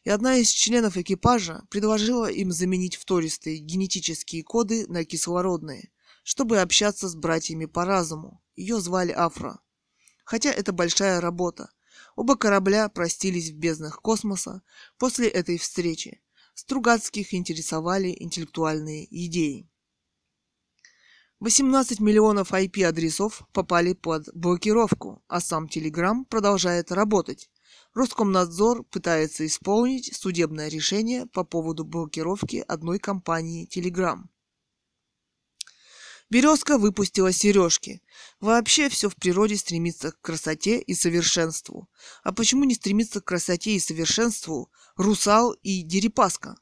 и 0.04 0.10
одна 0.10 0.36
из 0.36 0.48
членов 0.50 0.96
экипажа 0.96 1.62
предложила 1.70 2.30
им 2.30 2.52
заменить 2.52 2.96
втористые 2.96 3.58
генетические 3.58 4.42
коды 4.42 4.86
на 4.88 5.04
кислородные, 5.04 5.90
чтобы 6.28 6.60
общаться 6.60 7.08
с 7.08 7.14
братьями 7.14 7.64
по 7.64 7.86
разуму. 7.86 8.42
Ее 8.54 8.82
звали 8.82 9.12
Афра. 9.12 9.60
Хотя 10.26 10.50
это 10.50 10.72
большая 10.72 11.22
работа. 11.22 11.70
Оба 12.16 12.36
корабля 12.36 12.90
простились 12.90 13.48
в 13.48 13.54
безднах 13.54 14.02
космоса 14.02 14.60
после 14.98 15.28
этой 15.28 15.56
встречи. 15.56 16.20
Стругацких 16.52 17.32
интересовали 17.32 18.14
интеллектуальные 18.20 19.06
идеи. 19.26 19.70
18 21.40 21.98
миллионов 21.98 22.52
IP-адресов 22.52 23.48
попали 23.54 23.94
под 23.94 24.28
блокировку, 24.34 25.24
а 25.28 25.40
сам 25.40 25.64
Telegram 25.64 26.26
продолжает 26.26 26.92
работать. 26.92 27.48
Роскомнадзор 27.94 28.84
пытается 28.84 29.46
исполнить 29.46 30.14
судебное 30.14 30.68
решение 30.68 31.24
по 31.24 31.42
поводу 31.42 31.86
блокировки 31.86 32.62
одной 32.68 32.98
компании 32.98 33.66
Telegram. 33.66 34.28
Березка 36.30 36.76
выпустила 36.76 37.32
сережки. 37.32 38.02
Вообще 38.38 38.90
все 38.90 39.08
в 39.08 39.16
природе 39.16 39.56
стремится 39.56 40.12
к 40.12 40.20
красоте 40.20 40.78
и 40.78 40.94
совершенству. 40.94 41.88
А 42.22 42.32
почему 42.32 42.64
не 42.64 42.74
стремится 42.74 43.22
к 43.22 43.24
красоте 43.24 43.76
и 43.76 43.80
совершенству 43.80 44.70
русал 44.96 45.52
и 45.62 45.82
дерипаска? 45.82 46.56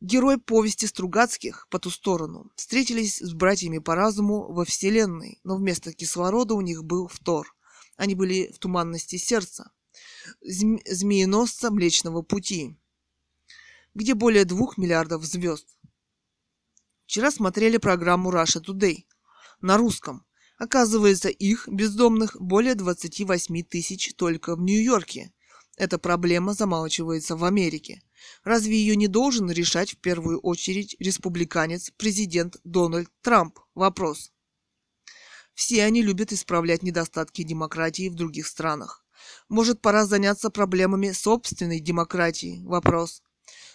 Герой 0.00 0.38
повести 0.38 0.86
Стругацких 0.86 1.66
по 1.70 1.78
ту 1.78 1.90
сторону 1.90 2.50
встретились 2.54 3.18
с 3.18 3.34
братьями 3.34 3.78
по 3.78 3.94
разуму 3.94 4.50
во 4.50 4.64
Вселенной, 4.64 5.40
но 5.44 5.56
вместо 5.56 5.92
кислорода 5.92 6.54
у 6.54 6.60
них 6.62 6.84
был 6.84 7.08
фтор. 7.08 7.54
Они 7.96 8.14
были 8.14 8.50
в 8.54 8.58
туманности 8.58 9.16
сердца, 9.16 9.72
зме- 10.40 10.80
змееносца 10.86 11.70
Млечного 11.72 12.22
Пути, 12.22 12.78
где 13.94 14.14
более 14.14 14.44
двух 14.44 14.78
миллиардов 14.78 15.24
звезд. 15.24 15.66
Вчера 17.08 17.30
смотрели 17.30 17.78
программу 17.78 18.30
Russia 18.30 18.62
Today 18.62 19.06
на 19.62 19.78
русском. 19.78 20.26
Оказывается, 20.58 21.30
их, 21.30 21.66
бездомных, 21.66 22.36
более 22.38 22.74
28 22.74 23.62
тысяч 23.62 24.12
только 24.14 24.54
в 24.54 24.60
Нью-Йорке. 24.60 25.32
Эта 25.78 25.98
проблема 25.98 26.52
замалчивается 26.52 27.34
в 27.34 27.44
Америке. 27.44 28.02
Разве 28.44 28.76
ее 28.76 28.94
не 28.94 29.06
должен 29.06 29.50
решать 29.50 29.92
в 29.92 29.96
первую 29.96 30.38
очередь 30.40 30.96
республиканец, 30.98 31.90
президент 31.96 32.58
Дональд 32.62 33.08
Трамп? 33.22 33.58
Вопрос. 33.74 34.30
Все 35.54 35.84
они 35.84 36.02
любят 36.02 36.34
исправлять 36.34 36.82
недостатки 36.82 37.42
демократии 37.42 38.10
в 38.10 38.16
других 38.16 38.46
странах. 38.46 39.02
Может, 39.48 39.80
пора 39.80 40.04
заняться 40.04 40.50
проблемами 40.50 41.12
собственной 41.12 41.80
демократии? 41.80 42.60
Вопрос. 42.64 43.22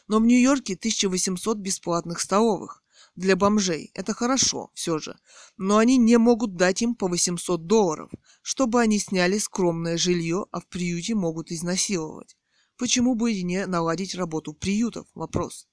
Но 0.08 0.20
в 0.20 0.24
Нью-Йорке 0.24 0.76
1800 0.76 1.58
бесплатных 1.58 2.20
столовых 2.20 2.83
для 3.16 3.36
бомжей. 3.36 3.92
Это 3.94 4.14
хорошо, 4.14 4.72
все 4.74 5.00
же. 5.00 5.18
Но 5.58 5.78
они 5.78 5.98
не 5.98 6.18
могут 6.18 6.56
дать 6.56 6.82
им 6.82 6.96
по 6.96 7.08
800 7.08 7.68
долларов, 7.68 8.12
чтобы 8.42 8.82
они 8.82 9.00
сняли 9.00 9.38
скромное 9.38 9.98
жилье, 9.98 10.46
а 10.52 10.60
в 10.60 10.68
приюте 10.68 11.16
могут 11.16 11.52
изнасиловать. 11.52 12.36
Почему 12.78 13.16
бы 13.16 13.32
и 13.32 13.44
не 13.44 13.66
наладить 13.66 14.16
работу 14.16 14.54
приютов? 14.54 15.08
Вопрос. 15.14 15.68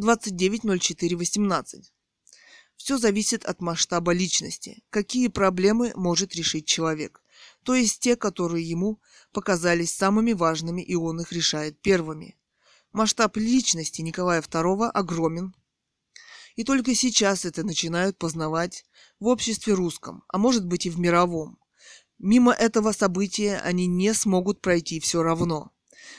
29.04.18. 0.00 1.82
Все 2.76 2.98
зависит 2.98 3.44
от 3.44 3.60
масштаба 3.60 4.12
личности. 4.12 4.82
Какие 4.90 5.28
проблемы 5.28 5.92
может 5.94 6.34
решить 6.34 6.66
человек? 6.66 7.22
То 7.62 7.74
есть 7.74 8.00
те, 8.00 8.16
которые 8.16 8.68
ему 8.68 9.00
показались 9.32 9.92
самыми 9.92 10.32
важными, 10.32 10.82
и 10.82 10.94
он 10.94 11.20
их 11.20 11.32
решает 11.32 11.80
первыми. 11.80 12.36
Масштаб 12.92 13.36
личности 13.36 14.02
Николая 14.02 14.40
II 14.40 14.88
огромен, 14.90 15.54
и 16.56 16.64
только 16.64 16.94
сейчас 16.94 17.44
это 17.44 17.64
начинают 17.64 18.18
познавать 18.18 18.84
в 19.20 19.26
обществе 19.26 19.74
русском, 19.74 20.24
а 20.28 20.38
может 20.38 20.66
быть 20.66 20.86
и 20.86 20.90
в 20.90 20.98
мировом. 20.98 21.58
Мимо 22.18 22.52
этого 22.52 22.92
события 22.92 23.58
они 23.58 23.86
не 23.86 24.14
смогут 24.14 24.60
пройти 24.60 25.00
все 25.00 25.22
равно. 25.22 25.72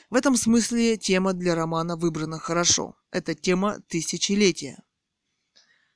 В 0.09 0.15
этом 0.15 0.35
смысле 0.35 0.97
тема 0.97 1.33
для 1.33 1.55
романа 1.55 1.95
выбрана 1.95 2.37
хорошо. 2.39 2.95
Это 3.11 3.33
тема 3.33 3.79
тысячелетия. 3.87 4.83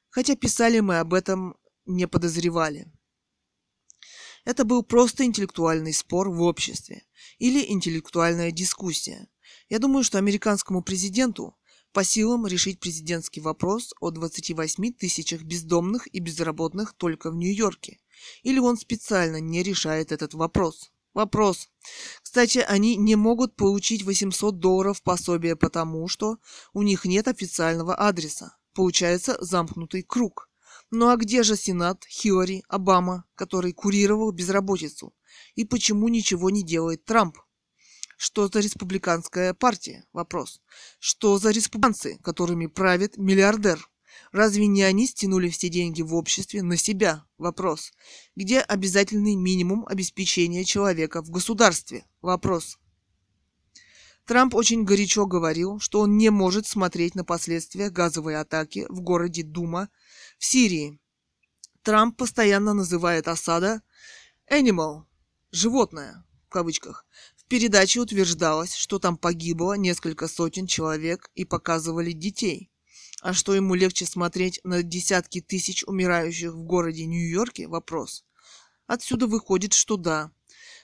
Хотя 0.10 0.36
писали 0.36 0.80
мы 0.80 1.00
об 1.00 1.14
этом 1.14 1.58
не 1.86 2.08
подозревали. 2.08 2.92
Это 4.46 4.64
был 4.64 4.84
просто 4.84 5.26
интеллектуальный 5.26 5.94
спор 5.94 6.30
в 6.30 6.42
обществе 6.42 7.04
или 7.38 7.72
интеллектуальная 7.72 8.52
дискуссия. 8.52 9.28
Я 9.68 9.80
думаю, 9.80 10.04
что 10.04 10.18
американскому 10.18 10.82
президенту 10.82 11.59
по 11.92 12.04
силам 12.04 12.46
решить 12.46 12.80
президентский 12.80 13.42
вопрос 13.42 13.94
о 14.00 14.12
28 14.12 14.94
тысячах 14.94 15.42
бездомных 15.42 16.08
и 16.14 16.20
безработных 16.20 16.94
только 16.94 17.32
в 17.32 17.36
Нью-Йорке. 17.36 18.00
Или 18.44 18.60
он 18.60 18.78
специально 18.78 19.40
не 19.40 19.64
решает 19.64 20.12
этот 20.12 20.34
вопрос. 20.34 20.92
Вопрос. 21.14 21.70
Кстати, 22.22 22.60
они 22.60 22.96
не 22.96 23.16
могут 23.16 23.56
получить 23.56 24.04
800 24.04 24.60
долларов 24.60 25.02
пособия 25.02 25.56
потому, 25.56 26.08
что 26.08 26.38
у 26.74 26.84
них 26.84 27.06
нет 27.06 27.28
официального 27.28 27.96
адреса. 27.96 28.58
Получается 28.74 29.38
замкнутый 29.42 30.04
круг. 30.04 30.50
Ну 30.92 31.10
а 31.10 31.18
где 31.18 31.44
же 31.44 31.56
Сенат, 31.56 32.06
Хиллари, 32.06 32.64
Обама, 32.68 33.26
который 33.36 33.74
курировал 33.74 34.32
безработицу? 34.32 35.14
И 35.56 35.66
почему 35.66 36.08
ничего 36.08 36.50
не 36.50 36.64
делает 36.64 37.06
Трамп? 37.06 37.38
Что 38.22 38.50
за 38.50 38.60
республиканская 38.60 39.54
партия? 39.54 40.04
Вопрос. 40.12 40.60
Что 41.00 41.40
за 41.40 41.52
республиканцы, 41.52 42.20
которыми 42.22 42.66
правит 42.66 43.16
миллиардер? 43.16 43.90
Разве 44.34 44.68
не 44.68 44.84
они 44.84 45.08
стянули 45.08 45.48
все 45.48 45.70
деньги 45.70 46.02
в 46.02 46.14
обществе 46.14 46.62
на 46.62 46.76
себя? 46.76 47.24
Вопрос. 47.38 47.94
Где 48.36 48.60
обязательный 48.60 49.36
минимум 49.36 49.86
обеспечения 49.88 50.66
человека 50.66 51.22
в 51.24 51.30
государстве? 51.30 52.06
Вопрос. 52.22 52.78
Трамп 54.26 54.54
очень 54.54 54.84
горячо 54.84 55.26
говорил, 55.26 55.80
что 55.80 56.02
он 56.02 56.18
не 56.18 56.30
может 56.30 56.68
смотреть 56.68 57.16
на 57.16 57.24
последствия 57.24 57.90
газовой 57.90 58.36
атаки 58.36 58.86
в 58.90 59.00
городе 59.00 59.44
Дума 59.44 59.88
в 60.38 60.44
Сирии. 60.44 61.00
Трамп 61.84 62.18
постоянно 62.18 62.74
называет 62.74 63.30
осада 63.30 63.82
«animal»– 64.52 65.04
«животное» 65.52 66.26
в 66.50 66.52
кавычках 66.52 67.06
передаче 67.50 68.00
утверждалось, 68.00 68.76
что 68.76 69.00
там 69.00 69.18
погибло 69.18 69.74
несколько 69.74 70.28
сотен 70.28 70.68
человек 70.68 71.30
и 71.36 71.44
показывали 71.44 72.12
детей. 72.12 72.72
А 73.22 73.34
что 73.34 73.54
ему 73.54 73.76
легче 73.76 74.06
смотреть 74.06 74.62
на 74.64 74.82
десятки 74.84 75.42
тысяч 75.42 75.84
умирающих 75.84 76.54
в 76.54 76.64
городе 76.64 77.06
Нью-Йорке– 77.06 77.68
вопрос. 77.68 78.24
Отсюда 78.88 79.28
выходит, 79.28 79.74
что 79.74 79.98
да. 79.98 80.32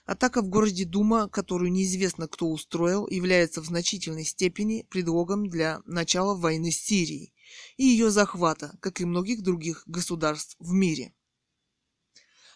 Атака 0.05 0.41
в 0.41 0.49
городе 0.49 0.85
Дума, 0.85 1.29
которую 1.29 1.71
неизвестно 1.71 2.27
кто 2.27 2.47
устроил, 2.47 3.07
является 3.07 3.61
в 3.61 3.65
значительной 3.65 4.25
степени 4.25 4.85
предлогом 4.89 5.47
для 5.47 5.81
начала 5.85 6.35
войны 6.35 6.71
с 6.71 6.81
Сирией 6.81 7.33
и 7.77 7.85
ее 7.85 8.11
захвата, 8.11 8.77
как 8.81 9.01
и 9.01 9.05
многих 9.05 9.41
других 9.41 9.83
государств 9.87 10.55
в 10.59 10.73
мире. 10.73 11.13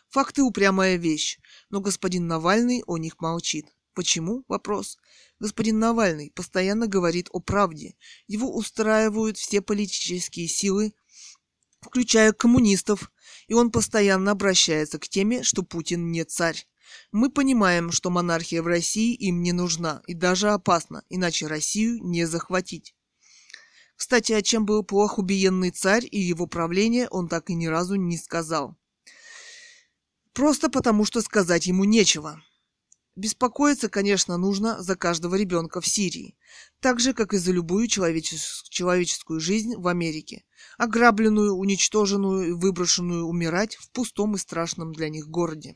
Факты– 0.09 0.41
упрямая 0.43 0.97
вещь, 0.97 1.39
но 1.69 1.79
господин 1.79 2.27
Навальный 2.27 2.83
о 2.85 2.97
них 2.97 3.19
молчит. 3.19 3.67
Почему? 3.99 4.45
Вопрос. 4.47 4.97
Господин 5.41 5.77
Навальный 5.77 6.31
постоянно 6.33 6.87
говорит 6.87 7.27
о 7.33 7.41
правде. 7.41 7.95
Его 8.27 8.55
устраивают 8.55 9.35
все 9.37 9.59
политические 9.59 10.47
силы, 10.47 10.93
включая 11.81 12.31
коммунистов, 12.31 13.11
и 13.49 13.53
он 13.53 13.71
постоянно 13.71 14.31
обращается 14.31 14.99
к 14.99 15.09
теме, 15.09 15.43
что 15.43 15.63
Путин 15.63 16.11
не 16.13 16.23
царь. 16.23 16.65
Мы 17.11 17.29
понимаем, 17.29 17.91
что 17.91 18.09
монархия 18.09 18.61
в 18.61 18.67
России 18.67 19.13
им 19.15 19.43
не 19.43 19.51
нужна 19.51 20.01
и 20.07 20.13
даже 20.13 20.51
опасна, 20.51 21.03
иначе 21.09 21.47
Россию 21.47 21.99
не 22.01 22.23
захватить. 22.23 22.95
Кстати, 23.97 24.31
о 24.31 24.41
чем 24.41 24.65
был 24.65 24.81
плох 24.81 25.17
убиенный 25.17 25.71
царь 25.71 26.07
и 26.09 26.21
его 26.21 26.47
правление, 26.47 27.09
он 27.09 27.27
так 27.27 27.49
и 27.49 27.53
ни 27.53 27.65
разу 27.65 27.95
не 27.95 28.17
сказал. 28.17 28.77
Просто 30.31 30.69
потому, 30.69 31.03
что 31.03 31.19
сказать 31.19 31.65
ему 31.65 31.83
нечего. 31.83 32.41
Беспокоиться, 33.19 33.89
конечно, 33.89 34.37
нужно 34.37 34.81
за 34.81 34.95
каждого 34.95 35.35
ребенка 35.35 35.81
в 35.81 35.85
Сирии, 35.85 36.37
так 36.79 37.01
же, 37.01 37.13
как 37.13 37.33
и 37.33 37.37
за 37.37 37.51
любую 37.51 37.89
человечес- 37.89 38.63
человеческую 38.69 39.41
жизнь 39.41 39.75
в 39.75 39.89
Америке, 39.89 40.45
ограбленную, 40.77 41.53
уничтоженную 41.53 42.47
и 42.47 42.51
выброшенную 42.53 43.25
умирать 43.25 43.75
в 43.75 43.91
пустом 43.91 44.35
и 44.35 44.37
страшном 44.37 44.93
для 44.93 45.09
них 45.09 45.27
городе. 45.27 45.75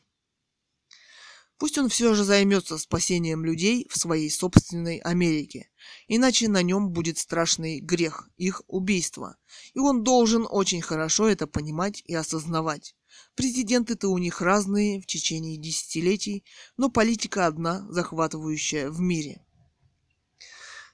Пусть 1.57 1.77
он 1.77 1.89
все 1.89 2.13
же 2.13 2.23
займется 2.23 2.77
спасением 2.77 3.43
людей 3.43 3.89
в 3.89 3.97
своей 3.97 4.29
собственной 4.29 4.99
Америке, 4.99 5.69
иначе 6.07 6.47
на 6.47 6.61
нем 6.61 6.91
будет 6.91 7.17
страшный 7.17 7.81
грех, 7.81 8.29
их 8.37 8.61
убийство, 8.67 9.35
и 9.73 9.79
он 9.79 10.05
должен 10.05 10.47
очень 10.49 10.81
хорошо 10.81 11.27
это 11.27 11.45
понимать 11.45 12.01
и 12.05 12.15
осознавать. 12.15 12.95
Президенты-то 13.35 14.09
у 14.09 14.17
них 14.17 14.41
разные 14.41 15.01
в 15.01 15.07
течение 15.07 15.57
десятилетий, 15.57 16.43
но 16.77 16.89
политика 16.89 17.47
одна, 17.47 17.85
захватывающая 17.89 18.89
в 18.89 18.99
мире. 18.99 19.43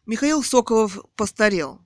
Михаил 0.06 0.42
Соколов 0.42 1.00
постарел. 1.16 1.86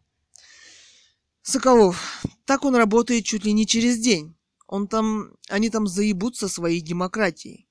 Соколов, 1.41 2.23
так 2.45 2.65
он 2.65 2.75
работает 2.75 3.25
чуть 3.25 3.45
ли 3.45 3.51
не 3.51 3.65
через 3.65 3.97
день. 3.97 4.38
Он 4.67 4.88
там, 4.88 5.35
они 5.49 5.69
там 5.69 5.88
заебутся 5.88 6.47
своей 6.47 6.81
демократией. 6.81 7.67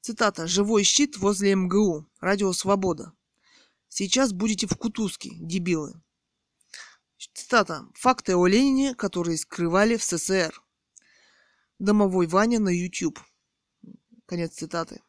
Цитата. 0.00 0.46
«Живой 0.46 0.82
щит 0.82 1.18
возле 1.18 1.54
МГУ. 1.54 2.06
Радио 2.20 2.52
Свобода. 2.54 3.12
Сейчас 3.88 4.32
будете 4.32 4.66
в 4.66 4.74
Кутузке, 4.76 5.30
дебилы». 5.34 6.00
Цитата. 7.34 7.86
«Факты 7.94 8.34
о 8.34 8.46
Ленине, 8.46 8.94
которые 8.94 9.36
скрывали 9.36 9.98
в 9.98 10.02
СССР. 10.02 10.62
Домовой 11.80 12.26
Ваня 12.26 12.60
на 12.60 12.68
YouTube. 12.68 13.18
Конец 14.26 14.52
цитаты. 14.52 15.00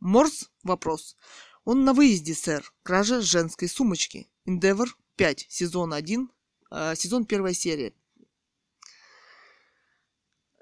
Морс? 0.00 0.50
Вопрос. 0.64 1.16
Он 1.64 1.84
на 1.84 1.92
выезде, 1.92 2.34
сэр. 2.34 2.68
Кража 2.82 3.20
женской 3.20 3.68
сумочки. 3.68 4.28
Endeavor 4.44 4.88
5. 5.14 5.46
Сезон 5.48 5.92
1. 5.94 6.28
Э, 6.72 6.94
сезон 6.96 7.26
1 7.30 7.54
серия. 7.54 7.94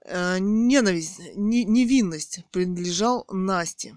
Э, 0.05 0.37
ненависть, 0.39 1.19
не, 1.35 1.65
невинность 1.65 2.45
принадлежал 2.53 3.25
Насте. 3.31 3.97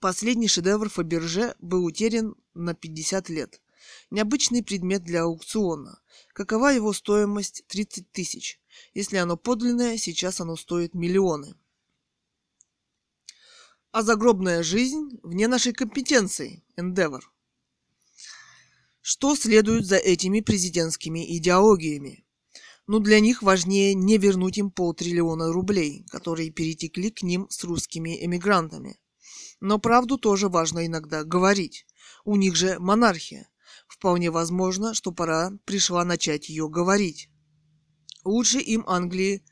Последний 0.00 0.48
шедевр 0.48 0.88
Фаберже 0.88 1.54
был 1.60 1.84
утерян 1.84 2.34
на 2.52 2.74
50 2.74 3.28
лет. 3.28 3.60
Необычный 4.10 4.62
предмет 4.62 5.04
для 5.04 5.22
аукциона. 5.22 6.00
Какова 6.32 6.68
его 6.68 6.92
стоимость? 6.92 7.64
30 7.68 8.10
тысяч. 8.12 8.60
Если 8.94 9.16
оно 9.16 9.36
подлинное, 9.36 9.96
сейчас 9.96 10.40
оно 10.40 10.56
стоит 10.56 10.94
миллионы. 10.94 11.54
А 13.90 14.02
загробная 14.02 14.62
жизнь 14.62 15.18
вне 15.22 15.48
нашей 15.48 15.72
компетенции. 15.72 16.62
Endeavor. 16.76 17.22
Что 19.00 19.34
следует 19.36 19.86
за 19.86 19.96
этими 19.96 20.40
президентскими 20.40 21.36
идеологиями? 21.38 22.26
Ну, 22.86 23.00
для 23.00 23.20
них 23.20 23.42
важнее 23.42 23.94
не 23.94 24.18
вернуть 24.18 24.58
им 24.58 24.70
полтриллиона 24.70 25.52
рублей, 25.52 26.04
которые 26.10 26.50
перетекли 26.50 27.10
к 27.10 27.22
ним 27.22 27.48
с 27.50 27.64
русскими 27.64 28.24
эмигрантами. 28.24 28.98
Но 29.60 29.78
правду 29.78 30.18
тоже 30.18 30.48
важно 30.48 30.86
иногда 30.86 31.24
говорить. 31.24 31.86
У 32.24 32.36
них 32.36 32.54
же 32.54 32.78
монархия. 32.78 33.48
Вполне 33.86 34.30
возможно, 34.30 34.94
что 34.94 35.12
пора 35.12 35.52
пришла 35.64 36.04
начать 36.04 36.48
ее 36.48 36.68
говорить. 36.68 37.30
Лучше 38.24 38.58
им 38.58 38.84
Англии, 38.88 39.44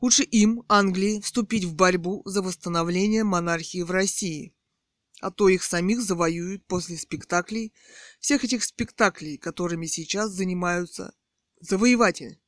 лучше 0.00 0.22
им, 0.22 0.64
Англии, 0.68 1.20
вступить 1.20 1.64
в 1.64 1.74
борьбу 1.74 2.22
за 2.24 2.42
восстановление 2.42 3.24
монархии 3.24 3.82
в 3.82 3.90
России. 3.90 4.54
А 5.20 5.30
то 5.30 5.48
их 5.48 5.62
самих 5.62 6.00
завоюют 6.02 6.66
после 6.66 6.96
спектаклей, 6.96 7.72
всех 8.20 8.44
этих 8.44 8.64
спектаклей, 8.64 9.36
которыми 9.36 9.86
сейчас 9.86 10.30
занимаются 10.30 11.14
завоеватели. 11.60 12.40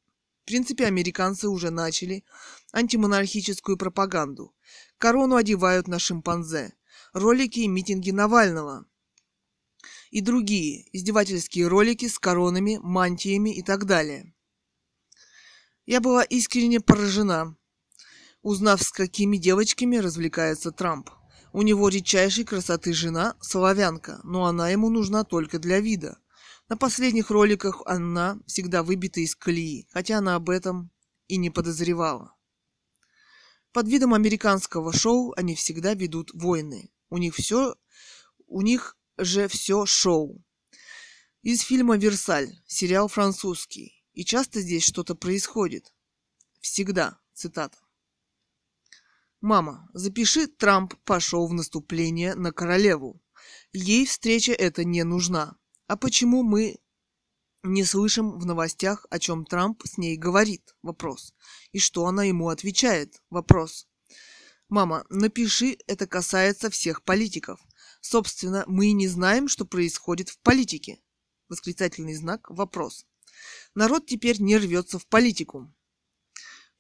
В 0.43 0.47
принципе, 0.47 0.87
американцы 0.87 1.49
уже 1.49 1.71
начали 1.71 2.25
антимонархическую 2.73 3.77
пропаганду. 3.77 4.55
Корону 4.99 5.37
одевают 5.37 5.87
на 5.87 5.99
шимпанзе. 5.99 6.75
Ролики 7.13 7.61
и 7.61 7.69
митинги 7.69 8.11
Навального. 8.11 8.87
И 10.13 10.21
другие 10.21 10.85
издевательские 10.93 11.69
ролики 11.69 12.07
с 12.07 12.19
коронами, 12.19 12.79
мантиями 12.83 13.49
и 13.57 13.63
так 13.63 13.87
далее. 13.87 14.35
Я 15.87 16.03
была 16.03 16.23
искренне 16.23 16.81
поражена, 16.81 17.57
узнав, 18.43 18.83
с 18.83 18.93
какими 18.93 19.39
девочками 19.39 19.97
развлекается 19.97 20.71
Трамп. 20.71 21.09
У 21.55 21.63
него 21.63 21.89
редчайшей 21.89 22.45
красоты 22.45 22.93
жена, 22.93 23.37
славянка, 23.41 24.21
но 24.23 24.45
она 24.45 24.69
ему 24.69 24.91
нужна 24.91 25.25
только 25.25 25.59
для 25.59 25.81
вида. 25.81 26.19
На 26.69 26.77
последних 26.77 27.31
роликах 27.31 27.81
она 27.87 28.39
всегда 28.47 28.83
выбита 28.83 29.21
из 29.21 29.35
колеи, 29.35 29.89
хотя 29.93 30.19
она 30.19 30.35
об 30.35 30.51
этом 30.51 30.91
и 31.27 31.39
не 31.39 31.49
подозревала. 31.49 32.35
Под 33.73 33.89
видом 33.89 34.13
американского 34.13 34.93
шоу 34.93 35.33
они 35.39 35.55
всегда 35.55 35.95
ведут 35.95 36.33
войны. 36.35 36.91
У 37.09 37.17
них 37.17 37.35
все, 37.35 37.77
у 38.47 38.61
них 38.61 38.99
же 39.19 39.49
все 39.49 39.87
шоу. 39.87 40.43
Из 41.43 41.61
фильма 41.63 41.97
«Версаль», 41.97 42.57
сериал 42.67 43.09
французский. 43.09 44.05
И 44.13 44.25
часто 44.25 44.61
здесь 44.61 44.85
что-то 44.85 45.15
происходит. 45.15 45.93
Всегда. 46.61 47.19
Цитата. 47.35 47.79
«Мама, 49.41 49.89
запиши, 49.95 50.47
Трамп 50.47 50.95
пошел 51.05 51.49
в 51.49 51.53
наступление 51.53 52.35
на 52.37 52.53
королеву. 52.53 53.21
Ей 53.73 54.07
встреча 54.07 54.53
эта 54.53 54.85
не 54.85 55.03
нужна. 55.03 55.57
А 55.89 55.97
почему 55.97 56.45
мы 56.45 56.79
не 57.65 57.85
слышим 57.85 58.39
в 58.39 58.47
новостях, 58.47 59.07
о 59.11 59.19
чем 59.19 59.45
Трамп 59.45 59.83
с 59.85 59.99
ней 59.99 60.17
говорит? 60.17 60.77
Вопрос. 60.83 61.35
И 61.73 61.79
что 61.79 62.07
она 62.07 62.25
ему 62.25 62.49
отвечает? 62.51 63.21
Вопрос. 63.31 63.89
Мама, 64.69 65.05
напиши, 65.11 65.77
это 65.87 66.07
касается 66.07 66.71
всех 66.71 67.03
политиков. 67.03 67.61
Собственно, 68.03 68.65
мы 68.67 68.91
не 68.93 69.07
знаем, 69.07 69.47
что 69.47 69.65
происходит 69.65 70.29
в 70.29 70.39
политике. 70.41 71.01
Восклицательный 71.49 72.15
знак. 72.15 72.51
Вопрос. 72.51 73.07
Народ 73.77 74.07
теперь 74.07 74.43
не 74.43 74.57
рвется 74.59 74.99
в 74.99 75.07
политику. 75.07 75.73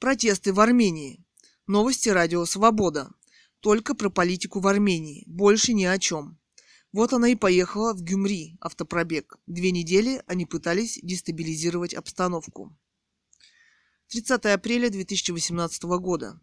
Протесты 0.00 0.52
в 0.52 0.58
Армении. 0.58 1.24
Новости 1.68 2.08
радио 2.08 2.44
«Свобода». 2.44 3.12
Только 3.60 3.94
про 3.94 4.10
политику 4.10 4.58
в 4.58 4.66
Армении. 4.66 5.22
Больше 5.28 5.72
ни 5.72 5.84
о 5.84 5.96
чем. 6.00 6.40
Вот 6.92 7.12
она 7.12 7.28
и 7.28 7.36
поехала 7.36 7.94
в 7.94 8.02
Гюмри, 8.02 8.58
автопробег. 8.60 9.36
Две 9.46 9.70
недели 9.70 10.24
они 10.26 10.44
пытались 10.44 10.98
дестабилизировать 11.02 11.94
обстановку. 11.94 12.76
30 14.08 14.44
апреля 14.46 14.90
2018 14.90 15.84
года. 15.84 16.40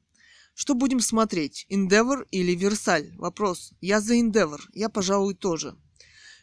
Что 0.61 0.73
будем 0.73 0.99
смотреть, 0.99 1.65
Endeavor 1.69 2.27
или 2.31 2.53
Версаль? 2.53 3.15
Вопрос. 3.15 3.71
Я 3.79 4.01
за 4.01 4.17
Endeavor, 4.17 4.59
я, 4.73 4.89
пожалуй, 4.89 5.33
тоже. 5.33 5.77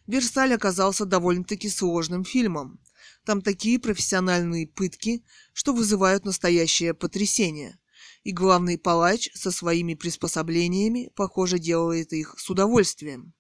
Версаль 0.07 0.55
оказался 0.55 1.05
довольно-таки 1.05 1.69
сложным 1.69 2.25
фильмом. 2.25 2.81
Там 3.27 3.43
такие 3.43 3.79
профессиональные 3.79 4.69
пытки, 4.69 5.23
что 5.53 5.75
вызывают 5.75 6.25
настоящее 6.25 6.95
потрясение. 6.95 7.79
и 8.25 8.33
главный 8.33 8.79
палач 8.79 9.29
со 9.35 9.51
своими 9.51 9.93
приспособлениями, 9.93 11.11
похоже, 11.15 11.59
делает 11.59 12.15
их 12.15 12.37
с 12.39 12.49
удовольствием. 12.49 13.35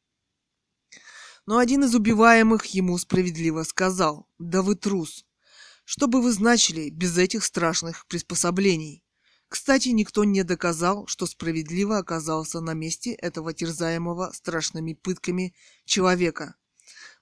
Но 1.46 1.56
один 1.56 1.84
из 1.84 1.94
убиваемых 1.94 2.66
ему 2.66 2.98
справедливо 2.98 3.62
сказал, 3.62 4.28
«Да 4.38 4.60
вы 4.60 4.74
трус! 4.74 5.24
Что 5.86 6.06
бы 6.06 6.20
вы 6.20 6.32
значили 6.32 6.90
без 6.90 7.16
этих 7.16 7.44
страшных 7.44 8.06
приспособлений?» 8.08 9.05
Кстати, 9.48 9.90
никто 9.90 10.24
не 10.24 10.42
доказал, 10.42 11.06
что 11.06 11.26
справедливо 11.26 11.98
оказался 11.98 12.60
на 12.60 12.74
месте 12.74 13.12
этого 13.12 13.52
терзаемого 13.52 14.32
страшными 14.32 14.94
пытками 14.94 15.54
человека. 15.84 16.56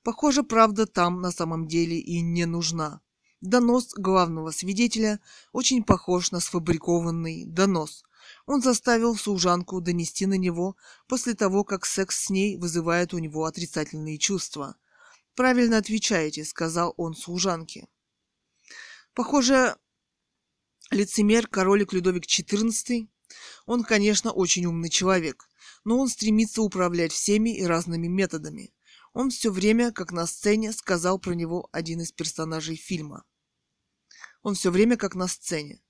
Похоже, 0.02 0.42
правда 0.42 0.86
там 0.86 1.20
на 1.20 1.30
самом 1.30 1.66
деле 1.66 1.98
и 1.98 2.20
не 2.20 2.46
нужна. 2.46 3.00
Донос 3.40 3.92
главного 3.94 4.50
свидетеля 4.52 5.20
очень 5.52 5.82
похож 5.82 6.30
на 6.30 6.40
сфабрикованный 6.40 7.44
донос. 7.44 8.04
Он 8.46 8.62
заставил 8.62 9.16
служанку 9.16 9.82
донести 9.82 10.24
на 10.24 10.34
него 10.34 10.76
после 11.06 11.34
того, 11.34 11.62
как 11.62 11.84
секс 11.84 12.24
с 12.24 12.30
ней 12.30 12.56
вызывает 12.56 13.12
у 13.12 13.18
него 13.18 13.44
отрицательные 13.44 14.16
чувства. 14.16 14.76
«Правильно 15.34 15.76
отвечаете»,— 15.76 16.44
сказал 16.46 16.94
он 16.96 17.14
служанке. 17.14 17.88
Похоже, 19.14 19.76
лицемер, 20.90 21.46
королик 21.46 21.92
Людовик 21.92 22.24
XIV, 22.24 23.08
он, 23.66 23.84
конечно, 23.84 24.32
очень 24.32 24.66
умный 24.66 24.90
человек, 24.90 25.48
но 25.84 25.98
он 25.98 26.08
стремится 26.08 26.62
управлять 26.62 27.12
всеми 27.12 27.56
и 27.56 27.64
разными 27.64 28.06
методами. 28.06 28.72
Он 29.12 29.30
все 29.30 29.50
время, 29.50 29.92
как 29.92 30.12
на 30.12 30.26
сцене, 30.26 30.72
сказал 30.72 31.18
про 31.18 31.34
него 31.34 31.68
один 31.72 32.00
из 32.00 32.12
персонажей 32.12 32.76
фильма. 32.76 33.24
Он 34.42 34.54
все 34.54 34.70
время 34.70 34.96
как 34.96 35.14
на 35.14 35.28
сцене. 35.28 35.80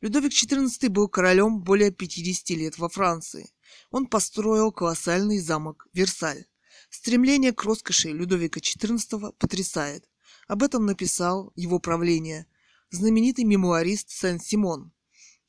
Людовик 0.00 0.32
XIV 0.32 0.88
был 0.88 1.08
королем 1.08 1.62
более 1.62 1.90
50 1.90 2.50
лет 2.50 2.78
во 2.78 2.88
Франции. 2.88 3.50
Он 3.90 4.06
построил 4.06 4.72
колоссальный 4.72 5.38
замок 5.38 5.86
Версаль. 5.92 6.44
Стремление 6.90 7.52
к 7.52 7.64
роскоши 7.64 8.10
Людовика 8.10 8.60
XIV 8.60 9.32
потрясает. 9.38 10.08
Об 10.46 10.62
этом 10.62 10.84
написал 10.84 11.52
его 11.54 11.78
правление 11.78 12.46
знаменитый 12.94 13.44
мемуарист 13.44 14.10
Сен-Симон. 14.10 14.92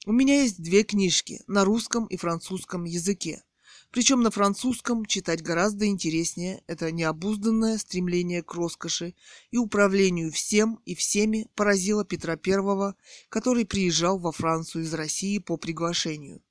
У 0.05 0.11
меня 0.11 0.41
есть 0.41 0.61
две 0.61 0.83
книжки 0.83 1.41
на 1.47 1.65
русском 1.65 2.05
и 2.05 2.17
французском 2.17 2.83
языке. 2.83 3.43
Причем 3.91 4.21
на 4.21 4.29
французском 4.29 5.05
читать 5.05 5.41
гораздо 5.41 5.85
интереснее. 5.85 6.61
Это 6.67 6.91
необузданное 6.91 7.77
стремление 7.77 8.43
к 8.43 8.53
роскоши 8.53 9.15
и 9.51 9.57
управлению 9.57 10.31
всем 10.31 10.81
и 10.85 10.95
всеми 10.95 11.47
поразило 11.55 12.03
Петра 12.03 12.33
I, 12.33 12.93
который 13.29 13.65
приезжал 13.65 14.19
во 14.19 14.31
Францию 14.31 14.83
из 14.83 14.93
России 14.93 15.39
по 15.39 15.57
приглашению. 15.57 16.43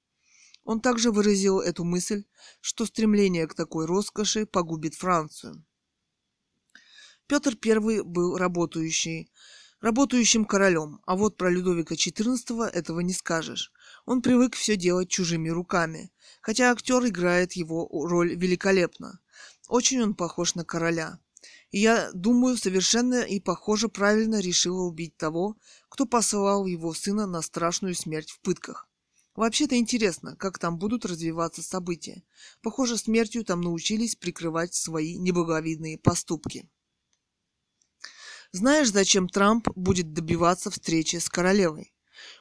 Он 0.64 0.80
также 0.80 1.12
выразил 1.12 1.60
эту 1.60 1.84
мысль, 1.84 2.24
что 2.60 2.86
стремление 2.86 3.46
к 3.46 3.54
такой 3.54 3.84
роскоши 3.84 4.46
погубит 4.46 4.94
Францию. 4.94 5.64
Петр 7.26 7.56
I 7.62 8.02
был 8.02 8.36
работающий, 8.36 9.30
работающим 9.80 10.44
королем, 10.44 11.00
а 11.06 11.16
вот 11.16 11.36
про 11.36 11.50
Людовика 11.50 11.94
XIV 11.94 12.64
этого 12.64 13.00
не 13.00 13.12
скажешь. 13.12 13.72
Он 14.06 14.22
привык 14.22 14.54
все 14.54 14.76
делать 14.76 15.08
чужими 15.08 15.48
руками, 15.48 16.10
хотя 16.40 16.70
актер 16.70 17.06
играет 17.06 17.52
его 17.52 17.88
роль 17.90 18.34
великолепно. 18.34 19.20
Очень 19.68 20.02
он 20.02 20.14
похож 20.14 20.54
на 20.54 20.64
короля. 20.64 21.18
И 21.70 21.80
я 21.80 22.10
думаю, 22.12 22.56
совершенно 22.56 23.22
и 23.22 23.40
похоже 23.40 23.88
правильно 23.88 24.40
решила 24.40 24.82
убить 24.82 25.16
того, 25.16 25.56
кто 25.88 26.06
посылал 26.06 26.66
его 26.66 26.94
сына 26.94 27.26
на 27.26 27.42
страшную 27.42 27.94
смерть 27.94 28.30
в 28.30 28.40
пытках. 28.40 28.88
Вообще-то 29.34 29.76
интересно, 29.76 30.36
как 30.36 30.58
там 30.58 30.78
будут 30.78 31.04
развиваться 31.04 31.62
события. 31.62 32.22
Похоже, 32.62 32.96
смертью 32.96 33.44
там 33.44 33.60
научились 33.60 34.14
прикрывать 34.14 34.74
свои 34.74 35.18
неблаговидные 35.18 35.98
поступки. 35.98 36.68
Знаешь, 38.54 38.92
зачем 38.92 39.28
Трамп 39.28 39.68
будет 39.74 40.12
добиваться 40.12 40.70
встречи 40.70 41.16
с 41.16 41.28
королевой? 41.28 41.92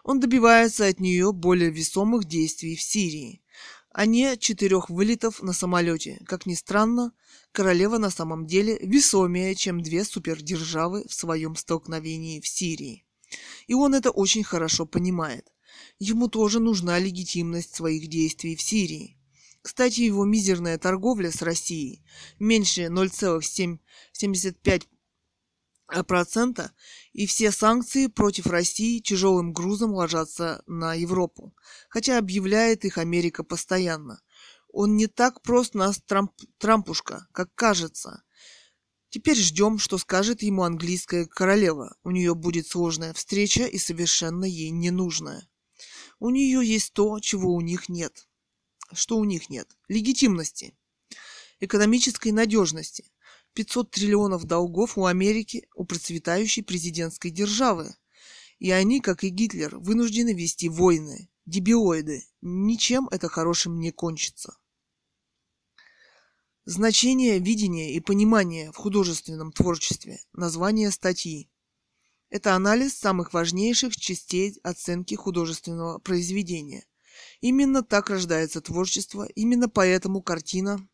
Он 0.03 0.19
добивается 0.19 0.85
от 0.85 0.99
нее 0.99 1.34
более 1.34 1.72
весомых 1.72 2.26
действий 2.26 2.76
в 2.76 2.84
Сирии, 2.84 3.41
а 3.90 4.06
не 4.06 4.38
четырех 4.38 4.91
вылетов 4.91 5.41
на 5.41 5.53
самолете. 5.53 6.22
Как 6.27 6.45
ни 6.45 6.53
странно, 6.53 7.14
королева 7.52 7.98
на 7.98 8.11
самом 8.11 8.45
деле 8.45 8.77
весомее, 8.77 9.56
чем 9.56 9.81
две 9.81 10.03
супердержавы 10.03 11.03
в 11.07 11.15
своем 11.15 11.56
столкновении 11.56 12.40
в 12.40 12.48
Сирии. 12.48 13.07
И 13.65 13.73
он 13.73 13.95
это 13.95 14.11
очень 14.11 14.44
хорошо 14.44 14.85
понимает. 14.85 15.52
Ему 15.98 16.27
тоже 16.27 16.60
нужна 16.60 16.99
легитимность 16.99 17.73
своих 17.73 18.06
действий 18.06 18.56
в 18.56 18.61
Сирии. 18.61 19.18
Кстати, 19.64 20.02
его 20.02 20.26
мизерная 20.26 20.77
торговля 20.77 21.31
с 21.31 21.41
Россией 21.41 22.03
меньше 22.38 22.84
0,75 22.84 24.84
процента, 26.08 26.72
и 27.12 27.26
все 27.26 27.52
санкции 27.52 28.08
против 28.08 28.48
России 28.48 29.00
тяжелым 29.00 29.54
грузом 29.54 29.94
ложатся 29.94 30.64
на 30.66 30.94
Европу, 30.94 31.56
хотя 31.90 32.18
объявляет 32.18 32.86
их 32.86 32.98
Америка 32.98 33.44
постоянно. 33.44 34.22
Он 34.70 34.96
не 34.96 35.08
так 35.08 35.42
прост 35.42 35.76
нас 35.76 36.02
Трамп, 36.06 36.32
Трампушка, 36.58 37.28
как 37.32 37.54
кажется. 37.54 38.24
Теперь 39.10 39.38
ждем, 39.38 39.78
что 39.78 40.00
скажет 40.00 40.42
ему 40.42 40.64
английская 40.64 41.28
королева. 41.28 41.96
У 42.04 42.10
нее 42.10 42.34
будет 42.34 42.68
сложная 42.68 43.14
встреча 43.14 43.66
и 43.66 43.78
совершенно 43.78 44.46
ей 44.46 44.72
ненужная. 44.72 45.48
У 46.20 46.32
нее 46.32 46.66
есть 46.66 46.94
то, 46.94 47.20
чего 47.20 47.54
у 47.54 47.62
них 47.62 47.90
нет. 47.90 48.28
Что 48.92 49.18
у 49.18 49.24
них 49.24 49.50
нет? 49.50 49.78
Легитимности, 49.88 50.76
экономической 51.60 52.32
надежности, 52.32 53.12
500 53.54 53.92
триллионов 53.92 54.46
долгов 54.46 54.98
у 54.98 55.06
Америки, 55.06 55.68
у 55.76 55.86
процветающей 55.86 56.64
президентской 56.64 57.30
державы. 57.30 57.96
И 58.60 58.72
они, 58.72 59.00
как 59.00 59.24
и 59.24 59.30
Гитлер, 59.30 59.78
вынуждены 59.78 60.34
вести 60.34 60.70
войны. 60.70 61.30
Дебиоиды. 61.46 62.24
Ничем 62.42 63.08
это 63.10 63.28
хорошим 63.28 63.80
не 63.80 63.92
кончится. 63.92 64.58
Значение 66.66 67.40
видения 67.40 67.94
и 67.94 68.00
понимания 68.00 68.72
в 68.72 68.78
художественном 68.78 69.52
творчестве. 69.52 70.20
Название 70.32 70.92
статьи. 70.92 71.50
Это 72.30 72.56
анализ 72.56 72.98
самых 72.98 73.34
важнейших 73.34 73.96
частей 73.96 74.58
оценки 74.64 75.16
художественного 75.16 76.00
произведения. 76.00 76.86
Именно 77.42 77.84
так 77.84 78.10
рождается 78.10 78.62
творчество, 78.62 79.28
именно 79.36 79.68
поэтому 79.68 80.22
картина 80.22 80.88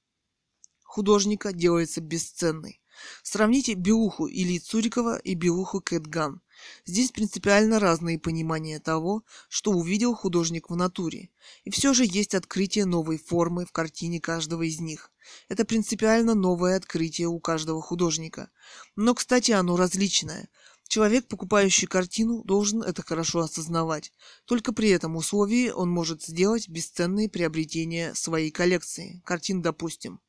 художника 0.90 1.53
делается 1.53 2.02
бесценной. 2.02 2.82
Сравните 3.22 3.76
Белуху 3.76 4.28
Ильи 4.28 4.60
Цурикова 4.60 5.18
и 5.18 5.36
Белуху 5.36 5.82
Кэтган. 5.82 6.41
Здесь 6.86 7.11
принципиально 7.11 7.80
разные 7.80 8.20
понимания 8.20 8.80
того, 8.80 9.24
что 9.48 9.72
увидел 9.72 10.16
художник 10.16 10.70
в 10.70 10.76
натуре. 10.76 11.30
И 11.64 11.70
все 11.70 11.94
же 11.94 12.06
есть 12.06 12.34
открытие 12.34 12.86
новой 12.86 13.18
формы 13.18 13.66
в 13.66 13.72
картине 13.72 14.20
каждого 14.20 14.64
из 14.64 14.80
них. 14.80 15.11
Это 15.48 15.64
принципиально 15.64 16.34
новое 16.34 16.76
открытие 16.76 17.28
у 17.28 17.40
каждого 17.40 17.82
художника. 17.82 18.49
Но, 18.95 19.14
кстати, 19.14 19.52
оно 19.52 19.78
различное. 19.78 20.49
Человек, 20.90 21.28
покупающий 21.28 21.86
картину, 21.86 22.44
должен 22.44 22.82
это 22.82 23.03
хорошо 23.03 23.41
осознавать. 23.41 24.11
Только 24.45 24.74
при 24.74 24.90
этом 24.90 25.18
условии 25.18 25.70
он 25.70 25.88
может 25.88 26.24
сделать 26.24 26.68
бесценные 26.68 27.30
приобретения 27.30 28.16
своей 28.16 28.49
коллекции. 28.49 29.22
Картин, 29.24 29.61
допустим. 29.61 30.20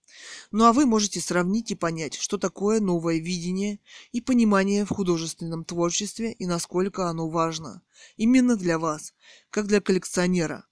Ну 0.51 0.66
а 0.66 0.74
вы 0.74 0.85
можете 0.85 1.19
сравнить 1.19 1.70
и 1.70 1.77
понять, 1.77 2.15
что 2.15 2.37
такое 2.37 2.78
новое 2.81 3.20
видение 3.20 3.81
и 4.12 4.20
понимание 4.20 4.85
в 4.85 4.91
художественном 4.91 5.65
творчестве 5.65 6.32
и 6.32 6.45
насколько 6.45 7.09
оно 7.09 7.31
важно. 7.31 7.81
Именно 8.19 8.57
для 8.57 8.78
вас, 8.78 9.15
как 9.49 9.66
для 9.66 9.81
коллекционера. 9.81 10.66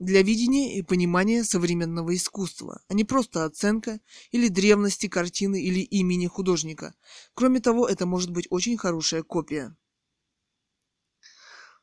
Для 0.00 0.22
видения 0.22 0.78
и 0.78 0.82
понимания 0.82 1.44
современного 1.44 2.16
искусства, 2.16 2.82
а 2.88 2.94
не 2.94 3.04
просто 3.04 3.44
оценка 3.44 4.00
или 4.30 4.48
древности 4.48 5.08
картины 5.08 5.62
или 5.62 5.80
имени 5.80 6.26
художника. 6.26 6.94
Кроме 7.34 7.60
того, 7.60 7.86
это 7.86 8.06
может 8.06 8.30
быть 8.30 8.46
очень 8.48 8.78
хорошая 8.78 9.22
копия. 9.22 9.76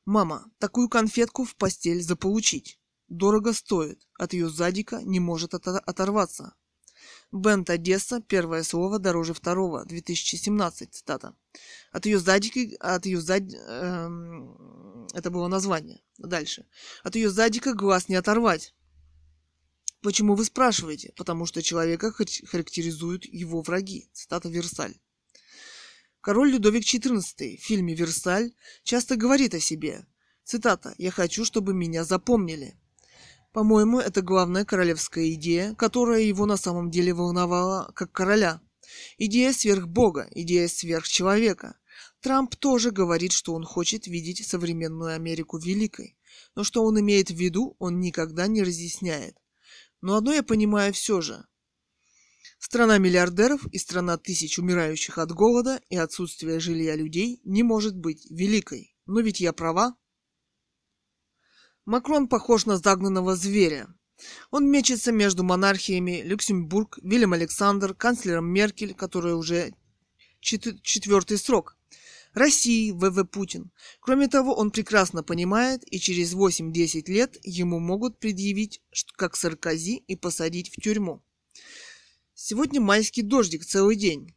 Мама, 0.04 0.50
такую 0.58 0.90
конфетку 0.90 1.44
в 1.44 1.56
постель 1.56 2.02
заполучить. 2.02 2.80
Дорого 3.08 3.54
стоит, 3.54 4.08
от 4.18 4.34
ее 4.34 4.50
задика 4.50 5.00
не 5.04 5.20
может 5.20 5.54
оторваться. 5.54 6.56
Бенд 7.32 7.70
Одесса, 7.70 8.22
первое 8.22 8.64
слово 8.64 9.00
дороже 9.00 9.34
второго, 9.34 9.86
2017, 9.86 10.94
цитата. 10.94 11.36
От 11.92 12.06
ее 12.06 12.20
задики, 12.20 12.78
от 12.80 13.06
ее 13.06 13.20
зад... 13.20 13.44
Эм, 13.54 15.08
это 15.14 15.30
было 15.30 15.48
название. 15.48 16.02
Дальше. 16.18 16.66
От 17.04 17.16
ее 17.16 17.30
задика 17.30 17.74
глаз 17.74 18.08
не 18.08 18.16
оторвать. 18.16 18.74
Почему 20.02 20.36
вы 20.36 20.46
спрашиваете? 20.46 21.12
Потому 21.18 21.46
что 21.46 21.62
человека 21.62 22.14
характеризуют 22.46 23.26
его 23.26 23.62
враги. 23.62 24.10
Цитата 24.14 24.48
Версаль. 24.48 24.96
Король 26.22 26.52
Людовик 26.52 26.84
XIV 26.84 27.58
в 27.58 27.62
фильме 27.62 27.94
«Версаль» 27.94 28.52
часто 28.84 29.16
говорит 29.16 29.54
о 29.54 29.60
себе 29.60 30.06
Цитата. 30.44 30.96
«Я 30.98 31.12
хочу, 31.12 31.44
чтобы 31.44 31.74
меня 31.74 32.06
запомнили». 32.06 32.78
По-моему, 33.58 34.00
это 34.00 34.22
главная 34.22 34.66
королевская 34.66 35.34
идея, 35.34 35.74
которая 35.74 36.22
его 36.22 36.46
на 36.46 36.58
самом 36.58 36.92
деле 36.92 37.12
волновала 37.12 37.92
как 37.96 38.12
короля. 38.12 38.62
Идея 39.18 39.52
сверхбога, 39.52 40.28
идея 40.30 40.68
сверхчеловека. 40.68 41.76
Трамп 42.22 42.56
тоже 42.56 42.92
говорит, 42.92 43.32
что 43.32 43.56
он 43.56 43.64
хочет 43.64 44.06
видеть 44.06 44.46
современную 44.46 45.16
Америку 45.16 45.58
великой. 45.58 46.20
Но 46.54 46.64
что 46.64 46.84
он 46.84 47.00
имеет 47.00 47.32
в 47.32 47.34
виду, 47.34 47.76
он 47.80 48.00
никогда 48.00 48.46
не 48.46 48.62
разъясняет. 48.62 49.36
Но 50.02 50.18
одно 50.18 50.34
я 50.34 50.44
понимаю 50.44 50.94
все 50.94 51.22
же. 51.22 51.44
Страна 52.60 53.00
миллиардеров 53.00 53.66
и 53.72 53.80
страна 53.80 54.20
тысяч 54.20 54.60
умирающих 54.60 55.18
от 55.18 55.32
голода 55.32 55.82
и 55.90 55.98
отсутствия 55.98 56.60
жилья 56.60 56.96
людей 56.96 57.42
не 57.44 57.64
может 57.64 57.98
быть 57.98 58.30
великой. 58.30 58.96
Но 59.08 59.20
ведь 59.22 59.40
я 59.40 59.52
права. 59.52 59.98
Макрон 61.88 62.28
похож 62.28 62.66
на 62.66 62.78
загнанного 62.78 63.38
зверя. 63.38 63.88
Он 64.52 64.70
мечется 64.70 65.14
между 65.14 65.44
монархиями 65.44 66.22
Люксембург, 66.22 67.00
Вильям 67.02 67.32
Александр, 67.32 67.94
канцлером 67.94 68.46
Меркель, 68.46 68.94
которая 68.94 69.36
уже 69.36 69.74
четвертый 70.42 71.38
срок, 71.38 71.78
России 72.34 72.92
ВВ 72.92 73.24
Путин. 73.30 73.72
Кроме 74.02 74.28
того, 74.28 74.54
он 74.54 74.72
прекрасно 74.72 75.24
понимает, 75.24 75.82
и 75.90 75.98
через 75.98 76.34
8-10 76.34 77.10
лет 77.10 77.38
ему 77.44 77.80
могут 77.80 78.20
предъявить, 78.20 78.82
как 79.16 79.38
Саркози, 79.38 80.04
и 80.08 80.18
посадить 80.18 80.70
в 80.70 80.82
тюрьму. 80.82 81.24
Сегодня 82.34 82.82
майский 82.82 83.22
дождик 83.22 83.64
целый 83.64 83.96
день. 83.96 84.36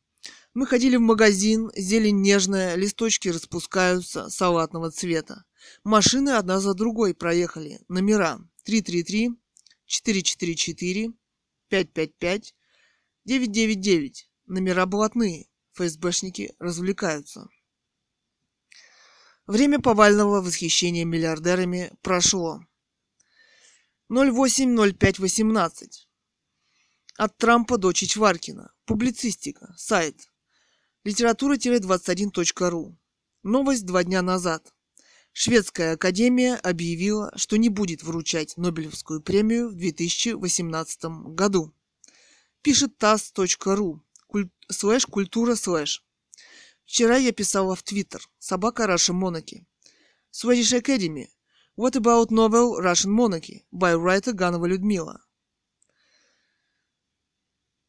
Мы 0.55 0.69
ходили 0.69 0.95
в 0.95 1.01
магазин, 1.01 1.73
зелень 1.75 2.21
нежная, 2.21 2.77
листочки 2.77 3.29
распускаются, 3.29 4.29
салатного 4.29 4.93
цвета. 4.93 5.45
Машины 5.85 6.31
одна 6.31 6.61
за 6.61 6.75
другой 6.75 7.15
проехали. 7.15 7.81
Номера 7.89 8.39
333, 8.65 9.31
444, 9.87 11.13
555, 11.69 12.55
999. 13.25 14.31
Номера 14.47 14.87
блатные. 14.87 15.47
ФСБшники 15.73 16.55
развлекаются. 16.59 17.49
Время 19.47 19.81
повального 19.81 20.41
восхищения 20.41 21.05
миллиардерами 21.05 21.93
прошло. 22.03 22.61
08.05.18. 24.11 26.07
От 27.17 27.37
Трампа 27.37 27.79
до 27.79 27.93
Чичваркина. 27.93 28.73
Публицистика. 28.85 29.75
Сайт. 29.77 30.31
Литература-21.ру. 31.05 32.99
Новость 33.43 33.87
два 33.87 34.05
дня 34.05 34.23
назад. 34.23 34.75
Шведская 35.33 35.93
академия 35.93 36.57
объявила, 36.57 37.33
что 37.37 37.57
не 37.57 37.69
будет 37.69 38.03
вручать 38.03 38.57
Нобелевскую 38.57 39.23
премию 39.23 39.71
в 39.71 39.75
2018 39.75 41.05
году. 41.35 41.73
Пишет 42.63 42.99
tass.ru. 42.99 44.01
Слэш 44.69 45.07
культура 45.07 45.55
слэш. 45.55 46.05
Вчера 46.85 47.17
я 47.17 47.33
писала 47.33 47.75
в 47.75 47.83
Твиттер. 47.83 48.29
Собака 48.39 48.85
Russian 48.85 49.21
Monarchy. 49.21 49.65
Swedish 50.33 50.73
Academy. 50.73 51.29
What 51.77 51.97
about 51.97 52.31
novel 52.31 52.81
Russian 52.81 53.11
Monarchy 53.11 53.65
by 53.73 53.95
writer 53.95 54.33
Ганова 54.33 54.67
Людмила? 54.67 55.21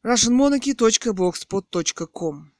russianmonarchy.blogspot.com 0.04 2.52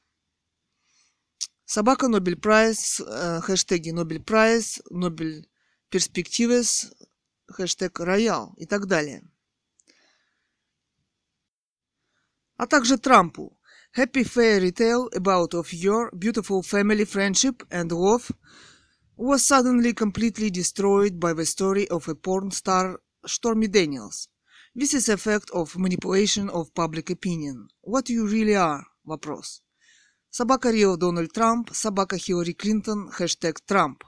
Собака 1.73 2.07
Нобель 2.07 2.35
Прайс, 2.35 2.99
э, 2.99 3.41
хэштеги 3.41 3.89
Нобель 3.89 4.21
Прайс, 4.21 4.79
Нобель 4.91 5.49
Перспективес, 5.89 6.93
хэштег 7.47 7.99
Роял 7.99 8.53
и 8.57 8.67
так 8.67 8.85
далее. 8.85 9.23
А 12.57 12.67
также 12.67 12.99
Трампу. 12.99 13.57
Happy 13.97 14.23
fairy 14.23 14.71
tale 14.71 15.09
about 15.15 15.55
of 15.55 15.73
your 15.73 16.11
beautiful 16.13 16.61
family 16.61 17.05
friendship 17.05 17.63
and 17.71 17.91
love 17.91 18.31
was 19.17 19.43
suddenly 19.43 19.93
completely 19.95 20.51
destroyed 20.51 21.19
by 21.19 21.33
the 21.33 21.43
story 21.43 21.87
of 21.89 22.07
a 22.07 22.13
porn 22.13 22.51
star 22.51 22.99
Stormy 23.25 23.67
Daniels. 23.67 24.29
This 24.75 24.93
is 24.93 25.09
effect 25.09 25.49
of 25.49 25.75
manipulation 25.75 26.51
of 26.51 26.71
public 26.75 27.09
opinion. 27.09 27.69
What 27.81 28.09
you 28.09 28.27
really 28.27 28.55
are? 28.55 28.85
Вопрос. 29.03 29.63
Собака 30.35 30.71
Рио 30.71 30.95
Дональд 30.95 31.31
Трамп, 31.31 31.69
собака 31.73 32.17
Хиллари 32.17 32.53
Клинтон, 32.53 33.11
хэштег 33.11 33.61
Трамп. 33.61 34.03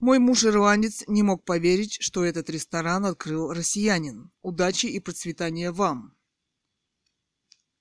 Мой 0.00 0.18
муж-ирландец 0.18 1.02
не 1.06 1.22
мог 1.22 1.44
поверить, 1.44 1.96
что 2.00 2.24
этот 2.24 2.50
ресторан 2.50 3.06
открыл 3.06 3.52
россиянин. 3.52 4.30
Удачи 4.42 4.86
и 4.86 5.00
процветания 5.00 5.72
вам. 5.72 6.14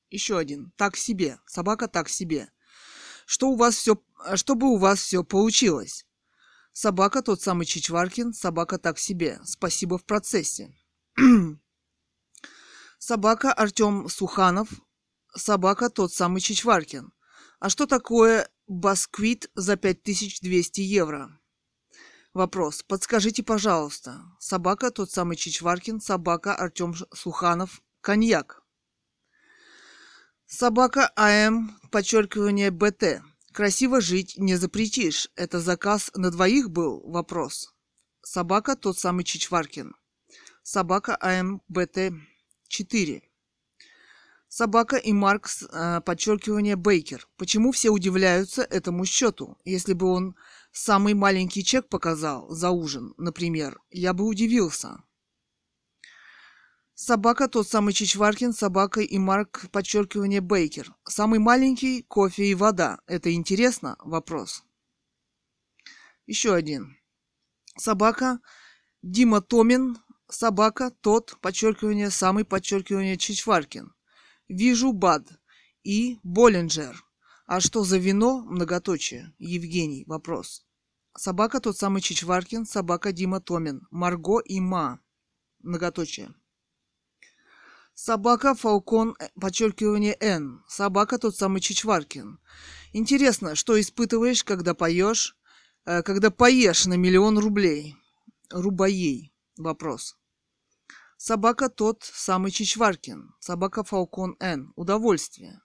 Еще 0.10 0.38
один. 0.38 0.72
Так 0.78 0.96
себе. 0.96 1.40
Собака 1.46 1.90
так 1.90 2.08
себе. 2.08 2.50
Что 3.26 3.50
у 3.50 3.56
вас 3.58 3.76
все... 3.76 4.02
Чтобы 4.36 4.68
у 4.68 4.78
вас 4.78 5.00
все 5.00 5.22
получилось. 5.24 6.06
Собака 6.72 7.22
тот 7.22 7.42
самый 7.42 7.66
Чичваркин. 7.66 8.34
Собака 8.34 8.78
так 8.78 8.98
себе. 8.98 9.42
Спасибо 9.44 9.98
в 9.98 10.06
процессе. 10.06 10.74
Собака 13.00 13.52
Артем 13.52 14.08
Суханов. 14.08 14.70
Собака 15.36 15.90
тот 15.90 16.14
самый 16.14 16.40
Чичваркин. 16.40 17.12
А 17.60 17.70
что 17.70 17.88
такое 17.88 18.50
басквит 18.68 19.50
за 19.56 19.78
5200 19.78 20.82
евро? 20.82 21.40
Вопрос. 22.34 22.84
Подскажите, 22.84 23.42
пожалуйста. 23.42 24.22
Собака 24.40 24.92
тот 24.92 25.10
самый 25.10 25.38
Чичваркин, 25.38 26.00
собака 26.00 26.54
Артем 26.54 26.94
Суханов, 27.14 27.82
коньяк. 28.02 28.62
Собака 30.46 31.12
АМ, 31.16 31.80
подчеркивание 31.92 32.70
БТ. 32.70 33.22
Красиво 33.52 34.02
жить 34.02 34.36
не 34.38 34.56
запретишь. 34.56 35.30
Это 35.36 35.60
заказ 35.60 36.12
на 36.14 36.30
двоих 36.30 36.70
был? 36.70 37.02
Вопрос. 37.10 37.74
Собака 38.22 38.76
тот 38.76 39.00
самый 39.00 39.24
Чичваркин. 39.24 39.96
Собака 40.62 41.18
АМ 41.20 41.64
БТ 41.68 42.14
4. 42.68 43.27
Собака 44.50 44.96
и 44.96 45.12
Маркс, 45.12 45.64
э, 45.64 46.02
подчеркивание 46.02 46.78
Бейкер. 46.78 47.28
Почему 47.38 47.72
все 47.72 47.90
удивляются 47.90 48.62
этому 48.62 49.06
счету? 49.06 49.58
Если 49.66 49.94
бы 49.94 50.08
он 50.08 50.36
самый 50.72 51.14
маленький 51.14 51.64
чек 51.64 51.90
показал 51.90 52.50
за 52.50 52.72
ужин, 52.72 53.14
например, 53.18 53.82
я 53.90 54.14
бы 54.14 54.26
удивился. 54.26 55.04
Собака 56.96 57.48
тот 57.48 57.68
самый 57.68 57.94
Чичваркин, 57.94 58.54
собака 58.54 59.02
и 59.02 59.18
Марк, 59.20 59.70
подчеркивание 59.72 60.42
Бейкер. 60.42 60.96
Самый 61.08 61.40
маленький 61.40 62.02
кофе 62.02 62.46
и 62.46 62.56
вода. 62.56 63.00
Это 63.06 63.32
интересно? 63.34 63.98
Вопрос. 64.00 64.64
Еще 66.26 66.56
один. 66.56 66.98
Собака 67.78 68.40
Дима 69.04 69.42
Томин, 69.42 69.98
собака 70.28 70.90
тот, 70.90 71.38
подчеркивание, 71.42 72.10
самый 72.10 72.46
подчеркивание 72.46 73.18
Чичваркин. 73.18 73.94
Вижу 74.48 74.94
БАД 74.94 75.28
и 75.84 76.20
Боллинджер. 76.24 77.04
А 77.46 77.60
что 77.60 77.84
за 77.84 77.98
вино? 77.98 78.44
Многоточие. 78.46 79.34
Евгений. 79.40 80.04
Вопрос. 80.08 80.66
Собака 81.18 81.60
тот 81.60 81.78
самый 81.78 82.02
Чичваркин, 82.02 82.66
собака 82.66 83.12
Дима 83.12 83.42
Томин. 83.42 83.88
Марго 83.92 84.40
и 84.40 84.60
Ма. 84.60 85.00
Многоточие. 85.60 86.34
Собака 87.94 88.54
Фалкон, 88.54 89.16
э, 89.20 89.30
подчеркивание 89.42 90.16
Н. 90.20 90.64
Собака 90.68 91.18
тот 91.18 91.36
самый 91.36 91.62
Чичваркин. 91.62 92.40
Интересно, 92.94 93.56
что 93.56 93.80
испытываешь, 93.80 94.44
когда 94.44 94.74
поешь, 94.76 95.36
э, 95.86 96.04
когда 96.04 96.30
поешь 96.30 96.86
на 96.86 96.94
миллион 96.94 97.40
рублей? 97.40 97.96
Рубаей. 98.52 99.34
Вопрос. 99.58 100.16
Собака 101.18 101.70
тот 101.70 102.04
самый 102.04 102.52
Чичваркин. 102.52 103.34
Собака 103.40 103.84
Фалкон 103.84 104.36
Н. 104.40 104.72
Удовольствие. 104.76 105.60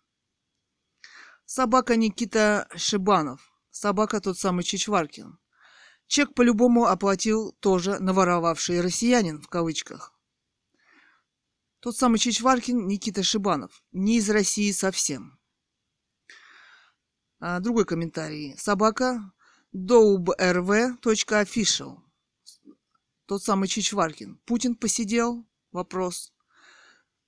Собака 1.44 1.96
Никита 1.96 2.66
Шибанов. 2.74 3.52
Собака 3.70 4.22
тот 4.22 4.38
самый 4.38 4.64
Чичваркин. 4.64 5.38
Чек 6.06 6.32
по-любому 6.34 6.86
оплатил 6.86 7.52
тоже 7.60 7.98
наворовавший 7.98 8.80
россиянин 8.80 9.42
в 9.42 9.48
кавычках. 9.48 10.18
Тот 11.80 11.98
самый 11.98 12.18
Чичваркин 12.18 12.86
Никита 12.86 13.22
Шибанов. 13.22 13.82
Не 13.92 14.16
из 14.16 14.30
России 14.30 14.72
совсем. 14.72 15.38
А, 17.40 17.60
другой 17.60 17.84
комментарий. 17.84 18.56
Собака 18.56 19.34
doubRV.official. 19.74 22.01
Тот 23.32 23.42
самый 23.42 23.66
Чичваркин. 23.66 24.38
Путин 24.44 24.74
посидел? 24.74 25.46
Вопрос. 25.70 26.34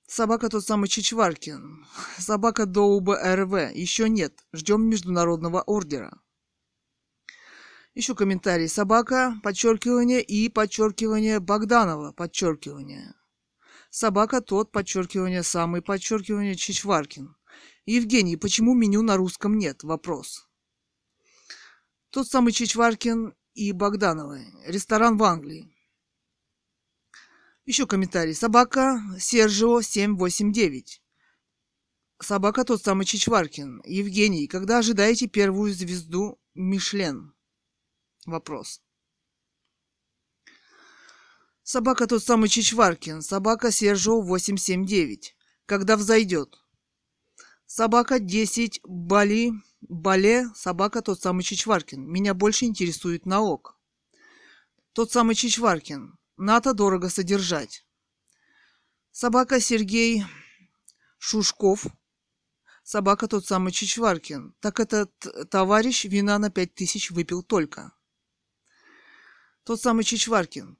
Собака 0.05 0.49
тот 0.49 0.63
самый 0.63 0.87
Чичваркин. 0.87 1.83
Собака 2.19 2.67
доубрв. 2.67 3.73
Еще 3.73 4.07
нет. 4.07 4.45
Ждем 4.53 4.87
международного 4.87 5.63
ордера. 5.63 6.21
Еще 7.95 8.13
комментарий. 8.13 8.69
Собака, 8.69 9.39
подчеркивание 9.41 10.21
и 10.21 10.47
подчеркивание 10.47 11.39
Богданова, 11.39 12.11
подчеркивание. 12.11 13.15
Собака 13.89 14.41
тот, 14.41 14.71
подчеркивание, 14.71 15.41
самый, 15.41 15.81
подчеркивание, 15.81 16.53
Чичваркин. 16.53 17.35
Евгений, 17.87 18.37
почему 18.37 18.75
меню 18.75 19.01
на 19.01 19.17
русском 19.17 19.57
нет? 19.57 19.83
Вопрос. 19.83 20.47
Тот 22.11 22.27
самый 22.27 22.53
Чичваркин 22.53 23.33
и 23.55 23.71
Богдановы. 23.71 24.45
Ресторан 24.67 25.17
в 25.17 25.23
Англии. 25.23 25.74
Еще 27.65 27.87
комментарий. 27.87 28.35
Собака 28.35 29.01
Сержио 29.19 29.81
789. 29.81 31.01
Собака 32.21 32.63
тот 32.63 32.83
самый 32.83 33.05
Чичваркин. 33.05 33.81
Евгений, 33.85 34.47
когда 34.47 34.77
ожидаете 34.77 35.27
первую 35.27 35.73
звезду 35.73 36.39
Мишлен? 36.53 37.33
Вопрос. 38.27 38.81
Собака 41.63 42.05
тот 42.05 42.23
самый 42.23 42.49
Чичваркин. 42.49 43.23
Собака 43.23 43.71
Сержо 43.71 44.21
879. 44.21 45.35
Когда 45.65 45.97
взойдет? 45.97 46.59
Собака 47.65 48.19
10 48.19 48.81
Бали. 48.83 49.53
Бале. 49.81 50.47
Собака 50.53 51.01
тот 51.01 51.19
самый 51.19 51.41
Чичваркин. 51.41 52.07
Меня 52.07 52.35
больше 52.35 52.65
интересует 52.65 53.25
наок. 53.25 53.75
Тот 54.93 55.11
самый 55.11 55.33
Чичваркин. 55.33 56.15
НАТО 56.37 56.73
дорого 56.73 57.09
содержать. 57.09 57.85
Собака 59.11 59.59
Сергей 59.59 60.23
Шушков. 61.17 61.85
Собака 62.83 63.27
тот 63.27 63.45
самый 63.45 63.71
Чичваркин. 63.71 64.53
Так 64.59 64.79
этот 64.79 65.11
товарищ 65.49 66.05
вина 66.05 66.37
на 66.37 66.49
пять 66.49 66.75
тысяч 66.75 67.11
выпил 67.11 67.41
только. 67.41 67.93
Тот 69.63 69.81
самый 69.81 70.03
Чичваркин. 70.03 70.77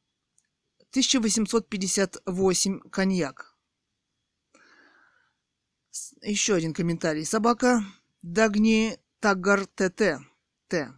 1858 0.91 2.79
коньяк. 2.89 3.57
Еще 6.21 6.55
один 6.55 6.73
комментарий. 6.73 7.25
Собака 7.25 7.83
Дагни 8.21 8.99
Тагар 9.19 9.65
ТТ. 9.65 10.19
Т. 10.67 10.93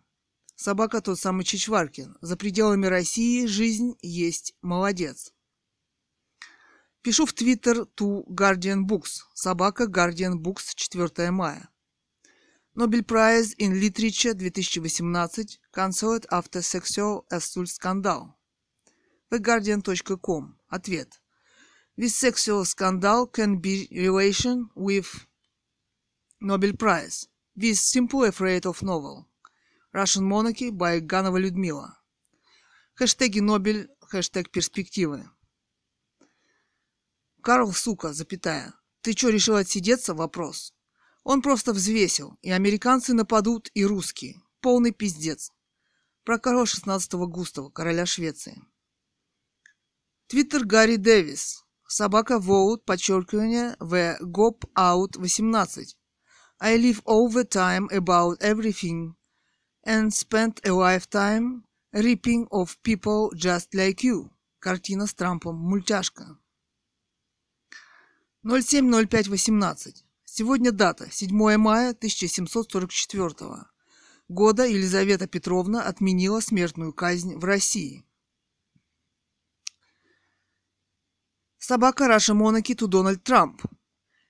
Собака 0.58 1.02
тот 1.02 1.20
самый 1.20 1.46
Чичваркин. 1.46 2.18
За 2.20 2.36
пределами 2.36 2.88
России 2.88 3.46
жизнь 3.46 3.96
есть 4.02 4.56
молодец. 4.64 5.32
Пишу 7.04 7.28
в 7.28 7.34
Твиттер 7.34 7.86
ту 7.86 8.26
Guardian 8.28 8.84
Books. 8.84 9.22
Собака 9.36 9.84
Guardian 9.84 10.34
Books 10.34 10.74
4 10.76 11.30
мая. 11.30 11.70
Nobel 12.74 13.04
Prize 13.04 13.54
in 13.60 13.80
Literature 13.80 14.34
2018 14.34 15.60
cancelled 15.72 16.26
after 16.32 16.64
sexual 16.64 17.26
assault 17.30 17.70
scandal 17.70 18.34
theguardian.com. 19.30 20.56
Ответ. 20.70 21.20
This 21.96 22.16
sexual 22.16 22.66
scandal 22.66 23.28
can 23.28 23.58
be 23.58 23.88
relation 23.92 24.70
with 24.76 25.28
Nobel 26.42 26.74
Prize. 26.74 27.28
This 27.56 27.80
simple 27.80 28.24
afraid 28.24 28.66
of 28.66 28.82
novel. 28.82 29.28
Russian 29.94 30.24
Monarchy 30.24 30.70
by 30.72 31.00
Ганова 31.00 31.38
Людмила. 31.38 31.98
Хэштеги 32.96 33.40
Нобель, 33.40 33.90
хэштег 34.02 34.52
перспективы. 34.52 35.30
Карл, 37.42 37.72
сука, 37.72 38.12
запятая. 38.14 38.74
Ты 39.02 39.14
что, 39.14 39.30
решил 39.30 39.56
отсидеться? 39.56 40.14
Вопрос. 40.14 40.74
Он 41.24 41.42
просто 41.42 41.74
взвесил. 41.74 42.38
И 42.42 42.52
американцы 42.52 43.14
нападут, 43.14 43.70
и 43.74 43.86
русские. 43.86 44.42
Полный 44.60 44.92
пиздец. 44.92 45.52
Про 46.26 46.40
Карла 46.40 46.66
16 46.66 47.14
Густава, 47.14 47.70
короля 47.70 48.06
Швеции. 48.06 48.62
Твиттер 50.28 50.66
Гарри 50.66 50.98
Дэвис. 50.98 51.64
Собака 51.88 52.34
Vote, 52.34 52.84
подчеркивание, 52.86 53.78
в 53.80 54.18
Гоп 54.20 54.66
Out 54.76 55.18
18. 55.18 55.96
I 56.60 56.76
live 56.76 57.02
all 57.06 57.30
the 57.30 57.46
time 57.46 57.88
about 57.92 58.42
everything 58.42 59.16
and 59.88 60.14
spent 60.14 60.60
a 60.66 60.74
lifetime 60.74 61.64
ripping 61.94 62.48
of 62.52 62.78
people 62.84 63.32
just 63.34 63.74
like 63.74 64.04
you. 64.04 64.30
Картина 64.60 65.08
с 65.08 65.14
Трампом. 65.14 65.56
Мультяшка. 65.56 66.38
07.05.18. 68.46 70.04
Сегодня 70.26 70.72
дата. 70.72 71.10
7 71.10 71.58
мая 71.58 71.92
1744 71.92 73.66
года 74.28 74.66
Елизавета 74.66 75.26
Петровна 75.28 75.84
отменила 75.84 76.42
смертную 76.42 76.94
казнь 76.94 77.38
в 77.38 77.44
России. 77.46 78.04
Собака 81.58 82.08
Раша 82.08 82.34
Монарchy 82.34 82.76
to 82.76 82.88
Donald 82.88 83.24
Trump. 83.24 83.62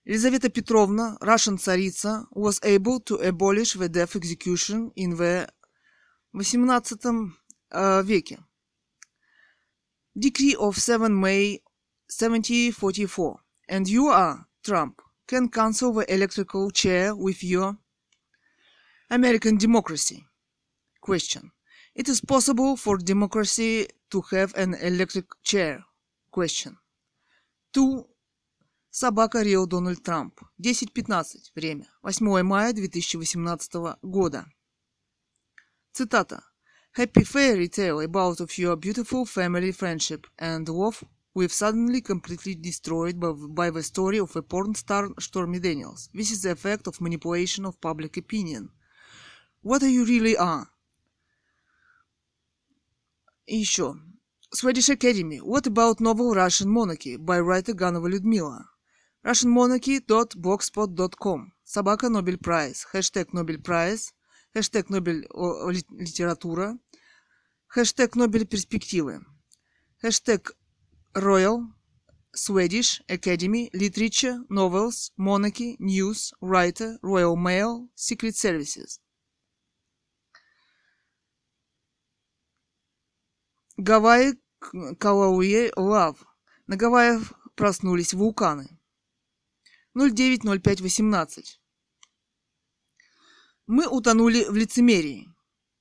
Елизавета 0.06 0.50
Петровна, 0.50 1.16
Russian 1.20 1.56
царица, 1.56 2.26
was 2.32 2.58
able 2.64 2.98
to 3.00 3.16
abolish 3.16 3.74
the 3.74 3.88
death 3.88 4.16
execution 4.16 4.90
in 4.96 5.16
the 5.16 5.48
18 6.34 7.32
uh, 7.70 8.02
веке. 8.02 8.38
Decree 10.18 10.56
of 10.56 10.76
7 10.76 11.18
May 11.18 11.60
1744. 12.08 13.40
And 13.68 13.88
you 13.88 14.08
are, 14.08 14.46
Trump, 14.64 15.00
can 15.26 15.48
cancel 15.48 15.92
the 15.92 16.12
electrical 16.12 16.70
chair 16.70 17.14
with 17.14 17.42
your 17.42 17.78
American 19.10 19.56
democracy. 19.56 20.26
Question. 21.00 21.52
It 21.94 22.08
is 22.08 22.20
possible 22.20 22.76
for 22.76 22.96
democracy 22.98 23.86
to 24.10 24.22
have 24.32 24.54
an 24.56 24.74
electric 24.74 25.26
chair. 25.42 25.84
Question. 26.30 26.76
Ту 27.72 28.08
Собака 28.99 29.43
Рио 29.43 29.67
Дональд 29.67 30.01
Трамп. 30.01 30.41
10.15. 30.59 31.51
Время. 31.55 31.87
8 32.01 32.41
мая 32.41 32.73
2018 32.73 33.95
года. 34.01 34.47
Цитата. 35.93 36.41
Happy 36.97 37.23
fairy 37.23 37.67
tale 37.67 37.99
about 37.99 38.39
of 38.39 38.57
your 38.57 38.75
beautiful 38.75 39.23
family 39.23 39.71
friendship 39.71 40.25
and 40.39 40.67
love 40.67 41.03
we've 41.35 41.53
suddenly 41.53 42.01
completely 42.01 42.55
destroyed 42.55 43.19
by, 43.19 43.33
by 43.33 43.69
the 43.69 43.83
story 43.83 44.17
of 44.17 44.35
a 44.35 44.41
porn 44.41 44.73
star 44.73 45.09
Stormy 45.19 45.59
Daniels. 45.59 46.09
This 46.11 46.31
is 46.31 46.41
the 46.41 46.53
effect 46.53 46.87
of 46.87 46.99
manipulation 46.99 47.67
of 47.67 47.79
public 47.79 48.17
opinion. 48.17 48.71
What 49.61 49.83
are 49.83 49.93
you 49.97 50.05
really 50.05 50.35
are? 50.35 50.65
И 53.45 53.57
еще. 53.57 53.93
Swedish 54.51 54.89
Academy. 54.89 55.37
What 55.37 55.67
about 55.67 55.99
novel 55.99 56.33
Russian 56.33 56.71
Monarchy 56.71 57.17
by 57.17 57.39
writer 57.39 57.75
Ganova 57.75 58.09
Людмила? 58.09 58.65
russianmonarchy.blogspot.com 59.23 61.53
Собака 61.63 62.09
Нобель 62.09 62.37
Прайс. 62.37 62.83
Хэштег 62.85 63.33
Нобель 63.33 63.61
Прайс. 63.61 64.13
Хэштег 64.53 64.89
Нобель 64.89 65.27
литература. 65.91 66.77
Хэштег 67.67 68.15
Нобель 68.15 68.45
перспективы. 68.45 69.25
Хэштег 70.01 70.55
Royal 71.13 71.65
Swedish 72.35 73.01
Academy 73.07 73.69
Literature 73.73 74.45
Novels 74.49 75.11
Monarchy 75.17 75.75
News 75.79 76.33
Writer 76.41 76.99
Royal 77.01 77.35
Mail 77.35 77.89
Secret 77.95 78.35
Services 78.35 78.99
Гавайи 83.77 84.33
Калауе 84.99 85.71
Лав. 85.75 86.25
На 86.67 86.77
Гавайях 86.77 87.33
проснулись 87.55 88.13
вулканы. 88.13 88.76
090518. 89.97 91.59
Мы 93.65 93.87
утонули 93.87 94.45
в 94.45 94.55
лицемерии. 94.55 95.27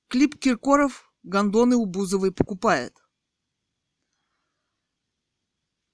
Клип 0.07 0.39
Киркоров 0.39 1.13
гондоны 1.21 1.75
у 1.75 1.85
Бузовой 1.85 2.31
покупает. 2.31 2.97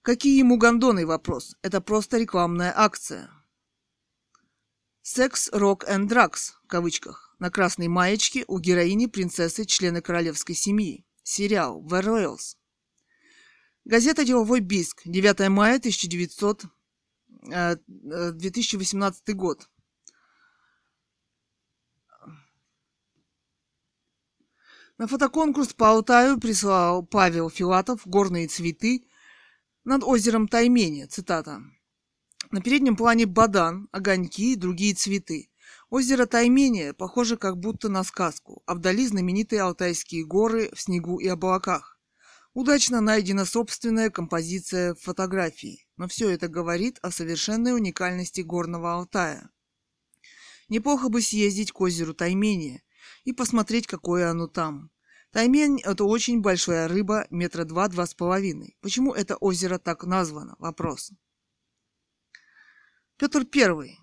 Какие 0.02 0.40
ему 0.40 0.58
гондоны 0.58 1.06
вопрос? 1.06 1.56
Это 1.62 1.82
просто 1.82 2.18
рекламная 2.18 2.74
акция. 2.74 3.30
Секс, 5.02 5.50
рок 5.52 5.84
and 5.84 6.08
drugs 6.08 6.54
в 6.64 6.68
кавычках 6.68 7.36
на 7.40 7.52
красной 7.52 7.90
маечке 7.90 8.46
у 8.48 8.58
героини 8.60 9.08
принцессы 9.08 9.66
члена 9.66 10.02
королевской 10.02 10.56
семьи. 10.56 11.06
Сериал 11.24 11.86
Верлэлс. 11.86 12.58
Газета 13.84 14.24
«Деловой 14.24 14.62
Биск», 14.62 15.02
9 15.04 15.50
мая 15.50 15.76
1900, 15.76 16.66
2018 17.46 19.22
э, 19.28 19.32
э, 19.32 19.36
год. 19.36 19.70
На 24.98 25.08
фотоконкурс 25.08 25.74
по 25.74 25.90
Алтаю 25.90 26.40
прислал 26.40 27.04
Павел 27.06 27.50
Филатов 27.50 28.06
«Горные 28.06 28.48
цветы» 28.48 29.08
над 29.84 30.04
озером 30.04 30.48
Таймене, 30.48 31.08
цитата. 31.08 31.62
На 32.52 32.62
переднем 32.62 32.96
плане 32.96 33.26
бадан, 33.26 33.90
огоньки 33.92 34.54
и 34.54 34.56
другие 34.56 34.94
цветы. 34.94 35.50
Озеро 35.90 36.26
Таймения 36.26 36.94
похоже 36.94 37.38
как 37.38 37.58
будто 37.58 37.90
на 37.90 38.04
сказку, 38.04 38.64
а 38.66 38.76
вдали 38.76 39.08
знаменитые 39.08 39.62
Алтайские 39.64 40.26
горы 40.26 40.70
в 40.74 40.80
снегу 40.80 41.20
и 41.20 41.28
облаках. 41.28 41.93
Удачно 42.54 43.02
найдена 43.02 43.46
собственная 43.46 44.12
композиция 44.12 44.94
фотографии, 44.94 45.88
но 45.98 46.08
все 46.08 46.30
это 46.30 46.48
говорит 46.48 47.00
о 47.02 47.10
совершенной 47.10 47.74
уникальности 47.74 48.42
горного 48.42 48.94
Алтая. 48.94 49.50
Неплохо 50.70 51.10
бы 51.10 51.22
съездить 51.22 51.72
к 51.72 51.82
озеру 51.82 52.14
Таймения 52.14 52.84
и 53.24 53.34
посмотреть, 53.34 53.88
какое 53.88 54.30
оно 54.30 54.48
там. 54.48 54.92
Таймень– 55.32 55.82
это 55.84 56.04
очень 56.04 56.42
большая 56.42 56.88
рыба, 56.88 57.26
метра 57.32 57.66
два-два 57.66 58.06
с 58.06 58.14
половиной. 58.14 58.78
Почему 58.82 59.14
это 59.14 59.36
озеро 59.38 59.80
так 59.80 60.04
названо? 60.04 60.56
Вопрос. 60.60 61.12
Петр 63.18 63.46
Первый. 63.46 63.98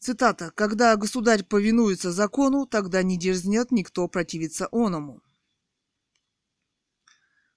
Цитата. 0.00 0.50
«Когда 0.52 0.96
государь 0.96 1.44
повинуется 1.44 2.10
закону, 2.10 2.64
тогда 2.64 3.02
не 3.02 3.18
дерзнет 3.18 3.70
никто 3.70 4.08
противиться 4.08 4.68
оному». 4.72 5.20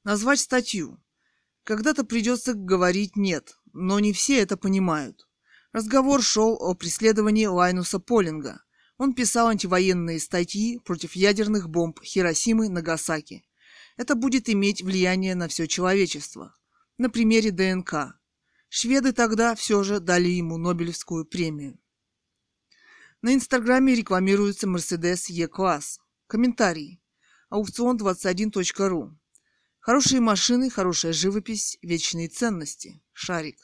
Назвать 0.03 0.39
статью. 0.39 0.99
Когда-то 1.63 2.03
придется 2.03 2.53
говорить 2.55 3.15
«нет», 3.15 3.57
но 3.71 3.99
не 3.99 4.13
все 4.13 4.39
это 4.39 4.57
понимают. 4.57 5.27
Разговор 5.73 6.23
шел 6.23 6.57
о 6.59 6.73
преследовании 6.73 7.45
Лайнуса 7.45 7.99
Полинга. 7.99 8.63
Он 8.97 9.13
писал 9.13 9.47
антивоенные 9.47 10.19
статьи 10.19 10.79
против 10.79 11.15
ядерных 11.15 11.69
бомб 11.69 12.01
Хиросимы, 12.03 12.67
Нагасаки. 12.67 13.45
Это 13.95 14.15
будет 14.15 14.49
иметь 14.49 14.81
влияние 14.81 15.35
на 15.35 15.47
все 15.47 15.67
человечество. 15.67 16.55
На 16.97 17.09
примере 17.09 17.51
ДНК. 17.51 18.19
Шведы 18.69 19.13
тогда 19.13 19.53
все 19.53 19.83
же 19.83 19.99
дали 19.99 20.29
ему 20.29 20.57
Нобелевскую 20.57 21.25
премию. 21.25 21.79
На 23.21 23.33
Инстаграме 23.35 23.93
рекламируется 23.93 24.65
Mercedes 24.65 25.29
E-класс. 25.29 25.99
Комментарий. 26.27 27.03
Аукцион21.ру. 27.51 29.20
Хорошие 29.81 30.21
машины, 30.21 30.69
хорошая 30.69 31.11
живопись, 31.11 31.79
вечные 31.81 32.29
ценности. 32.29 33.01
Шарик. 33.13 33.57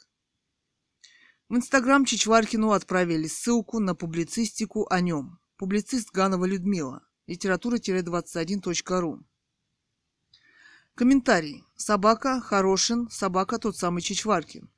В 1.48 1.54
Инстаграм 1.54 2.04
Чичваркину 2.04 2.72
отправили 2.72 3.28
ссылку 3.28 3.78
на 3.78 3.94
публицистику 3.94 4.88
о 4.90 5.00
нем. 5.00 5.38
Публицист 5.56 6.10
Ганова 6.10 6.44
Людмила. 6.44 7.06
Литература-21.ру. 7.28 9.24
Комментарий. 10.96 11.64
Собака 11.76 12.40
Хорошин, 12.40 13.08
собака 13.10 13.60
тот 13.60 13.76
самый 13.76 14.02
Чичваркин. 14.02 14.68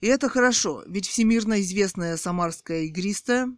И 0.00 0.06
это 0.06 0.30
хорошо, 0.30 0.82
ведь 0.86 1.06
всемирно 1.06 1.60
известная 1.60 2.16
самарская 2.16 2.84
игристая 2.84 3.54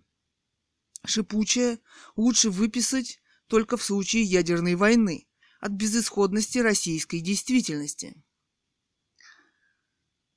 шипучее 1.06 1.78
лучше 2.16 2.51
выписать 2.51 3.20
только 3.47 3.77
в 3.77 3.85
случае 3.85 4.24
ядерной 4.24 4.74
войны 4.74 5.27
от 5.59 5.72
безысходности 5.72 6.59
российской 6.59 7.20
действительности. 7.20 8.14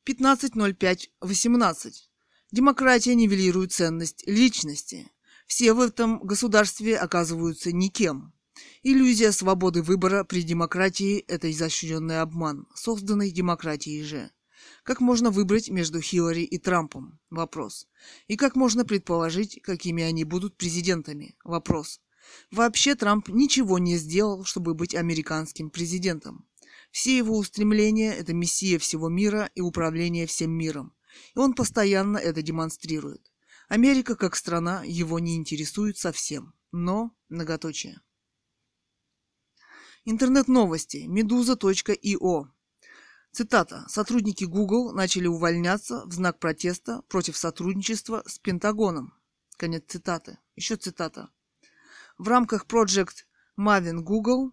15.05.18. 0.08 1.92
Демократия 2.52 3.16
нивелирует 3.16 3.72
ценность 3.72 4.24
личности. 4.28 5.12
Все 5.48 5.74
в 5.74 5.80
этом 5.80 6.20
государстве 6.20 6.98
оказываются 6.98 7.72
никем. 7.72 8.34
Иллюзия 8.84 9.32
свободы 9.32 9.82
выбора 9.82 10.24
при 10.24 10.42
демократии– 10.44 11.20
это 11.28 11.52
изощренный 11.52 12.22
обман, 12.22 12.68
созданный 12.76 13.32
демократией 13.32 14.04
же. 14.04 14.32
Как 14.84 15.00
можно 15.00 15.30
выбрать 15.30 15.70
между 15.70 16.02
Хиллари 16.02 16.42
и 16.42 16.58
Трампом? 16.58 17.20
Вопрос. 17.30 17.88
И 18.28 18.36
как 18.36 18.56
можно 18.56 18.86
предположить, 18.86 19.62
какими 19.62 20.04
они 20.04 20.24
будут 20.24 20.58
президентами? 20.58 21.36
Вопрос. 21.44 22.02
Вообще 22.52 22.96
Трамп 22.96 23.30
ничего 23.30 23.80
не 23.80 23.98
сделал, 23.98 24.44
чтобы 24.44 24.74
быть 24.74 24.96
американским 24.96 25.70
президентом. 25.70 26.46
Все 26.92 27.18
его 27.18 27.38
устремления– 27.38 28.14
это 28.20 28.34
мессия 28.34 28.78
всего 28.80 29.10
мира 29.10 29.50
и 29.56 29.62
управление 29.62 30.28
всем 30.28 30.52
миром. 30.52 30.94
И 31.36 31.40
он 31.40 31.54
постоянно 31.54 32.18
это 32.18 32.42
демонстрирует. 32.42 33.32
Америка 33.70 34.16
как 34.16 34.36
страна 34.36 34.84
его 34.86 35.20
не 35.20 35.36
интересует 35.38 35.98
совсем. 35.98 36.54
Но, 36.72 37.16
многоточие. 37.30 38.02
Интернет-новости. 40.04 41.06
Медуза.io. 41.08 42.48
Цитата. 43.32 43.86
Сотрудники 43.88 44.44
Google 44.44 44.94
начали 44.94 45.28
увольняться 45.28 46.04
в 46.06 46.12
знак 46.12 46.40
протеста 46.40 47.02
против 47.04 47.38
сотрудничества 47.38 48.24
с 48.26 48.40
Пентагоном. 48.40 49.14
Конец 49.56 49.84
цитаты. 49.88 50.38
Еще 50.56 50.76
цитата. 50.76 51.30
В 52.22 52.28
рамках 52.28 52.68
Project 52.68 53.26
Maven 53.60 54.02
Google 54.02 54.52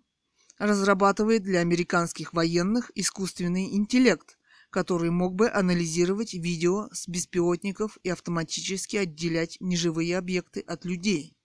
разрабатывает 0.57 1.43
для 1.43 1.61
американских 1.61 2.33
военных 2.33 2.91
искусственный 2.95 3.77
интеллект, 3.77 4.39
который 4.71 5.11
мог 5.11 5.35
бы 5.35 5.51
анализировать 5.51 6.33
видео 6.33 6.89
с 6.93 7.07
беспилотников 7.07 7.99
и 8.03 8.09
автоматически 8.09 8.97
отделять 8.97 9.59
неживые 9.61 10.17
объекты 10.17 10.61
от 10.61 10.87
людей. 10.87 11.37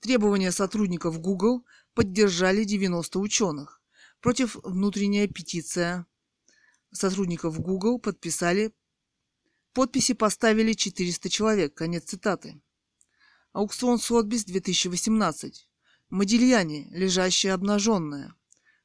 Требования 0.00 0.50
сотрудников 0.50 1.20
Google 1.20 1.64
поддержали 1.94 2.64
90 2.64 3.20
ученых. 3.20 3.80
Против 4.20 4.56
внутренняя 4.64 5.28
петиция 5.28 6.04
сотрудников 6.90 7.60
Google 7.60 8.00
подписали 8.00 8.74
Подписи 9.72 10.14
поставили 10.14 10.72
400 10.72 11.28
человек. 11.28 11.74
Конец 11.74 12.06
цитаты. 12.06 12.60
Аукцион 13.52 13.98
Сотбис 13.98 14.44
2018. 14.44 15.68
Модильяне, 16.10 16.88
лежащая 16.90 17.54
обнаженная. 17.54 18.34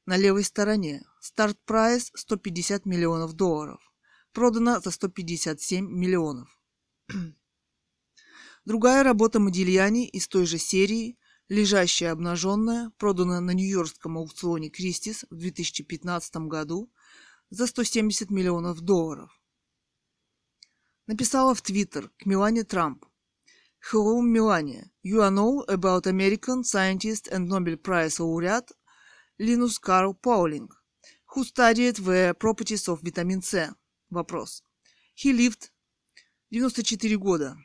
На 0.06 0.18
левой 0.18 0.44
стороне. 0.44 1.04
Старт 1.20 1.58
прайс 1.66 2.12
150 2.16 2.86
миллионов 2.86 3.34
долларов. 3.34 3.82
Продано 4.32 4.80
за 4.80 4.92
157 4.92 5.86
миллионов. 5.90 6.50
Другая 8.66 9.04
работа 9.04 9.40
Модильяни 9.40 10.08
из 10.08 10.28
той 10.28 10.46
же 10.46 10.58
серии 10.58 11.18
лежащая 11.50 12.12
обнаженная, 12.12 12.92
продана 12.98 13.40
на 13.40 13.52
нью-йоркском 13.52 14.18
аукционе 14.18 14.70
Кристис 14.70 15.26
в 15.30 15.36
2015 15.36 16.36
году 16.48 16.92
за 17.50 17.68
170 17.68 18.30
миллионов 18.30 18.82
долларов. 18.82 19.32
Написала 21.06 21.56
в 21.56 21.62
Твиттер 21.62 22.10
к 22.18 22.26
Милане 22.26 22.64
Трамп. 22.64 23.06
Hello, 23.91 24.23
Melania. 24.23 24.85
You 25.03 25.23
are 25.23 25.31
know 25.31 25.65
about 25.69 26.07
American 26.07 26.65
scientist 26.65 27.29
and 27.29 27.49
Nobel 27.49 27.77
Prize 27.77 28.21
laureate 28.21 28.71
Linus 29.39 29.79
Carl 29.79 30.15
Pauling, 30.15 30.69
who 31.27 31.45
studied 31.45 31.97
the 31.97 32.35
properties 32.39 32.89
of 32.89 33.01
vitamin 33.03 33.43
C. 33.43 33.67
Вопрос. 34.11 34.63
He 35.15 35.33
lived 35.33 35.71
94 36.51 37.19
года. 37.19 37.57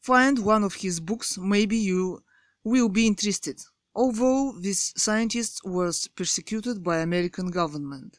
Find 0.00 0.38
one 0.38 0.64
of 0.64 0.74
his 0.74 1.00
books, 1.00 1.38
maybe 1.38 1.76
you 1.76 2.22
will 2.64 2.88
be 2.88 3.06
interested, 3.06 3.60
although 3.94 4.52
this 4.60 4.92
scientist 4.96 5.60
was 5.64 6.08
persecuted 6.08 6.82
by 6.82 6.98
American 6.98 7.50
government. 7.50 8.18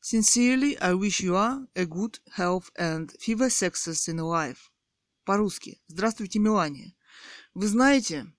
Sincerely, 0.00 0.78
I 0.78 0.94
wish 0.94 1.20
you 1.20 1.36
a 1.36 1.86
good 1.86 2.18
health 2.34 2.70
and 2.76 3.12
fever 3.20 3.50
success 3.50 4.08
in 4.08 4.18
life. 4.18 4.70
По-русски. 5.27 5.81
Здравствуйте, 5.87 6.39
Мелания. 6.39 6.95
Вы 7.53 7.67
знаете, 7.67 8.33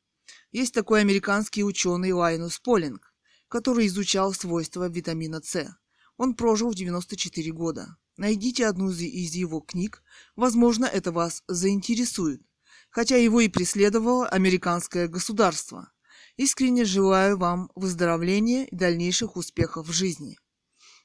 есть 0.53 0.73
такой 0.73 1.03
американский 1.03 1.63
ученый 1.63 2.13
Лайнус 2.13 2.59
Полинг, 2.61 3.13
который 3.49 3.89
изучал 3.89 4.33
свойства 4.33 4.89
витамина 4.89 5.43
С. 5.43 5.77
Он 6.17 6.35
прожил 6.35 6.73
94 6.73 7.53
года. 7.53 7.99
Найдите 8.17 8.67
одну 8.67 8.89
из 8.89 9.35
его 9.35 9.61
книг, 9.61 10.03
возможно, 10.35 10.87
это 10.87 11.13
вас 11.13 11.43
заинтересует, 11.47 12.41
хотя 12.89 13.17
его 13.19 13.43
и 13.43 13.49
преследовало 13.49 14.27
американское 14.27 15.09
государство. 15.09 15.93
Искренне 16.39 16.87
желаю 16.87 17.37
вам 17.37 17.71
выздоровления 17.75 18.65
и 18.65 18.75
дальнейших 18.75 19.37
успехов 19.37 19.89
в 19.89 19.93
жизни. 19.93 20.39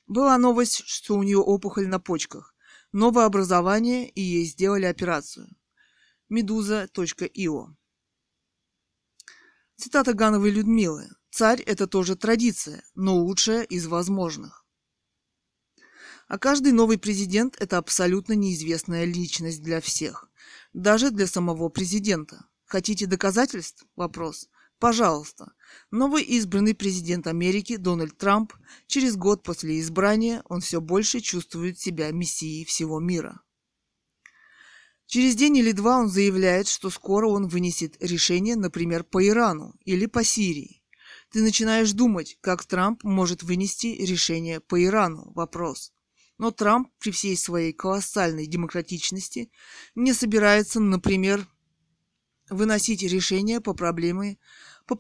Была 0.08 0.38
новость, 0.38 0.84
что 0.86 1.18
у 1.18 1.24
нее 1.24 1.40
опухоль 1.40 1.90
на 1.90 2.00
почках, 2.00 2.56
новое 2.94 3.26
образование 3.26 4.10
и 4.10 4.22
ей 4.22 4.46
сделали 4.46 4.86
операцию. 4.86 5.54
Медуза.io 6.34 7.76
Цитата 9.76 10.14
Гановой 10.16 10.50
Людмилы. 10.50 11.10
«Царь– 11.30 11.62
это 11.68 11.86
тоже 11.86 12.16
традиция, 12.16 12.84
но 12.96 13.18
лучшая 13.18 13.62
из 13.62 13.86
возможных». 13.86 14.66
А 16.28 16.40
каждый 16.40 16.72
новый 16.72 16.98
президент– 16.98 17.56
это 17.62 17.78
абсолютно 17.78 18.34
неизвестная 18.34 19.06
личность 19.06 19.62
для 19.62 19.80
всех, 19.80 20.28
даже 20.74 21.12
для 21.12 21.28
самого 21.28 21.70
президента. 21.70 22.48
Хотите 22.66 23.06
доказательств? 23.06 23.86
Вопрос. 23.96 24.50
Пожалуйста. 24.80 25.54
Новый 25.92 26.24
избранный 26.24 26.74
президент 26.74 27.28
Америки 27.28 27.76
Дональд 27.76 28.18
Трамп 28.18 28.54
через 28.88 29.18
год 29.18 29.44
после 29.44 29.80
избрания 29.80 30.42
он 30.46 30.62
все 30.62 30.82
больше 30.82 31.20
чувствует 31.20 31.80
себя 31.80 32.10
мессией 32.10 32.66
всего 32.66 33.00
мира. 33.00 33.44
Через 35.06 35.36
день 35.36 35.58
или 35.58 35.72
два 35.72 36.00
он 36.00 36.10
заявляет, 36.10 36.68
что 36.68 36.90
скоро 36.90 37.28
он 37.28 37.48
вынесет 37.48 38.02
решение, 38.02 38.56
например, 38.56 39.04
по 39.04 39.26
Ирану 39.26 39.76
или 39.86 40.06
по 40.06 40.24
Сирии. 40.24 40.84
Ты 41.32 41.42
начинаешь 41.42 41.92
думать, 41.92 42.38
как 42.42 42.66
Трамп 42.66 43.04
может 43.04 43.44
вынести 43.44 43.88
решение 43.88 44.60
по 44.60 44.84
Ирану. 44.84 45.32
Вопрос. 45.34 45.92
Но 46.38 46.52
Трамп 46.52 46.90
при 47.00 47.12
всей 47.12 47.38
своей 47.38 47.74
колоссальной 47.74 48.48
демократичности 48.48 49.52
не 49.96 50.14
собирается, 50.14 50.80
например, 50.80 51.48
выносить 52.50 53.04
решение 53.04 53.62
по 53.62 53.74
проблеме 53.74 54.38
по 54.86 54.98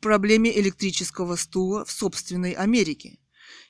проблеме 0.00 0.56
электрического 0.58 1.36
стула 1.36 1.84
в 1.84 1.90
собственной 1.90 2.52
Америке. 2.52 3.18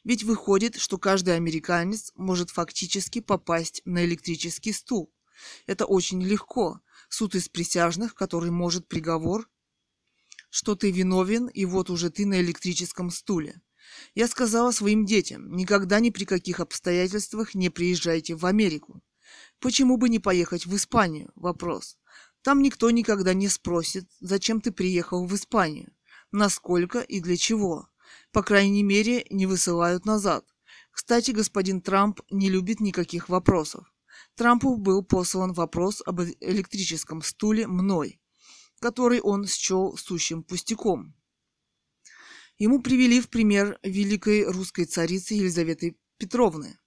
Ведь 0.04 0.22
выходит, 0.22 0.76
что 0.76 0.98
каждый 0.98 1.34
американец 1.36 2.12
может 2.14 2.50
фактически 2.50 3.20
попасть 3.20 3.82
на 3.84 4.04
электрический 4.04 4.72
стул. 4.72 5.12
Это 5.66 5.86
очень 5.86 6.22
легко. 6.22 6.80
Суд 7.08 7.34
из 7.34 7.48
присяжных, 7.48 8.14
который 8.14 8.50
может 8.50 8.88
приговор, 8.88 9.48
что 10.50 10.74
ты 10.74 10.90
виновен, 10.90 11.46
и 11.48 11.64
вот 11.64 11.90
уже 11.90 12.10
ты 12.10 12.26
на 12.26 12.40
электрическом 12.40 13.10
стуле. 13.10 13.60
Я 14.14 14.26
сказала 14.26 14.70
своим 14.72 15.04
детям, 15.04 15.54
никогда 15.54 16.00
ни 16.00 16.10
при 16.10 16.24
каких 16.24 16.60
обстоятельствах 16.60 17.54
не 17.54 17.70
приезжайте 17.70 18.34
в 18.34 18.44
Америку. 18.46 19.02
Почему 19.60 19.96
бы 19.96 20.08
не 20.08 20.18
поехать 20.18 20.66
в 20.66 20.74
Испанию? 20.74 21.30
Вопрос. 21.34 21.98
Там 22.42 22.62
никто 22.62 22.90
никогда 22.90 23.34
не 23.34 23.48
спросит, 23.48 24.08
зачем 24.20 24.60
ты 24.60 24.70
приехал 24.70 25.26
в 25.26 25.34
Испанию, 25.34 25.92
насколько 26.32 27.00
и 27.00 27.20
для 27.20 27.36
чего. 27.36 27.88
По 28.32 28.42
крайней 28.42 28.82
мере, 28.82 29.26
не 29.30 29.46
высылают 29.46 30.04
назад. 30.04 30.44
Кстати, 30.90 31.32
господин 31.32 31.80
Трамп 31.80 32.20
не 32.30 32.48
любит 32.48 32.80
никаких 32.80 33.28
вопросов. 33.28 33.92
Трампу 34.36 34.76
был 34.76 35.02
послан 35.02 35.54
вопрос 35.54 36.02
об 36.04 36.20
электрическом 36.20 37.22
стуле 37.22 37.66
мной, 37.66 38.20
который 38.80 39.20
он 39.22 39.46
счел 39.46 39.96
сущим 39.96 40.42
пустяком. 40.42 41.14
Ему 42.58 42.82
привели 42.82 43.22
в 43.22 43.30
пример 43.30 43.78
великой 43.82 44.44
русской 44.44 44.84
царицы 44.84 45.32
Елизаветы 45.32 45.96
Петровны, 46.18 46.78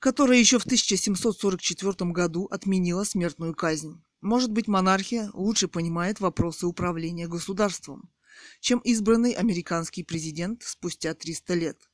которая 0.00 0.38
еще 0.38 0.58
в 0.58 0.64
1744 0.64 2.10
году 2.10 2.46
отменила 2.46 3.04
смертную 3.04 3.54
казнь. 3.54 4.02
Может 4.20 4.50
быть, 4.50 4.66
монархия 4.66 5.30
лучше 5.34 5.68
понимает 5.68 6.18
вопросы 6.18 6.66
управления 6.66 7.28
государством, 7.28 8.10
чем 8.58 8.80
избранный 8.80 9.34
американский 9.34 10.02
президент 10.02 10.64
спустя 10.64 11.14
300 11.14 11.54
лет. 11.54 11.88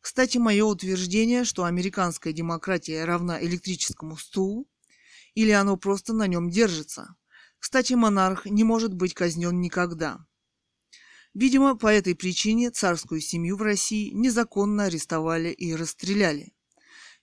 Кстати, 0.00 0.38
мое 0.38 0.64
утверждение, 0.64 1.44
что 1.44 1.64
американская 1.64 2.32
демократия 2.32 3.04
равна 3.04 3.42
электрическому 3.42 4.16
стулу, 4.16 4.68
или 5.34 5.50
оно 5.50 5.76
просто 5.76 6.12
на 6.12 6.26
нем 6.26 6.50
держится. 6.50 7.16
Кстати, 7.58 7.94
монарх 7.94 8.46
не 8.46 8.64
может 8.64 8.94
быть 8.94 9.14
казнен 9.14 9.60
никогда. 9.60 10.24
Видимо, 11.34 11.76
по 11.76 11.88
этой 11.88 12.14
причине 12.14 12.70
царскую 12.70 13.20
семью 13.20 13.56
в 13.56 13.62
России 13.62 14.10
незаконно 14.10 14.84
арестовали 14.84 15.50
и 15.50 15.74
расстреляли. 15.74 16.54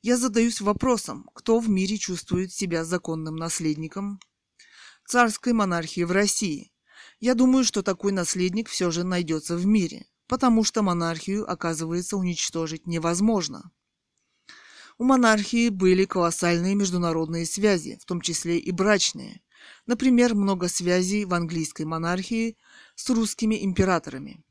Я 0.01 0.17
задаюсь 0.17 0.61
вопросом, 0.61 1.29
кто 1.33 1.59
в 1.59 1.69
мире 1.69 1.97
чувствует 1.97 2.53
себя 2.53 2.85
законным 2.85 3.35
наследником 3.35 4.19
царской 5.07 5.53
монархии 5.53 6.03
в 6.03 6.11
России. 6.11 6.71
Я 7.19 7.33
думаю, 7.33 7.63
что 7.63 7.81
такой 7.81 8.11
наследник 8.11 8.69
все 8.69 8.91
же 8.91 9.03
найдется 9.03 9.55
в 9.55 9.65
мире, 9.65 10.07
потому 10.27 10.63
что 10.63 10.81
монархию, 10.81 11.49
оказывается, 11.49 12.17
уничтожить 12.17 12.87
невозможно. 12.87 13.71
У 14.97 15.03
монархии 15.03 15.69
были 15.69 16.05
колоссальные 16.05 16.75
международные 16.75 17.45
связи, 17.45 17.97
в 18.01 18.05
том 18.05 18.21
числе 18.21 18.57
и 18.57 18.71
брачные. 18.71 19.41
Например, 19.85 20.35
много 20.35 20.69
связей 20.69 21.25
в 21.25 21.33
английской 21.33 21.83
монархии 21.83 22.57
с 22.95 23.09
русскими 23.09 23.63
императорами. 23.65 24.43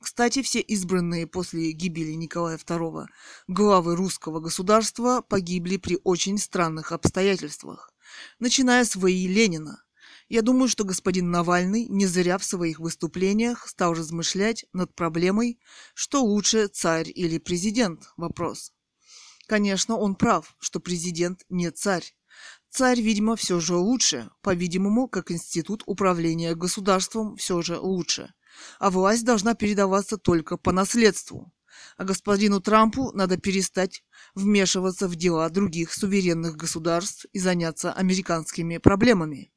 Кстати, 0.00 0.42
все 0.42 0.60
избранные 0.60 1.26
после 1.26 1.72
гибели 1.72 2.12
Николая 2.12 2.56
II 2.56 3.06
главы 3.48 3.96
русского 3.96 4.40
государства 4.40 5.20
погибли 5.20 5.76
при 5.76 5.98
очень 6.02 6.38
странных 6.38 6.90
обстоятельствах, 6.90 7.92
начиная 8.38 8.84
с 8.84 8.96
ВИ 8.96 9.28
Ленина. 9.28 9.84
Я 10.30 10.40
думаю, 10.40 10.68
что 10.70 10.84
господин 10.84 11.30
Навальный 11.30 11.86
не 11.88 12.06
зря 12.06 12.38
в 12.38 12.44
своих 12.44 12.80
выступлениях 12.80 13.68
стал 13.68 13.92
размышлять 13.92 14.64
над 14.72 14.94
проблемой, 14.94 15.60
что 15.92 16.24
лучше 16.24 16.68
царь 16.68 17.10
или 17.14 17.36
президент. 17.36 18.04
Вопрос. 18.16 18.72
Конечно, 19.46 19.96
он 19.96 20.14
прав, 20.14 20.56
что 20.58 20.80
президент 20.80 21.42
не 21.50 21.70
царь. 21.70 22.14
Царь, 22.70 23.02
видимо, 23.02 23.36
все 23.36 23.60
же 23.60 23.74
лучше, 23.74 24.30
по-видимому, 24.40 25.08
как 25.08 25.30
институт 25.30 25.82
управления 25.84 26.54
государством 26.54 27.36
все 27.36 27.60
же 27.60 27.78
лучше– 27.78 28.32
а 28.78 28.90
власть 28.90 29.24
должна 29.24 29.54
передаваться 29.54 30.16
только 30.16 30.56
по 30.56 30.72
наследству. 30.72 31.52
А 31.96 32.04
господину 32.04 32.60
Трампу 32.60 33.12
надо 33.12 33.36
перестать 33.36 34.02
вмешиваться 34.34 35.08
в 35.08 35.16
дела 35.16 35.48
других 35.48 35.92
суверенных 35.92 36.56
государств 36.56 37.26
и 37.32 37.38
заняться 37.38 37.92
американскими 37.92 38.78
проблемами. 38.78 39.52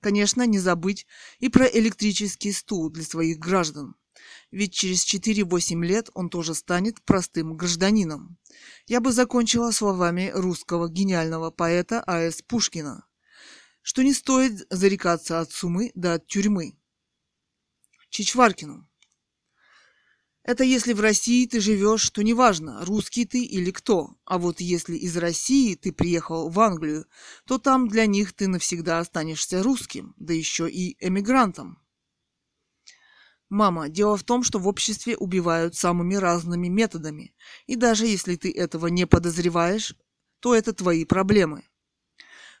Конечно, 0.00 0.46
не 0.46 0.58
забыть 0.58 1.06
и 1.38 1.48
про 1.48 1.66
электрический 1.66 2.52
стул 2.52 2.90
для 2.90 3.04
своих 3.04 3.38
граждан. 3.38 3.96
Ведь 4.50 4.74
через 4.74 5.04
4-8 5.06 5.84
лет 5.84 6.10
он 6.14 6.28
тоже 6.28 6.54
станет 6.54 7.02
простым 7.02 7.56
гражданином. 7.56 8.38
Я 8.86 9.00
бы 9.00 9.12
закончила 9.12 9.70
словами 9.70 10.30
русского 10.34 10.88
гениального 10.88 11.50
поэта 11.50 12.02
А.С. 12.06 12.42
Пушкина, 12.42 13.06
что 13.82 14.02
не 14.02 14.12
стоит 14.12 14.66
зарекаться 14.70 15.40
от 15.40 15.52
сумы 15.52 15.92
да 15.94 16.14
от 16.14 16.26
тюрьмы. 16.26 16.76
Чичваркину. 18.08 18.89
Это 20.42 20.64
если 20.64 20.94
в 20.94 21.00
России 21.00 21.46
ты 21.46 21.60
живешь, 21.60 22.08
то 22.10 22.22
неважно, 22.22 22.84
русский 22.84 23.26
ты 23.26 23.44
или 23.44 23.70
кто. 23.70 24.16
А 24.24 24.38
вот 24.38 24.60
если 24.60 24.96
из 24.96 25.16
России 25.16 25.74
ты 25.74 25.92
приехал 25.92 26.48
в 26.48 26.58
Англию, 26.60 27.06
то 27.44 27.58
там 27.58 27.88
для 27.88 28.06
них 28.06 28.32
ты 28.32 28.48
навсегда 28.48 29.00
останешься 29.00 29.62
русским, 29.62 30.14
да 30.16 30.32
еще 30.32 30.68
и 30.70 30.96
эмигрантом. 31.04 31.78
Мама, 33.50 33.88
дело 33.88 34.16
в 34.16 34.22
том, 34.22 34.42
что 34.42 34.58
в 34.58 34.68
обществе 34.68 35.16
убивают 35.16 35.74
самыми 35.74 36.14
разными 36.14 36.68
методами. 36.68 37.34
И 37.66 37.76
даже 37.76 38.06
если 38.06 38.36
ты 38.36 38.50
этого 38.50 38.86
не 38.86 39.06
подозреваешь, 39.06 39.96
то 40.38 40.54
это 40.54 40.72
твои 40.72 41.04
проблемы. 41.04 41.64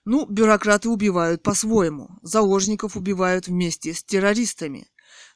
Ну, 0.04 0.26
бюрократы 0.26 0.88
убивают 0.88 1.42
по-своему. 1.42 2.18
Заложников 2.22 2.96
убивают 2.96 3.46
вместе 3.46 3.94
с 3.94 4.02
террористами. 4.02 4.88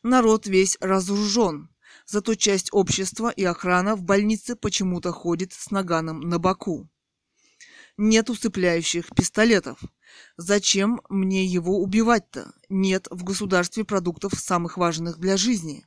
Народ 0.02 0.46
весь 0.46 0.76
разоружен. 0.80 1.70
Зато 2.06 2.34
часть 2.34 2.68
общества 2.72 3.30
и 3.30 3.44
охрана 3.44 3.96
в 3.96 4.02
больнице 4.02 4.56
почему-то 4.56 5.12
ходит 5.12 5.52
с 5.52 5.70
наганом 5.70 6.20
на 6.20 6.38
боку. 6.38 6.88
Нет 7.96 8.28
усыпляющих 8.28 9.14
пистолетов. 9.14 9.80
Зачем 10.36 11.00
мне 11.08 11.44
его 11.46 11.80
убивать-то? 11.80 12.52
Нет 12.68 13.06
в 13.10 13.22
государстве 13.22 13.84
продуктов 13.84 14.34
самых 14.34 14.76
важных 14.76 15.18
для 15.18 15.36
жизни. 15.36 15.86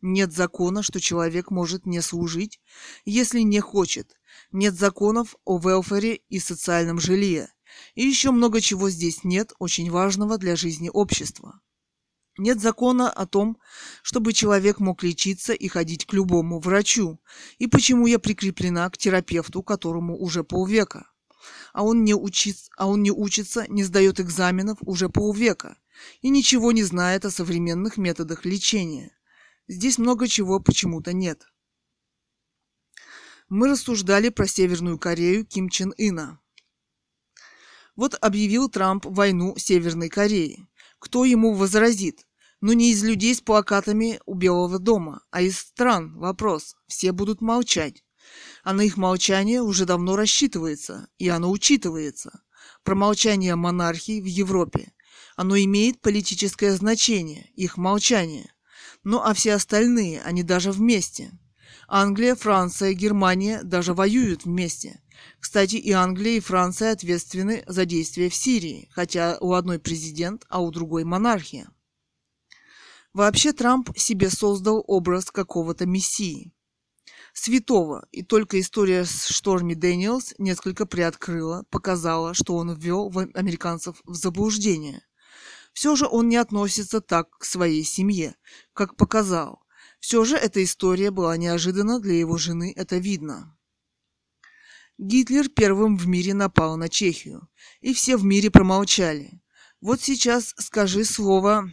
Нет 0.00 0.32
закона, 0.32 0.82
что 0.82 1.00
человек 1.00 1.50
может 1.50 1.84
не 1.84 2.00
служить, 2.00 2.60
если 3.04 3.40
не 3.40 3.60
хочет. 3.60 4.16
Нет 4.52 4.74
законов 4.74 5.34
о 5.44 5.58
велфере 5.58 6.20
и 6.28 6.38
социальном 6.38 7.00
жилье. 7.00 7.52
И 7.94 8.02
еще 8.06 8.30
много 8.30 8.60
чего 8.60 8.88
здесь 8.88 9.24
нет, 9.24 9.52
очень 9.58 9.90
важного 9.90 10.38
для 10.38 10.54
жизни 10.54 10.90
общества. 10.92 11.60
Нет 12.38 12.60
закона 12.60 13.10
о 13.10 13.26
том, 13.26 13.58
чтобы 14.02 14.32
человек 14.32 14.78
мог 14.78 15.02
лечиться 15.02 15.52
и 15.52 15.66
ходить 15.66 16.06
к 16.06 16.12
любому 16.12 16.60
врачу. 16.60 17.20
И 17.58 17.66
почему 17.66 18.06
я 18.06 18.20
прикреплена 18.20 18.88
к 18.90 18.96
терапевту, 18.96 19.64
которому 19.64 20.16
уже 20.16 20.44
полвека. 20.44 21.10
А 21.72 21.82
он 21.82 22.04
не, 22.04 22.14
учит, 22.14 22.56
а 22.76 22.86
он 22.86 23.02
не 23.02 23.10
учится, 23.10 23.66
не 23.68 23.82
сдает 23.82 24.20
экзаменов 24.20 24.78
уже 24.82 25.08
полвека. 25.08 25.76
И 26.22 26.28
ничего 26.28 26.70
не 26.70 26.84
знает 26.84 27.24
о 27.24 27.32
современных 27.32 27.96
методах 27.96 28.44
лечения. 28.44 29.10
Здесь 29.66 29.98
много 29.98 30.28
чего 30.28 30.60
почему-то 30.60 31.12
нет. 31.12 31.44
Мы 33.48 33.68
рассуждали 33.68 34.28
про 34.28 34.46
Северную 34.46 34.96
Корею 34.96 35.44
Ким 35.44 35.68
Чен 35.70 35.92
Ына. 35.98 36.38
Вот 37.96 38.16
объявил 38.20 38.68
Трамп 38.68 39.06
войну 39.06 39.56
Северной 39.56 40.08
Корее. 40.08 40.68
Кто 41.00 41.24
ему 41.24 41.52
возразит? 41.54 42.27
Но 42.60 42.72
не 42.72 42.90
из 42.90 43.04
людей 43.04 43.34
с 43.34 43.40
плакатами 43.40 44.20
у 44.26 44.34
Белого 44.34 44.78
дома, 44.78 45.22
а 45.30 45.42
из 45.42 45.58
стран. 45.58 46.18
Вопрос. 46.18 46.74
Все 46.86 47.12
будут 47.12 47.40
молчать. 47.40 48.02
А 48.64 48.72
на 48.72 48.82
их 48.82 48.96
молчание 48.96 49.62
уже 49.62 49.86
давно 49.86 50.16
рассчитывается, 50.16 51.08
и 51.18 51.28
оно 51.28 51.50
учитывается. 51.50 52.42
Про 52.82 52.94
молчание 52.94 53.54
монархий 53.54 54.20
в 54.20 54.26
Европе. 54.26 54.92
Оно 55.36 55.56
имеет 55.56 56.00
политическое 56.00 56.72
значение, 56.72 57.50
их 57.54 57.76
молчание. 57.76 58.52
Ну 59.04 59.18
а 59.18 59.34
все 59.34 59.54
остальные, 59.54 60.20
они 60.22 60.42
даже 60.42 60.72
вместе. 60.72 61.30
Англия, 61.86 62.34
Франция, 62.34 62.92
Германия 62.92 63.62
даже 63.62 63.94
воюют 63.94 64.44
вместе. 64.44 65.00
Кстати, 65.40 65.76
и 65.76 65.92
Англия, 65.92 66.36
и 66.36 66.40
Франция 66.40 66.92
ответственны 66.92 67.64
за 67.66 67.84
действия 67.84 68.28
в 68.28 68.34
Сирии, 68.34 68.88
хотя 68.90 69.38
у 69.40 69.52
одной 69.52 69.78
президент, 69.78 70.44
а 70.48 70.60
у 70.60 70.70
другой 70.70 71.04
монархия. 71.04 71.70
Вообще 73.12 73.52
Трамп 73.52 73.90
себе 73.96 74.30
создал 74.30 74.84
образ 74.86 75.30
какого-то 75.30 75.86
мессии. 75.86 76.52
Святого, 77.32 78.06
и 78.10 78.22
только 78.22 78.60
история 78.60 79.04
с 79.04 79.26
Шторми 79.26 79.74
Дэниелс 79.74 80.34
несколько 80.38 80.86
приоткрыла, 80.86 81.64
показала, 81.70 82.34
что 82.34 82.56
он 82.56 82.74
ввел 82.74 83.12
американцев 83.34 84.00
в 84.04 84.14
заблуждение. 84.14 85.02
Все 85.72 85.94
же 85.96 86.06
он 86.06 86.28
не 86.28 86.36
относится 86.36 87.00
так 87.00 87.30
к 87.38 87.44
своей 87.44 87.84
семье, 87.84 88.34
как 88.72 88.96
показал. 88.96 89.62
Все 90.00 90.24
же 90.24 90.36
эта 90.36 90.62
история 90.62 91.10
была 91.10 91.36
неожиданна 91.36 92.00
для 92.00 92.14
его 92.14 92.36
жены, 92.36 92.72
это 92.76 92.98
видно. 92.98 93.56
Гитлер 94.98 95.48
первым 95.48 95.96
в 95.96 96.08
мире 96.08 96.34
напал 96.34 96.76
на 96.76 96.88
Чехию, 96.88 97.48
и 97.80 97.94
все 97.94 98.16
в 98.16 98.24
мире 98.24 98.50
промолчали. 98.50 99.40
Вот 99.80 100.00
сейчас 100.00 100.54
скажи 100.58 101.04
слово 101.04 101.72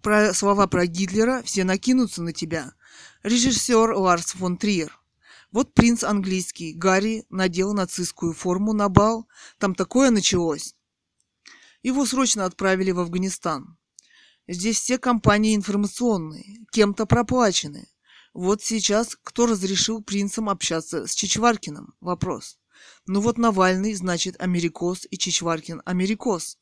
про 0.00 0.34
слова 0.34 0.66
про 0.66 0.86
Гитлера, 0.86 1.42
все 1.44 1.64
накинутся 1.64 2.22
на 2.22 2.32
тебя. 2.32 2.74
Режиссер 3.22 3.92
Ларс 3.92 4.32
фон 4.32 4.56
Триер. 4.56 4.98
Вот 5.52 5.74
принц 5.74 6.04
английский, 6.04 6.72
Гарри, 6.72 7.24
надел 7.28 7.74
нацистскую 7.74 8.32
форму 8.32 8.72
на 8.72 8.88
бал. 8.88 9.26
Там 9.58 9.74
такое 9.74 10.10
началось. 10.10 10.74
Его 11.82 12.06
срочно 12.06 12.44
отправили 12.44 12.92
в 12.92 13.00
Афганистан. 13.00 13.76
Здесь 14.46 14.80
все 14.80 14.98
компании 14.98 15.54
информационные, 15.54 16.64
кем-то 16.72 17.06
проплачены. 17.06 17.88
Вот 18.32 18.62
сейчас 18.62 19.16
кто 19.22 19.46
разрешил 19.46 20.02
принцам 20.02 20.48
общаться 20.48 21.06
с 21.06 21.14
Чичваркиным? 21.14 21.94
Вопрос. 22.00 22.58
Ну 23.06 23.20
вот 23.20 23.38
Навальный, 23.38 23.94
значит, 23.94 24.40
америкос, 24.40 25.06
и 25.10 25.18
Чичваркин 25.18 25.82
америкос. 25.84 26.58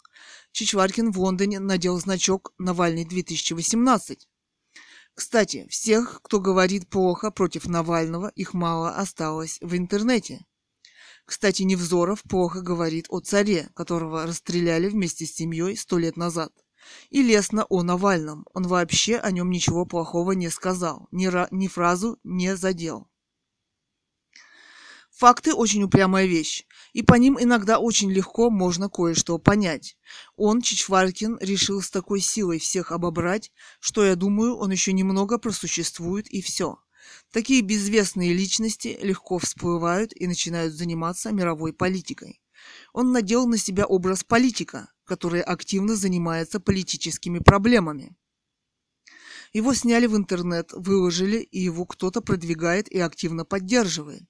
Чичваркин 0.53 1.13
в 1.13 1.21
Лондоне 1.21 1.61
надел 1.61 1.99
значок 1.99 2.53
«Навальный 2.59 3.05
2018». 3.05 4.19
Кстати, 5.15 5.67
всех, 5.69 6.21
кто 6.23 6.41
говорит 6.41 6.89
плохо 6.89 7.31
против 7.31 7.67
Навального, 7.67 8.29
их 8.37 8.55
мало 8.55 8.91
осталось 8.97 9.59
в 9.61 9.77
интернете. 9.77 10.47
Кстати, 11.25 11.63
Невзоров 11.63 12.23
плохо 12.23 12.61
говорит 12.61 13.07
о 13.09 13.21
царе, 13.21 13.69
которого 13.75 14.25
расстреляли 14.25 14.89
вместе 14.89 15.27
с 15.27 15.35
семьей 15.35 15.77
сто 15.77 15.99
лет 15.99 16.17
назад. 16.17 16.53
И 17.11 17.23
лестно 17.23 17.67
о 17.69 17.83
Навальном. 17.83 18.47
Он 18.55 18.67
вообще 18.67 19.17
о 19.17 19.31
нем 19.31 19.51
ничего 19.51 19.85
плохого 19.85 20.33
не 20.33 20.49
сказал, 20.49 21.09
ни, 21.11 21.29
ра- 21.29 21.49
ни 21.51 21.69
фразу 21.69 22.19
не 22.25 22.57
задел. 22.57 23.09
Факты 25.11 25.53
очень 25.53 25.83
упрямая 25.83 26.27
вещь, 26.27 26.65
и 26.93 27.03
по 27.03 27.15
ним 27.15 27.39
иногда 27.41 27.79
очень 27.79 28.11
легко 28.11 28.51
можно 28.51 28.89
кое-что 28.89 29.39
понять. 29.39 29.97
Он, 30.37 30.61
Чичваркин, 30.61 31.39
решил 31.41 31.83
с 31.83 31.91
такой 31.91 32.21
силой 32.21 32.59
всех 32.59 32.93
обобрать, 32.93 33.53
что, 33.81 34.05
я 34.05 34.17
думаю, 34.17 34.57
он 34.57 34.71
еще 34.71 34.93
немного 34.93 35.39
просуществует 35.39 36.29
и 36.29 36.41
все. 36.41 36.79
Такие 37.33 37.63
безвестные 37.63 38.33
личности 38.33 38.99
легко 39.01 39.39
всплывают 39.39 40.13
и 40.15 40.27
начинают 40.27 40.75
заниматься 40.75 41.33
мировой 41.33 41.73
политикой. 41.73 42.41
Он 42.93 43.13
надел 43.13 43.47
на 43.47 43.59
себя 43.59 43.87
образ 43.87 44.25
политика, 44.25 44.93
который 45.05 45.41
активно 45.41 45.97
занимается 45.97 46.61
политическими 46.61 47.39
проблемами. 47.39 48.17
Его 49.53 49.73
сняли 49.75 50.07
в 50.07 50.17
интернет, 50.17 50.73
выложили, 50.73 51.39
и 51.39 51.61
его 51.61 51.87
кто-то 51.87 52.21
продвигает 52.21 52.89
и 52.89 52.99
активно 52.99 53.45
поддерживает. 53.45 54.25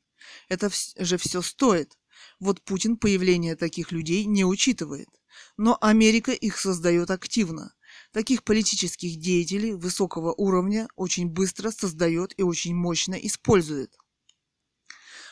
Это 0.48 0.70
же 0.96 1.16
все 1.16 1.42
стоит. 1.42 1.97
Вот 2.40 2.62
Путин 2.62 2.97
появление 2.97 3.56
таких 3.56 3.92
людей 3.92 4.24
не 4.24 4.44
учитывает. 4.44 5.08
Но 5.56 5.78
Америка 5.80 6.32
их 6.32 6.58
создает 6.58 7.10
активно. 7.10 7.74
Таких 8.12 8.44
политических 8.44 9.16
деятелей 9.18 9.74
высокого 9.74 10.32
уровня 10.32 10.88
очень 10.97 11.28
быстро 11.28 11.70
создает 11.70 12.32
и 12.38 12.42
очень 12.42 12.74
мощно 12.74 13.14
использует. 13.14 13.97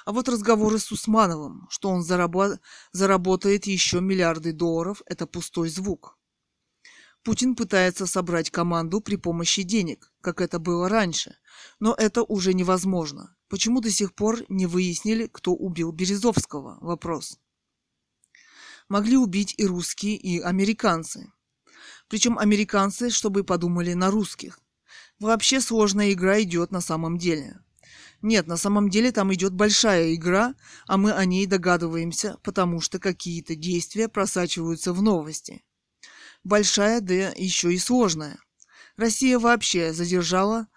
А 0.04 0.12
вот 0.12 0.28
разговоры 0.28 0.78
с 0.78 0.92
Усмановым, 0.92 1.66
что 1.68 1.88
он 1.88 2.02
заработ... 2.02 2.60
заработает 2.92 3.66
еще 3.66 4.00
миллиарды 4.00 4.52
долларов, 4.52 5.02
это 5.06 5.26
пустой 5.26 5.68
звук. 5.68 6.16
Путин 7.24 7.56
пытается 7.56 8.06
собрать 8.06 8.50
команду 8.50 9.00
при 9.00 9.16
помощи 9.16 9.62
денег, 9.62 10.12
как 10.20 10.40
это 10.40 10.60
было 10.60 10.88
раньше, 10.88 11.36
но 11.80 11.92
это 11.92 12.22
уже 12.22 12.54
невозможно. 12.54 13.35
Почему 13.48 13.80
до 13.80 13.90
сих 13.90 14.14
пор 14.14 14.44
не 14.48 14.66
выяснили, 14.66 15.28
кто 15.30 15.54
убил 15.54 15.92
Березовского? 15.92 16.78
Вопрос. 16.80 17.38
Могли 18.88 19.16
убить 19.16 19.54
и 19.56 19.66
русские, 19.66 20.16
и 20.16 20.40
американцы. 20.40 21.32
Причем 22.08 22.38
американцы, 22.38 23.10
чтобы 23.10 23.44
подумали 23.44 23.92
на 23.92 24.10
русских. 24.10 24.60
Вообще 25.18 25.60
сложная 25.60 26.12
игра 26.12 26.42
идет 26.42 26.70
на 26.70 26.80
самом 26.80 27.18
деле. 27.18 27.58
Нет, 28.22 28.46
на 28.46 28.56
самом 28.56 28.90
деле 28.90 29.12
там 29.12 29.32
идет 29.32 29.52
большая 29.52 30.14
игра, 30.14 30.54
а 30.86 30.96
мы 30.96 31.12
о 31.12 31.24
ней 31.24 31.46
догадываемся, 31.46 32.38
потому 32.42 32.80
что 32.80 32.98
какие-то 32.98 33.54
действия 33.54 34.08
просачиваются 34.08 34.92
в 34.92 35.02
новости. 35.02 35.64
Большая, 36.42 37.00
да 37.00 37.32
еще 37.36 37.72
и 37.72 37.78
сложная. 37.78 38.38
Россия 38.96 39.38
вообще 39.38 39.92
задержала 39.92 40.68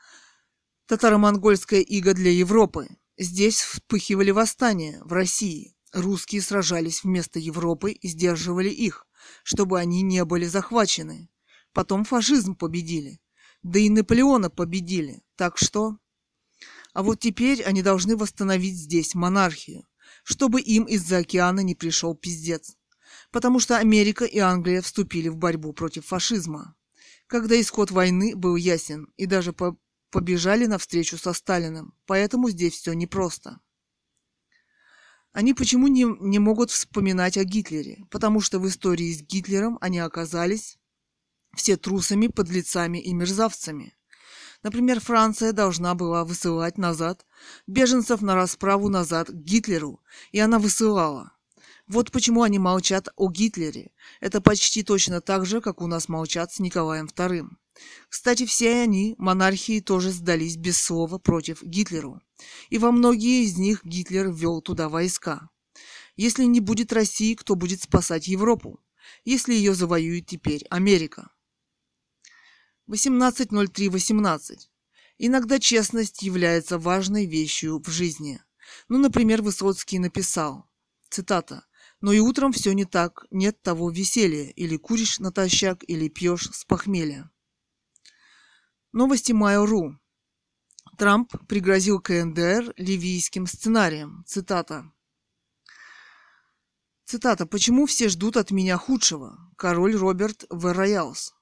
татаро-монгольская 0.90 1.82
ига 1.82 2.16
для 2.16 2.32
Европы. 2.32 2.88
Здесь 3.16 3.62
вспыхивали 3.62 4.32
восстания 4.32 5.00
в 5.04 5.14
России. 5.14 5.76
Русские 5.94 6.42
сражались 6.42 7.04
вместо 7.04 7.38
Европы 7.38 7.92
и 7.92 8.08
сдерживали 8.08 8.70
их, 8.70 9.06
чтобы 9.44 9.80
они 9.80 10.02
не 10.02 10.26
были 10.26 10.46
захвачены. 10.46 11.30
Потом 11.74 12.06
фашизм 12.06 12.56
победили. 12.56 13.22
Да 13.62 13.78
и 13.80 13.88
Наполеона 13.90 14.50
победили. 14.50 15.22
Так 15.36 15.60
что... 15.60 16.00
А 16.94 17.04
вот 17.04 17.20
теперь 17.20 17.62
они 17.62 17.84
должны 17.84 18.18
восстановить 18.18 18.76
здесь 18.76 19.14
монархию, 19.14 19.88
чтобы 20.24 20.60
им 20.60 20.86
из-за 20.86 21.18
океана 21.18 21.60
не 21.60 21.76
пришел 21.76 22.16
пиздец. 22.16 22.76
Потому 23.30 23.60
что 23.60 23.78
Америка 23.78 24.26
и 24.26 24.40
Англия 24.40 24.82
вступили 24.82 25.30
в 25.30 25.38
борьбу 25.38 25.72
против 25.72 26.08
фашизма. 26.08 26.76
Когда 27.28 27.62
исход 27.62 27.92
войны 27.92 28.36
был 28.36 28.56
ясен, 28.56 29.14
и 29.18 29.28
даже 29.28 29.54
по 29.54 29.78
побежали 30.12 30.66
навстречу 30.66 31.18
со 31.18 31.34
Сталиным, 31.34 31.94
поэтому 32.06 32.50
здесь 32.50 32.74
все 32.74 32.94
непросто. 32.94 33.60
Они 35.32 35.54
почему 35.54 35.88
не, 35.88 36.06
не 36.20 36.40
могут 36.40 36.72
вспоминать 36.72 37.38
о 37.38 37.44
Гитлере? 37.44 38.06
Потому 38.10 38.42
что 38.42 38.60
в 38.60 38.68
истории 38.68 39.14
с 39.14 39.22
Гитлером 39.22 39.78
они 39.82 40.00
оказались 40.00 40.78
все 41.56 41.78
трусами, 41.78 42.28
подлецами 42.28 42.98
и 42.98 43.14
мерзавцами. 43.14 43.96
Например, 44.64 45.00
Франция 45.00 45.54
должна 45.54 45.96
была 45.96 46.26
высылать 46.26 46.78
назад 46.78 47.26
беженцев 47.68 48.22
на 48.22 48.36
расправу 48.36 48.90
назад 48.90 49.30
к 49.30 49.34
Гитлеру, 49.34 50.02
и 50.32 50.40
она 50.40 50.60
высылала. 50.60 51.32
Вот 51.88 52.12
почему 52.12 52.44
они 52.44 52.60
молчат 52.60 53.10
о 53.16 53.32
Гитлере. 53.32 53.92
Это 54.20 54.42
почти 54.42 54.84
точно 54.84 55.22
так 55.22 55.46
же, 55.46 55.62
как 55.62 55.82
у 55.82 55.88
нас 55.88 56.10
молчат 56.10 56.54
с 56.54 56.60
Николаем 56.60 57.06
II. 57.06 57.48
Кстати, 58.10 58.46
все 58.46 58.82
они, 58.82 59.16
монархии, 59.18 59.80
тоже 59.80 60.12
сдались 60.12 60.58
без 60.58 60.82
слова 60.82 61.18
против 61.18 61.64
Гитлеру. 61.64 62.22
И 62.70 62.78
во 62.78 62.92
многие 62.92 63.44
из 63.44 63.58
них 63.58 63.84
Гитлер 63.84 64.32
ввел 64.32 64.62
туда 64.62 64.90
войска. 64.90 65.50
Если 66.16 66.44
не 66.44 66.60
будет 66.60 66.92
России, 66.92 67.36
кто 67.36 67.56
будет 67.56 67.82
спасать 67.82 68.28
Европу? 68.28 68.80
Если 69.24 69.54
ее 69.54 69.74
завоюет 69.74 70.26
теперь 70.26 70.66
Америка? 70.70 71.32
18.03.18. 72.90 74.58
Иногда 75.20 75.60
честность 75.60 76.24
является 76.24 76.80
важной 76.80 77.26
вещью 77.26 77.82
в 77.82 77.90
жизни. 77.90 78.42
Ну, 78.88 78.98
например, 78.98 79.42
Высоцкий 79.42 80.00
написал, 80.00 80.70
цитата, 81.10 81.66
«Но 82.02 82.14
и 82.14 82.20
утром 82.20 82.54
все 82.54 82.72
не 82.72 82.86
так, 82.86 83.26
нет 83.30 83.62
того 83.62 83.90
веселья, 83.90 84.50
или 84.50 84.78
куришь 84.78 85.20
натощак, 85.20 85.84
или 85.88 86.08
пьешь 86.08 86.50
с 86.52 86.64
похмелья». 86.64 87.30
Новости 88.92 89.34
Майо.ру. 89.34 90.00
Трамп 90.98 91.32
пригрозил 91.48 92.02
КНДР 92.02 92.74
ливийским 92.76 93.46
сценарием. 93.46 94.24
Цитата. 94.26 94.92
Цитата. 97.06 97.46
«Почему 97.46 97.86
все 97.86 98.10
ждут 98.10 98.36
от 98.36 98.50
меня 98.50 98.78
худшего?» 98.78 99.38
Король 99.58 99.96
Роберт 99.96 100.46
В. 100.50 100.74
Роялс. 100.74 101.36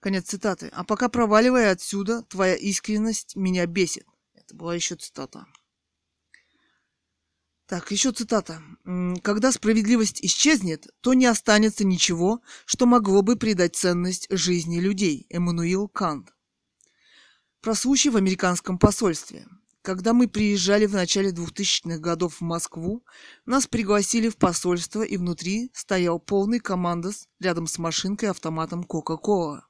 Конец 0.00 0.28
цитаты. 0.28 0.68
«А 0.72 0.82
пока 0.82 1.10
проваливая 1.10 1.72
отсюда, 1.72 2.22
твоя 2.22 2.54
искренность 2.54 3.36
меня 3.36 3.66
бесит». 3.66 4.06
Это 4.32 4.54
была 4.54 4.74
еще 4.74 4.96
цитата. 4.96 5.44
Так, 7.68 7.90
еще 7.92 8.12
цитата. 8.12 8.62
«Когда 9.22 9.52
справедливость 9.52 10.24
исчезнет, 10.24 10.88
то 11.02 11.12
не 11.12 11.26
останется 11.26 11.84
ничего, 11.84 12.40
что 12.64 12.86
могло 12.86 13.20
бы 13.20 13.36
придать 13.36 13.76
ценность 13.76 14.26
жизни 14.30 14.80
людей». 14.80 15.26
Эммануил 15.28 15.86
Кант. 15.86 16.32
Про 17.60 17.74
в 17.74 18.16
американском 18.16 18.78
посольстве. 18.78 19.46
Когда 19.82 20.14
мы 20.14 20.28
приезжали 20.28 20.86
в 20.86 20.94
начале 20.94 21.30
2000-х 21.30 21.98
годов 21.98 22.36
в 22.36 22.40
Москву, 22.40 23.04
нас 23.44 23.66
пригласили 23.66 24.30
в 24.30 24.38
посольство, 24.38 25.02
и 25.02 25.18
внутри 25.18 25.70
стоял 25.74 26.18
полный 26.18 26.60
командос 26.60 27.28
рядом 27.38 27.66
с 27.66 27.76
машинкой 27.76 28.30
автоматом 28.30 28.82
Кока-Кола. 28.82 29.67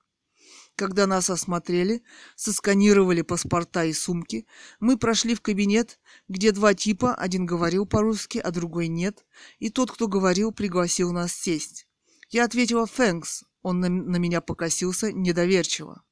Когда 0.79 1.09
нас 1.09 1.29
осмотрели, 1.29 2.05
сосканировали 2.37 3.23
паспорта 3.23 3.85
и 3.85 3.93
сумки, 3.93 4.47
мы 4.79 4.97
прошли 4.97 5.35
в 5.35 5.41
кабинет, 5.41 5.99
где 6.29 6.53
два 6.53 6.73
типа, 6.73 7.17
один 7.17 7.47
говорил 7.47 7.85
по-русски, 7.85 8.39
а 8.39 8.53
другой 8.53 8.87
нет, 8.87 9.27
и 9.59 9.71
тот, 9.71 9.91
кто 9.91 10.07
говорил, 10.07 10.53
пригласил 10.53 11.11
нас 11.11 11.33
сесть. 11.33 11.89
Я 12.31 12.45
ответила 12.45 12.85
«Тhanks», 12.85 13.43
он 13.61 13.81
на, 13.81 13.89
на 13.89 14.19
меня 14.19 14.41
покосился 14.41 15.11
недоверчиво. 15.11 16.05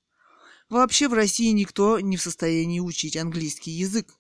Вообще 0.68 1.06
в 1.06 1.12
России 1.12 1.52
никто 1.52 2.00
не 2.00 2.16
в 2.16 2.22
состоянии 2.22 2.80
учить 2.80 3.16
английский 3.16 3.70
язык. 3.70 4.18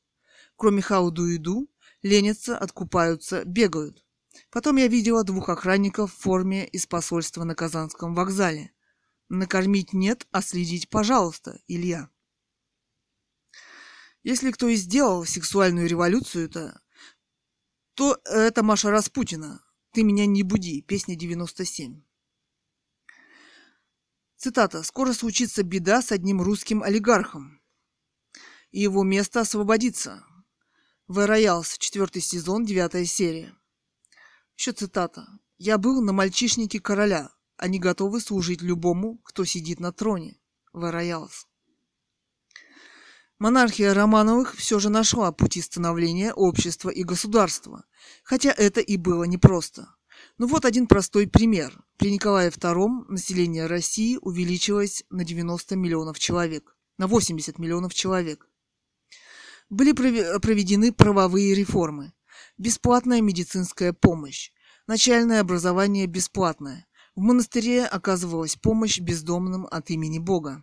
Кроме 0.54 0.78
you 0.78 1.38
do, 1.38 1.66
ленятся, 2.02 2.56
откупаются, 2.56 3.44
бегают. 3.44 4.04
Потом 4.52 4.76
я 4.76 4.86
видела 4.86 5.24
двух 5.24 5.48
охранников 5.48 6.12
в 6.12 6.20
форме 6.20 6.68
из 6.68 6.86
посольства 6.86 7.42
на 7.42 7.56
Казанском 7.56 8.14
вокзале. 8.14 8.70
Накормить 9.28 9.92
нет, 9.92 10.26
а 10.30 10.42
следить, 10.42 10.88
пожалуйста, 10.88 11.60
Илья. 11.66 12.10
Если 14.22 14.50
кто 14.50 14.68
и 14.68 14.76
сделал 14.76 15.24
сексуальную 15.24 15.88
революцию-то, 15.88 16.80
то 17.94 18.20
это 18.24 18.62
Маша 18.62 18.90
Распутина. 18.90 19.64
Ты 19.92 20.02
меня 20.02 20.26
не 20.26 20.42
буди. 20.42 20.82
Песня 20.82 21.16
97. 21.16 22.02
Цитата. 24.36 24.82
«Скоро 24.82 25.12
случится 25.12 25.62
беда 25.62 26.02
с 26.02 26.12
одним 26.12 26.42
русским 26.42 26.82
олигархом, 26.82 27.60
и 28.70 28.80
его 28.80 29.02
место 29.02 29.40
освободится». 29.40 30.24
В 31.08 31.24
Роялс, 31.24 31.78
четвертый 31.78 32.20
сезон, 32.20 32.64
девятая 32.64 33.06
серия. 33.06 33.56
Еще 34.56 34.72
цитата. 34.72 35.26
«Я 35.56 35.78
был 35.78 36.02
на 36.02 36.12
мальчишнике 36.12 36.80
короля. 36.80 37.35
Они 37.56 37.78
готовы 37.78 38.20
служить 38.20 38.62
любому, 38.62 39.18
кто 39.24 39.44
сидит 39.44 39.80
на 39.80 39.92
троне. 39.92 40.38
Вороялс. 40.72 41.46
Монархия 43.38 43.92
Романовых 43.94 44.54
все 44.56 44.78
же 44.78 44.88
нашла 44.88 45.32
пути 45.32 45.60
становления 45.60 46.32
общества 46.32 46.90
и 46.90 47.02
государства, 47.02 47.84
хотя 48.24 48.50
это 48.50 48.80
и 48.80 48.96
было 48.96 49.24
непросто. 49.24 49.94
Ну 50.38 50.46
вот 50.46 50.64
один 50.64 50.86
простой 50.86 51.26
пример. 51.26 51.82
При 51.98 52.10
Николае 52.10 52.50
II 52.50 53.06
население 53.08 53.66
России 53.66 54.18
увеличилось 54.20 55.04
на 55.10 55.24
90 55.24 55.76
миллионов 55.76 56.18
человек, 56.18 56.76
на 56.98 57.06
80 57.06 57.58
миллионов 57.58 57.94
человек. 57.94 58.48
Были 59.68 59.92
проведены 59.92 60.92
правовые 60.92 61.54
реформы, 61.54 62.12
бесплатная 62.56 63.20
медицинская 63.20 63.92
помощь, 63.92 64.50
начальное 64.86 65.40
образование 65.40 66.06
бесплатное, 66.06 66.86
в 67.16 67.20
монастыре 67.20 67.86
оказывалась 67.86 68.56
помощь 68.56 69.00
бездомным 69.00 69.66
от 69.70 69.90
имени 69.90 70.18
Бога. 70.18 70.62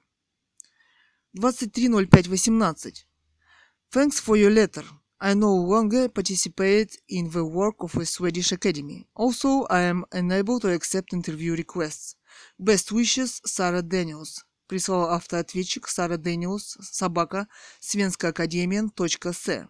23.05.18. 1.38 2.94
Thanks 3.92 4.20
for 4.20 4.38
your 4.38 4.52
letter. 4.52 4.86
I 5.20 5.34
no 5.34 5.56
longer 5.56 6.10
participate 6.10 6.98
in 7.08 7.30
the 7.32 7.44
work 7.44 7.76
of 7.80 7.96
a 7.98 8.06
Swedish 8.06 8.52
Academy. 8.52 9.08
Also, 9.16 9.66
I 9.70 9.82
am 9.82 10.06
unable 10.12 10.60
to 10.60 10.72
accept 10.72 11.14
interview 11.14 11.56
requests. 11.56 12.16
Best 12.60 12.92
wishes, 12.92 13.42
Сара 13.46 13.82
Дэниелс. 13.82 14.46
Прислал 14.68 15.10
автоответчик 15.12 15.88
Сара 15.88 16.18
Дэниелс, 16.18 16.78
собака, 16.82 17.48
.с. 17.80 19.68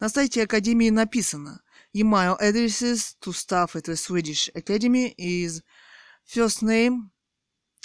На 0.00 0.08
сайте 0.08 0.42
Академии 0.42 0.90
написано 0.90 1.60
Email 1.94 2.38
addresses 2.40 3.16
to 3.20 3.32
staff 3.32 3.74
at 3.74 3.84
the 3.84 3.96
Swedish 3.96 4.50
Academy 4.54 5.14
is 5.18 5.62
First 6.28 6.62
name, 6.62 7.10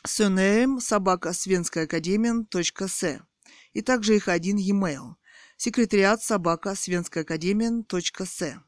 surname, 0.05 0.81
собака, 0.81 1.31
свенская 1.31 1.85
академия, 1.85 2.43
точка 2.43 2.89
с. 2.89 3.25
И 3.71 3.81
также 3.81 4.17
их 4.17 4.27
один 4.27 4.57
e-mail. 4.57 5.15
Секретариат 5.55 6.21
собака, 6.21 6.75
свенская 6.75 7.23
академия, 7.23 7.83
точка 7.83 8.25
с. 8.25 8.61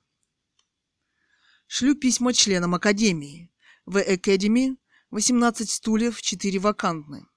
Шлю 1.67 1.95
письма 1.95 2.31
членам 2.31 2.73
Академии. 2.73 3.51
В 3.85 3.97
Academy 3.97 4.77
18 5.11 5.69
стульев, 5.69 6.21
4 6.21 6.59
вакантны. 6.59 7.27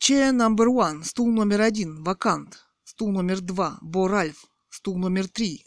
Chair 0.00 0.32
number 0.32 0.66
one, 0.66 1.04
стул 1.04 1.30
номер 1.30 1.60
один, 1.60 2.02
вакант. 2.02 2.66
Стул 2.82 3.12
номер 3.12 3.40
два, 3.40 3.78
Бо 3.80 4.08
Ральф. 4.08 4.44
Стул 4.70 4.98
номер 4.98 5.28
три, 5.28 5.64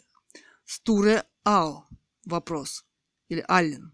Стуре 0.66 1.24
Ао, 1.44 1.88
вопрос. 2.26 2.84
Или 3.28 3.42
Аллен. 3.48 3.90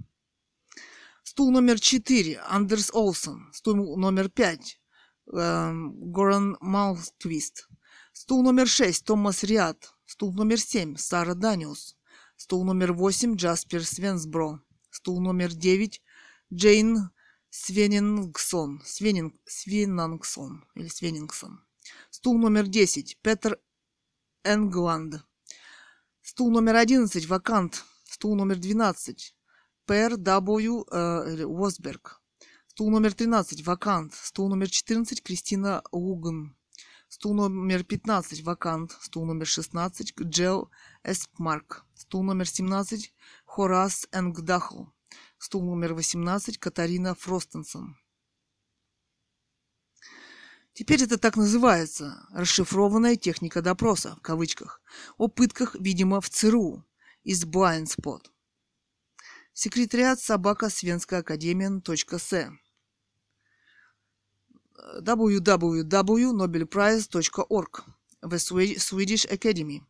Стул 1.35 1.51
номер 1.51 1.81
4 1.81 2.43
Андерс 2.47 2.91
Олсон. 2.93 3.51
Стул 3.53 3.97
номер 3.97 4.29
5 4.29 4.81
эм, 5.33 6.13
Горан 6.13 6.57
Малквист. 6.61 7.69
Стул 8.13 8.45
номер 8.45 8.69
6 8.69 9.05
Томас 9.05 9.43
Риад. 9.43 9.97
Стул 10.07 10.33
номер 10.33 10.61
7 10.61 10.97
Сара 10.97 11.35
Даниус. 11.35 11.97
Стул 12.37 12.65
номер 12.65 12.93
8 12.93 13.35
Джаспер 13.35 13.85
Свенсбро. 13.85 14.61
Стул 14.91 15.21
номер 15.21 15.53
9 15.53 16.01
Джейн 16.53 17.11
Свенингсон. 17.51 18.81
Свенинг, 18.85 19.35
Свенингсон 19.45 20.65
или 20.77 20.87
Свенингсон. 20.87 21.65
Стул 22.11 22.39
номер 22.39 22.69
10 22.69 23.19
Петер 23.23 23.59
Энгланд. 24.45 25.17
Стул 26.23 26.53
номер 26.53 26.77
11 26.77 27.27
вакант. 27.27 27.85
Стул 28.05 28.37
номер 28.37 28.59
12 28.59 29.35
Пэр 29.87 30.15
W. 30.15 31.45
Уосберг. 31.45 32.23
Стул 32.69 32.91
номер 32.91 33.13
13 33.13 33.67
вакант. 33.67 34.15
Стул 34.15 34.49
номер 34.49 34.71
14 34.71 35.23
Кристина 35.23 35.83
Луган. 35.93 36.57
Стул 37.09 37.35
номер 37.35 37.85
15 37.85 38.43
вакант. 38.45 38.97
Стул 39.03 39.27
номер 39.27 39.47
16 39.47 40.15
Джел 40.23 40.71
Эспмарк. 41.03 41.85
Стул 41.95 42.23
номер 42.23 42.49
17 42.49 43.13
Хорас 43.45 44.09
Энгдахл. 44.11 44.85
Стул 45.37 45.63
номер 45.65 45.93
18 45.93 46.57
Катарина 46.57 47.15
Фростенсон. 47.15 47.99
Теперь 50.73 51.03
это 51.03 51.19
так 51.19 51.37
называется 51.37 52.27
расшифрованная 52.33 53.17
техника 53.17 53.61
допроса 53.61 54.17
в 54.17 54.23
кавычках 54.23 54.81
о 55.19 55.29
пытках, 55.29 55.77
видимо, 55.79 56.23
в 56.23 56.31
ЦРУ 56.31 56.87
из 57.23 57.45
Blind 57.45 57.85
Spot. 57.85 58.23
Секретариат 59.57 60.19
собака 60.21 60.69
Свенская 60.69 61.21
академия 61.21 61.71
.с. 61.71 62.51
www.nobelprize.org 65.01 67.85
The 68.23 68.39
Swedish 68.79 69.27
Academy. 69.31 69.81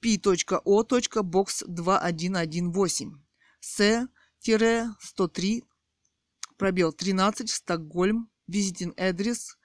p.o.box 0.00 1.64
2118 1.68 3.12
с-103 3.60 5.62
пробел 6.56 6.92
13 6.92 7.48
Стокгольм 7.48 8.28
Visiting 8.50 8.92
адрес 8.98 9.56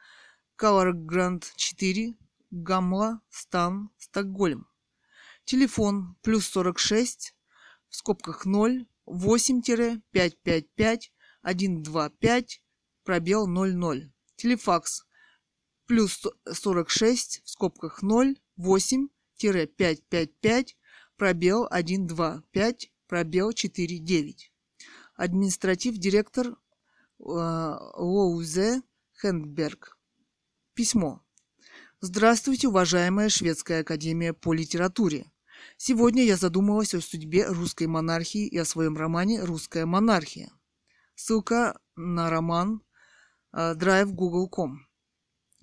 Каларгранд 0.55 1.51
4 1.55 2.15
Гамла 2.51 3.21
Стан 3.31 3.89
Стокгольм. 3.97 4.67
Телефон 5.45 6.15
плюс 6.21 6.45
46 6.45 7.33
в 7.89 7.95
скобках 7.95 8.45
0 8.45 8.85
8-555 9.07 11.11
125 11.43 12.61
пробел 13.03 13.47
00. 13.47 14.11
Телефакс 14.35 15.05
плюс 15.85 16.21
46 16.51 17.41
в 17.43 17.49
скобках 17.49 18.01
0 18.01 18.35
8 18.57 19.07
555 19.39 20.75
пробел 21.15 21.65
125 21.65 22.91
пробел 23.07 23.51
49. 23.51 24.51
Административ 25.15 25.97
директор 25.97 26.47
э, 26.47 26.53
Лоузе 27.19 28.81
Хендберг. 29.21 29.97
Письмо. 30.73 31.21
Здравствуйте, 32.01 32.67
уважаемая 32.67 33.29
Шведская 33.29 33.81
академия 33.81 34.33
по 34.33 34.53
литературе. 34.53 35.31
Сегодня 35.77 36.23
я 36.23 36.37
задумалась 36.37 36.93
о 36.93 37.01
судьбе 37.01 37.47
русской 37.47 37.87
монархии 37.87 38.47
и 38.47 38.57
о 38.57 38.65
своем 38.65 38.97
романе 38.97 39.43
«Русская 39.43 39.85
монархия». 39.85 40.51
Ссылка 41.15 41.79
на 41.95 42.29
роман 42.29 42.81
э, 43.53 43.73
drive.google.com, 43.75 44.85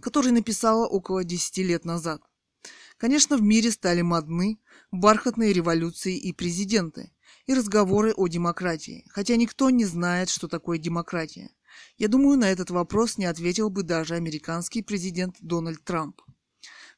который 0.01 0.33
написала 0.33 0.87
около 0.87 1.25
10 1.25 1.59
лет 1.59 1.85
назад. 1.85 2.23
Конечно, 2.97 3.37
в 3.37 3.43
мире 3.43 3.71
стали 3.71 4.03
модны 4.03 4.59
бархатные 4.91 5.53
революции 5.53 6.17
и 6.17 6.33
президенты, 6.33 7.13
и 7.47 7.55
разговоры 7.55 8.13
о 8.15 8.29
демократии, 8.29 9.05
хотя 9.11 9.37
никто 9.37 9.71
не 9.71 9.85
знает, 9.85 10.29
что 10.29 10.49
такое 10.49 10.79
демократия. 10.79 11.51
Я 11.99 12.09
думаю, 12.09 12.39
на 12.39 12.51
этот 12.51 12.71
вопрос 12.71 13.19
не 13.19 13.27
ответил 13.27 13.69
бы 13.69 13.83
даже 13.83 14.15
американский 14.15 14.83
президент 14.83 15.37
Дональд 15.41 15.83
Трамп. 15.85 16.21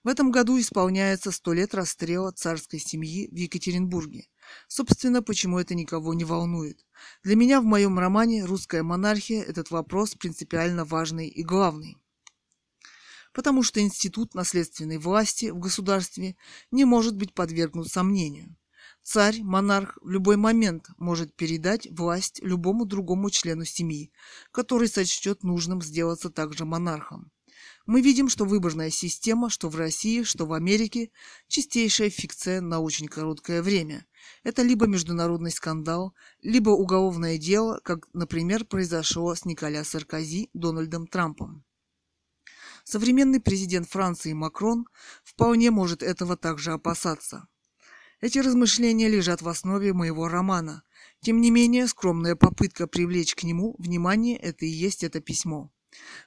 В 0.06 0.08
этом 0.08 0.30
году 0.30 0.56
исполняется 0.60 1.32
сто 1.32 1.52
лет 1.52 1.74
расстрела 1.74 2.30
царской 2.30 2.78
семьи 2.78 3.28
в 3.28 3.34
Екатеринбурге. 3.34 4.28
Собственно, 4.68 5.20
почему 5.20 5.58
это 5.58 5.74
никого 5.74 6.14
не 6.14 6.22
волнует. 6.22 6.86
Для 7.24 7.34
меня 7.34 7.60
в 7.60 7.64
моем 7.64 7.98
романе 7.98 8.44
«Русская 8.44 8.84
монархия» 8.84 9.42
этот 9.42 9.72
вопрос 9.72 10.14
принципиально 10.14 10.84
важный 10.84 11.26
и 11.26 11.42
главный. 11.42 11.96
Потому 13.32 13.64
что 13.64 13.80
институт 13.80 14.36
наследственной 14.36 14.98
власти 14.98 15.46
в 15.46 15.58
государстве 15.58 16.36
не 16.70 16.84
может 16.84 17.16
быть 17.16 17.34
подвергнут 17.34 17.88
сомнению. 17.88 18.54
Царь, 19.02 19.42
монарх 19.42 19.98
в 20.00 20.08
любой 20.08 20.36
момент 20.36 20.86
может 20.98 21.34
передать 21.34 21.88
власть 21.90 22.38
любому 22.44 22.84
другому 22.84 23.28
члену 23.30 23.64
семьи, 23.64 24.12
который 24.52 24.86
сочтет 24.86 25.42
нужным 25.42 25.82
сделаться 25.82 26.30
также 26.30 26.64
монархом. 26.64 27.32
Мы 27.86 28.00
видим, 28.00 28.28
что 28.28 28.44
выборная 28.44 28.90
система, 28.90 29.48
что 29.48 29.68
в 29.68 29.76
России, 29.76 30.24
что 30.24 30.44
в 30.44 30.52
Америке, 30.52 31.10
чистейшая 31.46 32.10
фикция 32.10 32.60
на 32.60 32.80
очень 32.80 33.06
короткое 33.06 33.62
время. 33.62 34.06
Это 34.42 34.62
либо 34.62 34.86
международный 34.88 35.52
скандал, 35.52 36.12
либо 36.42 36.70
уголовное 36.70 37.38
дело, 37.38 37.80
как, 37.84 38.08
например, 38.12 38.64
произошло 38.64 39.32
с 39.36 39.44
Николя 39.44 39.84
Саркози 39.84 40.50
Дональдом 40.52 41.06
Трампом. 41.06 41.64
Современный 42.82 43.40
президент 43.40 43.88
Франции 43.88 44.32
Макрон 44.32 44.86
вполне 45.22 45.70
может 45.70 46.02
этого 46.02 46.36
также 46.36 46.72
опасаться. 46.72 47.46
Эти 48.20 48.38
размышления 48.40 49.08
лежат 49.08 49.42
в 49.42 49.48
основе 49.48 49.92
моего 49.92 50.26
романа. 50.26 50.82
Тем 51.20 51.40
не 51.40 51.52
менее, 51.52 51.86
скромная 51.86 52.34
попытка 52.34 52.88
привлечь 52.88 53.36
к 53.36 53.44
нему 53.44 53.76
внимание– 53.78 54.36
это 54.38 54.64
и 54.66 54.68
есть 54.68 55.04
это 55.04 55.20
письмо. 55.20 55.70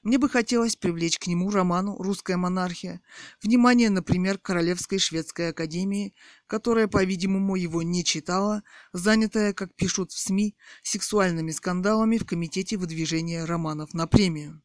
Мне 0.04 0.18
бы 0.18 0.30
хотелось 0.30 0.76
привлечь 0.76 1.20
к 1.20 1.28
нему 1.28 1.50
роману 1.52 1.98
«Русская 1.98 2.38
монархия» 2.38 3.02
внимание, 3.42 3.90
например, 3.90 4.38
Королевской 4.38 5.00
шведской 5.00 5.50
академии, 5.50 6.14
которая, 6.48 6.88
по-видимому, 6.88 7.56
его 7.56 7.82
не 7.82 8.04
читала, 8.04 8.64
занятая, 8.94 9.54
как 9.54 9.76
пишут 9.76 10.12
в 10.12 10.20
СМИ, 10.20 10.56
сексуальными 10.84 11.52
скандалами 11.52 12.18
в 12.18 12.26
комитете 12.26 12.78
выдвижения 12.78 13.46
романов 13.46 13.94
на 13.94 14.08
премию. 14.08 14.62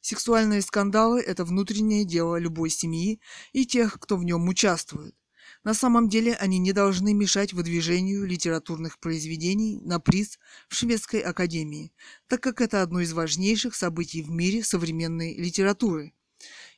Сексуальные 0.00 0.62
скандалы– 0.62 1.20
это 1.26 1.44
внутреннее 1.44 2.04
дело 2.04 2.36
любой 2.36 2.70
семьи 2.70 3.20
и 3.52 3.66
тех, 3.66 3.98
кто 3.98 4.16
в 4.16 4.24
нем 4.24 4.48
участвует. 4.48 5.16
На 5.66 5.74
самом 5.74 6.08
деле 6.08 6.34
они 6.36 6.58
не 6.58 6.72
должны 6.72 7.12
мешать 7.12 7.52
выдвижению 7.52 8.24
литературных 8.24 9.00
произведений 9.00 9.80
на 9.80 9.98
приз 9.98 10.38
в 10.68 10.76
Шведской 10.76 11.18
академии, 11.18 11.92
так 12.28 12.40
как 12.40 12.60
это 12.60 12.82
одно 12.82 13.00
из 13.00 13.12
важнейших 13.12 13.74
событий 13.74 14.22
в 14.22 14.30
мире 14.30 14.62
современной 14.62 15.34
литературы 15.34 16.14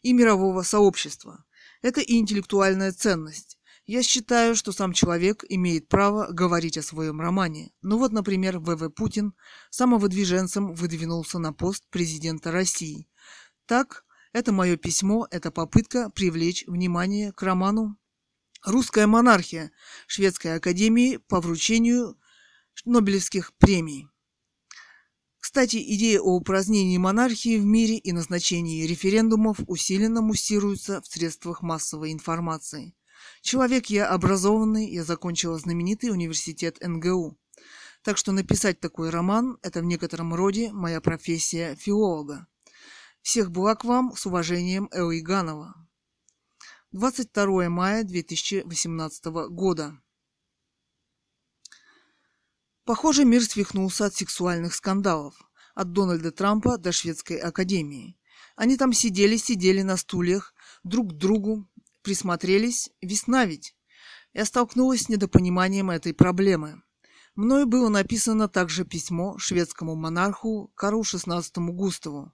и 0.00 0.14
мирового 0.14 0.62
сообщества. 0.62 1.44
Это 1.82 2.00
и 2.00 2.16
интеллектуальная 2.16 2.92
ценность. 2.92 3.58
Я 3.84 4.02
считаю, 4.02 4.56
что 4.56 4.72
сам 4.72 4.94
человек 4.94 5.44
имеет 5.50 5.88
право 5.88 6.28
говорить 6.32 6.78
о 6.78 6.82
своем 6.82 7.20
романе. 7.20 7.72
Ну 7.82 7.98
вот, 7.98 8.12
например, 8.12 8.58
В.В. 8.58 8.88
Путин 8.88 9.34
самовыдвиженцем 9.68 10.72
выдвинулся 10.72 11.38
на 11.38 11.52
пост 11.52 11.84
президента 11.90 12.52
России. 12.52 13.06
Так, 13.66 14.06
это 14.32 14.50
мое 14.50 14.78
письмо, 14.78 15.28
это 15.30 15.50
попытка 15.50 16.08
привлечь 16.08 16.64
внимание 16.66 17.32
к 17.32 17.42
роману 17.42 17.98
Русская 18.64 19.06
монархия 19.06 19.70
Шведской 20.06 20.56
академии 20.56 21.16
по 21.16 21.40
вручению 21.40 22.18
Нобелевских 22.84 23.52
премий. 23.54 24.08
Кстати, 25.38 25.76
идея 25.94 26.20
о 26.20 26.36
упразднении 26.36 26.98
монархии 26.98 27.56
в 27.58 27.64
мире 27.64 27.96
и 27.96 28.12
назначении 28.12 28.86
референдумов 28.86 29.58
усиленно 29.66 30.20
муссируется 30.20 31.00
в 31.00 31.06
средствах 31.06 31.62
массовой 31.62 32.12
информации. 32.12 32.94
Человек 33.42 33.86
я 33.86 34.08
образованный, 34.08 34.90
я 34.90 35.04
закончила 35.04 35.58
знаменитый 35.58 36.10
университет 36.10 36.78
НГУ. 36.80 37.38
Так 38.02 38.18
что 38.18 38.32
написать 38.32 38.80
такой 38.80 39.10
роман– 39.10 39.58
это 39.62 39.80
в 39.80 39.84
некотором 39.84 40.34
роде 40.34 40.72
моя 40.72 41.00
профессия 41.00 41.76
филолога. 41.76 42.46
Всех 43.22 43.50
благ 43.50 43.84
вам, 43.84 44.14
с 44.16 44.26
уважением, 44.26 44.88
Эл 44.92 45.12
Иганова. 45.12 45.87
22 46.92 47.68
мая 47.68 48.02
2018 48.02 49.26
года. 49.50 50.00
Похоже, 52.86 53.26
мир 53.26 53.44
свихнулся 53.44 54.06
от 54.06 54.14
сексуальных 54.14 54.74
скандалов. 54.74 55.34
От 55.74 55.92
Дональда 55.92 56.32
Трампа 56.32 56.78
до 56.78 56.90
Шведской 56.90 57.36
Академии. 57.36 58.18
Они 58.56 58.78
там 58.78 58.94
сидели-сидели 58.94 59.82
на 59.82 59.98
стульях, 59.98 60.54
друг 60.82 61.10
к 61.10 61.16
другу, 61.16 61.68
присмотрелись. 62.00 62.88
Весна 63.02 63.44
ведь. 63.44 63.76
Я 64.32 64.46
столкнулась 64.46 65.02
с 65.02 65.08
недопониманием 65.10 65.90
этой 65.90 66.14
проблемы. 66.14 66.82
Мною 67.34 67.66
было 67.66 67.90
написано 67.90 68.48
также 68.48 68.86
письмо 68.86 69.36
шведскому 69.36 69.94
монарху 69.94 70.72
Кару 70.74 71.02
XVI 71.02 71.42
Густаву. 71.54 72.32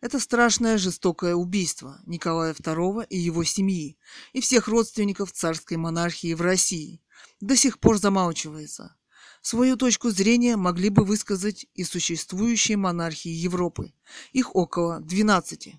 Это 0.00 0.20
страшное 0.20 0.76
жестокое 0.76 1.34
убийство 1.34 2.00
Николая 2.06 2.52
II 2.52 3.06
и 3.08 3.16
его 3.16 3.44
семьи 3.44 3.98
и 4.32 4.40
всех 4.40 4.68
родственников 4.68 5.32
царской 5.32 5.78
монархии 5.78 6.34
в 6.34 6.42
России 6.42 7.02
до 7.40 7.56
сих 7.56 7.80
пор 7.80 7.98
замалчивается. 7.98 8.96
Свою 9.40 9.76
точку 9.76 10.10
зрения 10.10 10.56
могли 10.56 10.90
бы 10.90 11.04
высказать 11.04 11.66
и 11.74 11.84
существующие 11.84 12.76
монархии 12.76 13.30
Европы. 13.30 13.94
Их 14.32 14.54
около 14.54 15.00
12. 15.00 15.76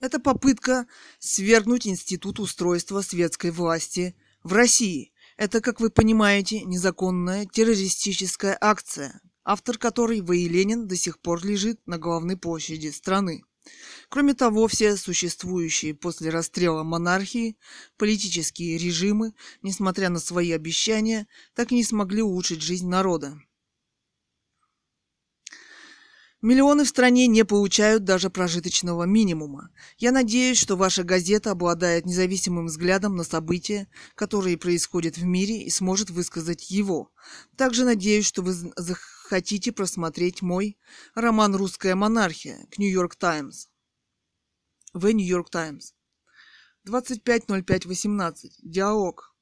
Это 0.00 0.20
попытка 0.20 0.86
свергнуть 1.18 1.86
институт 1.86 2.40
устройства 2.40 3.00
светской 3.00 3.50
власти 3.50 4.16
в 4.42 4.52
России. 4.52 5.12
Это, 5.36 5.60
как 5.60 5.80
вы 5.80 5.88
понимаете, 5.88 6.62
незаконная 6.62 7.46
террористическая 7.46 8.58
акция, 8.60 9.20
автор 9.46 9.78
которой 9.78 10.20
В. 10.20 10.32
И. 10.32 10.48
Ленин 10.48 10.88
до 10.88 10.96
сих 10.96 11.20
пор 11.20 11.46
лежит 11.46 11.80
на 11.86 11.98
главной 11.98 12.36
площади 12.36 12.88
страны. 12.88 13.44
Кроме 14.08 14.34
того, 14.34 14.66
все 14.66 14.96
существующие 14.96 15.94
после 15.94 16.30
расстрела 16.30 16.82
монархии 16.82 17.56
политические 17.96 18.76
режимы, 18.76 19.34
несмотря 19.62 20.10
на 20.10 20.18
свои 20.18 20.52
обещания, 20.52 21.26
так 21.54 21.72
и 21.72 21.76
не 21.76 21.84
смогли 21.84 22.22
улучшить 22.22 22.62
жизнь 22.62 22.88
народа. 22.88 23.40
Миллионы 26.42 26.84
в 26.84 26.88
стране 26.88 27.26
не 27.26 27.44
получают 27.44 28.04
даже 28.04 28.30
прожиточного 28.30 29.04
минимума. 29.04 29.70
Я 29.96 30.12
надеюсь, 30.12 30.58
что 30.58 30.76
ваша 30.76 31.02
газета 31.02 31.52
обладает 31.52 32.04
независимым 32.04 32.66
взглядом 32.66 33.16
на 33.16 33.24
события, 33.24 33.88
которые 34.14 34.58
происходят 34.58 35.16
в 35.16 35.24
мире, 35.24 35.62
и 35.62 35.70
сможет 35.70 36.10
высказать 36.10 36.70
его. 36.70 37.10
Также 37.56 37.84
надеюсь, 37.84 38.26
что 38.26 38.42
вы 38.42 38.54
хотите 39.26 39.72
просмотреть 39.72 40.40
мой 40.40 40.78
роман 41.14 41.54
«Русская 41.56 41.94
монархия» 41.94 42.66
к 42.70 42.78
«Нью-Йорк 42.78 43.16
Таймс». 43.16 43.66
В 44.94 45.06
«Нью-Йорк 45.08 45.50
Таймс». 45.50 45.92
25.05.18. 46.86 48.50
Диалог. 48.62 49.34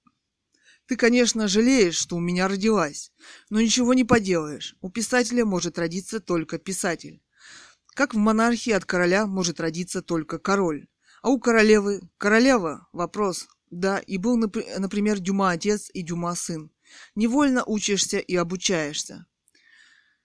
Ты, 0.86 0.96
конечно, 0.96 1.48
жалеешь, 1.48 1.96
что 1.96 2.16
у 2.16 2.20
меня 2.20 2.48
родилась, 2.48 3.12
но 3.50 3.60
ничего 3.60 3.92
не 3.92 4.04
поделаешь. 4.04 4.74
У 4.80 4.90
писателя 4.90 5.44
может 5.44 5.78
родиться 5.78 6.20
только 6.20 6.58
писатель. 6.58 7.22
Как 7.94 8.14
в 8.14 8.18
монархии 8.18 8.72
от 8.72 8.86
короля 8.86 9.26
может 9.26 9.60
родиться 9.60 10.00
только 10.00 10.38
король. 10.38 10.88
А 11.22 11.28
у 11.28 11.38
королевы... 11.38 12.00
Королева? 12.18 12.88
Вопрос. 12.92 13.48
Да, 13.70 13.98
и 13.98 14.16
был, 14.16 14.36
например, 14.36 15.20
Дюма 15.20 15.50
отец 15.50 15.90
и 15.92 16.02
Дюма 16.02 16.34
сын. 16.34 16.70
Невольно 17.14 17.64
учишься 17.64 18.18
и 18.18 18.34
обучаешься. 18.36 19.26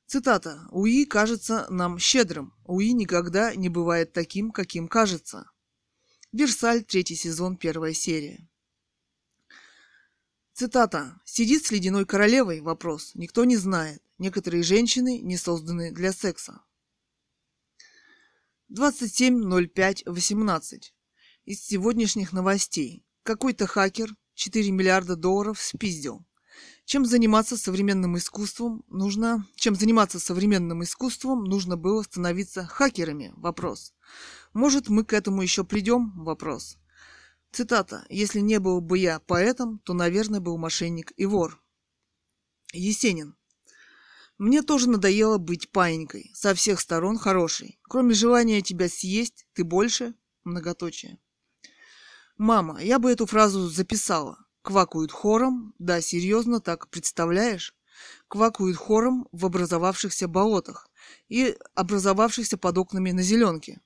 Цитата. 0.09 0.67
«УИ 0.71 1.05
кажется 1.05 1.67
нам 1.69 1.99
щедрым. 1.99 2.51
УИ 2.65 2.93
никогда 2.93 3.53
не 3.53 3.69
бывает 3.69 4.11
таким, 4.11 4.49
каким 4.49 4.87
кажется». 4.87 5.51
Версаль, 6.31 6.83
третий 6.83 7.13
сезон, 7.13 7.57
первая 7.57 7.93
серия. 7.93 8.49
Цитата. 10.53 11.21
«Сидит 11.25 11.67
с 11.67 11.71
ледяной 11.71 12.07
королевой?» 12.07 12.61
Вопрос. 12.61 13.11
Никто 13.13 13.45
не 13.45 13.55
знает. 13.55 14.01
Некоторые 14.17 14.63
женщины 14.63 15.19
не 15.19 15.37
созданы 15.37 15.91
для 15.91 16.11
секса. 16.11 16.63
27.05.18. 18.71 20.91
Из 21.45 21.63
сегодняшних 21.63 22.33
новостей. 22.33 23.05
Какой-то 23.21 23.67
хакер 23.67 24.15
4 24.33 24.71
миллиарда 24.71 25.15
долларов 25.15 25.61
спиздил. 25.61 26.25
Чем 26.89 27.05
заниматься 27.05 27.55
современным 27.55 28.17
искусством 28.17 28.83
нужно... 28.87 29.45
Чем 29.55 29.75
заниматься 29.75 30.19
современным 30.19 30.81
искусством 30.81 31.43
нужно 31.43 31.77
было 31.77 32.01
становиться 32.01 32.65
хакерами? 32.65 33.31
Вопрос. 33.35 33.93
Может, 34.53 34.89
мы 34.89 35.05
к 35.05 35.13
этому 35.13 35.43
еще 35.43 35.63
придем? 35.63 36.11
Вопрос. 36.23 36.79
Цитата. 37.51 38.07
«Если 38.09 38.39
не 38.39 38.59
был 38.59 38.81
бы 38.81 38.97
я 38.97 39.19
поэтом, 39.19 39.77
то, 39.85 39.93
наверное, 39.93 40.39
был 40.39 40.57
мошенник 40.57 41.13
и 41.15 41.27
вор». 41.27 41.61
Есенин. 42.73 43.35
Мне 44.39 44.63
тоже 44.63 44.89
надоело 44.89 45.37
быть 45.37 45.71
паинькой. 45.71 46.31
Со 46.33 46.55
всех 46.55 46.79
сторон 46.79 47.19
хороший. 47.19 47.79
Кроме 47.83 48.15
желания 48.15 48.63
тебя 48.63 48.89
съесть, 48.89 49.45
ты 49.53 49.63
больше? 49.63 50.15
Многоточие. 50.43 51.19
Мама, 52.35 52.81
я 52.81 52.97
бы 52.97 53.11
эту 53.11 53.27
фразу 53.27 53.69
записала. 53.69 54.48
Квакают 54.61 55.11
хором. 55.11 55.73
Да, 55.79 56.01
серьезно, 56.01 56.59
так 56.59 56.89
представляешь? 56.89 57.73
Квакают 58.27 58.77
хором 58.77 59.27
в 59.31 59.45
образовавшихся 59.45 60.27
болотах 60.27 60.89
и 61.27 61.57
образовавшихся 61.75 62.57
под 62.57 62.77
окнами 62.77 63.11
на 63.11 63.21
зеленке 63.21 63.81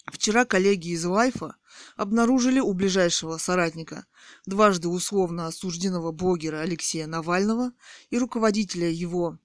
Вчера 0.05 0.45
коллеги 0.45 0.89
из 0.89 1.03
Лайфа 1.03 1.55
обнаружили 1.95 2.59
у 2.59 2.73
ближайшего 2.73 3.37
соратника, 3.37 4.05
дважды 4.45 4.87
условно 4.87 5.47
осужденного 5.47 6.11
блогера 6.11 6.61
Алексея 6.61 7.07
Навального 7.07 7.73
и 8.09 8.19
руководителя 8.19 8.89
его 8.89 9.39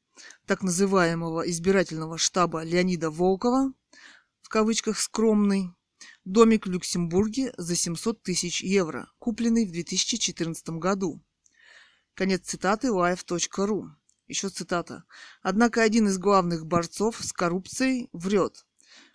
так 0.47 0.63
называемого 0.63 1.49
избирательного 1.51 2.19
штаба 2.19 2.63
Леонида 2.63 3.11
Волкова, 3.11 3.73
в 4.43 4.49
кавычках 4.49 4.99
«скромный», 4.99 5.73
Домик 6.25 6.67
в 6.67 6.71
Люксембурге 6.71 7.55
за 7.57 7.77
700 7.77 8.21
тысяч 8.23 8.61
евро, 8.61 9.09
купленный 9.21 9.65
в 9.65 9.71
2014 9.71 10.71
году. 10.71 11.23
Конец 12.15 12.47
цитаты 12.47 12.89
life.ru. 12.89 13.91
Еще 14.27 14.49
цитата. 14.49 15.05
Однако 15.41 15.83
один 15.83 16.09
из 16.09 16.19
главных 16.19 16.67
борцов 16.67 17.25
с 17.25 17.33
коррупцией 17.33 18.09
врет. 18.13 18.67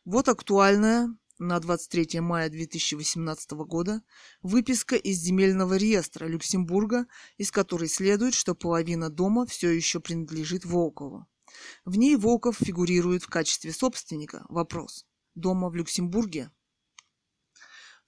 Вот 0.06 0.30
актуальная 0.30 1.14
на 1.42 1.60
23 1.60 2.20
мая 2.20 2.50
2018 2.50 3.52
года 3.52 4.04
выписка 4.44 4.96
из 4.96 5.18
земельного 5.18 5.74
реестра 5.74 6.28
Люксембурга, 6.28 7.08
из 7.38 7.52
которой 7.52 7.90
следует, 7.90 8.36
что 8.36 8.54
половина 8.54 9.10
дома 9.10 9.48
все 9.48 9.72
еще 9.72 10.00
принадлежит 10.00 10.66
Волкову. 10.66 11.28
В 11.84 11.98
ней 11.98 12.16
Волков 12.16 12.58
фигурирует 12.60 13.24
в 13.24 13.28
качестве 13.28 13.74
собственника. 13.74 14.46
Вопрос. 14.50 15.08
Дома 15.34 15.70
в 15.70 15.76
Люксембурге? 15.76 16.52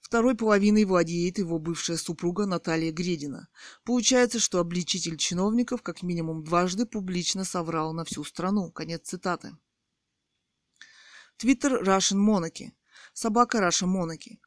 Второй 0.00 0.36
половиной 0.36 0.84
владеет 0.84 1.38
его 1.38 1.58
бывшая 1.58 1.96
супруга 1.96 2.46
Наталья 2.46 2.92
Гредина. 2.92 3.48
Получается, 3.84 4.38
что 4.38 4.60
обличитель 4.60 5.16
чиновников 5.16 5.82
как 5.82 6.02
минимум 6.02 6.44
дважды 6.44 6.86
публично 6.86 7.44
соврал 7.44 7.92
на 7.94 8.04
всю 8.04 8.22
страну. 8.22 8.70
Конец 8.70 9.08
цитаты. 9.08 9.56
Твиттер 11.36 11.82
Russian 11.82 12.18
Monarchy. 12.24 12.70
Собака 13.14 13.60
Russian 13.60 13.90
Monarchy. 13.90 14.40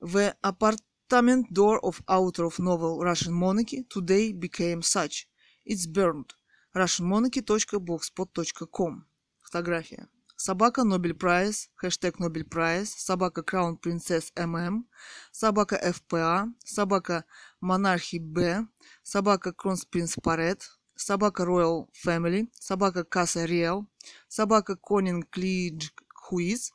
The 0.00 0.36
apartment 0.42 1.50
door 1.50 1.80
of 1.82 2.02
author 2.06 2.44
of 2.44 2.58
novel 2.58 3.00
Russian 3.00 3.32
Monarchy 3.32 3.84
today 3.88 4.32
became 4.32 4.82
such. 4.82 5.26
It's 5.64 5.86
burned. 5.86 6.34
russianmonarchy.blogspot.com 6.74 9.06
Фотография. 9.42 10.08
Собака 10.36 10.84
Нобель 10.84 11.14
Прайс, 11.14 11.70
хэштег 11.76 12.18
Нобель 12.18 12.44
Прайс, 12.44 12.90
собака 12.90 13.42
Краун 13.42 13.78
Принцесс 13.78 14.30
ММ, 14.36 14.86
собака 15.32 15.78
ФПА, 15.78 16.52
собака 16.66 17.24
Монархи 17.62 18.18
Б, 18.18 18.66
собака 19.02 19.54
Кронспринц 19.54 20.16
Парет, 20.22 20.68
собака 20.94 21.44
Royal 21.44 21.88
Family, 22.04 22.50
собака 22.60 23.04
Касса 23.04 23.46
Риэл, 23.46 23.86
собака 24.28 24.76
Конинг 24.76 25.30
Клидж 25.30 25.88
Хуиз, 26.26 26.72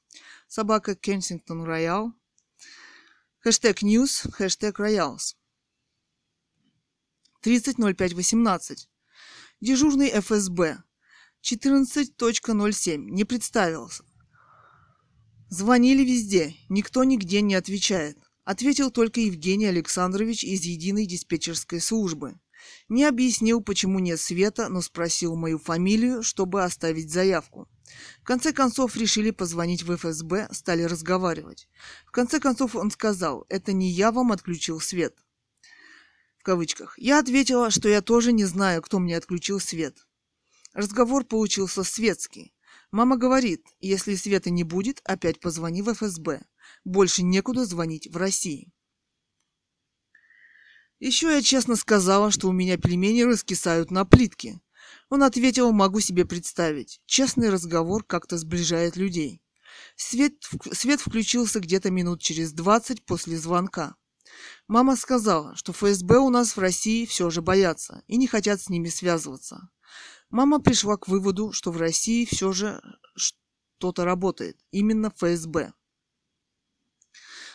собака 0.48 0.96
Кенсингтон 0.96 1.64
Роял, 1.66 2.14
хэштег 3.40 3.84
News, 3.84 4.32
хэштег 4.32 4.80
Роялс. 4.80 5.36
30.05.18. 7.44 8.88
Дежурный 9.60 10.10
ФСБ. 10.22 10.82
14.07. 11.44 12.98
Не 12.98 13.26
представился. 13.26 14.06
Звонили 15.50 16.06
везде. 16.06 16.56
Никто 16.70 17.04
нигде 17.04 17.42
не 17.42 17.56
отвечает. 17.56 18.18
Ответил 18.46 18.90
только 18.90 19.20
Евгений 19.20 19.66
Александрович 19.66 20.46
из 20.46 20.62
единой 20.62 21.06
диспетчерской 21.06 21.82
службы. 21.82 22.40
Не 22.90 23.06
объяснил, 23.06 23.62
почему 23.62 24.00
нет 24.00 24.20
света, 24.20 24.70
но 24.70 24.82
спросил 24.82 25.36
мою 25.36 25.60
фамилию, 25.60 26.24
чтобы 26.24 26.64
оставить 26.64 27.12
заявку. 27.12 27.68
В 28.22 28.24
конце 28.24 28.54
концов 28.54 28.96
решили 28.96 29.32
позвонить 29.32 29.84
в 29.84 29.96
ФСБ, 29.96 30.48
стали 30.52 30.84
разговаривать. 30.84 31.68
В 32.06 32.12
конце 32.12 32.40
концов 32.40 32.76
он 32.76 32.92
сказал, 32.92 33.46
это 33.50 33.74
не 33.74 33.90
я 33.90 34.12
вам 34.12 34.32
отключил 34.32 34.80
свет. 34.80 35.16
В 36.38 36.44
кавычках. 36.44 36.98
Я 36.98 37.20
ответила, 37.20 37.70
что 37.70 37.88
я 37.88 38.02
тоже 38.02 38.32
не 38.32 38.46
знаю, 38.46 38.82
кто 38.82 39.00
мне 39.00 39.16
отключил 39.18 39.60
свет. 39.60 40.08
Разговор 40.74 41.24
получился 41.24 41.84
светский. 41.84 42.54
Мама 42.92 43.18
говорит, 43.18 43.66
если 43.80 44.16
света 44.16 44.50
не 44.50 44.64
будет, 44.64 45.02
опять 45.04 45.40
позвони 45.40 45.82
в 45.82 45.94
ФСБ. 45.94 46.42
Больше 46.84 47.24
некуда 47.24 47.66
звонить 47.66 48.08
в 48.08 48.18
России. 48.18 48.72
Еще 51.02 51.34
я 51.34 51.42
честно 51.42 51.76
сказала, 51.76 52.30
что 52.30 52.48
у 52.48 52.52
меня 52.52 52.78
пельмени 52.78 53.24
раскисают 53.24 53.90
на 53.90 54.06
плитке. 54.06 54.62
Он 55.10 55.24
ответил, 55.24 55.72
могу 55.72 56.00
себе 56.00 56.26
представить. 56.26 57.02
Честный 57.08 57.50
разговор 57.50 58.04
как-то 58.04 58.38
сближает 58.38 58.98
людей. 58.98 59.42
Свет, 59.96 60.34
свет 60.72 61.02
включился 61.02 61.60
где-то 61.60 61.90
минут 61.90 62.22
через 62.22 62.54
двадцать 62.54 63.04
после 63.04 63.40
звонка. 63.40 63.96
Мама 64.68 64.96
сказала, 64.96 65.56
что 65.56 65.74
ФСБ 65.74 66.20
у 66.20 66.30
нас 66.30 66.56
в 66.56 66.60
России 66.60 67.08
все 67.08 67.32
же 67.32 67.42
боятся 67.42 68.04
и 68.06 68.16
не 68.16 68.28
хотят 68.28 68.62
с 68.62 68.70
ними 68.70 68.90
связываться. 68.90 69.70
Мама 70.30 70.60
пришла 70.60 70.98
к 70.98 71.08
выводу, 71.08 71.52
что 71.52 71.72
в 71.72 71.78
России 71.78 72.26
все 72.26 72.52
же 72.54 72.80
что-то 73.16 74.06
работает, 74.06 74.60
именно 74.70 75.10
ФСБ. 75.10 75.74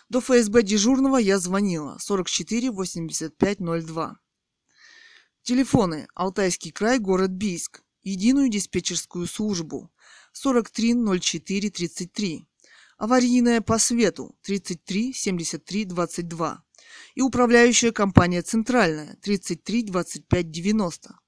До 0.09 0.21
ФСБ 0.21 0.63
дежурного 0.63 1.17
я 1.17 1.39
звонила 1.39 1.99
44 1.99 2.71
85 2.71 3.59
02. 3.59 4.17
Телефоны. 5.43 6.07
Алтайский 6.15 6.71
край, 6.71 7.01
город 7.01 7.31
Бийск. 7.31 7.83
Единую 8.03 8.49
диспетчерскую 8.49 9.27
службу 9.27 9.93
43 10.33 10.95
04 11.21 11.71
33. 11.71 12.47
Аварийная 12.99 13.61
по 13.61 13.79
свету 13.79 14.37
33 14.43 15.13
73 15.13 15.85
22. 15.87 16.63
И 17.17 17.21
управляющая 17.23 17.91
компания 17.91 18.43
Центральная 18.43 19.17
33 19.23 19.83
25 19.83 20.51
90. 20.53 21.19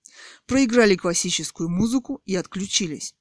Проиграли 0.47 0.94
классическую 0.94 1.68
музыку 1.68 2.23
и 2.26 2.36
отключились. 2.36 3.16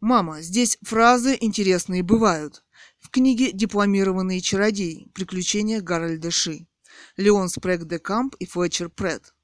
Мама, 0.00 0.42
здесь 0.42 0.76
фразы 0.82 1.36
интересные 1.40 2.02
бывают. 2.02 2.62
В 3.00 3.08
книге 3.08 3.50
«Дипломированные 3.52 4.40
чародеи. 4.40 5.08
Приключения 5.14 5.80
Гарольда 5.80 6.30
Ши». 6.30 6.68
Леон 7.16 7.48
Спрэг 7.48 7.84
де 7.84 7.98
Камп 7.98 8.34
и 8.36 8.46
Флетчер 8.46 8.90
Пред. 8.90 9.34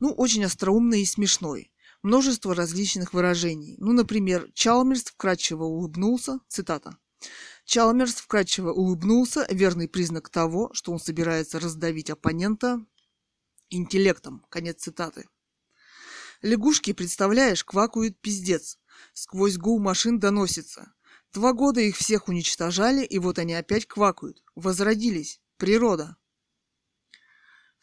Ну, 0.00 0.10
очень 0.10 0.44
остроумный 0.44 1.02
и 1.02 1.04
смешной. 1.04 1.70
Множество 2.02 2.54
различных 2.54 3.12
выражений. 3.12 3.76
Ну, 3.78 3.92
например, 3.92 4.50
Чалмерс 4.54 5.04
вкрадчиво 5.04 5.64
улыбнулся, 5.64 6.40
цитата. 6.48 6.96
Чалмерс 7.64 8.14
вкрадчиво 8.14 8.72
улыбнулся, 8.72 9.46
верный 9.50 9.88
признак 9.88 10.30
того, 10.30 10.70
что 10.72 10.90
он 10.90 10.98
собирается 10.98 11.60
раздавить 11.60 12.08
оппонента 12.08 12.84
интеллектом. 13.68 14.46
Конец 14.48 14.82
цитаты. 14.82 15.28
Лягушки, 16.40 16.92
представляешь, 16.92 17.64
квакают 17.64 18.18
пиздец. 18.20 18.78
Сквозь 19.12 19.58
гул 19.58 19.78
машин 19.78 20.18
доносится. 20.18 20.94
Два 21.32 21.52
года 21.52 21.80
их 21.80 21.96
всех 21.96 22.28
уничтожали, 22.28 23.04
и 23.04 23.18
вот 23.18 23.38
они 23.38 23.54
опять 23.54 23.86
квакают. 23.86 24.42
Возродились. 24.54 25.40
Природа. 25.58 26.16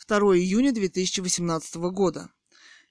2 0.08 0.18
июня 0.38 0.72
2018 0.72 1.76
года. 1.76 2.30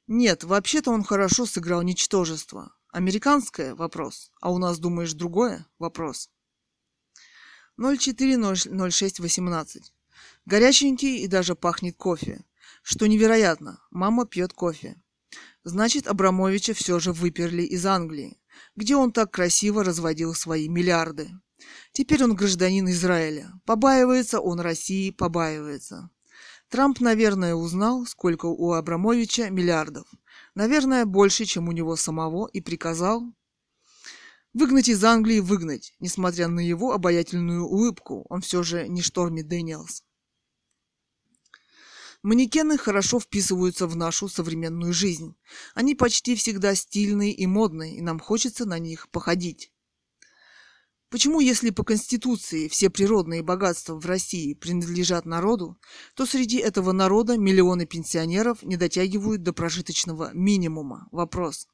Нет, 0.07 0.45
вообще-то 0.45 0.91
он 0.91 1.03
хорошо 1.03 1.47
сыграл 1.47 1.81
ничтожество. 1.83 2.77
Американское– 2.89 3.75
вопрос. 3.77 4.31
А 4.41 4.53
у 4.53 4.59
нас, 4.59 4.79
думаешь, 4.79 5.15
другое– 5.15 5.67
вопрос. 5.79 6.31
040618. 7.77 9.93
Горяченький 10.47 11.19
и 11.19 11.27
даже 11.27 11.57
пахнет 11.57 11.97
кофе. 11.97 12.45
Что 12.83 13.07
невероятно, 13.07 13.81
мама 13.91 14.27
пьет 14.27 14.53
кофе. 14.53 15.03
Значит, 15.65 16.07
Абрамовича 16.07 16.75
все 16.75 17.01
же 17.01 17.13
выперли 17.13 17.63
из 17.63 17.85
Англии 17.87 18.39
где 18.77 18.97
он 18.97 19.13
так 19.13 19.31
красиво 19.31 19.85
разводил 19.85 20.35
свои 20.35 20.69
миллиарды. 20.69 21.31
Теперь 21.93 22.25
он 22.25 22.35
гражданин 22.35 22.89
Израиля. 22.91 23.53
Побаивается 23.65 24.41
он 24.41 24.61
России, 24.61 25.11
побаивается. 25.11 26.11
Трамп, 26.69 27.01
наверное, 27.01 27.55
узнал, 27.55 28.05
сколько 28.07 28.47
у 28.47 28.73
Абрамовича 28.73 29.51
миллиардов. 29.51 30.07
Наверное, 30.55 31.05
больше, 31.05 31.45
чем 31.45 31.69
у 31.69 31.73
него 31.73 31.97
самого, 31.97 32.49
и 32.49 32.61
приказал 32.61 33.33
выгнать 34.55 34.89
из 34.89 35.05
Англии 35.05 35.41
выгнать. 35.41 35.95
Несмотря 36.01 36.49
на 36.49 36.61
его 36.61 36.93
обаятельную 36.93 37.65
улыбку, 37.65 38.25
он 38.29 38.41
все 38.41 38.63
же 38.63 38.89
не 38.89 39.03
Шторми 39.03 39.43
Дэниелс. 39.43 40.03
Манекены 42.25 42.79
хорошо 42.79 43.21
вписываются 43.21 43.87
в 43.87 43.97
нашу 43.97 44.31
современную 44.31 44.95
жизнь. 44.95 45.37
Они 45.75 45.95
почти 45.95 46.35
всегда 46.35 46.75
стильные 46.75 47.33
и 47.33 47.47
модные, 47.47 47.99
и 47.99 48.01
нам 48.01 48.19
хочется 48.19 48.65
на 48.65 48.79
них 48.79 49.11
походить. 49.11 49.71
Почему, 51.11 51.41
если 51.41 51.69
по 51.69 51.85
Конституции 51.85 52.69
все 52.69 52.89
природные 52.89 53.43
богатства 53.43 53.95
в 53.95 54.07
России 54.07 54.55
принадлежат 54.55 55.27
народу, 55.27 55.79
то 56.15 56.25
среди 56.25 56.57
этого 56.57 56.93
народа 56.93 57.37
миллионы 57.37 57.85
пенсионеров 57.85 58.63
не 58.63 58.79
дотягивают 58.79 59.43
до 59.43 59.53
прожиточного 59.53 60.31
минимума? 60.33 61.09
Вопрос. 61.13 61.69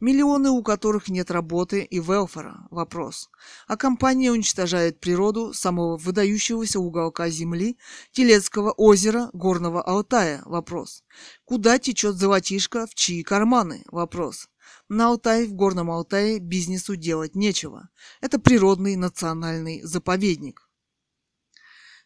Миллионы, 0.00 0.50
у 0.50 0.62
которых 0.62 1.08
нет 1.08 1.30
работы 1.30 1.82
и 1.82 1.98
велфора– 1.98 2.66
вопрос. 2.70 3.30
А 3.66 3.76
компания 3.76 4.30
уничтожает 4.30 5.00
природу 5.00 5.54
самого 5.54 5.96
выдающегося 5.96 6.80
уголка 6.80 7.30
земли, 7.30 7.78
Телецкого 8.12 8.72
озера, 8.72 9.30
Горного 9.32 9.82
Алтая– 9.82 10.42
вопрос. 10.44 11.02
Куда 11.44 11.78
течет 11.78 12.16
золотишко, 12.16 12.86
в 12.86 12.94
чьи 12.94 13.22
карманы– 13.22 13.84
вопрос. 13.90 14.48
На 14.88 15.08
Алтай, 15.08 15.46
в 15.46 15.54
Горном 15.54 15.90
Алтае 15.90 16.38
бизнесу 16.38 16.96
делать 16.96 17.34
нечего. 17.34 17.88
Это 18.20 18.38
природный 18.38 18.96
национальный 18.96 19.82
заповедник. 19.82 20.68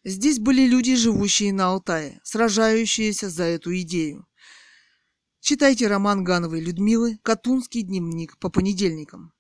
Здесь 0.05 0.39
были 0.39 0.67
люди, 0.67 0.95
живущие 0.97 1.53
на 1.53 1.67
Алтае, 1.67 2.21
сражающиеся 2.23 3.29
за 3.29 3.45
эту 3.45 3.77
идею. 3.81 4.27
Читайте 5.43 5.87
роман 5.87 6.23
Гановой 6.23 6.61
Людмилы 6.61 7.19
«Катунский 7.23 7.81
дневник» 7.81 8.37
по 8.37 8.51
понедельникам. 8.51 9.33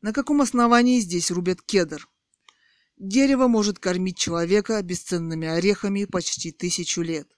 На 0.00 0.12
каком 0.12 0.40
основании 0.42 1.00
здесь 1.00 1.32
рубят 1.32 1.60
кедр? 1.60 2.08
Дерево 2.96 3.48
может 3.48 3.80
кормить 3.80 4.16
человека 4.16 4.80
бесценными 4.80 5.48
орехами 5.48 6.04
почти 6.04 6.52
тысячу 6.52 7.02
лет. 7.02 7.28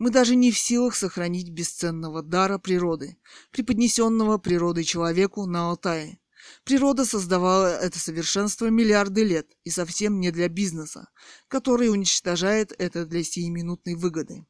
Мы 0.00 0.10
даже 0.10 0.34
не 0.34 0.50
в 0.50 0.58
силах 0.58 0.96
сохранить 0.96 1.50
бесценного 1.50 2.24
дара 2.24 2.58
природы, 2.58 3.18
преподнесенного 3.52 4.38
природой 4.38 4.82
человеку 4.82 5.46
на 5.46 5.70
Алтае. 5.70 6.18
Природа 6.64 7.04
создавала 7.04 7.68
это 7.80 8.00
совершенство 8.00 8.66
миллиарды 8.66 9.22
лет 9.22 9.46
и 9.62 9.70
совсем 9.70 10.18
не 10.18 10.32
для 10.32 10.48
бизнеса, 10.48 11.08
который 11.46 11.88
уничтожает 11.88 12.72
это 12.78 13.06
для 13.06 13.22
сиюминутной 13.22 13.94
выгоды. 13.94 14.44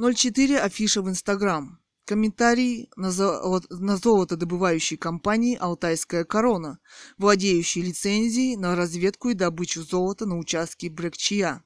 04 0.00 0.60
афиша 0.60 1.02
в 1.02 1.10
Инстаграм. 1.10 1.78
Комментарий 2.06 2.88
на, 2.96 3.10
золото, 3.12 3.66
на 3.76 3.98
золотодобывающей 3.98 4.96
компании 4.96 5.58
«Алтайская 5.60 6.24
корона», 6.24 6.80
владеющей 7.18 7.82
лицензией 7.82 8.56
на 8.56 8.74
разведку 8.74 9.28
и 9.28 9.34
добычу 9.34 9.82
золота 9.82 10.24
на 10.24 10.38
участке 10.38 10.88
Брекчия, 10.88 11.62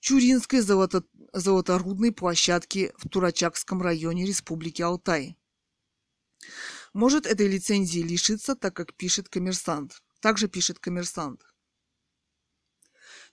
Чуринской 0.00 0.60
золото, 0.60 1.04
золоторудной 1.34 2.12
площадки 2.12 2.92
в 2.96 3.10
Турачакском 3.10 3.82
районе 3.82 4.24
Республики 4.24 4.80
Алтай. 4.80 5.36
Может 6.94 7.26
этой 7.26 7.46
лицензии 7.46 8.00
лишиться, 8.00 8.56
так 8.56 8.74
как 8.74 8.94
пишет 8.94 9.28
коммерсант. 9.28 10.02
Также 10.20 10.48
пишет 10.48 10.78
коммерсант. 10.78 11.42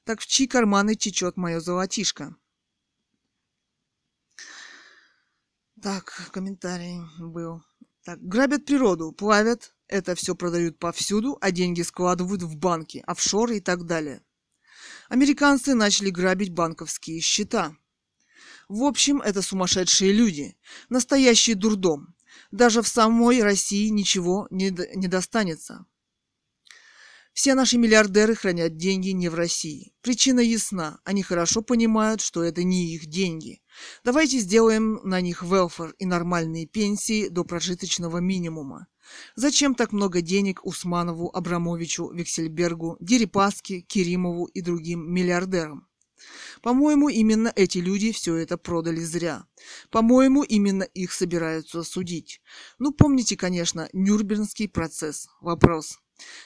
Так 0.04 0.20
в 0.20 0.28
чьи 0.28 0.48
карманы 0.48 0.96
течет 0.96 1.38
мое 1.38 1.62
золотишко? 1.62 2.36
Так, 5.82 6.30
комментарий 6.32 7.00
был. 7.20 7.64
Так, 8.04 8.22
грабят 8.22 8.66
природу, 8.66 9.12
плавят, 9.12 9.74
это 9.88 10.14
все 10.14 10.36
продают 10.36 10.78
повсюду, 10.78 11.40
а 11.42 11.50
деньги 11.52 11.82
складывают 11.82 12.44
в 12.44 12.56
банки, 12.56 13.04
офшоры 13.08 13.58
и 13.58 13.60
так 13.62 13.86
далее. 13.86 14.24
Американцы 15.10 15.74
начали 15.74 16.12
грабить 16.12 16.54
банковские 16.54 17.20
счета. 17.20 17.76
В 18.70 18.84
общем, 18.84 19.22
это 19.22 19.42
сумасшедшие 19.42 20.14
люди, 20.14 20.56
настоящий 20.90 21.56
дурдом. 21.56 22.16
Даже 22.52 22.84
в 22.84 22.88
самой 22.88 23.42
России 23.42 23.90
ничего 23.90 24.48
не, 24.52 24.70
не 24.96 25.08
достанется. 25.08 25.86
Все 27.34 27.56
наши 27.56 27.78
миллиардеры 27.78 28.36
хранят 28.36 28.76
деньги 28.76 29.10
не 29.10 29.30
в 29.30 29.36
России. 29.36 29.94
Причина 30.02 30.42
ясна. 30.42 31.00
Они 31.06 31.24
хорошо 31.24 31.62
понимают, 31.62 32.20
что 32.20 32.44
это 32.44 32.64
не 32.64 32.94
их 32.94 33.06
деньги. 33.06 33.62
Давайте 34.04 34.40
сделаем 34.40 35.00
на 35.04 35.22
них 35.22 35.42
велфор 35.42 35.96
и 35.98 36.06
нормальные 36.06 36.68
пенсии 36.68 37.30
до 37.30 37.46
прожиточного 37.46 38.18
минимума. 38.18 38.88
Зачем 39.36 39.76
так 39.76 39.94
много 39.94 40.22
денег 40.22 40.66
Усманову, 40.66 41.30
Абрамовичу, 41.34 42.12
Виксельбергу, 42.12 42.98
Дерипаске, 43.00 43.82
Керимову 43.82 44.46
и 44.46 44.62
другим 44.62 45.12
миллиардерам? 45.12 45.88
По-моему, 46.62 47.10
именно 47.10 47.52
эти 47.56 47.80
люди 47.80 48.12
все 48.12 48.36
это 48.36 48.58
продали 48.58 49.00
зря. 49.00 49.46
По-моему, 49.90 50.44
именно 50.44 50.84
их 50.84 51.14
собираются 51.14 51.84
судить. 51.84 52.42
Ну, 52.78 52.92
помните, 52.92 53.36
конечно, 53.36 53.90
Нюрнбергский 53.94 54.70
процесс. 54.70 55.28
Вопрос. 55.42 55.98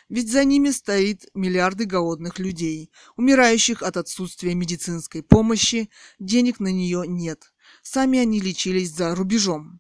Ведь 0.09 0.31
за 0.31 0.43
ними 0.43 0.71
стоит 0.71 1.25
миллиарды 1.33 1.85
голодных 1.85 2.39
людей, 2.39 2.91
умирающих 3.15 3.81
от 3.83 3.97
отсутствия 3.97 4.53
медицинской 4.53 5.23
помощи, 5.23 5.89
денег 6.19 6.59
на 6.59 6.71
нее 6.71 7.03
нет. 7.07 7.53
Сами 7.81 8.19
они 8.19 8.39
лечились 8.39 8.91
за 8.91 9.15
рубежом. 9.15 9.79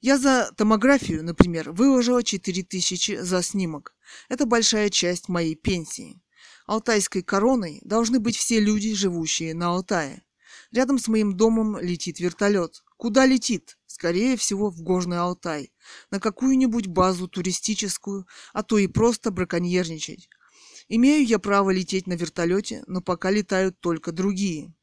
Я 0.00 0.16
за 0.16 0.52
томографию, 0.56 1.24
например, 1.24 1.72
выложила 1.72 2.22
4000 2.22 3.18
за 3.20 3.42
снимок. 3.42 3.94
Это 4.28 4.46
большая 4.46 4.90
часть 4.90 5.28
моей 5.28 5.56
пенсии. 5.56 6.22
Алтайской 6.66 7.22
короной 7.22 7.80
должны 7.82 8.20
быть 8.20 8.36
все 8.36 8.60
люди, 8.60 8.94
живущие 8.94 9.54
на 9.54 9.68
Алтае. 9.68 10.22
Рядом 10.70 10.98
с 10.98 11.08
моим 11.08 11.36
домом 11.36 11.78
летит 11.78 12.20
вертолет. 12.20 12.84
Куда 12.96 13.26
летит? 13.26 13.77
Скорее 13.88 14.36
всего, 14.36 14.70
в 14.70 14.82
Горный 14.82 15.18
Алтай. 15.18 15.72
На 16.10 16.20
какую-нибудь 16.20 16.86
базу 16.86 17.26
туристическую, 17.26 18.26
а 18.52 18.62
то 18.62 18.76
и 18.76 18.86
просто 18.86 19.30
браконьерничать. 19.30 20.28
Имею 20.88 21.26
я 21.26 21.38
право 21.38 21.70
лететь 21.70 22.06
на 22.06 22.12
вертолете, 22.12 22.84
но 22.86 23.00
пока 23.00 23.30
летают 23.30 23.80
только 23.80 24.12
другие. 24.12 24.74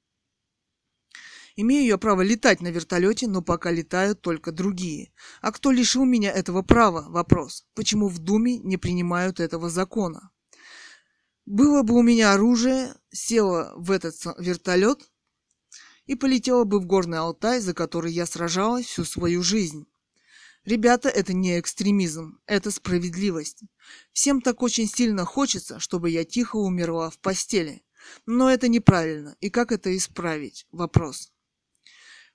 Имею 1.56 1.85
я 1.85 2.00
право 2.00 2.24
летать 2.24 2.61
на 2.61 2.69
вертолете, 2.69 3.27
но 3.27 3.43
пока 3.43 3.72
летают 3.72 4.22
только 4.22 4.51
другие. 4.51 5.14
А 5.40 5.51
кто 5.51 5.72
лишил 5.72 6.03
меня 6.03 6.32
этого 6.32 6.64
права? 6.64 7.06
Вопрос. 7.08 7.67
Почему 7.75 8.09
в 8.09 8.17
Думе 8.17 8.58
не 8.58 8.77
принимают 8.77 9.40
этого 9.40 9.69
закона? 9.69 10.32
Было 11.45 11.84
бы 11.84 11.93
у 11.93 12.01
меня 12.01 12.34
оружие, 12.34 12.95
села 13.11 13.72
в 13.77 13.92
этот 13.92 14.16
вертолет 14.40 15.11
и 16.06 16.16
полетела 16.16 16.64
бы 16.64 16.80
в 16.80 16.85
Горный 16.85 17.19
Алтай, 17.19 17.59
за 17.59 17.74
который 17.74 18.11
я 18.11 18.25
сражалась 18.25 18.85
всю 18.85 19.06
свою 19.06 19.43
жизнь. 19.43 19.88
Ребята, 20.66 21.09
это 21.09 21.34
не 21.34 21.59
экстремизм, 21.59 22.40
это 22.48 22.72
справедливость. 22.72 23.61
Всем 24.14 24.42
так 24.42 24.64
очень 24.64 24.88
сильно 24.88 25.24
хочется, 25.24 25.80
чтобы 25.80 26.09
я 26.09 26.25
тихо 26.25 26.56
умерла 26.56 27.11
в 27.11 27.19
постели. 27.19 27.84
Но 28.25 28.50
это 28.50 28.67
неправильно. 28.67 29.35
И 29.40 29.50
как 29.50 29.72
это 29.72 29.95
исправить? 29.95 30.66
Вопрос. 30.72 31.32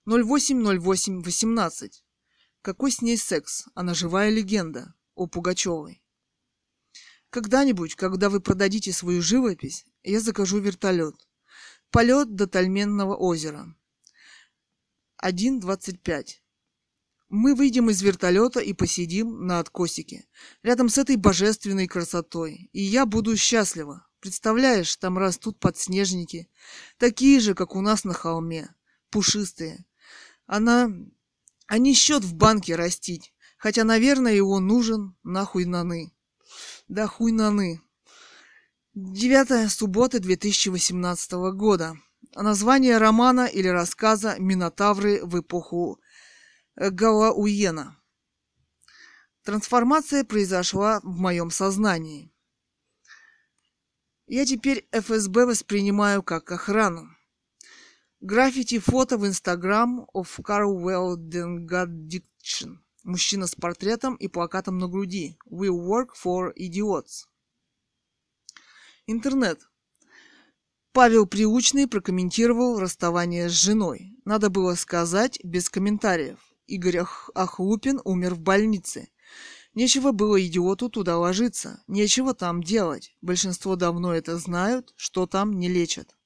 080818. 0.07 2.05
Какой 2.63 2.93
с 2.93 3.03
ней 3.03 3.17
секс? 3.17 3.67
Она 3.75 3.95
живая 3.95 4.31
легенда. 4.31 4.95
О 5.15 5.27
Пугачевой. 5.27 6.03
Когда-нибудь, 7.31 7.95
когда 7.95 8.29
вы 8.29 8.41
продадите 8.41 8.93
свою 8.93 9.23
живопись, 9.23 9.87
я 10.03 10.21
закажу 10.21 10.59
вертолет. 10.59 11.15
Полет 11.91 12.37
до 12.37 12.47
Тальменного 12.47 13.17
озера. 13.17 13.75
1.25. 15.25 16.27
Мы 17.29 17.57
выйдем 17.57 17.91
из 17.91 18.01
вертолета 18.01 18.61
и 18.61 18.73
посидим 18.73 19.45
на 19.45 19.59
откосике, 19.59 20.29
рядом 20.63 20.89
с 20.89 20.99
этой 20.99 21.17
божественной 21.17 21.89
красотой, 21.89 22.71
и 22.73 22.81
я 22.81 23.07
буду 23.07 23.37
счастлива. 23.37 24.07
Представляешь, 24.21 24.95
там 24.97 25.19
растут 25.19 25.59
подснежники, 25.59 26.49
такие 26.97 27.41
же, 27.41 27.55
как 27.55 27.75
у 27.75 27.81
нас 27.81 28.05
на 28.05 28.15
холме, 28.15 28.73
пушистые. 29.11 29.85
Она... 30.47 30.93
Они 31.67 31.95
счет 31.95 32.23
в 32.23 32.35
банке 32.35 32.77
растить, 32.77 33.35
хотя, 33.59 33.83
наверное, 33.83 34.33
его 34.33 34.61
нужен 34.61 35.17
нахуй 35.25 35.65
наны. 35.65 36.13
Да 36.87 37.09
хуй 37.09 37.33
наны. 37.33 37.81
Девятая 38.93 39.69
суббота 39.69 40.19
2018 40.19 41.33
года. 41.55 41.97
Название 42.35 42.99
романа 42.99 43.47
или 43.47 43.69
рассказа 43.69 44.35
«Минотавры 44.41 45.25
в 45.25 45.39
эпоху 45.39 46.01
Галауена». 46.75 47.97
Трансформация 49.45 50.25
произошла 50.25 50.99
в 51.05 51.21
моем 51.21 51.53
сознании. 51.53 52.33
Я 54.27 54.45
теперь 54.45 54.89
ФСБ 54.91 55.47
воспринимаю 55.47 56.25
как 56.25 56.51
охрану. 56.51 57.17
Граффити 58.21 58.81
фото 58.81 59.19
в 59.19 59.25
Instagram 59.25 60.07
of 60.13 60.29
Carwell 60.43 61.15
Dengaddiction. 61.17 62.79
Мужчина 63.05 63.47
с 63.47 63.55
портретом 63.55 64.17
и 64.17 64.27
плакатом 64.27 64.79
на 64.79 64.89
груди. 64.89 65.39
We 65.49 65.69
work 65.69 66.09
for 66.21 66.53
idiots. 66.59 67.30
Интернет. 69.07 69.61
Павел 70.93 71.27
Приучный 71.27 71.87
прокомментировал 71.87 72.79
расставание 72.79 73.49
с 73.49 73.53
женой. 73.53 74.17
Надо 74.25 74.51
было 74.51 74.75
сказать 74.75 75.39
без 75.45 75.71
комментариев. 75.71 76.39
Игорь 76.67 77.03
Ахлупин 77.35 78.01
умер 78.05 78.35
в 78.35 78.41
больнице. 78.41 79.09
Нечего 79.75 80.13
было 80.13 80.45
идиоту 80.45 80.89
туда 80.89 81.17
ложиться, 81.17 81.83
нечего 81.87 82.35
там 82.35 82.63
делать. 82.63 83.17
Большинство 83.21 83.77
давно 83.77 84.15
это 84.15 84.37
знают, 84.37 84.93
что 84.97 85.27
там 85.27 85.53
не 85.53 85.69
лечат. 85.69 86.17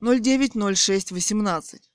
090618. 0.00 1.90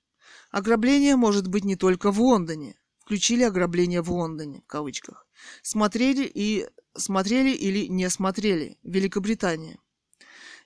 Ограбление 0.51 1.15
может 1.15 1.47
быть 1.47 1.63
не 1.63 1.75
только 1.75 2.11
в 2.11 2.21
Лондоне 2.21 2.75
включили 3.11 3.43
ограбление 3.43 4.01
в 4.01 4.09
Лондоне, 4.09 4.61
в 4.61 4.67
кавычках. 4.67 5.27
Смотрели 5.63 6.23
и 6.23 6.65
смотрели 6.95 7.51
или 7.51 7.87
не 7.87 8.09
смотрели 8.09 8.77
Великобритания. 8.83 9.79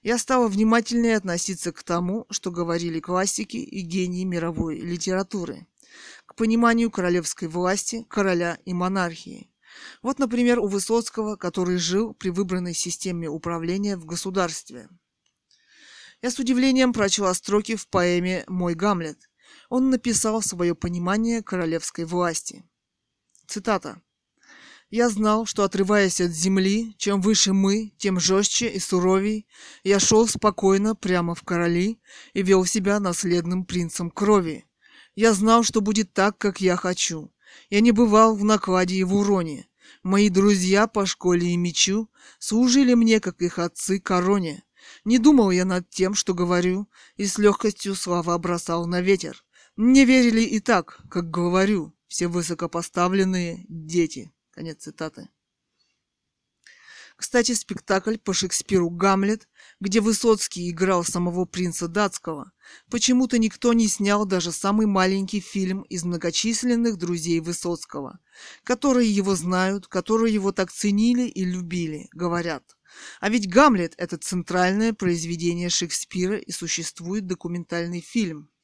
Я 0.01 0.17
стала 0.17 0.47
внимательнее 0.47 1.17
относиться 1.17 1.71
к 1.71 1.83
тому, 1.83 2.25
что 2.29 2.51
говорили 2.51 2.99
классики 2.99 3.57
и 3.57 3.81
гении 3.81 4.23
мировой 4.23 4.79
литературы, 4.79 5.65
к 6.25 6.35
пониманию 6.35 6.91
королевской 6.91 7.47
власти, 7.47 8.05
короля 8.09 8.59
и 8.65 8.73
монархии. 8.73 9.49
Вот, 10.01 10.19
например, 10.19 10.59
у 10.59 10.67
Высоцкого, 10.67 11.35
который 11.35 11.77
жил 11.77 12.13
при 12.13 12.29
выбранной 12.29 12.73
системе 12.73 13.27
управления 13.27 13.97
в 13.97 14.05
государстве. 14.05 14.89
Я 16.21 16.31
с 16.31 16.39
удивлением 16.39 16.93
прочла 16.93 17.33
строки 17.33 17.75
в 17.75 17.87
поэме 17.87 18.43
«Мой 18.47 18.73
Гамлет», 18.75 19.29
он 19.69 19.89
написал 19.89 20.41
свое 20.41 20.75
понимание 20.75 21.41
королевской 21.41 22.05
власти. 22.05 22.63
Цитата. 23.47 24.01
«Я 24.89 25.09
знал, 25.09 25.45
что, 25.45 25.63
отрываясь 25.63 26.21
от 26.21 26.31
земли, 26.31 26.95
чем 26.97 27.21
выше 27.21 27.53
мы, 27.53 27.93
тем 27.97 28.19
жестче 28.19 28.69
и 28.69 28.79
суровей, 28.79 29.47
я 29.83 29.99
шел 29.99 30.27
спокойно 30.27 30.95
прямо 30.95 31.35
в 31.35 31.43
короли 31.43 31.99
и 32.33 32.43
вел 32.43 32.65
себя 32.65 32.99
наследным 32.99 33.65
принцем 33.65 34.11
крови. 34.11 34.65
Я 35.15 35.33
знал, 35.33 35.63
что 35.63 35.81
будет 35.81 36.13
так, 36.13 36.37
как 36.37 36.61
я 36.61 36.75
хочу. 36.75 37.31
Я 37.69 37.81
не 37.81 37.91
бывал 37.91 38.35
в 38.35 38.43
накладе 38.43 38.95
и 38.95 39.03
в 39.03 39.15
уроне. 39.15 39.67
Мои 40.03 40.29
друзья 40.29 40.87
по 40.87 41.05
школе 41.05 41.47
и 41.47 41.57
мечу 41.57 42.09
служили 42.39 42.93
мне, 42.93 43.19
как 43.19 43.41
их 43.41 43.59
отцы, 43.59 43.99
короне. 43.99 44.63
Не 45.03 45.17
думал 45.17 45.51
я 45.51 45.65
над 45.65 45.89
тем, 45.89 46.13
что 46.13 46.33
говорю, 46.33 46.87
и 47.15 47.25
с 47.25 47.37
легкостью 47.37 47.95
слова 47.95 48.37
бросал 48.37 48.85
на 48.87 49.01
ветер. 49.01 49.43
Мне 49.75 50.05
верили 50.05 50.41
и 50.41 50.59
так, 50.59 51.01
как 51.09 51.31
говорю, 51.31 51.93
все 52.07 52.27
высокопоставленные 52.27 53.65
дети. 53.67 54.31
Конец 54.55 54.83
цитаты. 54.83 55.27
Кстати, 57.17 57.51
спектакль 57.51 58.17
по 58.17 58.33
Шекспиру 58.33 58.89
«Гамлет», 58.89 59.49
где 59.81 59.99
Высоцкий 59.99 60.69
играл 60.69 61.03
самого 61.03 61.43
принца 61.43 61.89
датского, 61.89 62.53
почему-то 62.89 63.37
никто 63.37 63.73
не 63.73 63.89
снял 63.89 64.25
даже 64.25 64.53
самый 64.53 64.85
маленький 64.85 65.41
фильм 65.41 65.81
из 65.83 66.05
многочисленных 66.05 66.97
друзей 66.97 67.41
Высоцкого, 67.41 68.19
которые 68.63 69.09
его 69.09 69.35
знают, 69.35 69.87
которые 69.87 70.33
его 70.33 70.53
так 70.53 70.71
ценили 70.71 71.27
и 71.27 71.43
любили, 71.43 72.07
говорят. 72.13 72.77
А 73.19 73.29
ведь 73.29 73.49
«Гамлет»— 73.49 73.93
это 73.97 74.17
центральное 74.17 74.93
произведение 74.93 75.69
Шекспира 75.69 76.37
и 76.37 76.51
существует 76.51 77.27
документальный 77.27 77.99
фильм– 77.99 78.49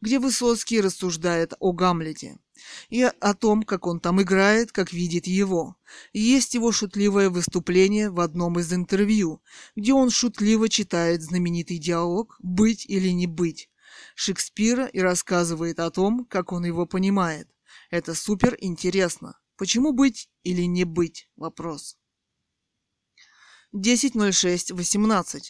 где 0.00 0.18
Высоцкий 0.18 0.80
рассуждает 0.80 1.54
о 1.58 1.72
Гамлете 1.72 2.38
и 2.88 3.02
о 3.02 3.34
том, 3.34 3.62
как 3.62 3.86
он 3.86 4.00
там 4.00 4.20
играет, 4.22 4.72
как 4.72 4.92
видит 4.92 5.26
его. 5.26 5.76
есть 6.12 6.54
его 6.54 6.72
шутливое 6.72 7.30
выступление 7.30 8.10
в 8.10 8.20
одном 8.20 8.58
из 8.58 8.72
интервью, 8.72 9.42
где 9.76 9.92
он 9.92 10.10
шутливо 10.10 10.68
читает 10.68 11.22
знаменитый 11.22 11.78
диалог 11.78 12.36
«Быть 12.40 12.84
или 12.86 13.08
не 13.08 13.26
быть» 13.26 13.68
Шекспира 14.14 14.86
и 14.86 15.00
рассказывает 15.00 15.80
о 15.80 15.90
том, 15.90 16.24
как 16.26 16.52
он 16.52 16.64
его 16.64 16.86
понимает. 16.86 17.48
Это 17.90 18.14
супер 18.14 18.56
интересно. 18.60 19.38
Почему 19.56 19.92
быть 19.92 20.28
или 20.42 20.62
не 20.62 20.84
быть? 20.84 21.28
Вопрос. 21.36 21.96
10.06.18. 23.74 25.40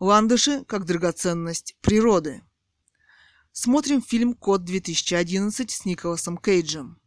Ландыши 0.00 0.64
как 0.64 0.84
драгоценность 0.86 1.76
природы. 1.80 2.42
Смотрим 3.56 4.02
фильм 4.02 4.34
«Код 4.34 4.68
2011» 4.68 5.70
с 5.70 5.84
Николасом 5.84 6.38
Кейджем. 6.38 6.98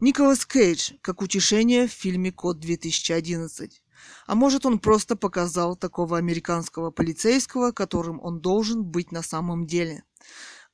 Николас 0.00 0.44
Кейдж 0.44 0.94
как 1.02 1.22
утешение 1.22 1.86
в 1.86 1.92
фильме 1.92 2.32
«Код 2.32 2.58
2011». 2.58 3.70
А 4.26 4.34
может, 4.34 4.66
он 4.66 4.80
просто 4.80 5.14
показал 5.14 5.76
такого 5.76 6.18
американского 6.18 6.90
полицейского, 6.90 7.70
которым 7.70 8.18
он 8.24 8.40
должен 8.40 8.82
быть 8.82 9.12
на 9.12 9.22
самом 9.22 9.68
деле. 9.68 10.02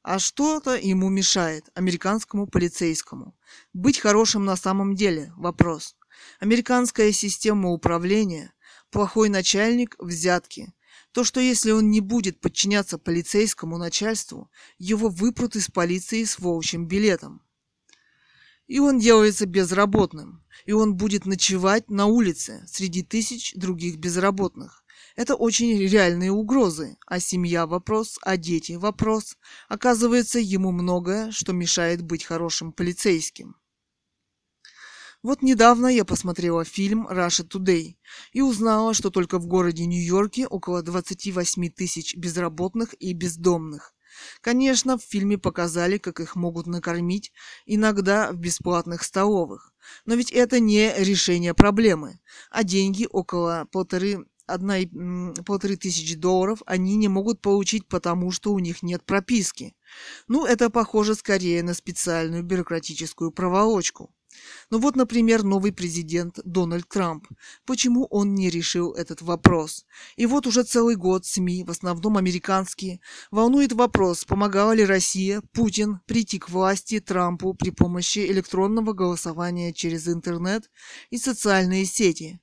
А 0.03 0.19
что-то 0.19 0.75
ему 0.75 1.11
мешает, 1.11 1.69
американскому 1.75 2.47
полицейскому. 2.47 3.37
Быть 3.75 3.99
хорошим 3.99 4.47
на 4.47 4.57
самом 4.57 4.95
деле– 4.95 5.35
вопрос. 5.37 5.97
Американская 6.41 7.13
система 7.13 7.69
управления, 7.69 8.55
плохой 8.91 9.29
начальник, 9.29 9.97
взятки. 9.99 10.73
То, 11.13 11.25
что 11.25 11.41
если 11.41 11.71
он 11.73 11.91
не 11.91 12.01
будет 12.01 12.41
подчиняться 12.41 12.97
полицейскому 12.97 13.77
начальству, 13.77 14.51
его 14.79 15.09
выпрут 15.09 15.57
из 15.57 15.69
полиции 15.69 16.25
с 16.25 16.39
волчьим 16.39 16.87
билетом. 16.87 17.43
И 18.67 18.79
он 18.79 18.99
делается 18.99 19.45
безработным, 19.45 20.43
и 20.65 20.73
он 20.73 20.97
будет 20.97 21.27
ночевать 21.27 21.91
на 21.91 22.07
улице 22.07 22.65
среди 22.67 23.03
тысяч 23.03 23.53
других 23.55 23.99
безработных. 23.99 24.85
Это 25.15 25.35
очень 25.35 25.79
реальные 25.79 26.33
угрозы, 26.33 26.97
а 27.07 27.21
семья– 27.21 27.67
вопрос, 27.69 28.19
а 28.23 28.39
дети– 28.39 28.73
вопрос. 28.79 29.37
Оказывается, 29.69 30.39
ему 30.39 30.73
многое, 30.73 31.31
что 31.33 31.53
мешает 31.53 32.01
быть 32.01 32.25
хорошим 32.25 32.73
полицейским. 32.73 33.57
Вот 35.23 35.41
недавно 35.41 35.87
я 35.87 36.05
посмотрела 36.05 36.65
фильм 36.65 37.07
«Russia 37.07 37.47
Today» 37.47 37.95
и 38.33 38.43
узнала, 38.43 38.93
что 38.93 39.09
только 39.11 39.39
в 39.39 39.47
городе 39.47 39.87
Нью-Йорке 39.87 40.49
около 40.49 40.83
28 40.83 41.71
тысяч 41.71 42.17
безработных 42.17 42.95
и 42.99 43.13
бездомных. 43.13 43.95
Конечно, 44.41 44.99
в 44.99 45.03
фильме 45.03 45.39
показали, 45.39 45.99
как 45.99 46.19
их 46.19 46.35
могут 46.35 46.67
накормить, 46.67 47.33
иногда 47.67 48.33
в 48.33 48.37
бесплатных 48.37 49.05
столовых. 49.05 49.73
Но 50.07 50.17
ведь 50.17 50.33
это 50.33 50.59
не 50.59 50.93
решение 50.99 51.55
проблемы, 51.55 52.19
а 52.51 52.65
деньги 52.65 53.07
около 53.09 53.69
полторы 53.71 54.27
одна, 54.47 54.79
полторы 55.47 55.77
тысячи 55.77 56.17
долларов 56.17 56.63
они 56.67 56.97
не 56.97 57.07
могут 57.07 57.41
получить, 57.41 57.87
потому 57.87 58.33
что 58.33 58.53
у 58.53 58.59
них 58.59 58.83
нет 58.83 59.05
прописки. 59.05 59.77
Ну, 60.27 60.47
это 60.47 60.69
похоже 60.69 61.15
скорее 61.15 61.63
на 61.63 61.75
специальную 61.75 62.43
бюрократическую 62.43 63.31
проволочку. 63.31 64.13
Ну 64.71 64.79
вот, 64.79 64.97
например, 64.97 65.43
новый 65.43 65.73
президент 65.73 66.41
Дональд 66.45 66.89
Трамп. 66.89 67.27
Почему 67.65 68.07
он 68.07 68.35
не 68.35 68.51
решил 68.51 68.93
этот 68.93 69.23
вопрос? 69.23 69.85
И 70.17 70.27
вот 70.27 70.47
уже 70.47 70.63
целый 70.65 70.97
год 70.97 71.25
СМИ, 71.25 71.65
в 71.65 71.71
основном 71.71 72.17
американские, 72.17 73.01
волнует 73.31 73.73
вопрос, 73.73 74.25
помогала 74.25 74.73
ли 74.73 74.85
Россия, 74.85 75.43
Путин, 75.53 76.01
прийти 76.07 76.39
к 76.39 76.51
власти 76.51 77.01
Трампу 77.01 77.55
при 77.55 77.71
помощи 77.71 78.21
электронного 78.21 78.93
голосования 78.93 79.73
через 79.73 80.09
интернет 80.09 80.71
и 81.11 81.19
социальные 81.19 81.85
сети. 81.85 82.42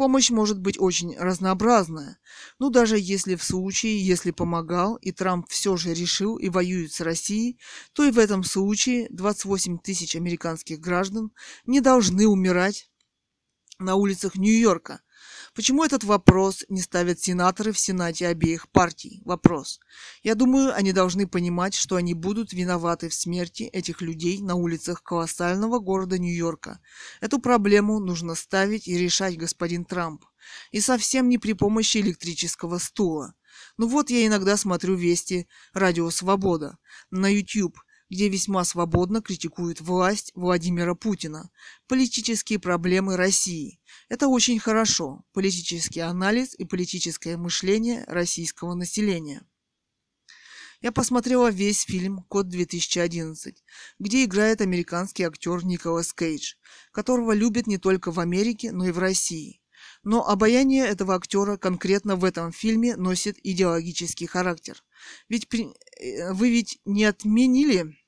Помощь 0.00 0.30
может 0.30 0.58
быть 0.58 0.80
очень 0.80 1.14
разнообразная. 1.18 2.18
Ну, 2.58 2.70
даже 2.70 2.96
если 2.98 3.34
в 3.34 3.44
случае, 3.44 4.02
если 4.02 4.30
помогал, 4.30 4.96
и 4.96 5.12
Трамп 5.12 5.46
все 5.50 5.76
же 5.76 5.92
решил 5.92 6.38
и 6.38 6.48
воюет 6.48 6.90
с 6.94 7.02
Россией, 7.02 7.58
то 7.92 8.04
и 8.04 8.10
в 8.10 8.18
этом 8.18 8.42
случае 8.42 9.08
28 9.10 9.76
тысяч 9.76 10.16
американских 10.16 10.80
граждан 10.80 11.32
не 11.66 11.82
должны 11.82 12.26
умирать 12.26 12.88
на 13.78 13.96
улицах 13.96 14.36
Нью-Йорка, 14.36 15.02
Почему 15.52 15.82
этот 15.82 16.04
вопрос 16.04 16.64
не 16.68 16.80
ставят 16.80 17.18
сенаторы 17.18 17.72
в 17.72 17.78
Сенате 17.78 18.28
обеих 18.28 18.68
партий? 18.70 19.20
Вопрос. 19.24 19.80
Я 20.22 20.36
думаю, 20.36 20.72
они 20.72 20.92
должны 20.92 21.26
понимать, 21.26 21.74
что 21.74 21.96
они 21.96 22.14
будут 22.14 22.52
виноваты 22.52 23.08
в 23.08 23.14
смерти 23.14 23.64
этих 23.64 24.00
людей 24.00 24.40
на 24.40 24.54
улицах 24.54 25.02
колоссального 25.02 25.80
города 25.80 26.18
Нью-Йорка. 26.18 26.80
Эту 27.20 27.40
проблему 27.40 27.98
нужно 27.98 28.36
ставить 28.36 28.86
и 28.86 28.96
решать 28.96 29.36
господин 29.36 29.84
Трамп. 29.84 30.24
И 30.70 30.80
совсем 30.80 31.28
не 31.28 31.38
при 31.38 31.54
помощи 31.54 31.98
электрического 31.98 32.78
стула. 32.78 33.34
Ну 33.76 33.88
вот 33.88 34.10
я 34.10 34.24
иногда 34.26 34.56
смотрю 34.56 34.94
вести 34.94 35.48
«Радио 35.72 36.10
Свобода» 36.10 36.78
на 37.10 37.26
YouTube– 37.26 37.76
где 38.10 38.28
весьма 38.28 38.64
свободно 38.64 39.22
критикуют 39.22 39.80
власть 39.80 40.32
Владимира 40.34 40.94
Путина, 40.94 41.50
политические 41.86 42.58
проблемы 42.58 43.16
России. 43.16 43.80
Это 44.08 44.26
очень 44.26 44.58
хорошо, 44.58 45.24
политический 45.32 46.00
анализ 46.00 46.54
и 46.54 46.64
политическое 46.64 47.36
мышление 47.36 48.04
российского 48.08 48.74
населения. 48.74 49.46
Я 50.82 50.92
посмотрела 50.92 51.50
весь 51.50 51.82
фильм 51.82 52.24
«Код 52.28 52.46
2011», 52.46 53.54
где 53.98 54.24
играет 54.24 54.60
американский 54.60 55.24
актер 55.24 55.64
Николас 55.64 56.12
Кейдж, 56.12 56.54
которого 56.90 57.32
любят 57.32 57.66
не 57.66 57.76
только 57.76 58.10
в 58.10 58.18
Америке, 58.18 58.72
но 58.72 58.86
и 58.86 58.90
в 58.90 58.98
России. 58.98 59.60
Но 60.02 60.26
обаяние 60.26 60.86
этого 60.86 61.14
актера 61.14 61.58
конкретно 61.58 62.16
в 62.16 62.24
этом 62.24 62.52
фильме 62.52 62.96
носит 62.96 63.36
идеологический 63.42 64.26
характер. 64.26 64.82
Ведь 65.28 65.48
при... 65.48 65.68
Э, 66.00 66.32
вы 66.32 66.50
ведь 66.50 66.78
не 66.86 67.04
отменили 67.04 67.99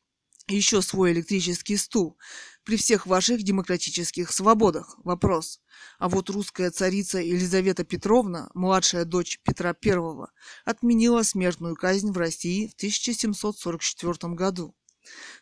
еще 0.49 0.83
свой 0.83 1.13
электрический 1.13 1.77
стул 1.77 2.19
при 2.65 2.77
всех 2.77 3.07
ваших 3.07 3.43
демократических 3.43 4.31
свободах. 4.33 4.97
Вопрос. 5.05 5.61
А 5.99 6.09
вот 6.09 6.31
русская 6.31 6.71
царица 6.71 7.19
Елизавета 7.19 7.85
Петровна, 7.85 8.51
младшая 8.55 9.05
дочь 9.05 9.41
Петра 9.43 9.75
I, 9.85 10.27
отменила 10.65 11.23
смертную 11.23 11.77
казнь 11.77 12.11
в 12.11 12.19
России 12.19 12.69
в 12.69 12.75
1744 12.75 14.35
году. 14.35 14.75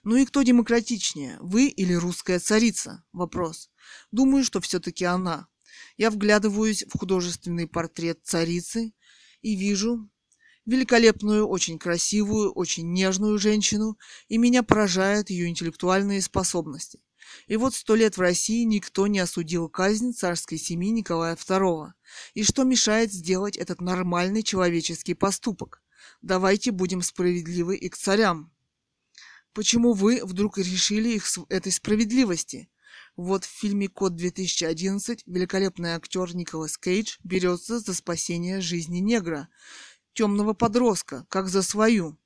Ну 0.03 0.17
и 0.17 0.25
кто 0.25 0.43
демократичнее, 0.43 1.37
вы 1.41 1.67
или 1.67 1.95
русская 1.95 2.39
царица? 2.39 3.05
Вопрос. 3.12 3.70
Думаю, 4.11 4.45
что 4.45 4.61
все-таки 4.61 5.05
она. 5.05 5.49
Я 5.97 6.11
вглядываюсь 6.11 6.85
в 6.85 6.99
художественный 6.99 7.67
портрет 7.67 8.20
царицы 8.23 8.93
и 9.43 9.57
вижу, 9.57 10.09
великолепную, 10.71 11.47
очень 11.47 11.79
красивую, 11.79 12.53
очень 12.53 12.93
нежную 12.93 13.39
женщину, 13.39 13.99
и 14.29 14.39
меня 14.39 14.63
поражают 14.63 15.29
ее 15.29 15.49
интеллектуальные 15.49 16.23
способности. 16.23 17.01
И 17.47 17.57
вот 17.57 17.75
сто 17.75 17.95
лет 17.95 18.17
в 18.17 18.21
России 18.21 18.65
никто 18.65 19.07
не 19.07 19.19
осудил 19.19 19.69
казнь 19.69 20.13
царской 20.13 20.59
семьи 20.59 20.91
Николая 20.91 21.37
II. 21.37 21.91
И 22.35 22.45
что 22.45 22.65
мешает 22.65 23.13
сделать 23.13 23.57
этот 23.57 23.81
нормальный 23.81 24.43
человеческий 24.43 25.15
поступок? 25.15 25.83
Давайте 26.23 26.71
будем 26.71 27.03
справедливы 27.03 27.77
и 27.77 27.89
к 27.89 27.97
царям. 27.97 28.53
Почему 29.53 29.93
вы 29.93 30.21
вдруг 30.25 30.59
решили 30.59 31.11
их 31.11 31.27
этой 31.49 31.73
справедливости? 31.73 32.71
Вот 33.17 33.45
в 33.45 33.49
фильме 33.49 33.89
«Код 33.89 34.15
2011» 34.15 35.23
великолепный 35.27 35.91
актер 35.91 36.35
Николас 36.35 36.79
Кейдж 36.79 37.17
берется 37.23 37.81
за 37.81 37.93
спасение 37.93 38.61
жизни 38.61 38.99
негра, 38.99 39.49
темного 40.13 40.55
подростка, 40.55 41.27
как 41.29 41.49
за 41.49 41.63
свою. 41.63 42.19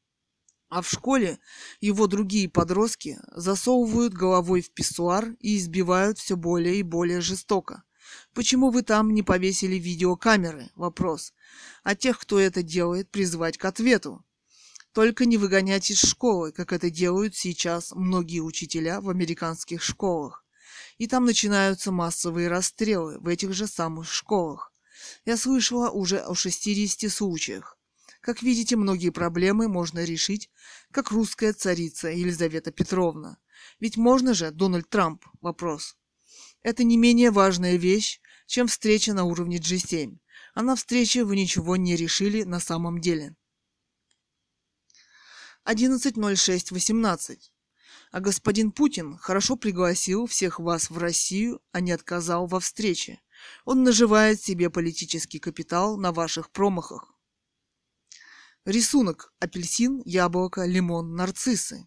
А 0.68 0.82
в 0.82 0.88
школе 0.88 1.38
его 1.80 2.06
другие 2.06 2.48
подростки 2.48 3.18
засовывают 3.32 4.12
головой 4.12 4.60
в 4.60 4.70
писсуар 4.70 5.36
и 5.38 5.56
избивают 5.56 6.18
все 6.18 6.36
более 6.36 6.76
и 6.76 6.82
более 6.82 7.20
жестоко. 7.20 7.84
Почему 8.32 8.70
вы 8.70 8.82
там 8.82 9.14
не 9.14 9.22
повесили 9.22 9.76
видеокамеры? 9.76 10.70
Вопрос. 10.74 11.32
А 11.82 11.94
тех, 11.94 12.18
кто 12.18 12.38
это 12.38 12.62
делает, 12.62 13.10
призвать 13.10 13.58
к 13.58 13.64
ответу. 13.64 14.24
Только 14.92 15.26
не 15.26 15.36
выгонять 15.36 15.90
из 15.90 16.00
школы, 16.00 16.52
как 16.52 16.72
это 16.72 16.90
делают 16.90 17.34
сейчас 17.34 17.92
многие 17.92 18.40
учителя 18.40 19.00
в 19.00 19.08
американских 19.08 19.82
школах. 19.82 20.44
И 20.98 21.06
там 21.06 21.24
начинаются 21.24 21.90
массовые 21.90 22.48
расстрелы 22.48 23.18
в 23.18 23.28
этих 23.28 23.52
же 23.52 23.66
самых 23.66 24.10
школах. 24.10 24.72
Я 25.24 25.36
слышала 25.36 25.90
уже 25.90 26.18
о 26.18 26.34
60 26.34 27.10
случаях. 27.10 27.73
Как 28.24 28.40
видите, 28.40 28.76
многие 28.76 29.10
проблемы 29.10 29.68
можно 29.68 30.02
решить, 30.02 30.48
как 30.90 31.10
русская 31.10 31.52
царица 31.52 32.08
Елизавета 32.08 32.72
Петровна. 32.72 33.36
Ведь 33.80 33.98
можно 33.98 34.32
же, 34.32 34.50
Дональд 34.50 34.88
Трамп, 34.88 35.22
вопрос. 35.42 35.98
Это 36.62 36.84
не 36.84 36.96
менее 36.96 37.30
важная 37.30 37.76
вещь, 37.76 38.22
чем 38.46 38.66
встреча 38.66 39.12
на 39.12 39.24
уровне 39.24 39.58
G7. 39.58 40.16
А 40.54 40.62
на 40.62 40.74
встрече 40.74 41.22
вы 41.22 41.36
ничего 41.36 41.76
не 41.76 41.96
решили 41.96 42.44
на 42.44 42.60
самом 42.60 42.98
деле. 42.98 43.36
11.06.18. 45.66 47.36
А 48.10 48.20
господин 48.20 48.72
Путин 48.72 49.18
хорошо 49.18 49.56
пригласил 49.56 50.24
всех 50.26 50.58
вас 50.58 50.88
в 50.88 50.96
Россию, 50.96 51.60
а 51.72 51.80
не 51.82 51.92
отказал 51.92 52.46
во 52.46 52.60
встрече. 52.60 53.20
Он 53.66 53.82
наживает 53.82 54.40
себе 54.40 54.70
политический 54.70 55.40
капитал 55.40 55.98
на 55.98 56.10
ваших 56.10 56.50
промахах. 56.50 57.13
Рисунок 58.64 59.34
апельсин, 59.40 60.00
яблоко, 60.06 60.64
лимон, 60.64 61.14
нарциссы. 61.14 61.86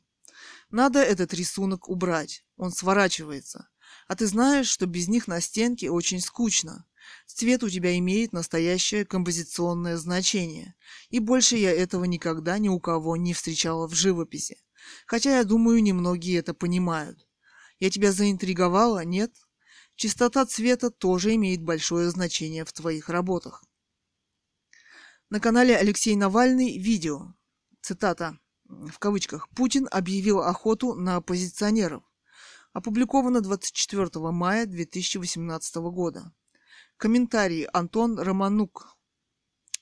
Надо 0.69 0.99
этот 0.99 1.33
рисунок 1.33 1.89
убрать, 1.89 2.45
он 2.55 2.71
сворачивается. 2.71 3.67
А 4.07 4.15
ты 4.15 4.27
знаешь, 4.27 4.67
что 4.67 4.85
без 4.85 5.07
них 5.07 5.27
на 5.27 5.41
стенке 5.41 5.89
очень 5.89 6.21
скучно. 6.21 6.85
Цвет 7.25 7.63
у 7.63 7.69
тебя 7.69 7.97
имеет 7.97 8.31
настоящее 8.31 9.05
композиционное 9.05 9.97
значение. 9.97 10.75
И 11.09 11.17
больше 11.17 11.57
я 11.57 11.71
этого 11.71 12.03
никогда 12.03 12.59
ни 12.59 12.69
у 12.69 12.79
кого 12.79 13.17
не 13.17 13.33
встречала 13.33 13.87
в 13.87 13.95
живописи. 13.95 14.61
Хотя 15.07 15.37
я 15.37 15.43
думаю, 15.45 15.81
немногие 15.81 16.37
это 16.37 16.53
понимают. 16.53 17.27
Я 17.79 17.89
тебя 17.89 18.11
заинтриговала, 18.11 19.03
нет? 19.03 19.33
Чистота 19.95 20.45
цвета 20.45 20.91
тоже 20.91 21.33
имеет 21.33 21.63
большое 21.63 22.11
значение 22.11 22.65
в 22.65 22.71
твоих 22.71 23.09
работах. 23.09 23.63
На 25.29 25.41
канале 25.41 25.75
Алексей 25.75 26.15
Навальный 26.15 26.77
видео. 26.77 27.33
Цитата 27.81 28.39
в 28.63 28.97
кавычках. 28.97 29.49
Путин 29.49 29.85
объявил 29.91 30.39
охоту 30.39 30.93
на 30.93 31.17
оппозиционеров. 31.17 32.01
Опубликовано 32.71 33.41
24 33.41 34.09
мая 34.31 34.65
2018 34.65 35.75
года. 35.75 36.31
Комментарий 36.95 37.65
Антон 37.73 38.17
Романук. 38.17 38.95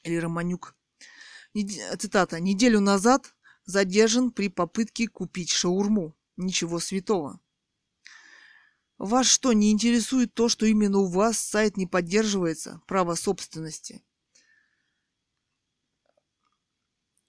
Или 0.03 0.15
Романюк. 0.15 0.75
Цитата. 1.99 2.39
«Неделю 2.39 2.79
назад 2.79 3.35
задержан 3.65 4.31
при 4.31 4.49
попытке 4.49 5.07
купить 5.07 5.51
шаурму. 5.51 6.15
Ничего 6.37 6.79
святого». 6.79 7.39
Вас 8.97 9.27
что, 9.27 9.53
не 9.53 9.71
интересует 9.71 10.33
то, 10.33 10.49
что 10.49 10.65
именно 10.65 10.97
у 10.99 11.07
вас 11.07 11.37
сайт 11.37 11.77
не 11.77 11.85
поддерживается, 11.85 12.81
право 12.87 13.13
собственности? 13.13 14.04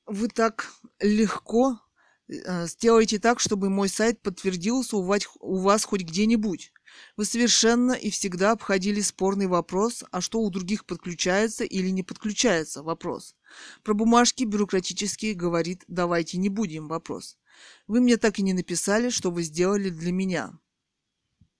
Вы 0.06 0.28
так 0.28 0.72
легко 1.00 1.80
э, 2.28 2.66
сделаете 2.66 3.18
так, 3.18 3.40
чтобы 3.40 3.70
мой 3.70 3.88
сайт 3.88 4.22
подтвердился 4.22 4.96
у 4.96 5.58
вас 5.58 5.84
хоть 5.84 6.02
где-нибудь. 6.02 6.72
Вы 7.16 7.24
совершенно 7.24 7.92
и 7.92 8.10
всегда 8.10 8.52
обходили 8.52 9.00
спорный 9.00 9.46
вопрос, 9.46 10.04
а 10.10 10.20
что 10.20 10.40
у 10.40 10.50
других 10.50 10.86
подключается 10.86 11.64
или 11.64 11.90
не 11.90 12.02
подключается 12.02 12.82
вопрос. 12.82 13.34
Про 13.82 13.94
бумажки 13.94 14.44
бюрократические 14.44 15.34
говорит 15.34 15.84
«давайте 15.88 16.38
не 16.38 16.48
будем» 16.48 16.88
вопрос. 16.88 17.38
Вы 17.86 18.00
мне 18.00 18.16
так 18.16 18.38
и 18.38 18.42
не 18.42 18.52
написали, 18.52 19.10
что 19.10 19.30
вы 19.30 19.42
сделали 19.42 19.90
для 19.90 20.12
меня. 20.12 20.58